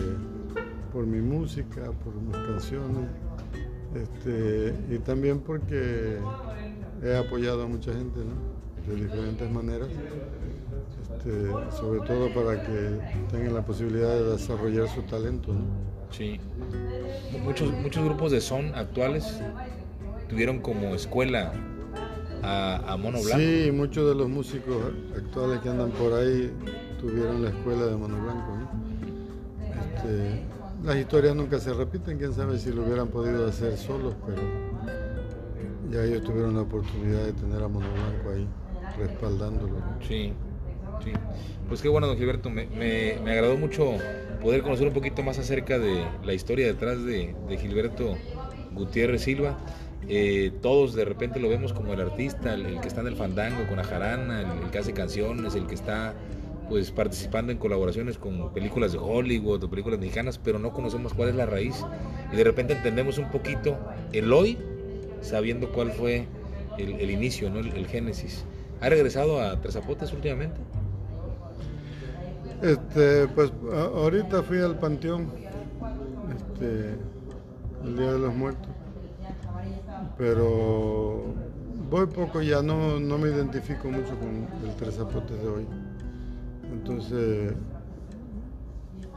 por 0.93 1.05
mi 1.05 1.21
música, 1.21 1.91
por 2.03 2.13
mis 2.15 2.35
canciones, 2.47 3.07
este, 3.95 4.73
y 4.93 4.99
también 4.99 5.39
porque 5.39 6.17
he 7.03 7.15
apoyado 7.15 7.63
a 7.63 7.67
mucha 7.67 7.91
gente, 7.93 8.19
¿no? 8.19 8.93
De 8.93 9.01
diferentes 9.01 9.51
maneras, 9.51 9.87
este, 11.03 11.47
sobre 11.77 11.99
todo 12.07 12.33
para 12.33 12.61
que 12.63 12.99
tengan 13.31 13.53
la 13.53 13.65
posibilidad 13.65 14.09
de 14.15 14.31
desarrollar 14.31 14.87
su 14.89 15.01
talento, 15.03 15.53
¿no? 15.53 15.59
Sí. 16.11 16.39
Muchos, 17.43 17.71
muchos 17.73 18.03
grupos 18.03 18.31
de 18.31 18.41
son 18.41 18.73
actuales 18.73 19.39
tuvieron 20.27 20.59
como 20.59 20.95
escuela 20.95 21.53
a, 22.43 22.93
a 22.93 22.97
Mono 22.97 23.21
Blanco. 23.21 23.37
Sí, 23.39 23.71
muchos 23.71 24.07
de 24.09 24.15
los 24.15 24.29
músicos 24.29 24.77
actuales 25.15 25.59
que 25.61 25.69
andan 25.69 25.91
por 25.91 26.13
ahí 26.13 26.51
tuvieron 26.99 27.43
la 27.43 27.49
escuela 27.49 27.85
de 27.85 27.95
Mano 27.97 28.21
Blanco. 28.21 28.57
¿no? 28.57 28.69
Este, 29.95 30.41
las 30.83 30.95
historias 30.97 31.35
nunca 31.35 31.59
se 31.59 31.73
repiten, 31.73 32.17
quién 32.17 32.33
sabe 32.33 32.57
si 32.59 32.71
lo 32.71 32.83
hubieran 32.83 33.07
podido 33.07 33.47
hacer 33.47 33.77
solos, 33.77 34.15
pero 34.25 34.41
ya 35.91 36.03
ellos 36.03 36.23
tuvieron 36.23 36.53
la 36.55 36.61
oportunidad 36.61 37.23
de 37.25 37.33
tener 37.33 37.63
a 37.63 37.67
Mano 37.67 37.87
Blanco 37.93 38.29
ahí 38.35 38.47
respaldándolo. 38.97 39.73
¿no? 39.73 39.97
Sí, 40.07 40.33
sí. 41.03 41.11
Pues 41.67 41.81
qué 41.81 41.89
bueno, 41.89 42.07
don 42.07 42.17
Gilberto. 42.17 42.49
Me, 42.49 42.65
me- 42.67 43.19
me 43.23 43.31
agradó 43.31 43.57
mucho 43.57 43.93
poder 44.41 44.61
conocer 44.61 44.87
un 44.87 44.93
poquito 44.93 45.21
más 45.23 45.37
acerca 45.39 45.77
de 45.79 46.05
la 46.23 46.33
historia 46.33 46.67
detrás 46.67 47.03
de, 47.03 47.35
de 47.47 47.57
Gilberto 47.57 48.15
Gutiérrez 48.73 49.21
Silva. 49.23 49.57
Eh, 50.07 50.51
todos 50.61 50.95
de 50.95 51.05
repente 51.05 51.39
lo 51.39 51.49
vemos 51.49 51.73
como 51.73 51.93
el 51.93 52.01
artista, 52.01 52.53
el, 52.53 52.79
que 52.79 52.87
está 52.87 53.01
en 53.01 53.07
el 53.07 53.15
fandango 53.15 53.67
con 53.67 53.77
la 53.77 53.83
jarana, 53.83 54.41
el, 54.41 54.71
que 54.71 54.79
hace 54.79 54.93
canciones, 54.93 55.55
el 55.55 55.67
que 55.67 55.75
está 55.75 56.13
pues 56.69 56.91
participando 56.91 57.51
en 57.51 57.57
colaboraciones 57.57 58.17
con 58.17 58.53
películas 58.53 58.91
de 58.91 58.99
Hollywood 58.99 59.63
o 59.63 59.69
películas 59.69 59.99
mexicanas, 59.99 60.37
pero 60.37 60.59
no 60.59 60.71
conocemos 60.71 61.13
cuál 61.13 61.29
es 61.29 61.35
la 61.35 61.47
raíz 61.47 61.83
y 62.31 62.35
de 62.35 62.43
repente 62.43 62.73
entendemos 62.73 63.17
un 63.17 63.29
poquito 63.31 63.77
el 64.13 64.31
hoy 64.31 64.57
sabiendo 65.21 65.71
cuál 65.71 65.91
fue 65.91 66.27
el, 66.77 67.11
inicio, 67.11 67.47
el, 67.47 67.87
génesis. 67.87 68.45
¿Ha 68.81 68.89
regresado 68.89 69.41
a 69.41 69.59
Tres 69.59 69.73
Zapotes 69.73 70.13
últimamente? 70.13 70.59
Este, 72.61 73.27
pues 73.27 73.51
ahorita 73.73 74.43
fui 74.43 74.59
al 74.59 74.77
panteón, 74.79 75.31
este, 76.35 76.95
el 77.83 77.97
Día 77.97 78.13
de 78.13 78.19
los 78.19 78.33
Muertos, 78.33 78.69
pero 80.19 81.23
voy 81.89 82.05
poco 82.07 82.41
ya, 82.41 82.61
no, 82.61 82.99
no 82.99 83.17
me 83.17 83.29
identifico 83.29 83.89
mucho 83.89 84.19
con 84.19 84.47
el 84.67 84.75
Tres 84.75 84.95
Zapotes 84.95 85.41
de 85.41 85.47
hoy. 85.47 85.65
Entonces, 86.73 87.53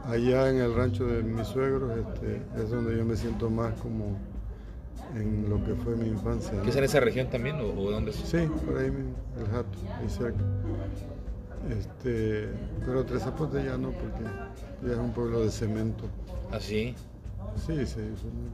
allá 0.05 0.49
en 0.49 0.61
el 0.61 0.73
rancho 0.73 1.05
de 1.05 1.21
mis 1.21 1.45
suegros 1.45 1.91
este, 1.97 2.41
es 2.55 2.69
donde 2.69 2.97
yo 2.97 3.03
me 3.03 3.17
siento 3.17 3.49
más 3.49 3.73
como 3.81 4.17
en 5.13 5.49
lo 5.49 5.63
que 5.65 5.75
fue 5.75 5.97
mi 5.97 6.07
infancia. 6.07 6.53
¿no? 6.53 6.63
¿Que 6.63 6.69
es 6.69 6.75
en 6.77 6.85
esa 6.85 7.01
región 7.01 7.29
también 7.29 7.57
o, 7.57 7.65
o 7.65 7.91
dónde 7.91 8.11
es? 8.11 8.17
Sí, 8.17 8.47
por 8.65 8.77
ahí 8.77 8.89
mismo, 8.89 9.13
el 9.37 9.45
jato, 9.47 9.77
ahí 9.99 10.09
cerca. 10.09 10.41
Este, 11.69 12.47
pero 12.85 13.03
Tres 13.05 13.23
Zapotes 13.23 13.63
ya 13.65 13.77
no, 13.77 13.91
porque 13.91 14.23
ya 14.87 14.93
es 14.93 14.97
un 14.97 15.11
pueblo 15.11 15.41
de 15.41 15.51
cemento. 15.51 16.05
Ah, 16.49 16.61
sí. 16.61 16.95
Sí, 17.65 17.85
sí. 17.85 17.99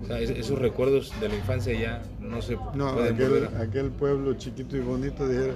O 0.04 0.06
sea, 0.06 0.20
esos 0.20 0.60
recuerdos 0.60 1.12
de 1.20 1.30
la 1.30 1.36
infancia 1.36 1.74
ya 1.74 2.02
no 2.20 2.42
se 2.42 2.56
No, 2.76 2.94
pueden 2.94 3.14
aquel, 3.16 3.30
volver 3.30 3.58
aquel 3.62 3.90
pueblo 3.92 4.34
chiquito 4.36 4.78
y 4.78 4.82
bonito, 4.82 5.28
dijera, 5.28 5.54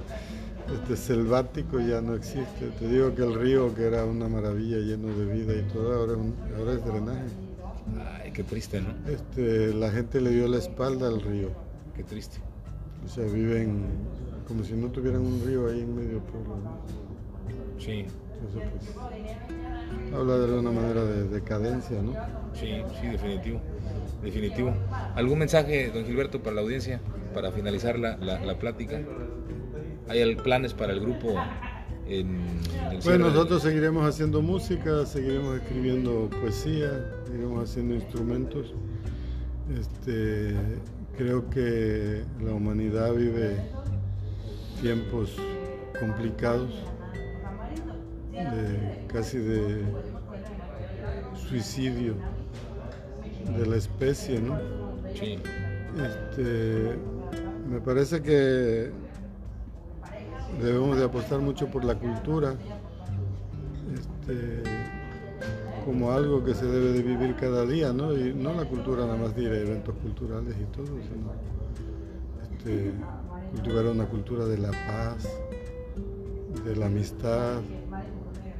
este, 0.74 0.96
selvático 0.96 1.78
ya 1.80 2.00
no 2.00 2.14
existe. 2.14 2.68
Te 2.78 2.88
digo 2.88 3.14
que 3.14 3.22
el 3.22 3.34
río, 3.34 3.74
que 3.74 3.84
era 3.84 4.04
una 4.04 4.28
maravilla 4.28 4.78
lleno 4.78 5.08
de 5.14 5.26
vida 5.26 5.54
y 5.54 5.62
todo, 5.72 5.92
ahora 5.94 6.12
es, 6.12 6.18
un- 6.18 6.34
ahora 6.58 6.72
es 6.72 6.84
drenaje. 6.84 7.24
Ay, 8.22 8.32
qué 8.32 8.42
triste, 8.42 8.80
¿no? 8.80 8.88
Este, 9.10 9.74
la 9.74 9.90
gente 9.90 10.20
le 10.20 10.30
dio 10.30 10.48
la 10.48 10.56
espalda 10.58 11.06
al 11.06 11.20
río. 11.20 11.50
Qué 11.94 12.02
triste. 12.02 12.38
O 13.04 13.08
sea, 13.08 13.24
viven 13.26 13.84
como 14.48 14.64
si 14.64 14.72
no 14.72 14.88
tuvieran 14.88 15.20
un 15.20 15.42
río 15.46 15.68
ahí 15.68 15.80
en 15.80 15.94
medio 15.94 16.18
pueblo. 16.20 16.56
¿no? 16.56 16.78
Sí, 17.78 18.06
Entonces, 18.40 18.70
pues, 18.72 18.96
habla 20.14 20.38
de 20.38 20.44
alguna 20.44 20.70
manera 20.70 21.04
de 21.04 21.28
decadencia, 21.28 22.00
¿no? 22.00 22.12
sí, 22.54 22.82
sí, 23.00 23.06
definitivo. 23.08 23.60
Definitivo. 24.22 24.74
¿Algún 25.14 25.38
mensaje, 25.38 25.90
don 25.90 26.04
Gilberto, 26.06 26.42
para 26.42 26.56
la 26.56 26.62
audiencia? 26.62 27.00
para 27.34 27.50
finalizar 27.50 27.98
la, 27.98 28.16
la, 28.16 28.58
plática, 28.58 29.02
¿hay 30.08 30.36
planes 30.36 30.72
para 30.72 30.92
el 30.92 31.00
grupo? 31.00 31.34
En 32.06 32.38
bueno, 33.04 33.28
nosotros 33.28 33.62
seguiremos 33.62 34.06
haciendo 34.06 34.40
música, 34.40 35.04
seguiremos 35.04 35.56
escribiendo 35.60 36.30
poesía, 36.40 36.90
seguiremos 37.26 37.68
haciendo 37.68 37.94
instrumentos. 37.94 38.72
Este, 39.78 40.54
creo 41.16 41.48
que 41.50 42.22
la 42.42 42.52
humanidad 42.52 43.12
vive 43.14 43.56
tiempos 44.80 45.34
complicados, 45.98 46.70
casi 49.08 49.38
de 49.38 49.84
suicidio 51.48 52.14
de 53.56 53.66
la 53.66 53.76
especie, 53.76 54.40
¿no? 54.40 54.58
Sí. 55.14 55.38
Este, 55.96 56.96
me 57.70 57.80
parece 57.80 58.22
que 58.22 58.90
debemos 60.60 60.96
de 60.96 61.04
apostar 61.04 61.40
mucho 61.40 61.68
por 61.68 61.84
la 61.84 61.94
cultura, 61.94 62.54
este, 63.92 64.62
como 65.84 66.12
algo 66.12 66.42
que 66.44 66.54
se 66.54 66.66
debe 66.66 66.92
de 66.92 67.02
vivir 67.02 67.36
cada 67.36 67.64
día, 67.66 67.92
¿no? 67.92 68.12
Y 68.16 68.32
no 68.32 68.54
la 68.54 68.64
cultura 68.64 69.04
nada 69.06 69.16
más 69.16 69.36
de 69.36 69.42
ir 69.42 69.50
a 69.50 69.58
eventos 69.58 69.94
culturales 69.96 70.54
y 70.60 70.64
todo, 70.74 70.86
sino 70.86 71.32
este, 72.42 72.92
cultivar 73.52 73.86
una 73.86 74.06
cultura 74.06 74.46
de 74.46 74.58
la 74.58 74.70
paz, 74.70 75.28
de 76.64 76.76
la 76.76 76.86
amistad, 76.86 77.60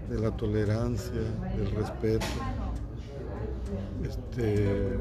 de 0.09 0.21
la 0.21 0.31
tolerancia, 0.37 1.21
del 1.57 1.71
respeto. 1.71 2.27
Este, 4.03 4.99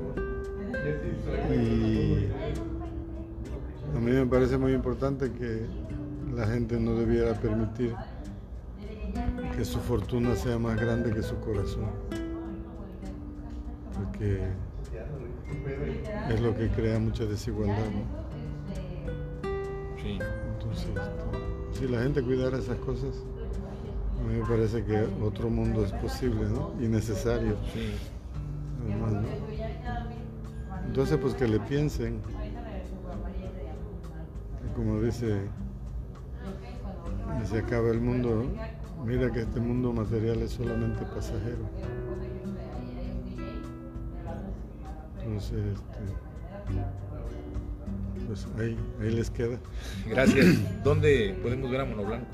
y 1.54 2.30
a 3.96 4.00
mí 4.00 4.12
me 4.12 4.26
parece 4.26 4.58
muy 4.58 4.74
importante 4.74 5.32
que 5.32 5.66
la 6.34 6.48
gente 6.48 6.80
no 6.80 6.96
debiera 6.96 7.34
permitir 7.34 7.96
que 9.56 9.66
su 9.66 9.80
fortuna 9.80 10.36
sea 10.36 10.58
más 10.58 10.80
grande 10.80 11.14
que 11.14 11.22
su 11.22 11.36
corazón. 11.40 11.86
Porque 13.94 14.42
es 16.30 16.42
lo 16.42 16.56
que 16.56 16.70
crea 16.70 16.98
mucha 17.00 17.26
desigualdad. 17.26 17.76
Entonces, 20.04 20.90
si 21.74 21.88
la 21.88 22.02
gente 22.02 22.24
cuidara 22.24 22.58
esas 22.58 22.78
cosas, 22.78 23.24
a 24.24 24.26
mí 24.26 24.40
me 24.40 24.46
parece 24.46 24.84
que 24.86 25.06
otro 25.22 25.50
mundo 25.50 25.84
es 25.84 25.92
posible 25.94 26.46
y 26.80 26.88
necesario. 26.88 27.58
Entonces, 30.86 31.18
pues 31.18 31.34
que 31.34 31.48
le 31.48 31.60
piensen, 31.60 32.22
como 34.76 35.02
dice, 35.02 35.42
se 37.44 37.58
acaba 37.60 37.90
el 37.90 38.00
mundo, 38.00 38.46
mira 39.06 39.30
que 39.32 39.42
este 39.42 39.60
mundo 39.60 39.92
material 39.92 40.42
es 40.42 40.52
solamente 40.52 41.04
pasajero. 41.04 41.68
Entonces, 45.26 45.66
este, 45.74 46.04
pues 48.28 48.48
ahí, 48.58 48.78
ahí 49.02 49.12
les 49.12 49.30
queda. 49.30 49.58
Gracias. 50.08 50.84
¿Dónde 50.84 51.38
podemos 51.42 51.70
ver 51.72 51.82
a 51.82 51.86
Mono 51.86 52.06
Blanco? 52.06 52.28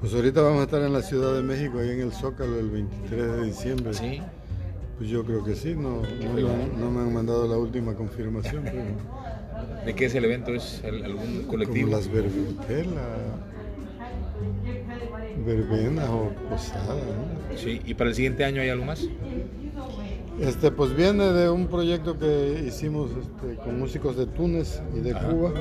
Pues 0.00 0.14
ahorita 0.14 0.42
vamos 0.42 0.60
a 0.60 0.64
estar 0.64 0.80
en 0.82 0.92
la 0.92 1.02
Ciudad 1.02 1.34
de 1.34 1.42
México, 1.42 1.80
ahí 1.80 1.90
en 1.90 2.00
el 2.00 2.12
Zócalo, 2.12 2.58
el 2.60 2.70
23 2.70 3.32
de 3.32 3.44
diciembre. 3.44 3.94
Sí. 3.94 4.20
Pues 4.96 5.10
yo 5.10 5.24
creo 5.24 5.44
que 5.44 5.56
sí, 5.56 5.74
no, 5.74 6.02
no, 6.02 6.90
me 6.90 7.00
han 7.00 7.12
mandado 7.12 7.48
la 7.48 7.56
última 7.56 7.94
confirmación. 7.94 8.64
¿De 9.84 9.94
qué 9.94 10.06
es 10.06 10.14
el 10.14 10.24
evento? 10.24 10.54
¿Es 10.54 10.82
algún 10.84 11.44
colectivo? 11.48 11.86
Como 11.86 11.96
las 11.96 12.08
verbenas, 12.08 13.04
verbenas 15.44 16.08
o 16.08 16.30
posadas. 16.48 16.96
Sí, 17.56 17.80
¿y 17.84 17.94
para 17.94 18.10
el 18.10 18.16
siguiente 18.16 18.44
año 18.44 18.62
hay 18.62 18.68
algo 18.68 18.84
más? 18.84 19.04
Este, 20.40 20.70
pues 20.70 20.94
viene 20.94 21.24
de 21.32 21.50
un 21.50 21.66
proyecto 21.66 22.16
que 22.16 22.64
hicimos 22.66 23.10
este, 23.10 23.56
con 23.62 23.80
músicos 23.80 24.16
de 24.16 24.26
Túnez 24.26 24.80
y 24.96 25.00
de 25.00 25.12
Cuba, 25.12 25.52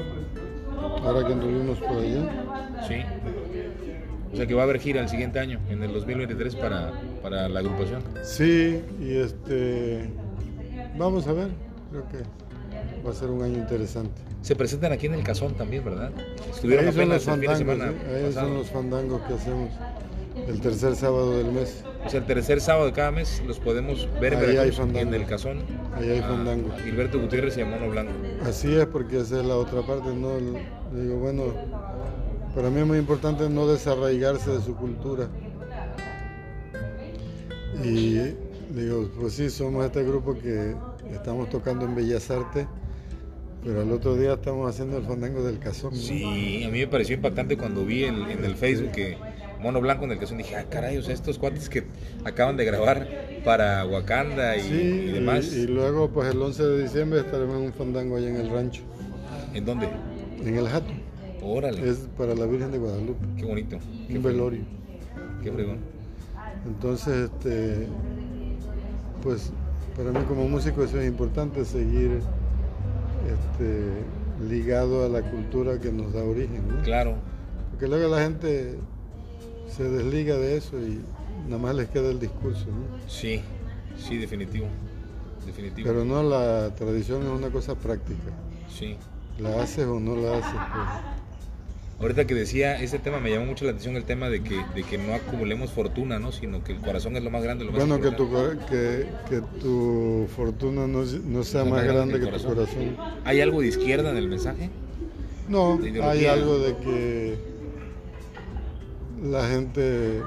ahora 1.04 1.26
que 1.26 1.34
anduvimos 1.34 1.80
por 1.80 1.98
allá. 1.98 2.86
Sí. 2.88 2.96
O 4.38 4.40
sea 4.40 4.46
que 4.46 4.54
va 4.54 4.62
a 4.62 4.64
haber 4.66 4.80
gira 4.80 5.02
el 5.02 5.10
siguiente 5.10 5.40
año, 5.40 5.60
en 5.68 5.82
el 5.82 5.92
2023, 5.92 6.58
para, 6.58 6.92
para 7.24 7.50
la 7.50 7.60
agrupación. 7.60 8.04
Sí, 8.24 8.80
y 9.02 9.16
este. 9.18 10.12
Vamos 10.96 11.26
a 11.26 11.34
ver, 11.34 11.48
creo 11.90 12.08
que 12.08 12.18
va 13.04 13.10
a 13.10 13.14
ser 13.16 13.32
un 13.32 13.42
año 13.42 13.58
interesante. 13.58 14.22
Se 14.44 14.56
presentan 14.56 14.92
aquí 14.92 15.08
en 15.08 15.16
el 15.16 15.24
Cazón 15.24 15.56
también, 15.56 15.84
¿verdad? 15.84 16.12
Estuvieron 16.52 16.86
ahí 16.86 16.94
son 16.94 17.10
los 17.10 17.24
fandangos, 17.24 17.96
ahí 18.14 18.32
son 18.32 18.54
los 18.54 18.70
fandangos 18.70 19.22
que 19.24 19.34
hacemos 19.34 19.72
el 20.48 20.62
tercer 20.62 20.96
sábado 20.96 21.36
del 21.36 21.52
mes. 21.52 21.84
O 22.06 22.08
sea, 22.08 22.20
el 22.20 22.28
tercer 22.28 22.62
sábado 22.62 22.86
de 22.86 22.94
cada 22.94 23.10
mes 23.10 23.42
los 23.48 23.58
podemos 23.58 24.08
ver 24.22 24.34
en, 24.34 25.14
el 25.16 25.26
Cazón. 25.26 25.64
Ahí 25.96 26.12
hay 26.12 26.22
fandango. 26.22 26.70
Gilberto 26.84 27.20
Gutiérrez 27.20 27.58
y 27.58 27.62
a 27.62 27.66
Mono 27.66 27.90
Blanco. 27.90 28.14
Así 28.46 28.76
es, 28.76 28.86
porque 28.86 29.20
esa 29.20 29.40
es 29.40 29.48
la 29.48 29.56
otra 29.56 29.82
parte, 29.82 30.14
¿no? 30.14 30.38
Digo, 30.94 31.18
bueno, 31.18 31.46
para 32.56 32.70
mí 32.70 32.80
es 32.82 32.88
muy 32.88 32.98
importante 32.98 33.50
no 33.50 33.68
desarraigarse 33.68 34.52
de 34.52 34.62
su 34.62 34.76
cultura. 34.76 35.28
Y 37.84 38.20
digo, 38.70 39.10
pues 39.20 39.34
sí, 39.34 39.50
somos 39.50 39.86
este 39.86 40.04
grupo 40.04 40.34
que 40.38 40.76
estamos 41.14 41.50
tocando 41.50 41.86
en 41.86 41.96
Bellas 41.96 42.30
Artes, 42.32 42.68
pero 43.64 43.82
el 43.82 43.92
otro 43.92 44.16
día 44.16 44.34
estamos 44.34 44.70
haciendo 44.70 44.98
el 44.98 45.04
fandango 45.04 45.44
del 45.44 45.60
cazón. 45.60 45.96
Sí, 45.96 46.64
a 46.64 46.70
mí 46.70 46.80
me 46.80 46.88
pareció 46.88 47.16
impactante 47.16 47.58
cuando 47.58 47.86
vi 47.86 48.06
en 48.06 48.44
el 48.44 48.56
Facebook 48.56 48.92
que 48.92 49.18
Mono 49.60 49.82
Blanco 49.82 50.06
en 50.06 50.12
el 50.12 50.20
cazón 50.20 50.38
dije, 50.38 50.56
ah, 50.56 50.66
caray, 50.70 50.98
o 50.98 51.04
sea, 51.04 51.14
estos 51.14 51.38
cuates 51.38 51.70
que 51.70 51.84
acaban 52.24 52.58
de 52.58 52.66
grabar 52.66 53.08
para 53.44 53.86
Wakanda 53.86 54.58
y, 54.58 55.12
demás. 55.12 55.52
Y, 55.54 55.62
y, 55.62 55.68
luego, 55.68 56.10
pues 56.10 56.34
el 56.34 56.42
11 56.42 56.64
de 56.64 56.84
diciembre 56.84 57.20
estaremos 57.22 57.56
en 57.58 57.64
un 57.64 57.74
fandango 57.74 58.18
allá 58.18 58.30
en 58.30 58.36
el 58.38 58.50
rancho. 58.50 58.84
¿En 59.54 59.66
dónde? 59.66 59.90
En 60.44 60.56
el 60.56 60.68
Jato. 60.68 60.92
Órale. 61.42 61.90
Es 61.90 62.08
para 62.18 62.34
la 62.36 62.46
Virgen 62.46 62.72
de 62.72 62.78
Guadalupe. 62.78 63.26
Qué 63.38 63.46
bonito. 63.46 63.78
Un 64.10 64.24
velorio. 64.24 64.62
Qué 65.44 65.52
fregón. 65.52 65.78
Entonces, 66.66 67.30
este, 67.30 67.88
pues 69.24 69.52
para 69.96 70.12
mí 70.12 70.20
como 70.28 70.48
músico 70.48 70.84
eso 70.84 71.00
es 71.00 71.08
importante 71.08 71.66
seguir 71.66 72.20
este, 73.26 74.48
ligado 74.48 75.06
a 75.06 75.10
la 75.10 75.22
cultura 75.22 75.80
que 75.80 75.92
nos 75.92 76.14
da 76.14 76.24
origen. 76.24 76.62
Claro. 76.84 77.16
Porque 77.72 77.88
luego 77.88 78.16
la 78.16 78.22
gente 78.22 78.78
se 79.68 79.84
desliga 79.84 80.36
de 80.36 80.58
eso 80.58 80.80
y 80.80 81.02
nada 81.46 81.62
más 81.62 81.76
les 81.76 81.90
queda 81.90 82.10
el 82.10 82.20
discurso. 82.20 82.68
¿no? 82.68 83.10
Sí, 83.10 83.42
sí, 83.98 84.18
definitivo. 84.18 84.68
definitivo. 85.46 85.88
Pero 85.88 86.06
no, 86.06 86.24
la 86.24 86.74
tradición 86.76 87.24
es 87.24 87.30
una 87.30 87.50
cosa 87.50 87.76
práctica. 87.76 88.32
Sí. 88.70 88.98
La 89.40 89.62
haces 89.62 89.86
o 89.86 90.00
no 90.00 90.16
la 90.16 90.38
haces. 90.38 90.52
Pues. 90.52 91.17
Ahorita 92.00 92.28
que 92.28 92.36
decía, 92.36 92.80
ese 92.80 93.00
tema 93.00 93.20
me 93.20 93.32
llamó 93.32 93.48
mucho 93.48 93.66
la 93.66 93.72
atención, 93.72 93.96
el 93.96 94.04
tema 94.04 94.30
de 94.30 94.44
que, 94.44 94.64
de 94.76 94.84
que 94.84 95.00
no 95.00 95.16
acumulemos 95.16 95.72
fortuna, 95.72 96.20
¿no? 96.20 96.32
Sino 96.32 96.64
que 96.64 96.74
el 96.74 96.80
corazón 96.80 97.16
es 97.16 97.24
lo 97.24 97.32
más 97.32 97.42
grande. 97.42 97.66
Lo 97.66 97.72
más 97.72 97.88
bueno, 97.88 98.00
que 98.00 98.12
tu, 98.16 98.30
que, 98.70 99.08
que 99.28 99.42
tu, 99.60 100.28
fortuna 100.36 100.86
no, 100.86 101.04
no 101.04 101.44
sea 101.44 101.66
más, 101.66 101.84
grande, 101.84 102.20
que, 102.20 102.28
tu 102.28 102.44
corazón. 102.44 102.96
¿Hay 103.26 103.42
algo 103.42 103.62
de 103.62 103.68
izquierda 103.68 104.12
en 104.12 104.18
el 104.18 104.28
mensaje? 104.28 104.70
No, 105.50 105.80
hay 106.04 106.26
algo 106.28 106.60
de 106.60 106.78
que 106.78 107.38
la 109.24 109.48
gente, 109.48 110.22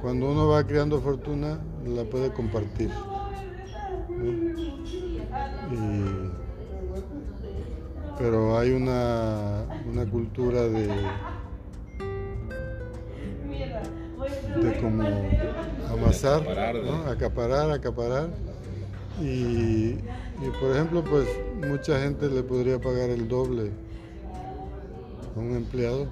cuando 0.00 0.30
uno 0.30 0.48
va 0.48 0.66
creando 0.66 1.00
fortuna, 1.02 1.60
la 1.86 2.04
puede 2.04 2.32
compartir. 2.32 2.90
Pero 8.22 8.56
hay 8.56 8.70
una, 8.70 9.64
una 9.84 10.06
cultura 10.08 10.62
de, 10.62 10.86
de 14.62 14.80
como 14.80 15.02
amasar, 15.92 16.42
acaparar, 17.08 17.72
acaparar. 17.72 18.30
Y, 19.20 19.94
por 20.60 20.70
ejemplo, 20.70 21.02
pues 21.02 21.26
mucha 21.68 21.98
gente 21.98 22.28
le 22.28 22.44
podría 22.44 22.80
pagar 22.80 23.10
el 23.10 23.26
doble 23.26 23.72
a 25.34 25.40
un 25.40 25.56
empleado, 25.56 26.06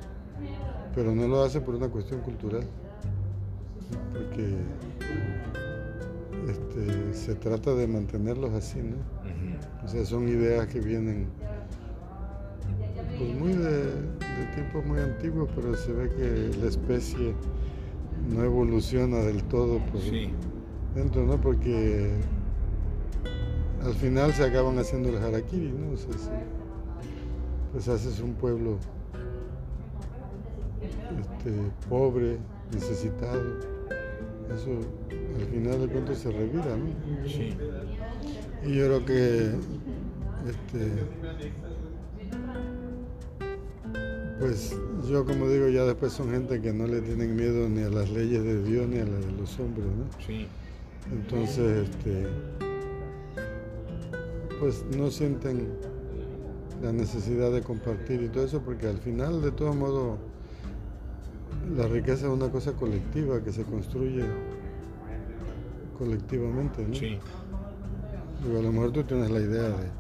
pero 0.96 1.14
no 1.14 1.28
lo 1.28 1.44
hace 1.44 1.60
por 1.60 1.76
una 1.76 1.88
cuestión 1.88 2.22
cultural, 2.22 2.64
porque 4.12 4.56
este, 6.48 7.14
se 7.14 7.34
trata 7.36 7.72
de 7.72 7.86
mantenerlos 7.86 8.52
así, 8.52 8.80
¿no? 8.80 8.96
O 9.84 9.88
sea, 9.88 10.04
son 10.04 10.28
ideas 10.28 10.66
que 10.66 10.80
vienen 10.80 11.28
pues 13.20 13.34
muy 13.34 13.52
de, 13.52 13.92
tiempos 14.54 14.86
muy 14.86 14.98
antiguos, 14.98 15.50
pero 15.54 15.76
se 15.76 15.92
ve 15.92 16.08
que 16.08 16.58
la 16.58 16.68
especie 16.68 17.34
no 18.34 18.42
evoluciona 18.42 19.18
del 19.18 19.44
todo 19.44 19.78
por 19.78 20.00
dentro, 20.94 21.26
¿no? 21.26 21.38
Porque 21.38 22.12
al 23.84 23.92
final 23.92 24.32
se 24.32 24.44
acaban 24.44 24.78
haciendo 24.78 25.10
el 25.10 25.18
harakiri, 25.18 25.70
¿no? 25.70 25.94
pues 27.72 27.88
haces 27.88 28.20
un 28.20 28.32
pueblo 28.32 28.78
este, 31.20 31.52
pobre, 31.90 32.38
necesitado. 32.72 33.42
Eso 34.54 34.70
al 35.38 35.46
final 35.46 35.80
de 35.80 35.88
cuentas 35.88 36.18
se 36.18 36.30
revira, 36.32 36.74
¿no? 36.74 37.28
Sí. 37.28 37.54
Y 38.64 38.74
yo 38.74 38.86
creo 38.86 39.04
que 39.04 39.54
este, 40.48 41.69
pues 44.40 44.74
yo 45.06 45.24
como 45.26 45.48
digo, 45.48 45.68
ya 45.68 45.84
después 45.84 46.12
son 46.12 46.30
gente 46.30 46.60
que 46.62 46.72
no 46.72 46.86
le 46.86 47.02
tienen 47.02 47.36
miedo 47.36 47.68
ni 47.68 47.82
a 47.82 47.90
las 47.90 48.10
leyes 48.10 48.42
de 48.42 48.62
Dios 48.62 48.88
ni 48.88 48.98
a 48.98 49.04
las 49.04 49.24
de 49.24 49.32
los 49.32 49.60
hombres, 49.60 49.86
¿no? 49.86 50.06
Sí. 50.26 50.46
Entonces, 51.12 51.88
este, 51.88 52.26
pues 54.58 54.84
no 54.96 55.10
sienten 55.10 55.68
la 56.82 56.92
necesidad 56.92 57.52
de 57.52 57.62
compartir 57.62 58.22
y 58.22 58.28
todo 58.28 58.44
eso, 58.44 58.62
porque 58.62 58.86
al 58.86 58.98
final, 58.98 59.42
de 59.42 59.50
todo 59.50 59.74
modo, 59.74 60.18
la 61.76 61.86
riqueza 61.86 62.26
es 62.26 62.32
una 62.32 62.50
cosa 62.50 62.72
colectiva 62.72 63.42
que 63.42 63.52
se 63.52 63.64
construye 63.64 64.24
colectivamente, 65.98 66.86
¿no? 66.86 66.94
Sí. 66.94 67.18
Digo, 68.42 68.58
a 68.58 68.62
lo 68.62 68.72
mejor 68.72 68.92
tú 68.92 69.02
tienes 69.04 69.30
la 69.30 69.40
idea 69.40 69.68
de, 69.68 69.99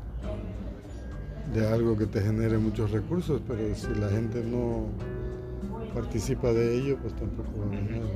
de 1.54 1.66
algo 1.66 1.96
que 1.96 2.06
te 2.06 2.20
genere 2.20 2.58
muchos 2.58 2.90
recursos, 2.90 3.40
pero 3.46 3.74
si 3.74 3.88
la 3.98 4.08
gente 4.08 4.42
no 4.44 4.86
participa 5.94 6.52
de 6.52 6.78
ello, 6.78 6.98
pues 7.00 7.14
tampoco 7.14 7.50
va 7.58 7.66
a 7.66 7.80
nada. 7.80 8.06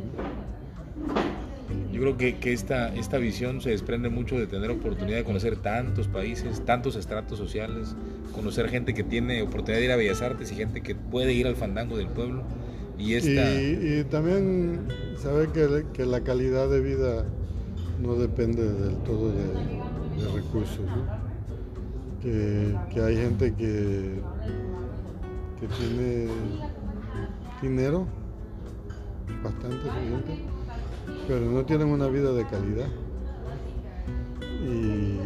Yo 1.92 2.00
creo 2.00 2.16
que, 2.16 2.36
que, 2.38 2.52
esta, 2.52 2.94
esta 2.94 3.18
visión 3.18 3.60
se 3.60 3.70
desprende 3.70 4.08
mucho 4.08 4.38
de 4.38 4.46
tener 4.46 4.70
oportunidad 4.70 5.16
de 5.16 5.24
conocer 5.24 5.56
tantos 5.56 6.08
países, 6.08 6.64
tantos 6.64 6.96
estratos 6.96 7.38
sociales, 7.38 7.94
conocer 8.34 8.68
gente 8.68 8.94
que 8.94 9.02
tiene 9.02 9.42
oportunidad 9.42 9.78
de 9.78 9.84
ir 9.84 9.92
a 9.92 9.96
Bellas 9.96 10.22
Artes 10.22 10.52
y 10.52 10.56
gente 10.56 10.82
que 10.82 10.94
puede 10.94 11.32
ir 11.32 11.46
al 11.46 11.56
fandango 11.56 11.96
del 11.96 12.08
pueblo. 12.08 12.42
Y, 12.98 13.14
esta... 13.14 13.52
y, 13.54 14.04
también 14.10 14.86
saber 15.16 15.48
que, 15.48 15.84
que, 15.92 16.06
la 16.06 16.20
calidad 16.20 16.68
de 16.68 16.80
vida 16.80 17.24
no 18.00 18.14
depende 18.14 18.62
del 18.62 18.96
todo 18.98 19.30
de, 19.30 20.32
recursos. 20.34 20.86
Que, 22.24 23.02
hay 23.02 23.16
gente 23.18 23.54
que, 23.54 24.18
que 25.60 25.68
tiene 25.68 26.28
dinero, 27.60 28.06
bastante 29.42 29.76
suficiente, 29.76 30.38
pero 31.28 31.50
no 31.50 31.66
tienen 31.66 31.88
una 31.88 32.06
vida 32.06 32.32
de 32.32 32.46
calidad. 32.46 32.88
Y 34.62 35.18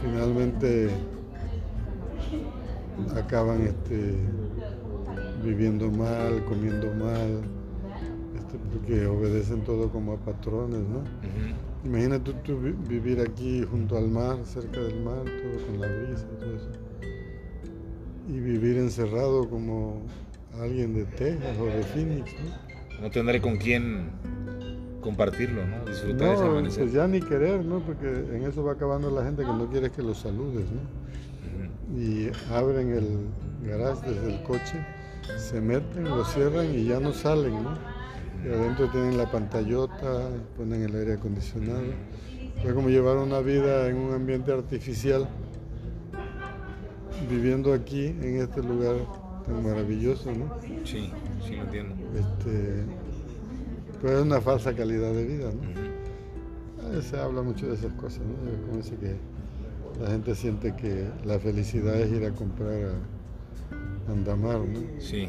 finalmente 0.00 0.88
acaban 3.14 3.66
este, 3.66 4.14
viviendo 5.44 5.90
mal, 5.90 6.42
comiendo 6.46 6.94
mal, 6.94 7.42
porque 8.72 9.06
obedecen 9.06 9.62
todo 9.62 9.90
como 9.90 10.14
a 10.14 10.16
patrones, 10.16 10.80
¿no? 10.80 11.02
Imagínate 11.84 12.32
tú, 12.44 12.58
vivir 12.88 13.20
aquí 13.20 13.62
junto 13.70 13.96
al 13.96 14.08
mar, 14.08 14.38
cerca 14.44 14.80
del 14.80 15.02
mar, 15.02 15.22
todo 15.24 15.66
con 15.66 15.80
la 15.80 15.88
brisa, 15.88 16.26
todo 16.38 16.56
eso. 16.56 16.70
Y 18.28 18.40
vivir 18.40 18.78
encerrado 18.78 19.48
como 19.48 20.02
alguien 20.60 20.94
de 20.94 21.04
Texas 21.04 21.56
o 21.60 21.66
de 21.66 21.82
Phoenix, 21.82 22.32
¿no? 22.44 23.02
No 23.02 23.10
tendré 23.10 23.40
con 23.40 23.56
quién 23.56 24.10
compartirlo, 25.00 25.66
¿no? 25.66 25.84
Disfrutar 25.84 26.28
no, 26.28 26.34
ese 26.34 26.44
amanecer. 26.44 26.82
Pues 26.84 26.94
ya 26.94 27.08
ni 27.08 27.20
querer, 27.20 27.64
¿no? 27.64 27.80
Porque 27.80 28.06
en 28.06 28.44
eso 28.44 28.62
va 28.62 28.72
acabando 28.72 29.10
la 29.10 29.24
gente 29.24 29.42
que 29.42 29.48
no 29.48 29.68
quiere 29.68 29.90
que 29.90 30.02
los 30.02 30.18
saludes, 30.18 30.66
¿no? 30.70 32.00
Y 32.00 32.30
abren 32.50 32.90
el 32.90 33.26
garage 33.68 34.08
desde 34.08 34.34
el 34.34 34.42
coche, 34.44 34.86
se 35.36 35.60
meten, 35.60 36.04
lo 36.04 36.24
cierran 36.24 36.74
y 36.74 36.84
ya 36.84 37.00
no 37.00 37.12
salen, 37.12 37.62
¿no? 37.62 37.91
Adentro 38.50 38.90
tienen 38.90 39.16
la 39.16 39.30
pantallota, 39.30 40.28
ponen 40.56 40.82
el 40.82 40.94
aire 40.96 41.14
acondicionado. 41.14 41.82
Fue 42.62 42.74
como 42.74 42.88
llevar 42.88 43.16
una 43.16 43.40
vida 43.40 43.88
en 43.88 43.96
un 43.96 44.14
ambiente 44.14 44.52
artificial, 44.52 45.28
viviendo 47.30 47.72
aquí, 47.72 48.06
en 48.06 48.40
este 48.40 48.62
lugar 48.62 48.96
tan 49.46 49.64
maravilloso, 49.64 50.32
¿no? 50.32 50.52
Sí, 50.84 51.10
sí 51.46 51.56
lo 51.56 51.62
entiendo. 51.62 51.94
Este, 52.14 52.84
pues 54.00 54.12
es 54.14 54.22
una 54.22 54.40
falsa 54.40 54.74
calidad 54.74 55.12
de 55.12 55.24
vida, 55.24 55.50
¿no? 55.52 57.02
Se 57.02 57.18
habla 57.18 57.42
mucho 57.42 57.68
de 57.68 57.74
esas 57.74 57.92
cosas, 57.94 58.20
¿no? 58.20 58.66
Como 58.66 58.78
dice 58.78 58.96
que 58.96 59.16
la 60.00 60.10
gente 60.10 60.34
siente 60.34 60.74
que 60.74 61.06
la 61.24 61.38
felicidad 61.38 62.00
es 62.00 62.10
ir 62.10 62.24
a 62.24 62.32
comprar 62.32 62.90
a 64.08 64.12
Andamar, 64.12 64.58
¿no? 64.58 64.80
Sí. 65.00 65.28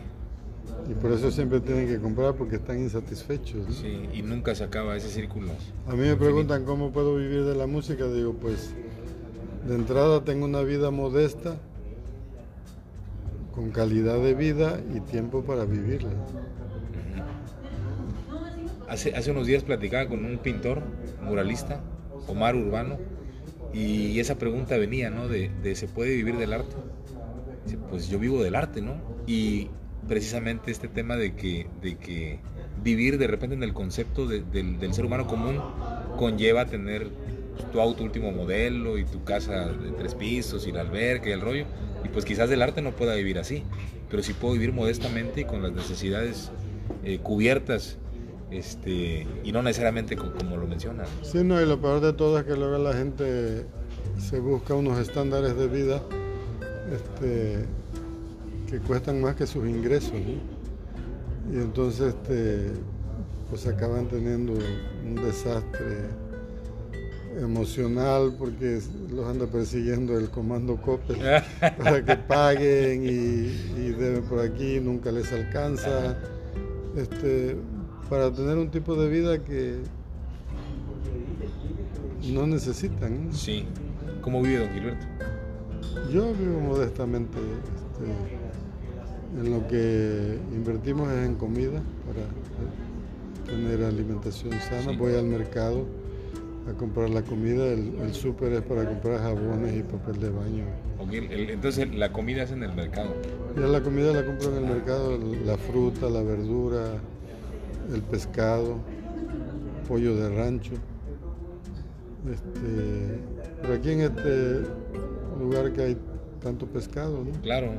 Y 0.89 0.93
por 0.95 1.11
eso 1.11 1.31
siempre 1.31 1.59
tienen 1.61 1.87
que 1.87 1.97
comprar 1.99 2.35
porque 2.35 2.57
están 2.57 2.79
insatisfechos. 2.79 3.67
¿no? 3.67 3.73
Sí, 3.73 4.09
y 4.13 4.21
nunca 4.21 4.53
se 4.53 4.63
acaba 4.63 4.95
ese 4.95 5.09
círculo. 5.09 5.49
A 5.87 5.93
mí 5.93 6.01
me 6.01 6.15
preguntan 6.15 6.65
cómo 6.65 6.91
puedo 6.91 7.15
vivir 7.15 7.45
de 7.45 7.55
la 7.55 7.67
música. 7.67 8.05
Digo, 8.07 8.33
pues 8.33 8.73
de 9.67 9.75
entrada 9.75 10.23
tengo 10.25 10.45
una 10.45 10.61
vida 10.61 10.91
modesta, 10.91 11.55
con 13.55 13.71
calidad 13.71 14.19
de 14.19 14.33
vida 14.33 14.79
y 14.93 14.99
tiempo 14.99 15.43
para 15.43 15.63
vivirla. 15.65 16.09
Hace, 18.89 19.15
hace 19.15 19.31
unos 19.31 19.47
días 19.47 19.63
platicaba 19.63 20.07
con 20.09 20.25
un 20.25 20.37
pintor, 20.37 20.81
muralista, 21.23 21.81
Omar 22.27 22.55
Urbano, 22.55 22.97
y 23.73 24.19
esa 24.19 24.35
pregunta 24.35 24.77
venía, 24.77 25.09
¿no? 25.09 25.27
De, 25.27 25.75
¿se 25.75 25.87
puede 25.87 26.15
vivir 26.15 26.37
del 26.37 26.53
arte? 26.53 26.75
pues 27.89 28.09
yo 28.09 28.19
vivo 28.19 28.43
del 28.43 28.55
arte, 28.55 28.81
¿no? 28.81 28.95
Y 29.25 29.69
precisamente 30.07 30.71
este 30.71 30.87
tema 30.87 31.15
de 31.15 31.35
que, 31.35 31.67
de 31.81 31.97
que 31.97 32.39
vivir 32.83 33.17
de 33.17 33.27
repente 33.27 33.55
en 33.55 33.63
el 33.63 33.73
concepto 33.73 34.27
del, 34.27 34.51
del, 34.51 34.93
ser 34.93 35.05
humano 35.05 35.27
común 35.27 35.61
conlleva 36.17 36.65
tener 36.65 37.09
tu 37.71 37.79
auto 37.79 38.03
último 38.03 38.31
modelo 38.31 38.97
y 38.97 39.05
tu 39.05 39.23
casa 39.23 39.67
de 39.67 39.91
tres 39.91 40.15
pisos 40.15 40.67
y 40.67 40.71
la 40.71 40.81
alberca 40.81 41.29
y 41.29 41.31
el 41.31 41.41
rollo. 41.41 41.65
Y 42.03 42.09
pues 42.09 42.25
quizás 42.25 42.49
del 42.49 42.61
arte 42.61 42.81
no 42.81 42.91
pueda 42.91 43.15
vivir 43.15 43.39
así, 43.39 43.63
pero 44.09 44.23
sí 44.23 44.33
puedo 44.33 44.53
vivir 44.53 44.73
modestamente 44.73 45.41
y 45.41 45.45
con 45.45 45.61
las 45.61 45.71
necesidades 45.71 46.51
eh, 47.03 47.19
cubiertas 47.19 47.97
este, 48.51 49.25
y 49.43 49.51
no 49.51 49.63
necesariamente 49.63 50.15
como, 50.15 50.57
lo 50.57 50.67
mencionan. 50.67 51.07
Sí, 51.23 51.43
no, 51.43 51.59
y 51.61 51.65
lo 51.65 51.81
peor 51.81 52.01
de 52.01 52.13
todo 52.13 52.37
es 52.37 52.45
que 52.45 52.55
luego 52.55 52.77
la 52.77 52.93
gente 52.93 53.65
se 54.19 54.39
busca 54.39 54.75
unos 54.75 54.99
estándares 54.99 55.55
de 55.57 55.67
vida 55.67 56.03
este, 56.93 57.65
que 58.73 58.79
cuestan 58.79 59.21
más 59.21 59.35
que 59.35 59.45
sus 59.45 59.67
ingresos. 59.67 60.13
Y 60.15 61.55
entonces 61.57 62.15
este, 62.15 62.71
pues 63.47 63.67
acaban 63.67 64.07
teniendo 64.07 64.53
un 64.53 65.13
desastre 65.13 66.09
emocional 67.39 68.35
porque 68.39 68.79
los 69.11 69.27
anda 69.27 69.45
persiguiendo 69.45 70.17
el 70.17 70.31
comando 70.31 70.77
COPE 70.77 71.13
para 71.77 72.03
que 72.03 72.15
paguen 72.15 73.03
y, 73.03 73.79
y, 73.79 73.91
deben 73.91 74.23
por 74.23 74.39
aquí, 74.39 74.79
nunca 74.79 75.11
les 75.11 75.31
alcanza. 75.31 76.17
Este, 76.97 77.55
para 78.09 78.33
tener 78.33 78.57
un 78.57 78.71
tipo 78.71 78.95
de 78.95 79.07
vida 79.07 79.37
que 79.37 79.81
no 82.23 82.47
necesitan. 82.47 83.31
Sí. 83.31 83.67
¿Cómo 84.21 84.41
vive 84.41 84.65
don 84.65 84.73
Gilberto? 84.73 85.05
Yo 86.11 86.33
vivo 86.33 86.59
modestamente. 86.59 87.37
Este, 87.37 88.42
en 89.39 89.51
lo 89.51 89.67
que 89.67 90.37
invertimos 90.53 91.11
es 91.11 91.25
en 91.25 91.35
comida 91.35 91.81
para 92.05 92.25
tener 93.45 93.83
alimentación 93.83 94.53
sana. 94.61 94.97
Voy 94.97 95.15
al 95.15 95.25
mercado 95.25 95.85
a 96.69 96.73
comprar 96.73 97.09
la 97.09 97.21
comida, 97.23 97.65
el, 97.67 98.13
súper 98.13 98.53
es 98.53 98.61
para 98.61 98.85
comprar 98.85 99.19
jabones 99.19 99.75
y 99.75 99.83
papel 99.83 100.19
de 100.19 100.29
baño. 100.29 100.65
entonces 101.11 101.93
la 101.93 102.11
comida 102.11 102.43
es 102.43 102.51
en 102.51 102.63
el 102.63 102.73
mercado. 102.73 103.13
Ya 103.55 103.67
la 103.67 103.81
comida 103.81 104.13
la 104.13 104.25
compro 104.25 104.55
en 104.55 104.63
el 104.63 104.73
mercado, 104.73 105.19
la 105.45 105.57
fruta, 105.57 106.09
la 106.09 106.21
verdura, 106.21 106.99
el 107.93 108.01
pescado, 108.03 108.77
pollo 109.87 110.15
de 110.15 110.35
rancho. 110.35 110.73
Este, 112.31 113.19
pero 113.61 113.73
aquí 113.73 113.91
en 113.91 114.01
este 114.01 114.61
lugar 115.37 115.73
que 115.73 115.81
hay 115.81 115.97
tanto 116.41 116.65
pescado, 116.65 117.23
¿no? 117.23 117.41
Claro. 117.41 117.71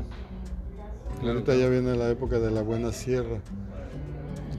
Ahorita 1.26 1.54
ya 1.54 1.68
viene 1.68 1.96
la 1.96 2.10
época 2.10 2.38
de 2.38 2.50
la 2.50 2.62
buena 2.62 2.92
sierra 2.92 3.40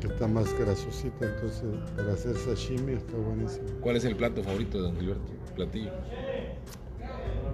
que 0.01 0.07
está 0.07 0.27
más 0.27 0.51
grasosita, 0.57 1.25
entonces 1.25 1.63
para 1.95 2.13
hacer 2.13 2.35
sashimi 2.35 2.93
está 2.93 3.15
buenísimo. 3.17 3.65
¿Cuál 3.81 3.97
es 3.97 4.05
el 4.05 4.15
plato 4.15 4.43
favorito 4.43 4.77
de 4.77 4.83
Don 4.83 4.95
Gilberto? 4.97 5.31
Platillo. 5.55 5.91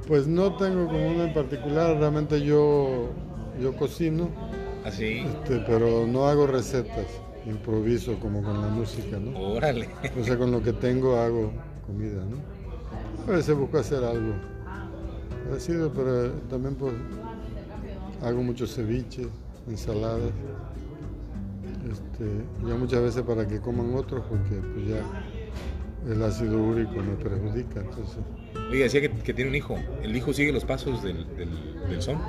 Pues 0.07 0.27
no 0.27 0.55
tengo 0.55 0.87
como 0.87 1.07
uno 1.07 1.25
en 1.25 1.33
particular, 1.33 1.97
realmente 1.97 2.41
yo, 2.41 3.09
yo 3.61 3.75
cocino. 3.75 4.29
¿Así? 4.85 5.23
¿Ah, 5.25 5.41
este, 5.43 5.59
pero 5.67 6.07
no 6.07 6.27
hago 6.27 6.47
recetas, 6.47 7.05
improviso 7.45 8.17
como 8.19 8.41
con 8.41 8.61
la 8.61 8.67
música, 8.67 9.19
¿no? 9.19 9.37
Órale. 9.37 9.89
O 10.19 10.23
sea, 10.23 10.37
con 10.37 10.51
lo 10.51 10.63
que 10.63 10.73
tengo 10.73 11.17
hago 11.17 11.51
comida, 11.85 12.23
¿no? 12.25 12.37
A 13.31 13.35
veces 13.35 13.55
busco 13.55 13.77
hacer 13.77 14.03
algo 14.03 14.33
parecido, 15.47 15.91
pero 15.93 16.31
también 16.49 16.75
pues 16.75 16.93
hago 18.21 18.43
muchos 18.43 18.75
ceviches, 18.75 19.27
ensaladas. 19.67 20.31
Este, 21.89 22.25
ya 22.67 22.75
muchas 22.75 23.01
veces 23.01 23.23
para 23.23 23.47
que 23.47 23.59
coman 23.59 23.95
otros 23.95 24.23
porque 24.29 24.55
pues 24.73 24.87
ya 24.87 26.11
el 26.11 26.23
ácido 26.23 26.61
úrico 26.61 26.93
me 26.93 27.15
perjudica. 27.15 27.81
Entonces. 27.81 28.19
Oye, 28.69 28.83
decía 28.83 29.01
que, 29.01 29.33
tiene 29.33 29.49
un 29.49 29.55
hijo. 29.55 29.77
¿El 30.01 30.15
hijo 30.15 30.33
sigue 30.33 30.51
los 30.51 30.65
pasos 30.65 31.03
del, 31.03 31.25
del, 31.35 32.01
son? 32.01 32.19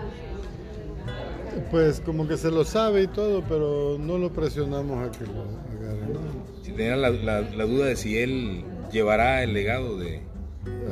Pues 1.70 2.00
como 2.00 2.26
que 2.26 2.36
se 2.36 2.50
lo 2.50 2.64
sabe 2.64 3.02
y 3.02 3.06
todo, 3.06 3.42
pero 3.48 3.98
no 3.98 4.18
lo 4.18 4.32
presionamos 4.32 5.06
a 5.06 5.10
que 5.10 5.26
lo 5.26 5.42
agarre. 5.42 6.14
Si 6.62 6.72
tenía 6.72 6.96
la, 6.96 7.10
la, 7.10 7.64
duda 7.64 7.86
de 7.86 7.96
si 7.96 8.18
él 8.18 8.64
llevará 8.90 9.42
el 9.42 9.52
legado 9.52 9.98
de... 9.98 10.22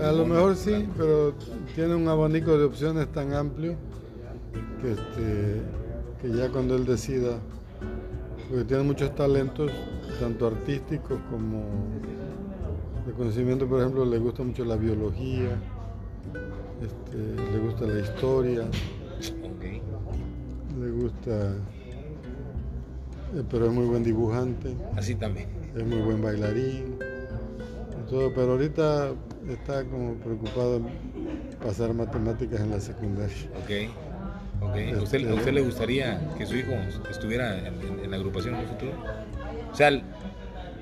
A 0.03 0.13
lo 0.13 0.27
mejor 0.27 0.57
sí, 0.57 0.87
pero 0.97 1.35
tiene 1.75 1.95
un 1.95 2.09
abanico 2.09 2.59
de 2.59 2.65
opciones 2.65 3.11
tan 3.13 3.33
amplio 3.33 3.77
que, 4.81 4.93
este, 4.93 5.63
que 6.21 6.37
ya 6.37 6.51
cuando 6.51 6.77
él 6.77 6.85
decida, 6.85 7.39
porque 8.49 8.65
tiene 8.65 8.83
muchos 8.83 9.15
talentos, 9.15 9.71
tanto 10.19 10.47
artísticos 10.47 11.19
como 11.31 11.63
de 13.07 13.13
conocimiento, 13.13 13.67
por 13.67 13.81
ejemplo, 13.81 14.05
le 14.05 14.19
gusta 14.19 14.43
mucho 14.43 14.65
la 14.65 14.77
biología, 14.77 15.59
este, 16.83 17.53
le 17.53 17.59
gusta 17.59 17.87
la 17.87 18.01
historia, 18.01 18.65
le 20.81 20.91
gusta, 20.91 21.55
eh, 23.35 23.45
pero 23.51 23.67
es 23.67 23.73
muy 23.73 23.87
buen 23.87 24.03
dibujante. 24.03 24.75
Así 24.97 25.15
también. 25.15 25.49
Es 25.77 25.87
muy 25.87 25.99
buen 25.99 26.21
bailarín, 26.21 26.99
todo, 28.09 28.33
pero 28.35 28.53
ahorita 28.53 29.13
está 29.49 29.85
como 29.85 30.15
preocupado 30.15 30.77
en 30.77 30.87
pasar 31.65 31.95
matemáticas 31.95 32.61
en 32.61 32.71
la 32.71 32.81
secundaria. 32.81 33.37
Okay. 34.61 34.93
¿A, 34.93 35.03
usted, 35.03 35.31
usted, 35.31 35.53
le 35.53 35.63
gustaría 35.63 36.21
que 36.37 36.47
su 36.47 36.57
hijo 36.57 36.73
estuviera 37.11 37.59
en, 37.67 38.11
la 38.11 38.17
agrupación 38.17 38.55
en 38.55 38.61
un 38.61 38.67
futuro? 38.67 38.93
O 39.73 39.75
sea, 39.75 39.91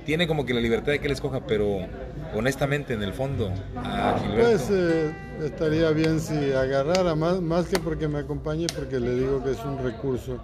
tiene 0.05 0.27
como 0.27 0.45
que 0.45 0.55
la 0.55 0.61
libertad 0.61 0.93
de 0.93 0.99
que 0.99 1.07
él 1.07 1.13
escoja, 1.13 1.47
pero 1.47 1.87
honestamente, 2.35 2.95
en 2.95 3.03
el 3.03 3.13
fondo, 3.13 3.53
a 3.77 4.19
Gilberto... 4.19 4.51
Pues 4.51 4.69
eh, 4.71 5.13
estaría 5.45 5.91
bien 5.91 6.19
si 6.19 6.53
agarrara, 6.53 7.15
más, 7.15 7.41
más 7.41 7.67
que 7.67 7.79
porque 7.79 8.09
me 8.09 8.19
acompañe, 8.19 8.67
porque 8.75 8.99
le 8.99 9.15
digo 9.15 9.45
que 9.45 9.53
es 9.53 9.65
un 9.65 9.79
recurso 9.83 10.39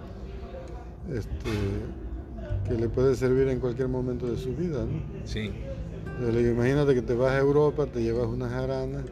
este, 1.11 1.49
que 2.67 2.73
le 2.79 2.89
puede 2.89 3.15
servir 3.15 3.47
en 3.49 3.59
cualquier 3.59 3.87
momento 3.87 4.27
de 4.27 4.37
su 4.37 4.55
vida, 4.55 4.85
¿no? 4.85 5.01
Sí. 5.25 5.51
le 6.21 6.39
digo, 6.39 6.51
imagínate 6.51 6.93
que 6.93 7.01
te 7.01 7.13
vas 7.13 7.31
a 7.31 7.39
Europa, 7.39 7.85
te 7.85 8.01
llevas 8.01 8.27
una 8.27 8.49
jarana 8.49 9.03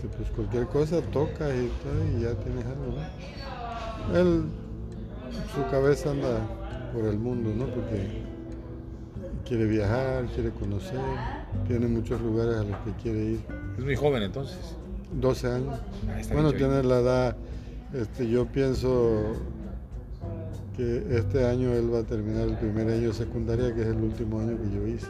este, 0.00 0.16
pues 0.16 0.30
cualquier 0.30 0.66
cosa 0.66 1.00
toca 1.12 1.48
y, 1.54 1.70
y 2.16 2.22
ya 2.22 2.34
tienes 2.34 2.64
algo, 2.64 2.94
¿no? 2.96 4.16
Él, 4.18 4.44
su 5.54 5.70
cabeza 5.70 6.10
anda 6.10 6.40
por 6.94 7.04
el 7.04 7.18
mundo, 7.18 7.52
¿no? 7.54 7.66
Porque 7.66 8.22
quiere 9.46 9.66
viajar, 9.66 10.24
quiere 10.34 10.50
conocer, 10.50 11.00
tiene 11.66 11.86
muchos 11.86 12.20
lugares 12.20 12.56
a 12.56 12.64
los 12.64 12.76
que 12.78 12.92
quiere 13.02 13.24
ir. 13.24 13.40
Es 13.76 13.84
muy 13.84 13.96
joven 13.96 14.22
entonces. 14.22 14.76
12 15.12 15.46
años. 15.48 15.80
Ah, 16.08 16.20
bueno, 16.32 16.52
tiene 16.52 16.82
la 16.82 17.00
edad, 17.00 17.36
este, 17.92 18.28
yo 18.28 18.46
pienso 18.46 19.34
que 20.76 21.04
este 21.10 21.44
año 21.46 21.72
él 21.72 21.92
va 21.92 22.00
a 22.00 22.04
terminar 22.04 22.48
el 22.48 22.56
primer 22.56 22.88
año 22.88 23.08
de 23.08 23.14
secundaria, 23.14 23.74
que 23.74 23.82
es 23.82 23.88
el 23.88 23.96
último 24.02 24.40
año 24.40 24.56
que 24.56 24.74
yo 24.74 24.86
hice. 24.86 25.08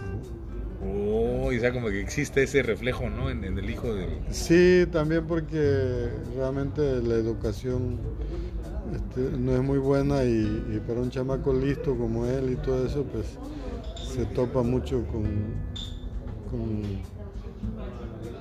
Oh, 0.82 1.48
o 1.48 1.60
sea, 1.60 1.72
como 1.72 1.88
que 1.88 2.00
existe 2.00 2.42
ese 2.42 2.62
reflejo, 2.62 3.10
¿no? 3.10 3.28
En, 3.28 3.44
el 3.44 3.68
hijo 3.68 3.92
del... 3.92 4.08
Sí, 4.30 4.86
también 4.90 5.26
porque 5.26 6.08
realmente 6.34 7.02
la 7.02 7.14
educación 7.16 7.98
este, 8.94 9.36
no 9.38 9.54
es 9.54 9.62
muy 9.62 9.78
buena 9.78 10.24
y, 10.24 10.80
para 10.86 11.00
un 11.00 11.10
chamaco 11.10 11.52
listo 11.52 11.96
como 11.96 12.26
él 12.26 12.52
y 12.52 12.56
todo 12.56 12.86
eso, 12.86 13.04
pues 13.04 13.26
se 14.14 14.24
topa 14.26 14.62
mucho 14.62 15.04
con, 15.06 15.24
con 16.50 16.82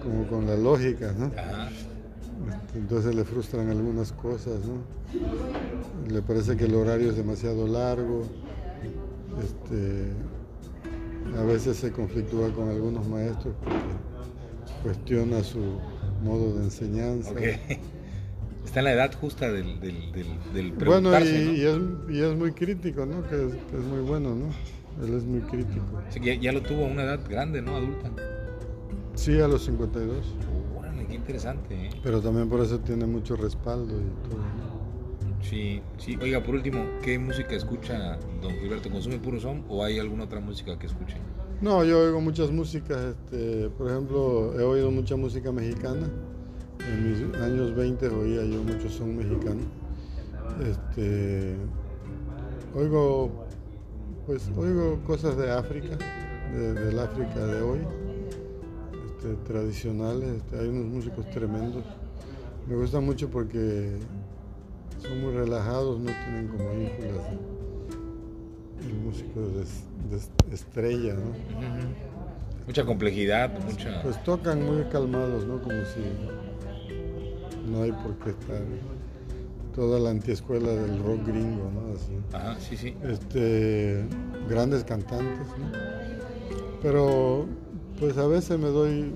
como 0.01 0.27
con 0.27 0.47
la 0.47 0.55
lógica, 0.55 1.13
¿no? 1.17 1.25
Este, 1.25 2.79
entonces 2.79 3.15
le 3.15 3.23
frustran 3.25 3.69
algunas 3.69 4.11
cosas, 4.13 4.59
¿no? 4.65 6.11
Le 6.11 6.21
parece 6.21 6.55
que 6.55 6.65
el 6.65 6.75
horario 6.75 7.09
es 7.09 7.17
demasiado 7.17 7.67
largo. 7.67 8.23
Este, 9.43 10.11
a 11.37 11.43
veces 11.43 11.77
se 11.77 11.91
conflictúa 11.91 12.51
con 12.53 12.69
algunos 12.69 13.07
maestros 13.07 13.53
porque 13.63 13.77
cuestiona 14.83 15.43
su 15.43 15.79
modo 16.23 16.57
de 16.57 16.65
enseñanza. 16.65 17.31
Está 18.65 18.81
en 18.81 18.85
la 18.85 18.93
edad 18.93 19.13
justa 19.19 19.51
del, 19.51 19.79
del, 19.79 20.11
del, 20.53 20.71
Bueno, 20.73 21.09
y, 21.19 21.65
es, 22.21 22.35
muy 22.35 22.51
crítico, 22.51 23.03
¿no? 23.03 23.27
Que 23.27 23.47
es, 23.47 23.83
muy 23.83 24.01
bueno, 24.01 24.35
¿no? 24.35 24.45
Él 25.03 25.15
es 25.15 25.23
muy 25.23 25.39
crítico. 25.41 25.81
ya, 26.21 26.51
lo 26.51 26.61
tuvo 26.61 26.85
a 26.85 26.87
una 26.87 27.03
edad 27.03 27.19
grande, 27.27 27.63
¿no? 27.63 27.75
Adulta. 27.75 28.11
Sí, 29.15 29.39
a 29.39 29.47
los 29.47 29.65
52. 29.65 30.35
Órale, 30.77 31.05
qué 31.07 31.15
interesante, 31.15 31.87
¿eh? 31.87 31.89
Pero 32.03 32.21
también 32.21 32.47
por 32.47 32.61
eso 32.61 32.79
tiene 32.79 33.07
mucho 33.07 33.35
respaldo 33.35 33.91
y 33.97 34.29
todo. 34.29 34.39
Sí, 35.41 35.81
sí. 35.97 36.17
Oiga, 36.21 36.43
por 36.43 36.55
último, 36.55 36.83
¿qué 37.01 37.17
música 37.17 37.55
escucha 37.55 38.17
don 38.41 38.51
Gilberto? 38.53 38.89
¿Consume 38.89 39.17
puro 39.17 39.39
son 39.39 39.63
o 39.69 39.83
hay 39.83 39.99
alguna 39.99 40.25
otra 40.25 40.39
música 40.39 40.77
que 40.77 40.87
escuche? 40.87 41.17
No, 41.61 41.83
yo 41.83 41.99
oigo 41.99 42.21
muchas 42.21 42.51
músicas. 42.51 43.15
Este, 43.15 43.69
por 43.69 43.89
ejemplo, 43.89 44.59
he 44.59 44.63
oído 44.63 44.91
mucha 44.91 45.15
música 45.15 45.51
mexicana. 45.51 46.09
En 46.79 47.11
mis 47.11 47.41
años 47.41 47.75
20 47.75 48.07
oía 48.07 48.45
yo 48.45 48.63
mucho 48.63 48.89
son 48.89 49.17
mexicano. 49.17 49.61
Este, 50.65 51.55
oigo, 52.75 53.45
pues, 54.25 54.49
oigo 54.57 54.99
cosas 55.05 55.37
de 55.37 55.51
África, 55.51 55.97
del 56.53 56.99
África 56.99 57.45
de 57.45 57.61
hoy, 57.61 57.79
este, 59.07 59.35
tradicionales. 59.45 60.29
Este, 60.37 60.59
hay 60.59 60.67
unos 60.67 60.85
músicos 60.85 61.29
tremendos. 61.29 61.83
Me 62.67 62.75
gusta 62.75 62.99
mucho 62.99 63.29
porque 63.29 63.97
son 65.01 65.21
muy 65.21 65.33
relajados, 65.33 65.99
no 65.99 66.11
tienen 66.11 66.47
como 66.47 66.73
ínfulas 66.73 67.25
el 68.81 68.93
músico 68.95 69.41
de, 69.41 70.53
estrella, 70.53 71.13
¿no? 71.15 71.33
Mucha 72.65 72.85
complejidad, 72.85 73.51
mucha... 73.65 74.01
Pues 74.03 74.23
tocan 74.23 74.63
muy 74.63 74.83
calmados, 74.85 75.45
¿no? 75.45 75.61
Como 75.61 75.83
si 75.85 76.01
no 77.69 77.83
hay 77.83 77.91
por 77.91 78.15
qué 78.19 78.29
estar 78.31 78.61
toda 79.75 79.99
la 79.99 80.09
antiescuela 80.11 80.69
del 80.69 81.03
rock 81.03 81.27
gringo, 81.27 81.71
¿no? 81.71 81.93
Así. 81.93 82.17
Ajá, 82.33 82.59
sí, 82.59 82.77
sí. 82.77 82.95
Este, 83.03 84.05
grandes 84.49 84.83
cantantes, 84.83 85.47
¿no? 85.57 85.71
Pero 86.81 87.45
pues 87.99 88.17
a 88.17 88.27
veces 88.27 88.57
me 88.57 88.67
doy 88.67 89.11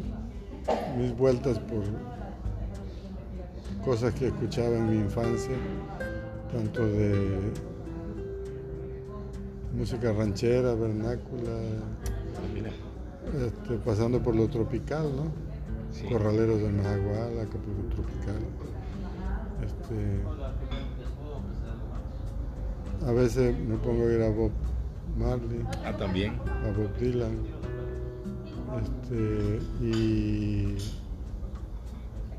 mis 0.97 1.15
vueltas 1.15 1.59
por 1.59 1.83
cosas 3.83 4.13
que 4.13 4.27
escuchaba 4.27 4.77
en 4.77 4.89
mi 4.89 4.97
infancia, 4.97 5.55
tanto 6.51 6.85
de 6.85 7.51
música 9.75 10.13
ranchera, 10.13 10.73
vernácula, 10.73 11.59
este, 13.45 13.75
pasando 13.85 14.21
por 14.21 14.35
lo 14.35 14.47
tropical, 14.47 15.09
¿no? 15.15 15.31
Corraleros 16.09 16.61
del 16.61 16.73
Majagual, 16.73 17.39
Acapulco 17.39 17.83
Tropical. 17.95 18.41
Este, 19.63 20.23
a 23.05 23.11
veces 23.11 23.57
me 23.59 23.77
pongo 23.77 24.07
a 24.07 24.11
ir 24.11 24.21
a 24.21 24.29
Bob 24.29 24.51
Marley. 25.17 25.63
Ah, 25.85 25.95
también. 25.95 26.33
A 26.47 26.71
Bob 26.77 26.97
Dylan. 26.97 27.37
Este, 28.81 29.59
y 29.81 30.77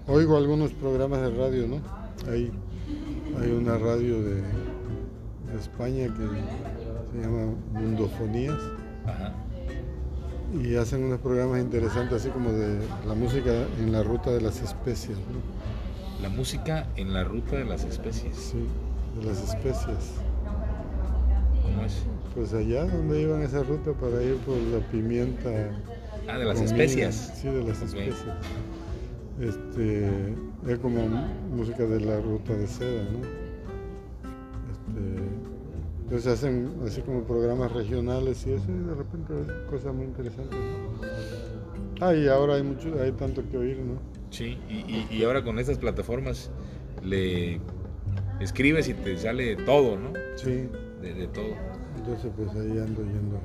Oigo 0.06 0.36
algunos 0.36 0.70
programas 0.72 1.22
de 1.22 1.30
radio, 1.30 1.66
¿no? 1.66 1.80
Hay, 2.30 2.52
hay 3.40 3.50
una 3.50 3.78
radio 3.78 4.20
de, 4.22 4.42
España 5.58 6.08
que 6.08 6.26
se 7.12 7.24
llama 7.24 7.54
Mundofonías. 7.72 8.58
Y 10.62 10.76
hacen 10.76 11.04
unos 11.04 11.20
programas 11.20 11.60
interesantes, 11.60 12.20
así 12.20 12.28
como 12.28 12.52
de 12.52 12.80
la 13.06 13.14
música 13.14 13.50
en 13.80 13.92
la 13.92 14.02
ruta 14.02 14.30
de 14.30 14.42
las 14.42 14.60
especies. 14.60 15.16
¿no? 15.16 16.22
La 16.22 16.28
música 16.28 16.86
en 16.96 17.14
la 17.14 17.24
ruta 17.24 17.56
de 17.56 17.64
las 17.64 17.84
especies. 17.84 18.36
Sí, 18.36 18.66
de 19.18 19.26
las 19.26 19.42
especies. 19.42 20.12
¿Cómo 21.62 21.82
es? 21.82 22.02
Pues 22.34 22.52
allá 22.52 22.84
donde 22.84 23.22
iban 23.22 23.40
esa 23.40 23.62
ruta 23.62 23.92
para 23.92 24.22
ir 24.22 24.36
por 24.38 24.58
la 24.58 24.80
pimienta. 24.90 25.48
Ah, 26.28 26.36
de 26.36 26.44
las 26.44 26.60
especias. 26.60 27.32
Sí, 27.40 27.48
de 27.48 27.64
las 27.64 27.80
especies 27.80 28.26
este, 29.40 30.34
es 30.68 30.78
como 30.78 31.06
música 31.54 31.84
de 31.84 32.00
la 32.00 32.20
ruta 32.20 32.54
de 32.54 32.66
seda, 32.66 33.02
¿no? 33.04 33.18
Este, 34.70 35.24
entonces 36.02 36.32
hacen 36.32 36.72
así 36.86 37.00
como 37.02 37.22
programas 37.24 37.72
regionales 37.72 38.46
y 38.46 38.52
eso, 38.52 38.66
y 38.68 38.88
de 38.88 38.94
repente 38.94 39.34
cosas 39.68 39.94
muy 39.94 40.04
interesantes. 40.04 40.58
Ah, 42.00 42.14
y 42.14 42.28
ahora 42.28 42.54
hay 42.54 42.62
mucho, 42.62 42.94
hay 43.00 43.12
tanto 43.12 43.42
que 43.50 43.56
oír, 43.56 43.78
¿no? 43.78 43.98
Sí, 44.30 44.58
y, 44.68 45.06
y, 45.10 45.24
ahora 45.24 45.44
con 45.44 45.58
estas 45.58 45.78
plataformas 45.78 46.50
le 47.04 47.60
escribes 48.40 48.88
y 48.88 48.94
te 48.94 49.16
sale 49.16 49.56
todo, 49.56 49.96
¿no? 49.96 50.12
Sí. 50.36 50.68
De, 51.00 51.26
todo. 51.28 51.54
Entonces 51.98 52.32
pues 52.34 52.48
ahí 52.50 52.78
ando 52.78 53.02
yendo 53.02 53.38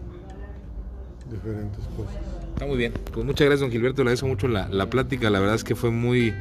diferentes 1.30 1.86
cosas. 1.90 2.39
Está 2.54 2.66
muy 2.66 2.78
bien. 2.78 2.94
Pues 3.14 3.26
muchas 3.26 3.46
gracias, 3.46 3.62
don 3.62 3.72
Gilberto. 3.72 4.04
Le 4.04 4.10
agradezco 4.10 4.28
mucho 4.28 4.48
la, 4.48 4.90
plática. 4.90 5.30
La 5.30 5.40
verdad 5.40 5.56
es 5.56 5.64
que 5.64 5.76
fue 5.76 5.92
muy 5.92 6.34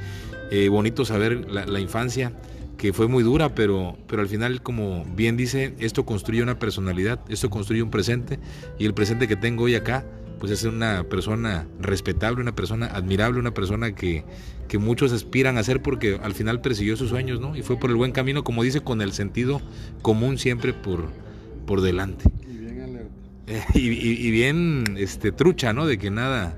eh, 0.50 0.68
bonito 0.68 1.04
saber 1.04 1.50
la, 1.50 1.80
infancia, 1.80 2.32
que 2.76 2.92
fue 2.92 3.08
muy 3.08 3.22
dura, 3.22 3.54
pero, 3.54 3.96
pero 4.06 4.22
al 4.22 4.28
final, 4.28 4.62
como 4.62 5.04
bien 5.14 5.36
dice, 5.36 5.74
esto 5.78 6.04
construye 6.04 6.42
una 6.42 6.58
personalidad, 6.58 7.20
esto 7.28 7.50
construye 7.50 7.82
un 7.82 7.90
presente, 7.90 8.38
y 8.78 8.86
el 8.86 8.94
presente 8.94 9.28
que 9.28 9.36
tengo 9.36 9.64
hoy 9.64 9.74
acá, 9.74 10.04
pues 10.38 10.52
es 10.52 10.64
una 10.64 11.04
persona 11.04 11.66
respetable, 11.80 12.40
una 12.40 12.54
persona 12.54 12.86
admirable, 12.86 13.40
una 13.40 13.52
persona 13.52 13.94
que, 13.94 14.24
que 14.68 14.78
muchos 14.78 15.12
aspiran 15.12 15.58
a 15.58 15.64
ser 15.64 15.82
porque 15.82 16.20
al 16.22 16.34
final 16.34 16.60
persiguió 16.60 16.96
sus 16.96 17.10
sueños, 17.10 17.40
¿no? 17.40 17.56
Y 17.56 17.62
fue 17.62 17.78
por 17.78 17.90
el 17.90 17.96
buen 17.96 18.12
camino, 18.12 18.44
como 18.44 18.62
dice, 18.62 18.80
con 18.80 19.02
el 19.02 19.12
sentido 19.12 19.60
común 20.02 20.38
siempre 20.38 20.72
por, 20.72 21.10
por 21.66 21.80
delante. 21.80 22.24
y, 23.74 24.30
bien 24.30 24.84
este, 24.96 25.32
trucha, 25.32 25.72
¿no? 25.72 25.86
De 25.86 25.98
que 25.98 26.10
nada, 26.10 26.56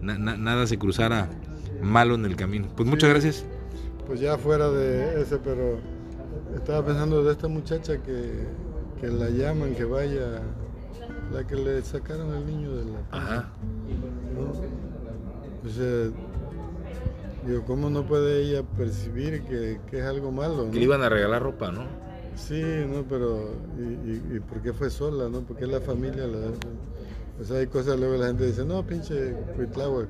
nada 0.00 0.66
se 0.66 0.78
cruzara 0.78 1.28
malo 1.82 2.14
en 2.14 2.24
el 2.24 2.36
camino. 2.36 2.68
Pues 2.76 2.88
muchas 2.88 3.10
gracias. 3.10 3.44
Pues 4.06 4.20
ya 4.20 4.38
fuera 4.38 4.70
de 4.70 5.20
ese, 5.22 5.38
pero 5.38 5.78
estaba 6.54 6.84
pensando 6.84 7.22
de 7.22 7.32
esta 7.32 7.48
muchacha 7.48 8.02
que, 8.02 8.46
que 9.00 9.08
la 9.08 9.28
llaman, 9.30 9.74
que 9.74 9.84
vaya, 9.84 10.42
la 11.32 11.46
que 11.46 11.56
le 11.56 11.82
sacaron 11.82 12.32
al 12.32 12.46
niño 12.46 12.74
de 12.74 12.84
la... 12.86 12.98
Ajá. 13.10 13.52
¿no? 14.34 15.68
O 15.68 15.72
sea, 15.72 16.10
digo, 17.46 17.64
¿cómo 17.66 17.90
no 17.90 18.06
puede 18.06 18.42
ella 18.42 18.62
percibir 18.62 19.42
que, 19.42 19.78
que 19.90 19.98
es 19.98 20.04
algo 20.04 20.32
malo? 20.32 20.70
Que 20.70 20.78
le 20.78 20.84
iban 20.84 21.02
a 21.02 21.08
regalar 21.08 21.42
ropa, 21.42 21.70
¿no? 21.70 22.09
Sí, 22.46 22.62
no, 22.88 23.04
pero 23.08 23.54
¿y, 23.78 24.36
y, 24.36 24.40
por 24.40 24.62
qué 24.62 24.72
fue 24.72 24.90
sola, 24.90 25.28
no? 25.28 25.42
Porque 25.42 25.66
la 25.66 25.80
familia 25.80 26.26
la... 26.26 26.50
O 27.40 27.44
sea, 27.44 27.58
hay 27.58 27.66
cosas, 27.66 27.98
luego 27.98 28.16
la 28.16 28.28
gente 28.28 28.46
dice, 28.46 28.64
no, 28.64 28.86
pinche 28.86 29.34
Cuitláhuac. 29.56 30.08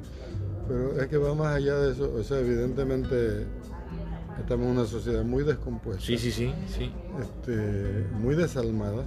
Pero 0.67 1.01
es 1.01 1.09
que 1.09 1.17
va 1.17 1.35
más 1.35 1.57
allá 1.57 1.77
de 1.77 1.93
eso. 1.93 2.13
O 2.15 2.23
sea, 2.23 2.39
evidentemente 2.39 3.47
estamos 4.39 4.67
en 4.67 4.73
una 4.73 4.87
sociedad 4.87 5.25
muy 5.25 5.45
descompuesta. 5.45 6.05
Sí, 6.05 6.19
sí, 6.19 6.31
sí, 6.31 6.53
sí. 6.69 6.93
Este, 7.21 8.07
muy 8.21 8.35
desalmada. 8.35 9.05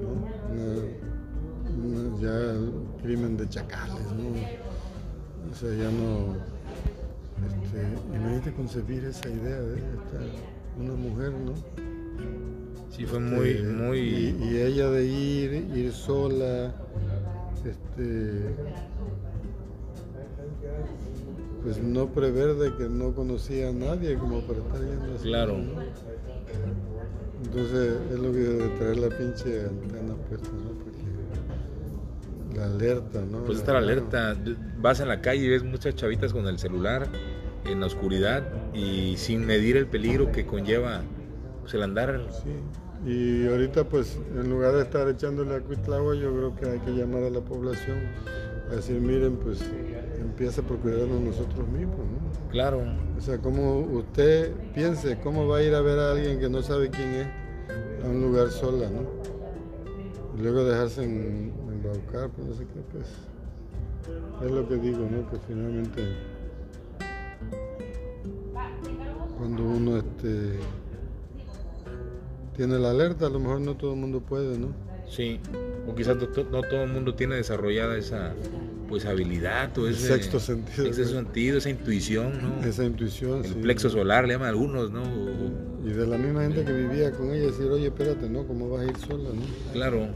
¿no? 0.00 1.12
ya 2.20 2.30
el 2.30 2.72
crimen 3.02 3.36
de 3.36 3.48
chacales, 3.48 4.06
¿no? 4.12 4.28
O 5.50 5.54
sea, 5.54 5.70
ya 5.70 5.90
no... 5.90 6.36
Este, 7.46 8.16
imagínate 8.16 8.52
concebir 8.52 9.04
esa 9.04 9.28
idea 9.28 9.60
de 9.60 9.78
esta, 9.78 10.20
una 10.78 10.94
mujer, 10.94 11.32
¿no? 11.32 11.81
Sí, 12.90 13.06
fue 13.06 13.20
muy, 13.20 13.48
este, 13.48 13.68
muy... 13.68 13.98
Y, 13.98 14.60
ella 14.60 14.90
de 14.90 15.06
ir, 15.06 15.52
ir 15.74 15.92
sola, 15.92 16.74
este... 17.64 18.54
Pues 21.62 21.80
no 21.80 22.08
prever 22.08 22.54
de 22.54 22.74
que 22.76 22.88
no 22.88 23.14
conocía 23.14 23.68
a 23.68 23.72
nadie 23.72 24.16
como 24.16 24.40
para 24.40 24.58
estar 24.58 24.80
yendo 24.80 25.14
así. 25.14 25.28
Claro. 25.28 25.56
Entonces 27.44 27.94
es 28.12 28.18
lo 28.18 28.32
que 28.32 28.38
de 28.38 28.68
traer 28.70 28.96
la 28.98 29.08
pinche 29.16 29.64
antena 29.66 30.14
puesta, 30.28 30.48
¿no? 30.50 30.70
Porque 30.82 32.56
la 32.56 32.66
alerta, 32.66 33.20
¿no? 33.30 33.44
Pues 33.44 33.58
estar 33.58 33.76
alerta. 33.76 34.36
Vas 34.80 35.00
en 35.00 35.08
la 35.08 35.20
calle 35.20 35.44
y 35.44 35.48
ves 35.48 35.62
muchas 35.62 35.94
chavitas 35.94 36.32
con 36.32 36.46
el 36.46 36.58
celular 36.58 37.06
en 37.64 37.80
la 37.80 37.86
oscuridad 37.86 38.42
y 38.74 39.16
sin 39.16 39.46
medir 39.46 39.76
el 39.76 39.86
peligro 39.86 40.32
que 40.32 40.44
conlleva 40.44 41.02
pues, 41.62 41.74
el 41.74 41.82
andar. 41.82 42.20
Sí. 42.42 42.50
Y 43.04 43.48
ahorita 43.48 43.84
pues 43.84 44.16
en 44.36 44.48
lugar 44.48 44.74
de 44.74 44.82
estar 44.82 45.08
echándole 45.08 45.56
a 45.56 45.60
Cuitlagua, 45.60 46.14
yo 46.14 46.32
creo 46.32 46.54
que 46.54 46.68
hay 46.68 46.78
que 46.80 46.92
llamar 46.92 47.24
a 47.24 47.30
la 47.30 47.40
población 47.40 47.98
a 48.70 48.76
decir, 48.76 49.00
miren, 49.00 49.36
pues 49.36 49.60
empieza 50.20 50.62
por 50.62 50.78
cuidarnos 50.78 51.20
nosotros 51.20 51.66
mismos, 51.68 51.98
¿no? 51.98 52.50
Claro. 52.50 52.82
O 53.18 53.20
sea, 53.20 53.38
como 53.38 53.80
usted 53.80 54.52
piense, 54.72 55.18
¿cómo 55.20 55.48
va 55.48 55.58
a 55.58 55.62
ir 55.62 55.74
a 55.74 55.80
ver 55.80 55.98
a 55.98 56.12
alguien 56.12 56.38
que 56.38 56.48
no 56.48 56.62
sabe 56.62 56.90
quién 56.90 57.08
es 57.08 57.26
a 58.04 58.08
un 58.08 58.22
lugar 58.22 58.50
sola, 58.50 58.88
¿no? 58.88 59.02
Y 60.38 60.42
luego 60.42 60.64
dejarse 60.64 61.02
en, 61.02 61.52
embaucar, 61.72 62.30
pues 62.30 62.48
no 62.48 62.54
sé 62.54 62.64
qué, 62.66 62.80
pues 62.92 63.06
es 64.44 64.50
lo 64.50 64.68
que 64.68 64.76
digo, 64.76 65.08
¿no? 65.10 65.28
Que 65.28 65.38
finalmente 65.46 66.02
cuando 69.38 69.64
uno 69.64 69.96
este 69.96 70.60
tiene 72.62 72.78
la 72.78 72.90
alerta, 72.90 73.26
a 73.26 73.28
lo 73.28 73.40
mejor 73.40 73.60
no 73.60 73.76
todo 73.76 73.94
el 73.94 73.98
mundo 73.98 74.20
puede, 74.20 74.56
¿no? 74.56 74.68
Sí, 75.10 75.40
o 75.88 75.96
quizás 75.96 76.16
no, 76.16 76.28
todo 76.28 76.84
el 76.84 76.92
mundo 76.92 77.12
tiene 77.12 77.34
desarrollada 77.34 77.96
esa 77.96 78.34
pues 78.88 79.04
habilidad 79.04 79.76
o 79.78 79.88
ese 79.88 80.06
sexto 80.06 80.38
sentido, 80.38 80.86
ese 80.86 81.06
sentido, 81.06 81.58
esa 81.58 81.70
intuición, 81.70 82.34
¿no? 82.40 82.64
Esa 82.64 82.84
intuición, 82.84 83.44
El 83.44 83.54
plexo 83.56 83.90
solar 83.90 84.28
le 84.28 84.34
llaman 84.34 84.50
algunos, 84.50 84.92
¿no? 84.92 85.02
Y 85.84 85.90
de 85.90 86.06
la 86.06 86.16
misma 86.16 86.42
gente 86.42 86.64
que 86.64 86.72
vivía 86.72 87.10
con 87.10 87.32
ella 87.32 87.46
decir, 87.46 87.66
oye, 87.66 87.88
espérate, 87.88 88.28
¿no? 88.28 88.46
¿Cómo 88.46 88.70
vas 88.70 88.82
a 88.82 88.84
ir 88.84 88.96
sola, 88.96 89.30
no? 89.30 89.72
Claro, 89.72 90.06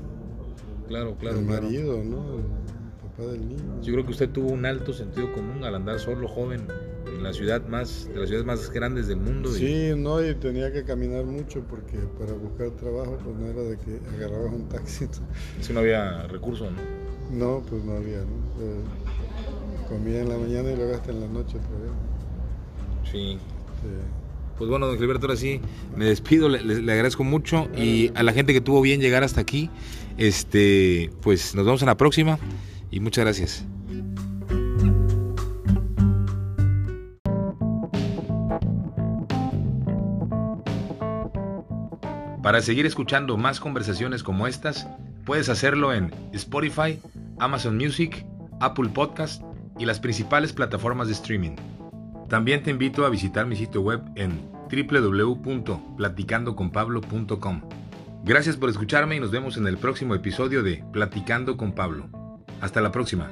claro, 0.86 1.16
claro. 1.18 1.39
El 1.40 1.47
marido, 1.47 2.05
¿no? 2.05 2.36
El 2.36 3.09
papá 3.10 3.32
del 3.32 3.48
niño. 3.48 3.82
Yo 3.82 3.93
creo 3.93 4.05
que 4.05 4.12
usted 4.12 4.31
tuvo 4.31 4.51
un 4.51 4.64
alto 4.64 4.93
sentido 4.93 5.32
común 5.32 5.64
al 5.64 5.74
andar 5.74 5.98
solo, 5.98 6.28
joven, 6.28 6.68
en 7.07 7.23
la 7.23 7.33
ciudad 7.33 7.66
más, 7.66 8.09
de 8.12 8.20
las 8.20 8.28
ciudades 8.28 8.47
más 8.47 8.70
grandes 8.70 9.09
del 9.09 9.19
mundo. 9.19 9.53
Sí, 9.53 9.93
no, 9.97 10.24
y 10.24 10.35
tenía 10.35 10.73
que 10.73 10.85
caminar 10.85 11.24
mucho 11.24 11.62
porque 11.69 11.99
para 12.19 12.33
buscar 12.33 12.70
trabajo, 12.73 13.19
pues 13.23 13.37
no 13.37 13.47
era 13.47 13.62
de 13.62 13.78
que 13.78 14.01
agarrabas 14.16 14.53
un 14.53 14.69
taxi. 14.69 15.07
Si 15.61 15.73
no 15.73 15.81
había 15.81 16.27
recursos, 16.27 16.70
¿no? 16.70 16.97
No, 17.31 17.62
pues 17.69 17.85
no 17.85 17.93
había, 17.93 18.19
¿no? 18.19 18.62
Eh, 18.62 18.83
comía 19.89 20.20
en 20.20 20.28
la 20.28 20.39
mañana 20.39 20.70
y 20.70 20.77
luego 20.77 20.95
hasta 20.95 21.11
en 21.11 21.20
la 21.20 21.28
noche 21.28 21.59
otra 21.59 21.78
vez. 21.78 23.11
Sí. 23.11 23.33
Este, 23.33 23.89
pues 24.59 24.70
bueno, 24.70 24.87
don 24.87 24.97
Gilberto, 24.99 25.27
ahora 25.27 25.37
sí 25.37 25.61
me 25.97 26.07
despido, 26.07 26.49
le, 26.49 26.62
le, 26.62 26.93
agradezco 26.93 27.24
mucho 27.24 27.69
y 27.77 28.11
a 28.15 28.23
la 28.23 28.33
gente 28.33 28.53
que 28.53 28.61
tuvo 28.61 28.81
bien 28.81 29.01
llegar 29.01 29.23
hasta 29.23 29.41
aquí, 29.41 29.70
este, 30.16 31.11
pues 31.20 31.55
nos 31.55 31.65
vemos 31.66 31.83
en 31.83 31.87
la 31.87 31.97
próxima 31.97 32.39
y 32.91 33.01
muchas 33.01 33.24
gracias. 33.24 33.66
Para 42.47 42.62
seguir 42.62 42.86
escuchando 42.86 43.36
más 43.36 43.59
conversaciones 43.59 44.23
como 44.23 44.47
estas, 44.47 44.86
puedes 45.24 45.48
hacerlo 45.48 45.93
en 45.93 46.14
Spotify, 46.32 47.01
Amazon 47.40 47.77
Music, 47.77 48.24
Apple 48.60 48.90
Podcast 48.90 49.43
y 49.81 49.85
las 49.85 49.98
principales 49.98 50.52
plataformas 50.52 51.09
de 51.09 51.14
streaming. 51.14 51.56
También 52.28 52.62
te 52.62 52.70
invito 52.70 53.05
a 53.05 53.10
visitar 53.10 53.47
mi 53.47 53.56
sitio 53.56 53.81
web 53.81 54.01
en 54.14 54.48
www.platicandoconpablo.com. 54.70 57.62
Gracias 58.23 58.56
por 58.56 58.70
escucharme 58.70 59.16
y 59.16 59.20
nos 59.20 59.32
vemos 59.32 59.56
en 59.56 59.66
el 59.66 59.77
próximo 59.77 60.14
episodio 60.14 60.62
de 60.62 60.85
Platicando 60.93 61.56
con 61.56 61.73
Pablo. 61.73 62.09
Hasta 62.60 62.81
la 62.81 62.93
próxima. 62.93 63.28